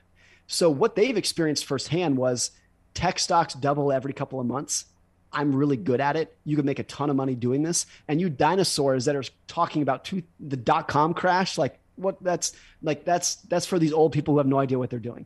So, 0.47 0.69
what 0.69 0.95
they've 0.95 1.15
experienced 1.15 1.63
firsthand 1.63 2.17
was 2.17 2.51
tech 2.93 3.17
stocks 3.17 3.53
double 3.53 3.93
every 3.93 4.11
couple 4.11 4.41
of 4.41 4.45
months. 4.45 4.85
I'm 5.33 5.55
really 5.55 5.77
good 5.77 5.99
at 5.99 6.15
it. 6.15 6.37
You 6.45 6.55
can 6.55 6.65
make 6.65 6.79
a 6.79 6.83
ton 6.83 7.09
of 7.09 7.15
money 7.15 7.35
doing 7.35 7.63
this. 7.63 7.85
And 8.07 8.21
you 8.21 8.29
dinosaurs 8.29 9.05
that 9.05 9.15
are 9.15 9.23
talking 9.47 9.81
about 9.81 10.05
two, 10.05 10.23
the 10.39 10.57
dot 10.57 10.87
com 10.87 11.13
crash, 11.13 11.57
like 11.57 11.79
what 11.95 12.21
that's 12.23 12.53
like 12.81 13.05
that's 13.05 13.35
that's 13.35 13.65
for 13.65 13.79
these 13.79 13.93
old 13.93 14.11
people 14.11 14.33
who 14.33 14.37
have 14.39 14.47
no 14.47 14.59
idea 14.59 14.77
what 14.77 14.89
they're 14.89 14.99
doing. 14.99 15.25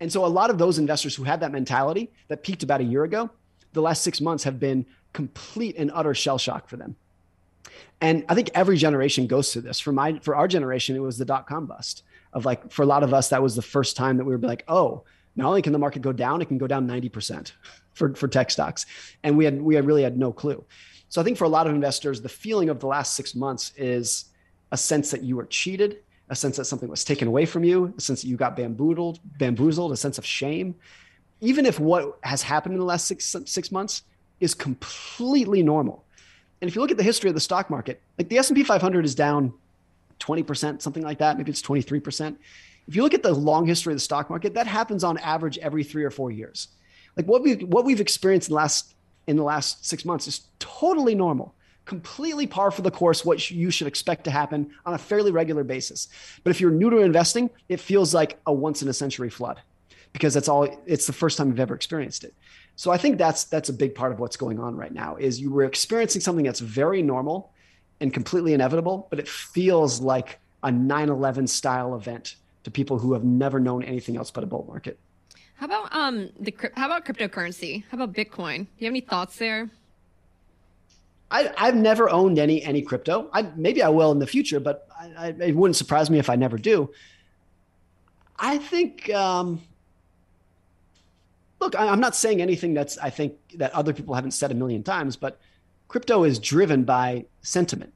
And 0.00 0.12
so 0.12 0.24
a 0.24 0.28
lot 0.28 0.50
of 0.50 0.58
those 0.58 0.78
investors 0.78 1.14
who 1.14 1.24
had 1.24 1.40
that 1.40 1.52
mentality 1.52 2.10
that 2.28 2.42
peaked 2.42 2.62
about 2.62 2.80
a 2.80 2.84
year 2.84 3.04
ago, 3.04 3.30
the 3.72 3.82
last 3.82 4.02
six 4.02 4.20
months 4.20 4.44
have 4.44 4.60
been 4.60 4.84
complete 5.12 5.76
and 5.78 5.90
utter 5.94 6.14
shell 6.14 6.38
shock 6.38 6.68
for 6.68 6.76
them. 6.76 6.96
And 8.00 8.24
I 8.28 8.34
think 8.34 8.50
every 8.54 8.76
generation 8.76 9.26
goes 9.26 9.52
through 9.52 9.62
this. 9.62 9.80
For 9.80 9.92
my 9.92 10.18
for 10.18 10.36
our 10.36 10.48
generation, 10.48 10.96
it 10.96 11.00
was 11.00 11.18
the 11.18 11.24
dot 11.24 11.46
com 11.46 11.66
bust. 11.66 12.02
Of 12.32 12.44
like 12.44 12.70
for 12.70 12.82
a 12.82 12.86
lot 12.86 13.02
of 13.02 13.14
us, 13.14 13.30
that 13.30 13.42
was 13.42 13.56
the 13.56 13.62
first 13.62 13.96
time 13.96 14.18
that 14.18 14.24
we 14.24 14.36
were 14.36 14.46
like, 14.46 14.64
oh, 14.68 15.04
not 15.36 15.48
only 15.48 15.62
can 15.62 15.72
the 15.72 15.78
market 15.78 16.02
go 16.02 16.12
down, 16.12 16.42
it 16.42 16.46
can 16.46 16.58
go 16.58 16.66
down 16.66 16.86
90% 16.88 17.52
for, 17.96 18.14
for 18.14 18.28
tech 18.28 18.50
stocks. 18.52 18.86
And 19.24 19.36
we 19.36 19.44
had 19.44 19.60
we 19.60 19.74
had 19.74 19.84
really 19.84 20.04
had 20.04 20.16
no 20.16 20.32
clue. 20.32 20.64
So 21.08 21.20
I 21.20 21.24
think 21.24 21.36
for 21.36 21.44
a 21.44 21.48
lot 21.48 21.66
of 21.66 21.74
investors, 21.74 22.20
the 22.20 22.28
feeling 22.28 22.68
of 22.68 22.78
the 22.78 22.86
last 22.86 23.14
six 23.14 23.34
months 23.34 23.72
is 23.76 24.26
a 24.70 24.76
sense 24.76 25.10
that 25.10 25.22
you 25.22 25.36
were 25.36 25.46
cheated 25.46 25.98
a 26.28 26.36
sense 26.36 26.56
that 26.56 26.64
something 26.64 26.88
was 26.88 27.04
taken 27.04 27.28
away 27.28 27.46
from 27.46 27.62
you, 27.62 27.94
a 27.96 28.00
sense 28.00 28.22
that 28.22 28.28
you 28.28 28.36
got 28.36 28.56
bamboozled, 28.56 29.20
bamboozled, 29.38 29.92
a 29.92 29.96
sense 29.96 30.18
of 30.18 30.26
shame. 30.26 30.74
Even 31.40 31.66
if 31.66 31.78
what 31.78 32.18
has 32.22 32.42
happened 32.42 32.74
in 32.74 32.78
the 32.80 32.84
last 32.84 33.06
six 33.06 33.36
six 33.44 33.70
months 33.70 34.02
is 34.40 34.54
completely 34.54 35.62
normal. 35.62 36.04
And 36.60 36.68
if 36.68 36.74
you 36.74 36.80
look 36.80 36.90
at 36.90 36.96
the 36.96 37.02
history 37.02 37.28
of 37.28 37.34
the 37.34 37.40
stock 37.40 37.70
market, 37.70 38.00
like 38.18 38.28
the 38.28 38.38
S&P 38.38 38.64
500 38.64 39.04
is 39.04 39.14
down 39.14 39.52
20%, 40.20 40.80
something 40.80 41.02
like 41.02 41.18
that, 41.18 41.36
maybe 41.36 41.50
it's 41.50 41.60
23%. 41.60 42.36
If 42.88 42.96
you 42.96 43.02
look 43.02 43.12
at 43.12 43.22
the 43.22 43.32
long 43.32 43.66
history 43.66 43.92
of 43.92 43.96
the 43.96 44.02
stock 44.02 44.30
market, 44.30 44.54
that 44.54 44.66
happens 44.66 45.04
on 45.04 45.18
average 45.18 45.58
every 45.58 45.84
3 45.84 46.04
or 46.04 46.10
4 46.10 46.30
years. 46.30 46.68
Like 47.16 47.26
what 47.26 47.42
we 47.42 47.54
what 47.56 47.84
we've 47.84 48.00
experienced 48.00 48.48
in 48.48 48.52
the 48.52 48.56
last 48.56 48.94
in 49.26 49.36
the 49.36 49.42
last 49.42 49.84
6 49.86 50.04
months 50.04 50.26
is 50.26 50.42
totally 50.58 51.14
normal 51.14 51.54
completely 51.86 52.46
par 52.46 52.70
for 52.70 52.82
the 52.82 52.90
course 52.90 53.24
what 53.24 53.50
you 53.50 53.70
should 53.70 53.86
expect 53.86 54.24
to 54.24 54.30
happen 54.30 54.72
on 54.84 54.94
a 54.94 54.98
fairly 54.98 55.30
regular 55.30 55.62
basis. 55.64 56.08
But 56.42 56.50
if 56.50 56.60
you're 56.60 56.72
new 56.72 56.90
to 56.90 56.98
investing, 56.98 57.48
it 57.68 57.78
feels 57.78 58.12
like 58.12 58.38
a 58.44 58.52
once 58.52 58.82
in 58.82 58.88
a 58.88 58.92
century 58.92 59.30
flood 59.30 59.60
because 60.12 60.34
that's 60.34 60.48
all 60.48 60.68
it's 60.86 61.06
the 61.06 61.12
first 61.12 61.38
time 61.38 61.48
you've 61.48 61.60
ever 61.60 61.74
experienced 61.74 62.24
it. 62.24 62.34
So 62.74 62.90
I 62.90 62.98
think 62.98 63.18
that's 63.18 63.44
that's 63.44 63.68
a 63.68 63.72
big 63.72 63.94
part 63.94 64.12
of 64.12 64.18
what's 64.18 64.36
going 64.36 64.58
on 64.58 64.76
right 64.76 64.92
now 64.92 65.16
is 65.16 65.40
you 65.40 65.50
were 65.50 65.64
experiencing 65.64 66.20
something 66.20 66.44
that's 66.44 66.60
very 66.60 67.02
normal 67.02 67.52
and 68.00 68.12
completely 68.12 68.52
inevitable, 68.52 69.06
but 69.08 69.18
it 69.18 69.28
feels 69.28 70.00
like 70.00 70.38
a 70.62 70.68
9/11 70.68 71.48
style 71.48 71.94
event 71.94 72.36
to 72.64 72.70
people 72.70 72.98
who 72.98 73.12
have 73.12 73.24
never 73.24 73.60
known 73.60 73.82
anything 73.84 74.16
else 74.16 74.30
but 74.30 74.42
a 74.42 74.46
bull 74.46 74.64
market. 74.68 74.98
How 75.56 75.66
about 75.66 75.94
um 75.94 76.30
the 76.38 76.54
how 76.74 76.86
about 76.86 77.04
cryptocurrency? 77.04 77.84
How 77.90 77.96
about 77.96 78.12
Bitcoin? 78.12 78.58
Do 78.58 78.68
you 78.78 78.86
have 78.86 78.92
any 78.92 79.00
thoughts 79.00 79.36
there? 79.36 79.70
I, 81.30 81.52
I've 81.56 81.74
never 81.74 82.08
owned 82.08 82.38
any 82.38 82.62
any 82.62 82.82
crypto. 82.82 83.28
I 83.32 83.42
maybe 83.56 83.82
I 83.82 83.88
will 83.88 84.12
in 84.12 84.18
the 84.18 84.26
future, 84.26 84.60
but 84.60 84.86
I, 84.98 85.12
I, 85.18 85.26
it 85.28 85.56
wouldn't 85.56 85.76
surprise 85.76 86.10
me 86.10 86.18
if 86.18 86.30
I 86.30 86.36
never 86.36 86.58
do. 86.58 86.90
I 88.38 88.58
think. 88.58 89.10
Um, 89.10 89.62
look, 91.58 91.74
I, 91.74 91.88
I'm 91.88 92.00
not 92.00 92.14
saying 92.14 92.42
anything 92.42 92.74
that's 92.74 92.98
I 92.98 93.10
think 93.10 93.34
that 93.54 93.72
other 93.72 93.92
people 93.92 94.14
haven't 94.14 94.32
said 94.32 94.50
a 94.50 94.54
million 94.54 94.82
times, 94.82 95.16
but 95.16 95.40
crypto 95.88 96.24
is 96.24 96.38
driven 96.38 96.84
by 96.84 97.24
sentiment. 97.42 97.92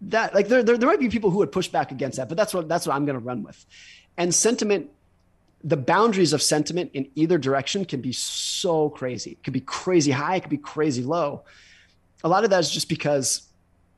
That 0.00 0.34
like 0.34 0.48
there, 0.48 0.62
there 0.62 0.78
there 0.78 0.88
might 0.88 1.00
be 1.00 1.08
people 1.08 1.30
who 1.30 1.38
would 1.38 1.52
push 1.52 1.68
back 1.68 1.90
against 1.90 2.18
that, 2.18 2.28
but 2.28 2.36
that's 2.36 2.54
what 2.54 2.68
that's 2.68 2.86
what 2.86 2.94
I'm 2.94 3.04
going 3.04 3.18
to 3.18 3.24
run 3.24 3.42
with. 3.42 3.66
And 4.16 4.34
sentiment, 4.34 4.90
the 5.64 5.76
boundaries 5.76 6.32
of 6.32 6.42
sentiment 6.42 6.90
in 6.92 7.08
either 7.14 7.38
direction 7.38 7.84
can 7.84 8.00
be 8.00 8.12
so 8.12 8.90
crazy. 8.90 9.32
It 9.32 9.42
could 9.42 9.54
be 9.54 9.60
crazy 9.60 10.10
high, 10.10 10.36
it 10.36 10.40
could 10.40 10.50
be 10.50 10.58
crazy 10.58 11.02
low 11.02 11.42
a 12.24 12.28
lot 12.28 12.42
of 12.42 12.50
that 12.50 12.60
is 12.60 12.70
just 12.70 12.88
because 12.88 13.42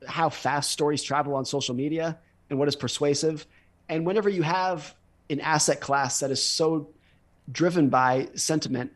how 0.05 0.29
fast 0.29 0.69
stories 0.69 1.01
travel 1.01 1.33
on 1.33 1.45
social 1.45 1.73
media 1.73 2.17
and 2.49 2.59
what 2.59 2.67
is 2.67 2.75
persuasive. 2.75 3.47
And 3.89 4.05
whenever 4.05 4.29
you 4.29 4.43
have 4.43 4.93
an 5.29 5.39
asset 5.39 5.79
class 5.79 6.19
that 6.19 6.29
is 6.29 6.43
so 6.43 6.89
driven 7.51 7.87
by 7.89 8.27
sentiment 8.35 8.91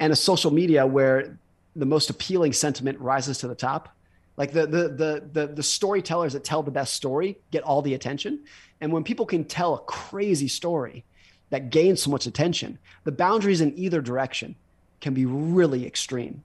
and 0.00 0.12
a 0.12 0.16
social 0.16 0.50
media 0.50 0.86
where 0.86 1.38
the 1.76 1.86
most 1.86 2.08
appealing 2.08 2.54
sentiment 2.54 2.98
rises 2.98 3.38
to 3.38 3.48
the 3.48 3.54
top, 3.54 3.94
like 4.38 4.52
the, 4.52 4.66
the 4.66 4.88
the 4.88 5.28
the 5.32 5.46
the 5.48 5.62
storytellers 5.62 6.32
that 6.32 6.42
tell 6.42 6.62
the 6.62 6.70
best 6.70 6.94
story 6.94 7.36
get 7.50 7.62
all 7.62 7.82
the 7.82 7.92
attention 7.92 8.40
and 8.80 8.90
when 8.90 9.04
people 9.04 9.26
can 9.26 9.44
tell 9.44 9.74
a 9.74 9.80
crazy 9.80 10.48
story 10.48 11.04
that 11.50 11.70
gains 11.70 12.02
so 12.02 12.10
much 12.10 12.26
attention 12.26 12.78
the 13.04 13.12
boundaries 13.12 13.60
in 13.60 13.76
either 13.78 14.00
direction 14.00 14.54
can 15.00 15.14
be 15.14 15.24
really 15.24 15.86
extreme. 15.86 16.42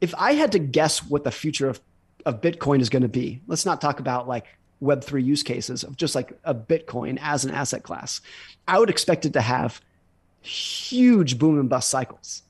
If 0.00 0.14
i 0.16 0.32
had 0.32 0.52
to 0.52 0.58
guess 0.58 1.04
what 1.04 1.24
the 1.24 1.30
future 1.30 1.68
of 1.68 1.80
of 2.24 2.40
bitcoin 2.40 2.80
is 2.80 2.88
going 2.88 3.02
to 3.02 3.08
be 3.08 3.40
let's 3.46 3.66
not 3.66 3.80
talk 3.80 3.98
about 3.98 4.28
like 4.28 4.46
web3 4.82 5.24
use 5.24 5.42
cases 5.42 5.82
of 5.84 5.96
just 5.96 6.14
like 6.14 6.38
a 6.44 6.54
bitcoin 6.54 7.18
as 7.20 7.44
an 7.44 7.50
asset 7.50 7.82
class. 7.82 8.20
I 8.66 8.78
would 8.78 8.90
expect 8.90 9.26
it 9.26 9.32
to 9.34 9.40
have 9.40 9.80
huge 10.40 11.38
boom 11.38 11.58
and 11.60 11.68
bust 11.68 11.88
cycles 11.88 12.42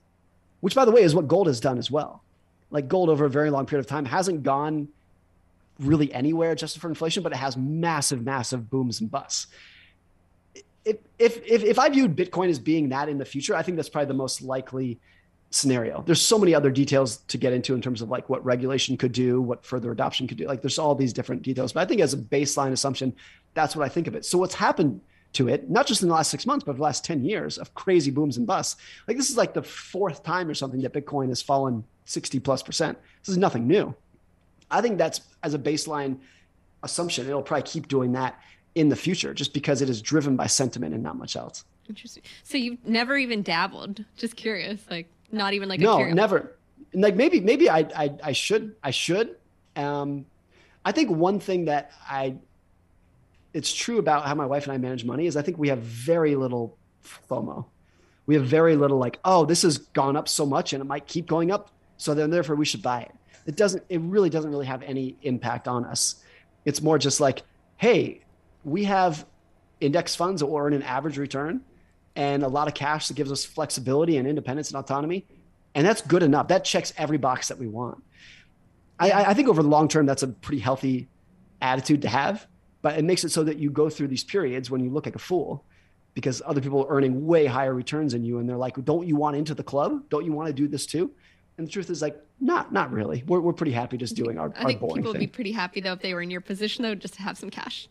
which 0.62 0.76
by 0.76 0.84
the 0.84 0.90
way 0.90 1.02
is 1.02 1.14
what 1.14 1.28
gold 1.28 1.48
has 1.48 1.60
done 1.60 1.76
as 1.76 1.90
well. 1.90 2.22
Like 2.70 2.88
gold 2.88 3.10
over 3.10 3.26
a 3.26 3.30
very 3.30 3.50
long 3.50 3.66
period 3.66 3.84
of 3.84 3.88
time 3.88 4.06
hasn't 4.06 4.44
gone 4.44 4.88
really 5.78 6.12
anywhere 6.14 6.54
just 6.54 6.78
for 6.78 6.88
inflation, 6.88 7.22
but 7.22 7.32
it 7.32 7.36
has 7.36 7.56
massive, 7.56 8.24
massive 8.24 8.70
booms 8.70 9.00
and 9.00 9.10
busts. 9.10 9.48
If, 10.84 10.96
if, 11.18 11.36
if, 11.46 11.62
if 11.62 11.78
I 11.78 11.88
viewed 11.88 12.16
Bitcoin 12.16 12.48
as 12.48 12.58
being 12.58 12.88
that 12.88 13.08
in 13.08 13.18
the 13.18 13.24
future, 13.24 13.54
I 13.54 13.62
think 13.62 13.76
that's 13.76 13.88
probably 13.88 14.08
the 14.08 14.14
most 14.14 14.42
likely 14.42 14.98
scenario. 15.50 16.02
There's 16.06 16.20
so 16.20 16.38
many 16.38 16.54
other 16.54 16.70
details 16.70 17.18
to 17.28 17.38
get 17.38 17.52
into 17.52 17.74
in 17.74 17.82
terms 17.82 18.02
of 18.02 18.08
like 18.08 18.28
what 18.28 18.44
regulation 18.44 18.96
could 18.96 19.12
do, 19.12 19.40
what 19.40 19.64
further 19.64 19.92
adoption 19.92 20.26
could 20.26 20.38
do. 20.38 20.46
Like 20.46 20.62
there's 20.62 20.78
all 20.78 20.94
these 20.94 21.12
different 21.12 21.42
details, 21.42 21.72
but 21.72 21.80
I 21.80 21.84
think 21.84 22.00
as 22.00 22.14
a 22.14 22.16
baseline 22.16 22.72
assumption, 22.72 23.14
that's 23.54 23.76
what 23.76 23.84
I 23.84 23.88
think 23.88 24.06
of 24.06 24.14
it. 24.14 24.24
So 24.24 24.38
what's 24.38 24.54
happened 24.54 25.00
to 25.34 25.48
it, 25.48 25.70
not 25.70 25.86
just 25.86 26.02
in 26.02 26.08
the 26.08 26.14
last 26.14 26.30
six 26.30 26.46
months, 26.46 26.64
but 26.64 26.76
the 26.76 26.82
last 26.82 27.04
10 27.04 27.24
years 27.24 27.58
of 27.58 27.74
crazy 27.74 28.10
booms 28.10 28.36
and 28.36 28.46
busts. 28.46 28.80
Like 29.06 29.16
this 29.16 29.30
is 29.30 29.36
like 29.36 29.54
the 29.54 29.62
fourth 29.62 30.22
time 30.22 30.48
or 30.48 30.54
something 30.54 30.80
that 30.82 30.92
Bitcoin 30.92 31.28
has 31.28 31.42
fallen 31.42 31.84
60 32.04 32.40
plus 32.40 32.62
percent. 32.62 32.98
This 33.22 33.30
is 33.30 33.38
nothing 33.38 33.66
new. 33.66 33.94
I 34.70 34.80
think 34.80 34.98
that's 34.98 35.20
as 35.42 35.54
a 35.54 35.58
baseline 35.58 36.18
assumption. 36.82 37.26
It'll 37.26 37.42
probably 37.42 37.62
keep 37.64 37.88
doing 37.88 38.12
that 38.12 38.40
in 38.74 38.88
the 38.88 38.96
future 38.96 39.34
just 39.34 39.52
because 39.52 39.82
it 39.82 39.90
is 39.90 40.00
driven 40.00 40.36
by 40.36 40.46
sentiment 40.46 40.94
and 40.94 41.02
not 41.02 41.16
much 41.16 41.36
else. 41.36 41.64
Interesting. 41.88 42.22
So 42.42 42.56
you've 42.56 42.84
never 42.86 43.16
even 43.16 43.42
dabbled? 43.42 44.04
Just 44.16 44.36
curious, 44.36 44.80
like 44.90 45.08
not 45.30 45.52
even 45.54 45.68
like 45.68 45.80
a 45.80 45.84
no, 45.84 46.10
never. 46.10 46.56
Like 46.94 47.16
maybe 47.16 47.40
maybe 47.40 47.68
I, 47.68 47.80
I 47.96 48.14
I 48.22 48.32
should 48.32 48.76
I 48.82 48.90
should. 48.90 49.36
Um, 49.76 50.26
I 50.84 50.92
think 50.92 51.10
one 51.10 51.40
thing 51.40 51.66
that 51.66 51.92
I 52.08 52.36
it's 53.54 53.72
true 53.72 53.98
about 53.98 54.26
how 54.26 54.34
my 54.34 54.46
wife 54.46 54.64
and 54.64 54.72
I 54.72 54.78
manage 54.78 55.04
money 55.04 55.26
is 55.26 55.36
I 55.36 55.42
think 55.42 55.58
we 55.58 55.68
have 55.68 55.80
very 55.80 56.34
little 56.34 56.76
FOMO. 57.28 57.66
We 58.26 58.34
have 58.36 58.44
very 58.44 58.76
little 58.76 58.98
like, 58.98 59.18
oh, 59.24 59.44
this 59.44 59.62
has 59.62 59.78
gone 59.78 60.16
up 60.16 60.28
so 60.28 60.46
much 60.46 60.72
and 60.72 60.80
it 60.80 60.84
might 60.84 61.06
keep 61.06 61.26
going 61.26 61.50
up. 61.50 61.70
So 61.96 62.14
then 62.14 62.30
therefore 62.30 62.56
we 62.56 62.64
should 62.64 62.82
buy 62.82 63.02
it. 63.02 63.12
It 63.46 63.56
doesn't, 63.56 63.82
it 63.88 64.00
really 64.00 64.30
doesn't 64.30 64.50
really 64.50 64.66
have 64.66 64.82
any 64.82 65.16
impact 65.22 65.66
on 65.68 65.84
us. 65.84 66.22
It's 66.64 66.80
more 66.80 66.98
just 66.98 67.20
like, 67.20 67.42
hey, 67.76 68.20
we 68.64 68.84
have 68.84 69.26
index 69.80 70.14
funds 70.14 70.40
that 70.40 70.46
will 70.46 70.58
earn 70.58 70.72
an 70.72 70.82
average 70.82 71.18
return 71.18 71.62
and 72.14 72.42
a 72.42 72.48
lot 72.48 72.68
of 72.68 72.74
cash 72.74 73.08
that 73.08 73.14
gives 73.14 73.32
us 73.32 73.44
flexibility 73.44 74.16
and 74.16 74.28
independence 74.28 74.70
and 74.70 74.78
autonomy. 74.78 75.26
And 75.74 75.86
that's 75.86 76.02
good 76.02 76.22
enough. 76.22 76.48
That 76.48 76.64
checks 76.64 76.92
every 76.96 77.16
box 77.16 77.48
that 77.48 77.58
we 77.58 77.66
want. 77.66 78.02
I, 78.98 79.10
I 79.24 79.34
think 79.34 79.48
over 79.48 79.62
the 79.62 79.68
long 79.68 79.88
term, 79.88 80.06
that's 80.06 80.22
a 80.22 80.28
pretty 80.28 80.60
healthy 80.60 81.08
attitude 81.60 82.02
to 82.02 82.08
have 82.08 82.46
but 82.82 82.98
it 82.98 83.04
makes 83.04 83.24
it 83.24 83.30
so 83.30 83.44
that 83.44 83.58
you 83.58 83.70
go 83.70 83.88
through 83.88 84.08
these 84.08 84.24
periods 84.24 84.70
when 84.70 84.84
you 84.84 84.90
look 84.90 85.06
like 85.06 85.14
a 85.14 85.20
fool 85.20 85.64
because 86.14 86.42
other 86.44 86.60
people 86.60 86.84
are 86.84 86.88
earning 86.94 87.24
way 87.24 87.46
higher 87.46 87.72
returns 87.72 88.12
than 88.12 88.24
you 88.24 88.38
and 88.38 88.48
they're 88.48 88.56
like 88.56 88.74
don't 88.84 89.06
you 89.06 89.16
want 89.16 89.36
into 89.36 89.54
the 89.54 89.62
club 89.62 90.02
don't 90.10 90.26
you 90.26 90.32
want 90.32 90.48
to 90.48 90.52
do 90.52 90.68
this 90.68 90.84
too 90.84 91.10
and 91.56 91.66
the 91.66 91.70
truth 91.70 91.88
is 91.88 92.02
like 92.02 92.20
not 92.40 92.72
not 92.72 92.92
really 92.92 93.22
we're, 93.26 93.40
we're 93.40 93.52
pretty 93.52 93.72
happy 93.72 93.96
just 93.96 94.14
doing 94.14 94.38
our, 94.38 94.52
I 94.56 94.64
think 94.64 94.82
our 94.82 94.88
people 94.88 95.12
would 95.12 95.20
be 95.20 95.26
pretty 95.26 95.52
happy 95.52 95.80
though 95.80 95.92
if 95.92 96.00
they 96.00 96.12
were 96.12 96.22
in 96.22 96.30
your 96.30 96.40
position 96.40 96.82
though 96.82 96.94
just 96.94 97.14
to 97.14 97.22
have 97.22 97.38
some 97.38 97.48
cash 97.48 97.88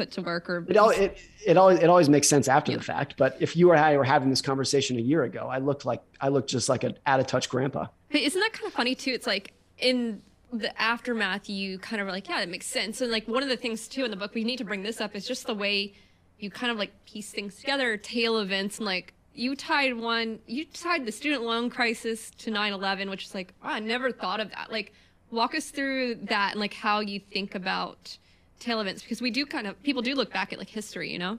put 0.00 0.10
to 0.12 0.22
work 0.22 0.48
or 0.50 0.64
it, 0.68 0.76
all, 0.76 0.90
it, 0.90 1.18
it 1.46 1.56
always 1.56 1.78
it 1.78 1.88
always 1.88 2.08
makes 2.08 2.28
sense 2.28 2.48
after 2.48 2.72
yeah. 2.72 2.78
the 2.78 2.84
fact 2.84 3.14
but 3.16 3.36
if 3.40 3.56
you 3.56 3.70
or 3.70 3.76
I 3.76 3.96
were 3.96 4.04
having 4.04 4.30
this 4.30 4.42
conversation 4.42 4.96
a 4.96 5.00
year 5.00 5.22
ago 5.24 5.48
I 5.50 5.58
looked 5.58 5.84
like 5.84 6.02
I 6.20 6.28
looked 6.28 6.50
just 6.50 6.68
like 6.68 6.84
an 6.84 6.98
out 7.06 7.20
of 7.20 7.26
touch 7.26 7.48
grandpa 7.48 7.86
hey, 8.08 8.24
isn't 8.24 8.40
that 8.40 8.52
kind 8.52 8.66
of 8.66 8.72
funny 8.72 8.94
too 8.94 9.12
it's 9.12 9.26
like 9.26 9.52
in 9.78 10.22
the 10.52 10.80
aftermath, 10.80 11.48
you 11.48 11.78
kind 11.78 12.02
of 12.02 12.08
are 12.08 12.10
like, 12.10 12.28
yeah, 12.28 12.40
that 12.40 12.48
makes 12.48 12.66
sense. 12.66 13.00
And 13.00 13.10
like 13.10 13.26
one 13.28 13.42
of 13.42 13.48
the 13.48 13.56
things 13.56 13.88
too 13.88 14.04
in 14.04 14.10
the 14.10 14.16
book, 14.16 14.34
we 14.34 14.44
need 14.44 14.56
to 14.58 14.64
bring 14.64 14.82
this 14.82 15.00
up 15.00 15.14
is 15.14 15.26
just 15.26 15.46
the 15.46 15.54
way 15.54 15.94
you 16.38 16.50
kind 16.50 16.72
of 16.72 16.78
like 16.78 16.92
piece 17.06 17.30
things 17.30 17.56
together, 17.56 17.96
tail 17.96 18.38
events, 18.38 18.78
and 18.78 18.86
like 18.86 19.14
you 19.34 19.54
tied 19.54 19.96
one, 19.96 20.40
you 20.46 20.64
tied 20.64 21.06
the 21.06 21.12
student 21.12 21.42
loan 21.42 21.70
crisis 21.70 22.30
to 22.38 22.50
9/11, 22.50 23.08
which 23.10 23.26
is 23.26 23.34
like, 23.34 23.54
oh, 23.62 23.68
I 23.68 23.78
never 23.78 24.10
thought 24.10 24.40
of 24.40 24.50
that. 24.50 24.72
Like, 24.72 24.92
walk 25.30 25.54
us 25.54 25.70
through 25.70 26.16
that 26.16 26.52
and 26.52 26.60
like 26.60 26.74
how 26.74 27.00
you 27.00 27.20
think 27.20 27.54
about 27.54 28.18
tail 28.60 28.80
events 28.80 29.02
because 29.02 29.20
we 29.20 29.30
do 29.30 29.44
kind 29.44 29.66
of 29.66 29.82
people 29.82 30.02
do 30.02 30.14
look 30.14 30.32
back 30.32 30.52
at 30.52 30.58
like 30.58 30.68
history, 30.68 31.10
you 31.10 31.18
know. 31.18 31.38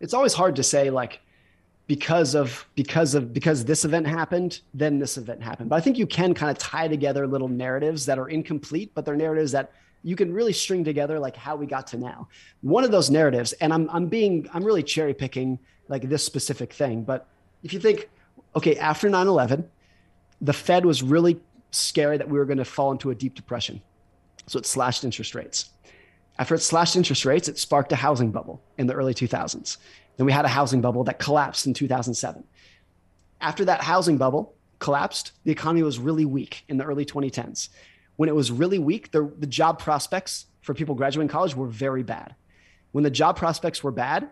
It's 0.00 0.14
always 0.14 0.32
hard 0.32 0.56
to 0.56 0.62
say 0.62 0.90
like 0.90 1.20
because 1.86 2.34
of 2.34 2.66
because 2.74 3.14
of 3.14 3.34
because 3.34 3.64
this 3.64 3.84
event 3.84 4.06
happened 4.06 4.60
then 4.72 4.98
this 4.98 5.18
event 5.18 5.42
happened. 5.42 5.68
But 5.68 5.76
i 5.76 5.80
think 5.80 5.98
you 5.98 6.06
can 6.06 6.32
kind 6.32 6.50
of 6.50 6.58
tie 6.58 6.88
together 6.88 7.26
little 7.26 7.48
narratives 7.48 8.06
that 8.06 8.18
are 8.18 8.28
incomplete 8.28 8.92
but 8.94 9.04
they're 9.04 9.16
narratives 9.16 9.52
that 9.52 9.72
you 10.02 10.16
can 10.16 10.32
really 10.32 10.52
string 10.52 10.84
together 10.84 11.18
like 11.18 11.36
how 11.36 11.56
we 11.56 11.66
got 11.66 11.86
to 11.88 11.98
now. 11.98 12.28
One 12.62 12.84
of 12.84 12.90
those 12.90 13.10
narratives 13.10 13.52
and 13.54 13.72
i'm 13.72 13.90
i'm 13.90 14.06
being 14.06 14.48
i'm 14.54 14.64
really 14.64 14.82
cherry 14.82 15.12
picking 15.12 15.58
like 15.88 16.08
this 16.08 16.24
specific 16.24 16.72
thing 16.72 17.04
but 17.04 17.26
if 17.62 17.72
you 17.72 17.80
think 17.80 18.08
okay 18.56 18.76
after 18.76 19.10
9-11 19.10 19.66
the 20.40 20.52
fed 20.52 20.84
was 20.86 21.02
really 21.02 21.40
scary 21.70 22.16
that 22.16 22.28
we 22.28 22.38
were 22.38 22.44
going 22.44 22.58
to 22.58 22.64
fall 22.64 22.92
into 22.92 23.10
a 23.10 23.14
deep 23.14 23.34
depression. 23.34 23.80
So 24.46 24.58
it 24.58 24.66
slashed 24.66 25.04
interest 25.04 25.34
rates 25.34 25.70
after 26.38 26.54
it 26.54 26.60
slashed 26.60 26.96
interest 26.96 27.24
rates 27.24 27.48
it 27.48 27.58
sparked 27.58 27.92
a 27.92 27.96
housing 27.96 28.30
bubble 28.30 28.62
in 28.78 28.86
the 28.86 28.94
early 28.94 29.14
2000s 29.14 29.78
then 30.16 30.26
we 30.26 30.32
had 30.32 30.44
a 30.44 30.48
housing 30.48 30.80
bubble 30.80 31.04
that 31.04 31.18
collapsed 31.18 31.66
in 31.66 31.74
2007. 31.74 32.44
After 33.40 33.64
that 33.64 33.82
housing 33.82 34.16
bubble 34.16 34.54
collapsed, 34.78 35.32
the 35.44 35.52
economy 35.52 35.82
was 35.82 35.98
really 35.98 36.24
weak 36.24 36.64
in 36.68 36.76
the 36.76 36.84
early 36.84 37.04
2010s. 37.04 37.68
When 38.16 38.28
it 38.28 38.34
was 38.34 38.52
really 38.52 38.78
weak, 38.78 39.10
the, 39.10 39.30
the 39.38 39.46
job 39.46 39.78
prospects 39.78 40.46
for 40.60 40.72
people 40.74 40.94
graduating 40.94 41.28
college 41.28 41.56
were 41.56 41.66
very 41.66 42.02
bad. 42.02 42.34
When 42.92 43.02
the 43.02 43.10
job 43.10 43.36
prospects 43.36 43.82
were 43.82 43.90
bad, 43.90 44.28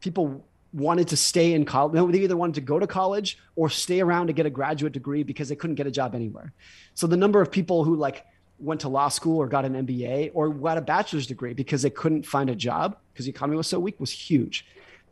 people 0.00 0.44
wanted 0.72 1.08
to 1.08 1.16
stay 1.16 1.52
in 1.52 1.64
college. 1.64 2.12
They 2.12 2.20
either 2.20 2.36
wanted 2.36 2.54
to 2.56 2.60
go 2.62 2.78
to 2.78 2.86
college 2.86 3.38
or 3.54 3.68
stay 3.68 4.00
around 4.00 4.28
to 4.28 4.32
get 4.32 4.46
a 4.46 4.50
graduate 4.50 4.92
degree 4.92 5.22
because 5.22 5.48
they 5.48 5.56
couldn't 5.56 5.76
get 5.76 5.86
a 5.86 5.90
job 5.90 6.14
anywhere. 6.14 6.52
So 6.94 7.06
the 7.06 7.16
number 7.16 7.40
of 7.40 7.50
people 7.50 7.84
who 7.84 7.96
like 7.96 8.24
went 8.58 8.80
to 8.80 8.88
law 8.88 9.08
school 9.08 9.38
or 9.38 9.46
got 9.46 9.64
an 9.64 9.86
MBA 9.86 10.32
or 10.34 10.50
got 10.50 10.78
a 10.78 10.80
bachelor's 10.80 11.26
degree 11.26 11.54
because 11.54 11.82
they 11.82 11.90
couldn't 11.90 12.24
find 12.24 12.50
a 12.50 12.54
job 12.54 12.96
because 13.12 13.26
the 13.26 13.30
economy 13.30 13.56
was 13.56 13.66
so 13.66 13.78
weak 13.78 13.98
was 14.00 14.10
huge. 14.10 14.66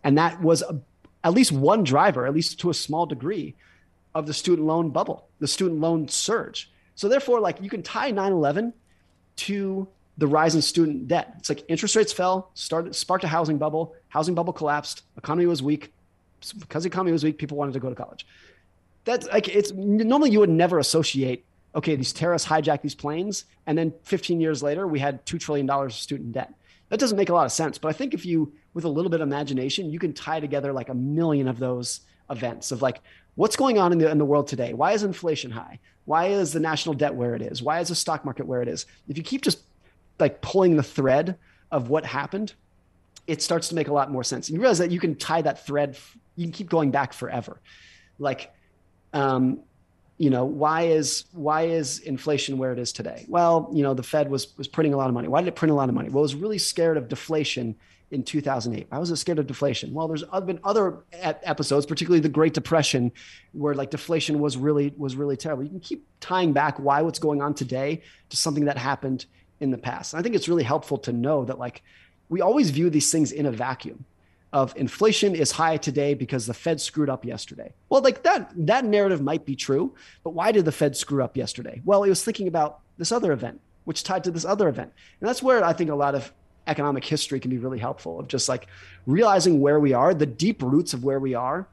And 0.05 0.19
that 0.19 0.41
was 0.41 0.63
a, 0.63 0.81
at 1.25 1.33
least 1.33 1.53
one 1.53 1.85
driver, 1.85 2.27
at 2.27 2.35
least 2.35 2.61
to 2.61 2.71
a 2.71 2.75
small 2.75 3.07
degree, 3.07 3.55
of 4.15 4.27
the 4.27 4.33
student 4.33 4.67
loan 4.67 4.91
bubble, 4.91 5.29
the 5.41 5.47
student 5.47 5.81
loan 5.81 6.09
surge. 6.09 6.71
So 6.95 7.09
therefore, 7.09 7.39
like 7.41 7.61
you 7.61 7.69
can 7.69 7.83
tie 7.83 8.11
9/11 8.11 8.73
to 9.37 9.87
the 10.19 10.27
rise 10.27 10.55
in 10.55 10.63
student 10.63 11.09
debt. 11.09 11.35
It's 11.39 11.51
like 11.51 11.65
interest 11.69 11.95
rates 11.95 12.13
fell, 12.13 12.51
started 12.55 12.95
sparked 12.95 13.25
a 13.25 13.29
housing 13.29 13.59
bubble, 13.59 13.95
housing 14.09 14.35
bubble 14.35 14.55
collapsed, 14.55 15.03
economy 15.19 15.47
was 15.47 15.63
weak. 15.63 15.93
Because 16.61 16.85
the 16.85 16.89
economy 16.89 17.13
was 17.13 17.25
weak, 17.25 17.39
people 17.39 17.59
wanted 17.59 17.75
to 17.75 17.81
go 17.81 17.91
to 17.91 17.95
college. 17.95 18.27
That's 19.05 19.27
like 19.29 19.49
it's 19.49 19.73
normally 19.73 20.31
you 20.31 20.41
would 20.41 20.51
never 20.51 20.79
associate 20.79 21.45
okay, 21.77 21.95
these 21.95 22.13
terrorists 22.13 22.49
hijacked 22.49 22.81
these 22.81 22.95
planes, 22.95 23.45
and 23.67 23.77
then 23.77 23.93
15 24.03 24.41
years 24.41 24.63
later, 24.63 24.87
we 24.87 24.99
had 24.99 25.25
$2 25.27 25.39
trillion 25.39 25.69
of 25.69 25.93
student 25.93 26.33
debt. 26.33 26.53
That 26.89 26.99
doesn't 26.99 27.17
make 27.17 27.29
a 27.29 27.35
lot 27.35 27.45
of 27.45 27.53
sense. 27.53 27.79
But 27.79 27.89
I 27.89 27.93
think 27.93 28.15
if 28.15 28.25
you 28.25 28.53
with 28.75 28.85
a 28.85 28.89
little 28.89 29.11
bit 29.11 29.21
of 29.21 29.29
imagination, 29.29 29.91
you 29.91 29.99
can 29.99 30.13
tie 30.13 30.41
together 30.41 30.73
like 30.73 30.89
a 30.89 30.95
million 30.95 31.49
of 31.49 31.59
those 31.59 32.01
events 32.31 32.73
of 32.73 32.83
like 32.83 33.01
what's 33.35 33.57
going 33.57 33.79
on 33.79 33.93
in 33.93 33.99
the 33.99 34.11
in 34.11 34.19
the 34.19 34.25
world 34.25 34.47
today. 34.47 34.73
Why 34.73 34.93
is 34.93 35.03
inflation 35.03 35.51
high? 35.51 35.79
Why 36.05 36.27
is 36.27 36.53
the 36.53 36.61
national 36.61 36.95
debt 36.95 37.15
where 37.15 37.35
it 37.35 37.43
is? 37.43 37.63
Why 37.63 37.81
is 37.81 37.89
the 37.89 37.95
stock 37.95 38.25
market 38.25 38.47
where 38.47 38.63
it 38.63 38.69
is? 38.69 38.87
If 39.09 39.17
you 39.17 39.25
keep 39.25 39.43
just 39.43 39.61
like 40.21 40.41
pulling 40.41 40.77
the 40.77 40.83
thread 40.83 41.37
of 41.71 41.91
what 41.91 42.07
happened, 42.07 42.55
it 43.27 43.43
starts 43.43 43.69
to 43.69 43.75
make 43.75 43.89
a 43.89 43.93
lot 43.93 44.11
more 44.11 44.23
sense. 44.23 44.49
And 44.49 44.55
you 44.55 44.61
realize 44.61 44.79
that 44.79 44.93
you 44.93 45.01
can 45.01 45.17
tie 45.17 45.43
that 45.43 45.67
thread. 45.67 45.99
You 46.37 46.45
can 46.45 46.53
keep 46.53 46.69
going 46.69 46.93
back 46.93 47.13
forever. 47.13 47.61
Like, 48.19 48.53
um, 49.13 49.61
you 50.19 50.31
know, 50.31 50.45
why 50.45 50.83
is 50.83 51.25
why 51.33 51.63
is 51.63 51.99
inflation 52.01 52.59
where 52.59 52.73
it 52.73 52.79
is 52.79 52.93
today? 52.93 53.27
Well, 53.29 53.71
you 53.73 53.83
know, 53.83 53.95
the 53.95 54.03
Fed 54.03 54.31
was 54.31 54.57
was 54.57 54.67
printing 54.67 54.95
a 54.95 54.97
lot 54.97 55.09
of 55.09 55.15
money. 55.15 55.29
Why 55.29 55.41
did 55.41 55.49
it 55.49 55.57
print 55.57 55.71
a 55.71 55.75
lot 55.75 55.89
of 55.89 55.95
money? 55.95 56.09
Well, 56.09 56.21
it 56.21 56.23
was 56.23 56.35
really 56.35 56.59
scared 56.59 56.97
of 56.97 57.09
deflation 57.09 57.77
in 58.11 58.23
2008? 58.23 58.87
i 58.93 58.99
was 58.99 59.19
scared 59.21 59.39
of 59.39 59.47
deflation? 59.47 59.93
Well, 59.93 60.09
there's 60.09 60.23
been 60.45 60.61
other 60.65 61.05
episodes, 61.13 61.87
particularly 61.87 62.21
the 62.21 62.29
Great 62.29 62.55
Depression, 62.55 63.13
where 63.53 63.75
like 63.75 63.91
deflation 63.91 64.39
was 64.39 64.57
really 64.57 64.95
was 64.97 65.17
really 65.17 65.37
terrible. 65.37 65.65
You 65.65 65.71
can 65.71 65.81
keep 65.81 66.07
tying 66.21 66.53
back 66.53 66.79
why 66.79 67.03
what's 67.03 67.19
going 67.19 67.43
on 67.43 67.55
today 67.55 68.03
to 68.31 68.37
something 68.37 68.67
that 68.67 68.79
happened 68.79 69.27
in 69.61 69.71
the 69.71 69.79
past. 69.79 70.13
And 70.13 70.21
I 70.21 70.23
think 70.23 70.35
it's 70.35 70.49
really 70.49 70.63
helpful 70.63 70.99
to 70.99 71.13
know 71.13 71.45
that 71.45 71.59
like 71.59 71.83
we 72.29 72.41
always 72.41 72.71
view 72.71 72.91
these 72.91 73.11
things 73.11 73.33
in 73.33 73.47
a 73.47 73.53
vacuum 73.53 74.05
of 74.57 74.73
inflation 74.75 75.35
is 75.35 75.51
high 75.51 75.77
today 75.77 76.15
because 76.15 76.47
the 76.47 76.55
Fed 76.55 76.81
screwed 76.81 77.11
up 77.11 77.27
yesterday. 77.27 77.75
Well, 77.91 78.01
like 78.01 78.23
that 78.23 78.51
that 78.67 78.87
narrative 78.87 79.21
might 79.21 79.45
be 79.45 79.55
true, 79.55 79.95
but 80.25 80.31
why 80.31 80.51
did 80.51 80.65
the 80.65 80.73
Fed 80.73 80.97
screw 80.97 81.23
up 81.23 81.37
yesterday? 81.37 81.83
Well, 81.85 82.05
it 82.05 82.09
was 82.09 82.25
thinking 82.25 82.49
about 82.49 82.81
this 82.97 83.13
other 83.13 83.33
event, 83.33 83.61
which 83.85 84.03
tied 84.03 84.25
to 84.25 84.31
this 84.31 84.47
other 84.47 84.67
event. 84.67 84.95
And 85.21 85.29
that's 85.29 85.43
where 85.43 85.63
I 85.63 85.75
think 85.75 85.91
a 85.91 85.95
lot 85.95 86.15
of 86.15 86.33
economic 86.67 87.05
history 87.05 87.39
can 87.39 87.51
be 87.51 87.59
really 87.59 87.79
helpful 87.79 88.19
of 88.19 88.29
just 88.29 88.49
like 88.49 88.67
realizing 89.05 89.61
where 89.61 89.79
we 89.79 89.93
are, 89.93 90.15
the 90.15 90.25
deep 90.25 90.63
roots 90.63 90.95
of 90.95 91.05
where 91.05 91.21
we 91.21 91.35
are 91.35 91.69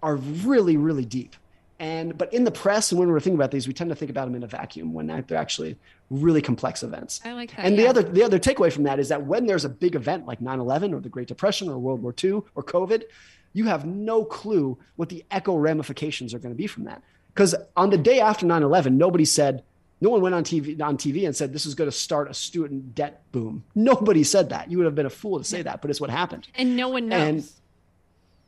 are 0.00 0.14
really 0.14 0.76
really 0.76 1.04
deep. 1.04 1.34
And 1.80 2.18
but 2.18 2.32
in 2.34 2.42
the 2.42 2.50
press 2.50 2.90
and 2.90 2.98
when 2.98 3.08
we're 3.08 3.20
thinking 3.20 3.38
about 3.38 3.52
these, 3.52 3.68
we 3.68 3.72
tend 3.72 3.90
to 3.90 3.96
think 3.96 4.10
about 4.10 4.24
them 4.24 4.34
in 4.34 4.42
a 4.42 4.48
vacuum 4.48 4.92
when 4.92 5.06
they're 5.06 5.38
actually 5.38 5.76
really 6.10 6.42
complex 6.42 6.82
events. 6.82 7.20
I 7.24 7.32
like 7.34 7.54
that. 7.54 7.64
And 7.64 7.76
yeah. 7.76 7.82
the 7.82 7.88
other 7.88 8.02
the 8.02 8.22
other 8.24 8.38
takeaway 8.38 8.72
from 8.72 8.82
that 8.84 8.98
is 8.98 9.08
that 9.10 9.24
when 9.24 9.46
there's 9.46 9.64
a 9.64 9.68
big 9.68 9.94
event 9.94 10.26
like 10.26 10.40
9/11 10.40 10.92
or 10.92 11.00
the 11.00 11.08
Great 11.08 11.28
Depression 11.28 11.68
or 11.68 11.78
World 11.78 12.02
War 12.02 12.14
II 12.22 12.42
or 12.56 12.64
COVID, 12.64 13.04
you 13.52 13.66
have 13.66 13.84
no 13.84 14.24
clue 14.24 14.76
what 14.96 15.08
the 15.08 15.24
echo 15.30 15.56
ramifications 15.56 16.34
are 16.34 16.40
going 16.40 16.54
to 16.54 16.58
be 16.58 16.66
from 16.66 16.84
that. 16.84 17.02
Because 17.32 17.54
on 17.76 17.90
the 17.90 17.98
day 17.98 18.18
after 18.18 18.44
9/11, 18.44 18.94
nobody 18.94 19.24
said 19.24 19.62
no 20.00 20.10
one 20.10 20.20
went 20.20 20.34
on 20.34 20.42
TV 20.44 20.80
on 20.80 20.96
TV 20.96 21.26
and 21.26 21.36
said 21.36 21.52
this 21.52 21.66
is 21.66 21.76
going 21.76 21.90
to 21.90 21.96
start 21.96 22.30
a 22.30 22.34
student 22.34 22.96
debt 22.96 23.22
boom. 23.30 23.64
Nobody 23.76 24.24
said 24.24 24.48
that. 24.50 24.70
You 24.70 24.78
would 24.78 24.84
have 24.84 24.94
been 24.94 25.06
a 25.06 25.10
fool 25.10 25.38
to 25.38 25.44
say 25.44 25.62
that, 25.62 25.80
but 25.80 25.90
it's 25.90 26.00
what 26.00 26.10
happened. 26.10 26.48
And 26.56 26.76
no 26.76 26.88
one 26.88 27.08
knows. 27.08 27.20
And 27.20 27.48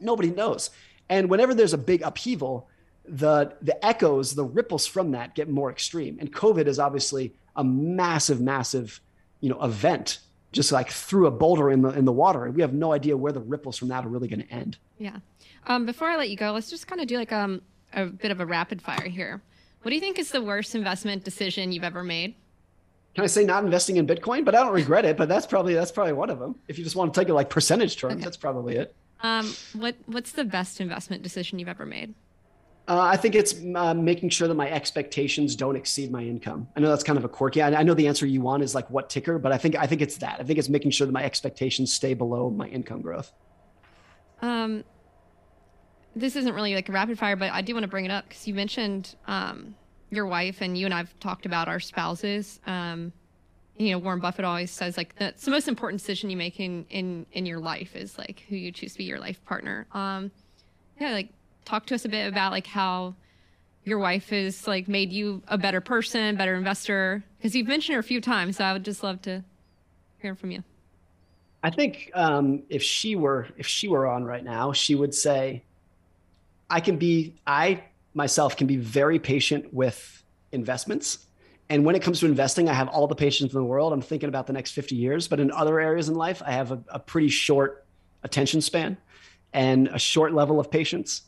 nobody 0.00 0.30
knows. 0.30 0.70
And 1.08 1.28
whenever 1.28 1.54
there's 1.54 1.72
a 1.72 1.78
big 1.78 2.02
upheaval, 2.02 2.68
the 3.04 3.54
the 3.62 3.84
echoes, 3.84 4.34
the 4.34 4.44
ripples 4.44 4.86
from 4.86 5.12
that 5.12 5.34
get 5.34 5.48
more 5.48 5.70
extreme. 5.70 6.18
And 6.20 6.32
COVID 6.32 6.66
is 6.66 6.78
obviously 6.78 7.34
a 7.56 7.64
massive, 7.64 8.40
massive, 8.40 9.00
you 9.40 9.50
know, 9.50 9.62
event. 9.62 10.20
Just 10.52 10.72
like 10.72 10.90
threw 10.90 11.26
a 11.26 11.30
boulder 11.30 11.70
in 11.70 11.82
the 11.82 11.90
in 11.90 12.04
the 12.04 12.12
water, 12.12 12.44
and 12.44 12.54
we 12.54 12.62
have 12.62 12.72
no 12.72 12.92
idea 12.92 13.16
where 13.16 13.32
the 13.32 13.40
ripples 13.40 13.78
from 13.78 13.88
that 13.88 14.04
are 14.04 14.08
really 14.08 14.26
going 14.26 14.42
to 14.42 14.52
end. 14.52 14.78
Yeah. 14.98 15.18
Um, 15.66 15.86
before 15.86 16.08
I 16.08 16.16
let 16.16 16.28
you 16.28 16.36
go, 16.36 16.50
let's 16.50 16.70
just 16.70 16.88
kind 16.88 17.00
of 17.00 17.06
do 17.06 17.16
like 17.16 17.32
um, 17.32 17.62
a 17.92 18.06
bit 18.06 18.32
of 18.32 18.40
a 18.40 18.46
rapid 18.46 18.82
fire 18.82 19.08
here. 19.08 19.40
What 19.82 19.90
do 19.90 19.94
you 19.94 20.00
think 20.00 20.18
is 20.18 20.30
the 20.30 20.42
worst 20.42 20.74
investment 20.74 21.22
decision 21.22 21.70
you've 21.70 21.84
ever 21.84 22.02
made? 22.02 22.34
Can 23.14 23.24
I 23.24 23.28
say 23.28 23.44
not 23.44 23.64
investing 23.64 23.96
in 23.96 24.06
Bitcoin? 24.06 24.44
But 24.44 24.54
I 24.54 24.62
don't 24.62 24.72
regret 24.72 25.04
it. 25.04 25.16
But 25.16 25.28
that's 25.28 25.46
probably 25.46 25.74
that's 25.74 25.92
probably 25.92 26.12
one 26.14 26.30
of 26.30 26.38
them. 26.38 26.56
If 26.66 26.78
you 26.78 26.84
just 26.84 26.96
want 26.96 27.14
to 27.14 27.20
take 27.20 27.28
it 27.28 27.34
like 27.34 27.48
percentage 27.48 27.96
terms, 27.96 28.14
okay. 28.14 28.24
that's 28.24 28.36
probably 28.36 28.76
it. 28.76 28.94
Um, 29.22 29.54
what 29.74 29.96
what's 30.06 30.32
the 30.32 30.44
best 30.44 30.80
investment 30.80 31.22
decision 31.22 31.58
you've 31.58 31.68
ever 31.68 31.86
made? 31.86 32.14
Uh, 32.90 32.98
I 32.98 33.16
think 33.16 33.36
it's 33.36 33.54
uh, 33.76 33.94
making 33.94 34.30
sure 34.30 34.48
that 34.48 34.54
my 34.54 34.68
expectations 34.68 35.54
don't 35.54 35.76
exceed 35.76 36.10
my 36.10 36.22
income. 36.22 36.66
I 36.74 36.80
know 36.80 36.88
that's 36.88 37.04
kind 37.04 37.16
of 37.16 37.24
a 37.24 37.28
quirky. 37.28 37.62
I, 37.62 37.72
I, 37.72 37.82
know 37.84 37.94
the 37.94 38.08
answer 38.08 38.26
you 38.26 38.40
want 38.40 38.64
is 38.64 38.74
like 38.74 38.90
what 38.90 39.08
ticker, 39.08 39.38
but 39.38 39.52
I 39.52 39.58
think 39.58 39.76
I 39.76 39.86
think 39.86 40.00
it's 40.00 40.16
that. 40.16 40.40
I 40.40 40.42
think 40.42 40.58
it's 40.58 40.68
making 40.68 40.90
sure 40.90 41.06
that 41.06 41.12
my 41.12 41.22
expectations 41.22 41.92
stay 41.92 42.14
below 42.14 42.50
my 42.50 42.66
income 42.66 43.00
growth. 43.00 43.30
Um, 44.42 44.82
this 46.16 46.34
isn't 46.34 46.52
really 46.52 46.74
like 46.74 46.88
a 46.88 46.92
rapid 46.92 47.16
fire, 47.16 47.36
but 47.36 47.52
I 47.52 47.62
do 47.62 47.74
want 47.74 47.84
to 47.84 47.88
bring 47.88 48.06
it 48.06 48.10
up 48.10 48.28
because 48.28 48.48
you 48.48 48.54
mentioned 48.54 49.14
um, 49.28 49.76
your 50.10 50.26
wife 50.26 50.60
and 50.60 50.76
you 50.76 50.84
and 50.84 50.92
I've 50.92 51.16
talked 51.20 51.46
about 51.46 51.68
our 51.68 51.78
spouses. 51.78 52.58
Um, 52.66 53.12
you 53.78 53.92
know, 53.92 53.98
Warren 53.98 54.18
Buffett 54.18 54.44
always 54.44 54.72
says 54.72 54.96
like 54.96 55.14
that's 55.14 55.44
the 55.44 55.52
most 55.52 55.68
important 55.68 56.00
decision 56.00 56.28
you 56.28 56.36
make 56.36 56.58
in 56.58 56.86
in 56.90 57.24
in 57.30 57.46
your 57.46 57.60
life 57.60 57.94
is 57.94 58.18
like 58.18 58.46
who 58.48 58.56
you 58.56 58.72
choose 58.72 58.94
to 58.94 58.98
be 58.98 59.04
your 59.04 59.20
life 59.20 59.44
partner. 59.44 59.86
Um, 59.92 60.32
yeah, 60.98 61.12
like 61.12 61.28
talk 61.64 61.86
to 61.86 61.94
us 61.94 62.04
a 62.04 62.08
bit 62.08 62.26
about 62.26 62.52
like 62.52 62.66
how 62.66 63.14
your 63.84 63.98
wife 63.98 64.30
has 64.30 64.66
like 64.66 64.88
made 64.88 65.12
you 65.12 65.42
a 65.48 65.58
better 65.58 65.80
person, 65.80 66.36
better 66.36 66.54
investor? 66.54 67.24
Because 67.38 67.54
you've 67.54 67.68
mentioned 67.68 67.94
her 67.94 68.00
a 68.00 68.04
few 68.04 68.20
times, 68.20 68.56
so 68.56 68.64
I 68.64 68.72
would 68.72 68.84
just 68.84 69.02
love 69.02 69.22
to 69.22 69.44
hear 70.18 70.34
from 70.34 70.50
you. 70.50 70.62
I 71.62 71.70
think 71.70 72.10
um, 72.14 72.62
if 72.68 72.82
she 72.82 73.16
were 73.16 73.48
if 73.56 73.66
she 73.66 73.88
were 73.88 74.06
on 74.06 74.24
right 74.24 74.44
now, 74.44 74.72
she 74.72 74.94
would 74.94 75.14
say, 75.14 75.62
"I 76.68 76.80
can 76.80 76.96
be 76.96 77.34
I 77.46 77.84
myself 78.14 78.56
can 78.56 78.66
be 78.66 78.76
very 78.76 79.18
patient 79.18 79.72
with 79.72 80.22
investments." 80.52 81.26
And 81.68 81.84
when 81.84 81.94
it 81.94 82.02
comes 82.02 82.18
to 82.20 82.26
investing, 82.26 82.68
I 82.68 82.72
have 82.72 82.88
all 82.88 83.06
the 83.06 83.14
patience 83.14 83.52
in 83.52 83.58
the 83.58 83.64
world. 83.64 83.92
I'm 83.92 84.02
thinking 84.02 84.28
about 84.28 84.48
the 84.48 84.52
next 84.52 84.72
50 84.72 84.96
years. 84.96 85.28
But 85.28 85.38
in 85.38 85.52
other 85.52 85.78
areas 85.78 86.08
in 86.08 86.16
life, 86.16 86.42
I 86.44 86.50
have 86.50 86.72
a, 86.72 86.82
a 86.88 86.98
pretty 86.98 87.28
short 87.28 87.86
attention 88.24 88.60
span 88.60 88.96
and 89.52 89.86
a 89.88 89.98
short 89.98 90.34
level 90.34 90.58
of 90.58 90.68
patience. 90.68 91.22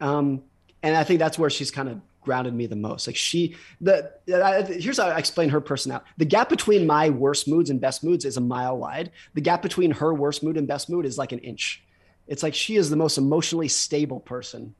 Um, 0.00 0.42
and 0.82 0.96
I 0.96 1.04
think 1.04 1.18
that's 1.18 1.38
where 1.38 1.50
she's 1.50 1.70
kind 1.70 1.88
of 1.88 2.00
grounded 2.22 2.54
me 2.54 2.66
the 2.66 2.76
most. 2.76 3.06
Like 3.06 3.16
she, 3.16 3.56
the 3.80 4.12
here's 4.26 4.98
how 4.98 5.08
I 5.08 5.18
explain 5.18 5.48
her 5.50 5.60
personality. 5.60 6.06
The 6.18 6.24
gap 6.24 6.48
between 6.48 6.86
my 6.86 7.10
worst 7.10 7.48
moods 7.48 7.70
and 7.70 7.80
best 7.80 8.04
moods 8.04 8.24
is 8.24 8.36
a 8.36 8.40
mile 8.40 8.76
wide. 8.76 9.10
The 9.34 9.40
gap 9.40 9.62
between 9.62 9.90
her 9.92 10.14
worst 10.14 10.42
mood 10.42 10.56
and 10.56 10.66
best 10.66 10.88
mood 10.90 11.06
is 11.06 11.18
like 11.18 11.32
an 11.32 11.38
inch. 11.40 11.82
It's 12.26 12.42
like 12.42 12.54
she 12.54 12.76
is 12.76 12.90
the 12.90 12.96
most 12.96 13.18
emotionally 13.18 13.68
stable 13.68 14.20
person 14.20 14.74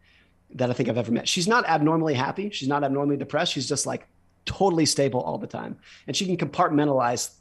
that 0.55 0.71
I 0.71 0.73
think 0.73 0.89
I've 0.89 0.99
ever 0.99 1.13
met. 1.13 1.29
She's 1.29 1.49
not 1.49 1.67
abnormally 1.67 2.15
happy. 2.15 2.51
She's 2.51 2.69
not 2.69 2.85
abnormally 2.85 3.17
depressed. 3.17 3.53
She's 3.53 3.69
just 3.69 3.87
like 3.87 4.07
totally 4.45 4.87
stable 4.87 5.21
all 5.21 5.39
the 5.39 5.47
time, 5.47 5.79
and 6.07 6.17
she 6.17 6.27
can 6.27 6.37
compartmentalize 6.37 7.35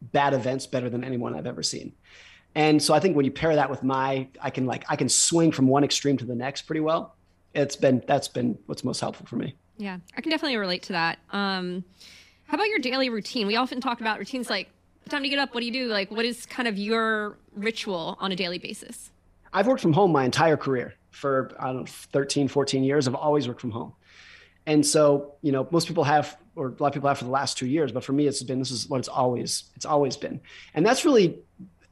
bad 0.00 0.34
events 0.34 0.66
better 0.66 0.90
than 0.90 1.04
anyone 1.04 1.34
I've 1.34 1.46
ever 1.46 1.62
seen. 1.62 1.92
And 2.54 2.82
so 2.82 2.92
I 2.94 3.00
think 3.00 3.16
when 3.16 3.24
you 3.24 3.30
pair 3.30 3.54
that 3.54 3.70
with 3.70 3.82
my, 3.82 4.28
I 4.40 4.50
can 4.50 4.66
like 4.66 4.84
I 4.88 4.96
can 4.96 5.08
swing 5.08 5.52
from 5.52 5.68
one 5.68 5.84
extreme 5.84 6.16
to 6.18 6.24
the 6.24 6.34
next 6.34 6.62
pretty 6.62 6.80
well. 6.80 7.14
It's 7.54 7.76
been 7.76 8.02
that's 8.06 8.28
been 8.28 8.58
what's 8.66 8.84
most 8.84 9.00
helpful 9.00 9.26
for 9.26 9.36
me. 9.36 9.54
Yeah, 9.78 9.98
I 10.16 10.20
can 10.20 10.30
definitely 10.30 10.58
relate 10.58 10.82
to 10.84 10.92
that. 10.92 11.18
Um, 11.30 11.84
how 12.46 12.56
about 12.56 12.68
your 12.68 12.78
daily 12.78 13.08
routine? 13.08 13.46
We 13.46 13.56
often 13.56 13.80
talk 13.80 14.00
about 14.00 14.18
routines 14.18 14.50
like 14.50 14.68
time 15.08 15.22
to 15.22 15.28
get 15.28 15.38
up. 15.38 15.54
What 15.54 15.60
do 15.60 15.66
you 15.66 15.72
do? 15.72 15.86
Like, 15.86 16.10
what 16.10 16.24
is 16.24 16.46
kind 16.46 16.68
of 16.68 16.78
your 16.78 17.36
ritual 17.54 18.16
on 18.20 18.32
a 18.32 18.36
daily 18.36 18.58
basis? 18.58 19.10
I've 19.52 19.66
worked 19.66 19.82
from 19.82 19.92
home 19.92 20.12
my 20.12 20.24
entire 20.24 20.56
career 20.56 20.94
for 21.10 21.52
I 21.58 21.66
don't 21.66 21.76
know 21.76 21.86
13, 21.86 22.48
14 22.48 22.84
years. 22.84 23.06
I've 23.06 23.14
always 23.14 23.48
worked 23.48 23.60
from 23.60 23.70
home. 23.70 23.92
And 24.66 24.86
so, 24.86 25.34
you 25.42 25.52
know, 25.52 25.66
most 25.70 25.88
people 25.88 26.04
have, 26.04 26.36
or 26.54 26.68
a 26.68 26.82
lot 26.82 26.88
of 26.88 26.92
people 26.94 27.08
have 27.08 27.18
for 27.18 27.24
the 27.24 27.30
last 27.30 27.58
two 27.58 27.66
years, 27.66 27.90
but 27.90 28.04
for 28.04 28.12
me, 28.12 28.26
it's 28.26 28.42
been, 28.42 28.60
this 28.60 28.70
is 28.70 28.88
what 28.88 28.98
it's 28.98 29.08
always, 29.08 29.64
it's 29.74 29.84
always 29.84 30.16
been. 30.16 30.40
And 30.74 30.86
that's 30.86 31.04
really 31.04 31.40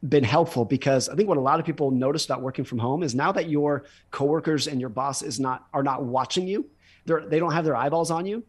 been 0.08 0.24
helpful 0.24 0.64
because 0.64 1.08
I 1.08 1.14
think 1.14 1.28
what 1.28 1.36
a 1.36 1.42
lot 1.42 1.60
of 1.60 1.66
people 1.66 1.90
notice 1.90 2.24
about 2.24 2.40
working 2.40 2.64
from 2.64 2.78
home 2.78 3.02
is 3.02 3.14
now 3.14 3.32
that 3.32 3.48
your 3.48 3.84
coworkers 4.10 4.66
and 4.66 4.80
your 4.80 4.88
boss 4.88 5.22
is 5.22 5.38
not 5.38 5.66
are 5.74 5.82
not 5.82 6.04
watching 6.04 6.48
you, 6.48 6.66
they're 7.04 7.26
they 7.26 7.38
don't 7.38 7.52
have 7.52 7.64
their 7.64 7.76
eyeballs 7.76 8.10
on 8.10 8.26
you. 8.26 8.42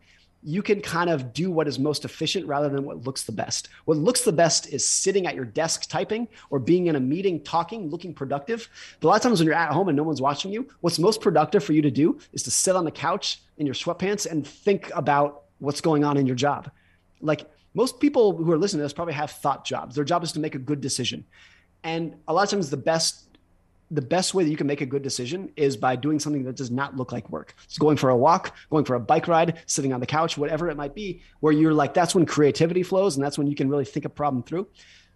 You 0.43 0.63
can 0.63 0.81
kind 0.81 1.09
of 1.09 1.33
do 1.33 1.51
what 1.51 1.67
is 1.67 1.77
most 1.77 2.03
efficient 2.03 2.47
rather 2.47 2.67
than 2.67 2.83
what 2.83 3.03
looks 3.05 3.23
the 3.23 3.31
best. 3.31 3.69
What 3.85 3.97
looks 3.97 4.21
the 4.21 4.31
best 4.31 4.73
is 4.73 4.87
sitting 4.87 5.27
at 5.27 5.35
your 5.35 5.45
desk 5.45 5.87
typing 5.87 6.27
or 6.49 6.57
being 6.57 6.87
in 6.87 6.95
a 6.95 6.99
meeting 6.99 7.43
talking, 7.43 7.89
looking 7.89 8.11
productive. 8.11 8.67
But 8.99 9.07
a 9.07 9.09
lot 9.09 9.15
of 9.17 9.21
times 9.21 9.39
when 9.39 9.45
you're 9.45 9.55
at 9.55 9.71
home 9.71 9.89
and 9.89 9.95
no 9.95 10.01
one's 10.01 10.21
watching 10.21 10.51
you, 10.51 10.67
what's 10.79 10.97
most 10.97 11.21
productive 11.21 11.63
for 11.63 11.73
you 11.73 11.83
to 11.83 11.91
do 11.91 12.17
is 12.33 12.41
to 12.43 12.51
sit 12.51 12.75
on 12.75 12.85
the 12.85 12.91
couch 12.91 13.41
in 13.57 13.67
your 13.67 13.75
sweatpants 13.75 14.25
and 14.25 14.47
think 14.47 14.89
about 14.95 15.43
what's 15.59 15.81
going 15.81 16.03
on 16.03 16.17
in 16.17 16.25
your 16.25 16.35
job. 16.35 16.71
Like 17.21 17.47
most 17.74 17.99
people 17.99 18.36
who 18.36 18.51
are 18.51 18.57
listening 18.57 18.80
to 18.80 18.84
this 18.84 18.93
probably 18.93 19.13
have 19.13 19.32
thought 19.32 19.65
jobs. 19.65 19.95
Their 19.95 20.03
job 20.03 20.24
is 20.24 20.32
to 20.34 20.39
make 20.39 20.55
a 20.55 20.59
good 20.59 20.82
decision. 20.82 21.26
And 21.84 22.15
a 22.28 22.34
lot 22.34 22.43
of 22.43 22.49
times 22.49 22.69
the 22.69 22.78
best 22.78 23.28
the 23.91 24.01
best 24.01 24.34
way 24.34 24.45
that 24.45 24.49
you 24.49 24.55
can 24.55 24.67
make 24.67 24.80
a 24.80 24.86
good 24.86 25.01
decision 25.01 25.51
is 25.57 25.76
by 25.76 25.97
doing 25.97 26.17
something 26.17 26.43
that 26.45 26.55
does 26.55 26.72
not 26.72 26.95
look 26.95 27.11
like 27.11 27.30
work. 27.30 27.53
It's 27.65 27.78
going 27.78 27.97
for 27.97 28.09
a 28.09 28.15
walk, 28.15 28.55
going 28.69 28.86
for 28.86 28.95
a 28.95 28.99
bike 29.01 29.28
ride, 29.28 29.59
sitting 29.65 29.91
on 29.91 29.99
the 29.99 30.05
couch, 30.05 30.38
whatever 30.38 30.69
it 30.69 30.78
might 30.78 30.95
be, 30.95 31.22
where 31.41 31.51
you're 31.51 31.74
like, 31.74 31.93
that's 31.93 32.15
when 32.15 32.26
creativity 32.26 32.84
flows 32.84 33.17
and 33.17 33.26
that's 33.26 33.38
when 33.38 33.47
you 33.47 33.55
can 33.55 33.67
really 33.67 33.84
think 33.84 34.05
a 34.05 34.09
problem 34.09 34.43
through. 34.43 34.65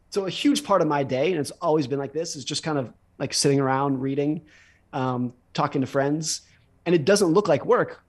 So 0.09 0.25
a 0.25 0.29
huge 0.29 0.65
part 0.65 0.81
of 0.81 0.89
my 0.89 1.03
day, 1.03 1.31
and 1.31 1.39
it's 1.39 1.51
always 1.51 1.87
been 1.87 1.99
like 1.99 2.11
this, 2.11 2.35
is 2.35 2.43
just 2.43 2.63
kind 2.63 2.77
of 2.77 2.91
like 3.17 3.33
sitting 3.33 3.61
around 3.61 4.01
reading, 4.01 4.41
um, 4.91 5.33
talking 5.53 5.79
to 5.79 5.87
friends. 5.87 6.41
And 6.85 6.93
it 6.93 7.05
doesn't 7.05 7.29
look 7.29 7.47
like 7.47 7.65
work 7.65 8.03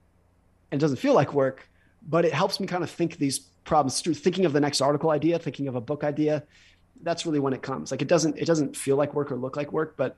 and 0.71 0.79
it 0.79 0.81
doesn't 0.81 0.97
feel 0.97 1.13
like 1.13 1.33
work, 1.33 1.69
but 2.07 2.25
it 2.25 2.33
helps 2.33 2.59
me 2.59 2.67
kind 2.67 2.83
of 2.83 2.89
think 2.89 3.17
these 3.17 3.39
problems 3.65 4.01
through 4.01 4.13
thinking 4.13 4.45
of 4.45 4.53
the 4.53 4.61
next 4.61 4.81
article 4.81 5.09
idea, 5.09 5.37
thinking 5.37 5.67
of 5.67 5.75
a 5.75 5.81
book 5.81 6.03
idea. 6.03 6.43
That's 7.03 7.25
really 7.25 7.39
when 7.39 7.53
it 7.53 7.61
comes. 7.61 7.91
Like 7.91 8.01
it 8.01 8.07
doesn't 8.07 8.37
it 8.37 8.45
doesn't 8.45 8.75
feel 8.75 8.95
like 8.95 9.13
work 9.13 9.31
or 9.31 9.35
look 9.35 9.55
like 9.55 9.71
work, 9.71 9.95
but 9.97 10.17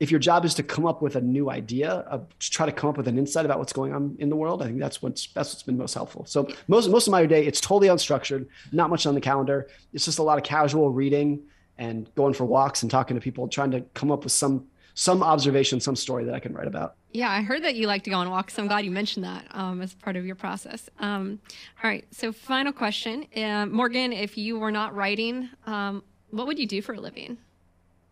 if 0.00 0.10
your 0.10 0.18
job 0.18 0.44
is 0.44 0.54
to 0.54 0.62
come 0.62 0.86
up 0.86 1.02
with 1.02 1.14
a 1.14 1.20
new 1.20 1.50
idea, 1.50 2.04
uh, 2.10 2.18
to 2.18 2.50
try 2.50 2.66
to 2.66 2.72
come 2.72 2.90
up 2.90 2.96
with 2.96 3.06
an 3.06 3.16
insight 3.16 3.44
about 3.44 3.58
what's 3.58 3.72
going 3.72 3.94
on 3.94 4.16
in 4.18 4.28
the 4.28 4.34
world, 4.36 4.60
I 4.60 4.66
think 4.66 4.80
that's 4.80 5.00
what's 5.00 5.28
that's 5.28 5.54
what's 5.54 5.62
been 5.62 5.78
most 5.78 5.94
helpful. 5.94 6.24
So 6.26 6.48
most 6.68 6.90
most 6.90 7.06
of 7.06 7.12
my 7.12 7.24
day, 7.26 7.46
it's 7.46 7.60
totally 7.60 7.88
unstructured, 7.88 8.46
not 8.72 8.90
much 8.90 9.06
on 9.06 9.14
the 9.14 9.20
calendar. 9.20 9.68
It's 9.92 10.04
just 10.04 10.18
a 10.18 10.22
lot 10.22 10.38
of 10.38 10.44
casual 10.44 10.90
reading 10.90 11.42
and 11.78 12.12
going 12.14 12.34
for 12.34 12.44
walks 12.44 12.82
and 12.82 12.90
talking 12.90 13.16
to 13.16 13.20
people, 13.20 13.48
trying 13.48 13.70
to 13.72 13.80
come 13.94 14.10
up 14.10 14.24
with 14.24 14.32
some 14.32 14.66
some 14.94 15.22
observation, 15.22 15.80
some 15.80 15.96
story 15.96 16.24
that 16.24 16.34
I 16.34 16.38
can 16.38 16.52
write 16.54 16.68
about. 16.68 16.94
Yeah, 17.12 17.30
I 17.30 17.42
heard 17.42 17.62
that 17.64 17.74
you 17.74 17.86
like 17.86 18.04
to 18.04 18.10
go 18.10 18.16
on 18.16 18.30
walks. 18.30 18.54
So 18.54 18.62
I'm 18.62 18.68
glad 18.68 18.84
you 18.84 18.90
mentioned 18.90 19.24
that 19.24 19.46
um, 19.50 19.82
as 19.82 19.94
part 19.94 20.16
of 20.16 20.24
your 20.24 20.36
process. 20.36 20.88
Um, 21.00 21.40
all 21.82 21.90
right, 21.90 22.04
so 22.12 22.32
final 22.32 22.72
question, 22.72 23.26
uh, 23.36 23.66
Morgan: 23.66 24.12
If 24.12 24.38
you 24.38 24.58
were 24.58 24.70
not 24.70 24.94
writing, 24.94 25.48
um, 25.66 26.02
what 26.30 26.46
would 26.46 26.58
you 26.58 26.66
do 26.66 26.80
for 26.80 26.94
a 26.94 27.00
living? 27.00 27.38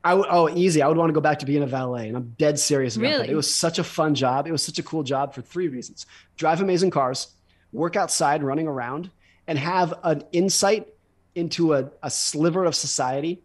I 0.04 0.10
w- 0.10 0.26
oh 0.28 0.48
easy. 0.48 0.82
I 0.82 0.88
would 0.88 0.96
want 0.96 1.10
to 1.10 1.14
go 1.14 1.20
back 1.20 1.38
to 1.40 1.46
being 1.46 1.62
a 1.62 1.66
valet, 1.66 2.08
and 2.08 2.16
I'm 2.16 2.34
dead 2.36 2.58
serious 2.58 2.96
about 2.96 3.06
Really? 3.06 3.26
that. 3.26 3.30
It 3.30 3.36
was 3.36 3.52
such 3.52 3.78
a 3.78 3.84
fun 3.84 4.14
job. 4.16 4.48
It 4.48 4.52
was 4.52 4.62
such 4.62 4.80
a 4.80 4.82
cool 4.82 5.04
job 5.04 5.34
for 5.34 5.42
three 5.42 5.68
reasons: 5.68 6.06
drive 6.36 6.60
amazing 6.60 6.90
cars, 6.90 7.28
work 7.72 7.94
outside, 7.94 8.42
running 8.42 8.66
around, 8.66 9.10
and 9.46 9.58
have 9.58 9.94
an 10.02 10.24
insight 10.32 10.88
into 11.36 11.74
a, 11.74 11.90
a 12.02 12.10
sliver 12.10 12.64
of 12.64 12.74
society 12.74 13.40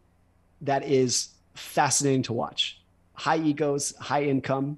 that 0.62 0.84
is 0.84 1.30
fascinating 1.54 2.24
to 2.24 2.34
watch. 2.34 2.77
High 3.18 3.38
egos, 3.38 3.96
high 4.00 4.24
income, 4.24 4.78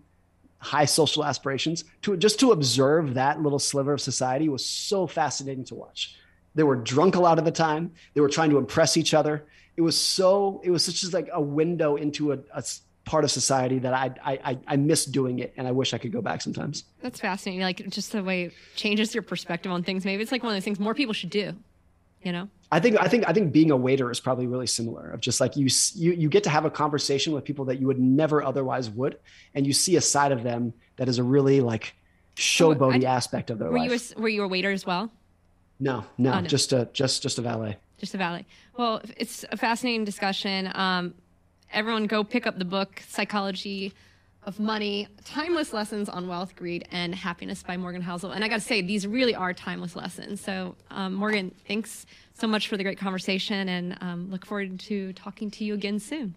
high 0.60 0.86
social 0.86 1.24
aspirations. 1.26 1.84
To 2.04 2.18
just 2.18 2.40
to 2.40 2.52
observe 2.52 3.14
that 3.14 3.42
little 3.42 3.60
sliver 3.60 3.94
of 3.94 4.02
society 4.02 4.50
was 4.50 4.66
so 4.66 5.08
fascinating 5.08 5.66
to 5.66 5.76
watch. 5.76 6.16
They 6.56 6.64
were 6.64 6.76
drunk 6.76 7.16
a 7.16 7.20
lot 7.20 7.38
of 7.38 7.46
the 7.46 7.52
time. 7.52 7.92
They 8.14 8.22
were 8.22 8.30
trying 8.30 8.50
to 8.50 8.58
impress 8.58 8.98
each 8.98 9.14
other. 9.14 9.46
It 9.78 9.82
was 9.82 9.98
so. 9.98 10.62
It 10.64 10.72
was 10.72 10.84
such 10.84 11.04
as 11.04 11.14
like 11.14 11.30
a 11.32 11.42
window 11.42 11.96
into 11.96 12.34
a 12.34 12.40
part 13.06 13.24
of 13.24 13.32
society 13.32 13.80
that 13.80 13.94
I, 13.94 14.14
I 14.24 14.40
I 14.52 14.60
I 14.68 14.76
miss 14.76 15.06
doing 15.06 15.40
it, 15.40 15.54
and 15.58 15.68
I 15.68 15.72
wish 15.72 15.94
I 15.94 15.98
could 15.98 16.12
go 16.12 16.22
back 16.22 16.42
sometimes. 16.42 16.84
That's 17.02 17.20
fascinating. 17.20 17.62
Like 17.62 17.88
just 17.90 18.12
the 18.12 18.24
way 18.24 18.44
it 18.44 18.54
changes 18.76 19.14
your 19.14 19.24
perspective 19.24 19.72
on 19.72 19.84
things. 19.84 20.06
Maybe 20.06 20.22
it's 20.22 20.32
like 20.32 20.44
one 20.44 20.52
of 20.52 20.56
those 20.56 20.66
things 20.66 20.80
more 20.80 20.94
people 20.94 21.14
should 21.14 21.30
do. 21.30 21.54
You 22.24 22.32
know? 22.34 22.50
I 22.72 22.80
think 22.80 22.98
I 23.02 23.08
think 23.08 23.28
I 23.28 23.34
think 23.34 23.52
being 23.52 23.72
a 23.72 23.78
waiter 23.78 24.12
is 24.12 24.20
probably 24.20 24.46
really 24.48 24.68
similar. 24.68 25.10
Of 25.12 25.22
just 25.22 25.40
like 25.42 25.56
you 25.58 25.68
you 25.96 26.12
you 26.14 26.30
get 26.30 26.44
to 26.44 26.50
have 26.50 26.66
a 26.66 26.70
conversation 26.70 27.34
with 27.34 27.44
people 27.46 27.66
that 27.66 27.80
you 27.80 27.88
would 27.88 28.00
never 28.00 28.44
otherwise 28.44 28.90
would, 28.90 29.18
and 29.56 29.66
you 29.66 29.74
see 29.74 29.96
a 29.96 30.02
side 30.02 30.32
of 30.32 30.44
them 30.44 30.74
that 30.98 31.08
is 31.10 31.18
a 31.18 31.24
really 31.24 31.62
like 31.62 31.96
showboaty 32.36 33.06
I- 33.06 33.10
aspect 33.10 33.50
of 33.50 33.58
their 33.60 33.72
Were 33.72 33.80
life. 33.80 33.90
you 33.92 34.16
a, 34.18 34.22
were 34.22 34.30
you 34.30 34.44
a 34.44 34.48
waiter 34.48 34.72
as 34.72 34.86
well? 34.86 35.12
no, 35.80 36.06
no, 36.18 36.34
Oh, 36.34 36.40
no. 36.42 36.48
just 36.48 36.74
a 36.74 36.90
just 36.94 37.24
just 37.24 37.38
a 37.40 37.42
valet. 37.42 37.78
Just 37.98 38.14
a 38.14 38.18
valet. 38.18 38.46
Well, 38.78 39.02
it's 39.18 39.44
a 39.52 39.58
fascinating 39.58 40.06
discussion. 40.06 40.70
Um, 40.76 41.14
everyone 41.74 42.06
go 42.08 42.24
pick 42.24 42.46
up 42.48 42.58
the 42.60 42.66
book, 42.66 43.02
Psychology 43.08 43.94
of 44.44 44.60
Money, 44.60 45.08
Timeless 45.26 45.74
Lessons 45.74 46.10
on 46.10 46.28
Wealth, 46.28 46.56
Greed, 46.56 46.88
and 46.92 47.14
Happiness 47.14 47.62
by 47.62 47.78
Morgan 47.78 48.02
Housel. 48.02 48.32
And 48.32 48.44
I 48.44 48.48
got 48.48 48.56
to 48.56 48.66
say, 48.66 48.82
these 48.82 49.06
really 49.06 49.36
are 49.36 49.54
timeless 49.54 49.96
lessons. 49.96 50.42
So, 50.42 50.76
um, 50.92 51.14
Morgan, 51.14 51.54
thanks 51.68 52.06
so 52.34 52.48
much 52.48 52.68
for 52.68 52.78
the 52.78 52.84
great 52.84 52.98
conversation 52.98 53.68
and 53.68 53.98
um, 54.02 54.32
look 54.32 54.46
forward 54.46 54.80
to 54.80 55.14
talking 55.14 55.52
to 55.52 55.64
you 55.64 55.74
again 55.74 56.00
soon. 56.00 56.36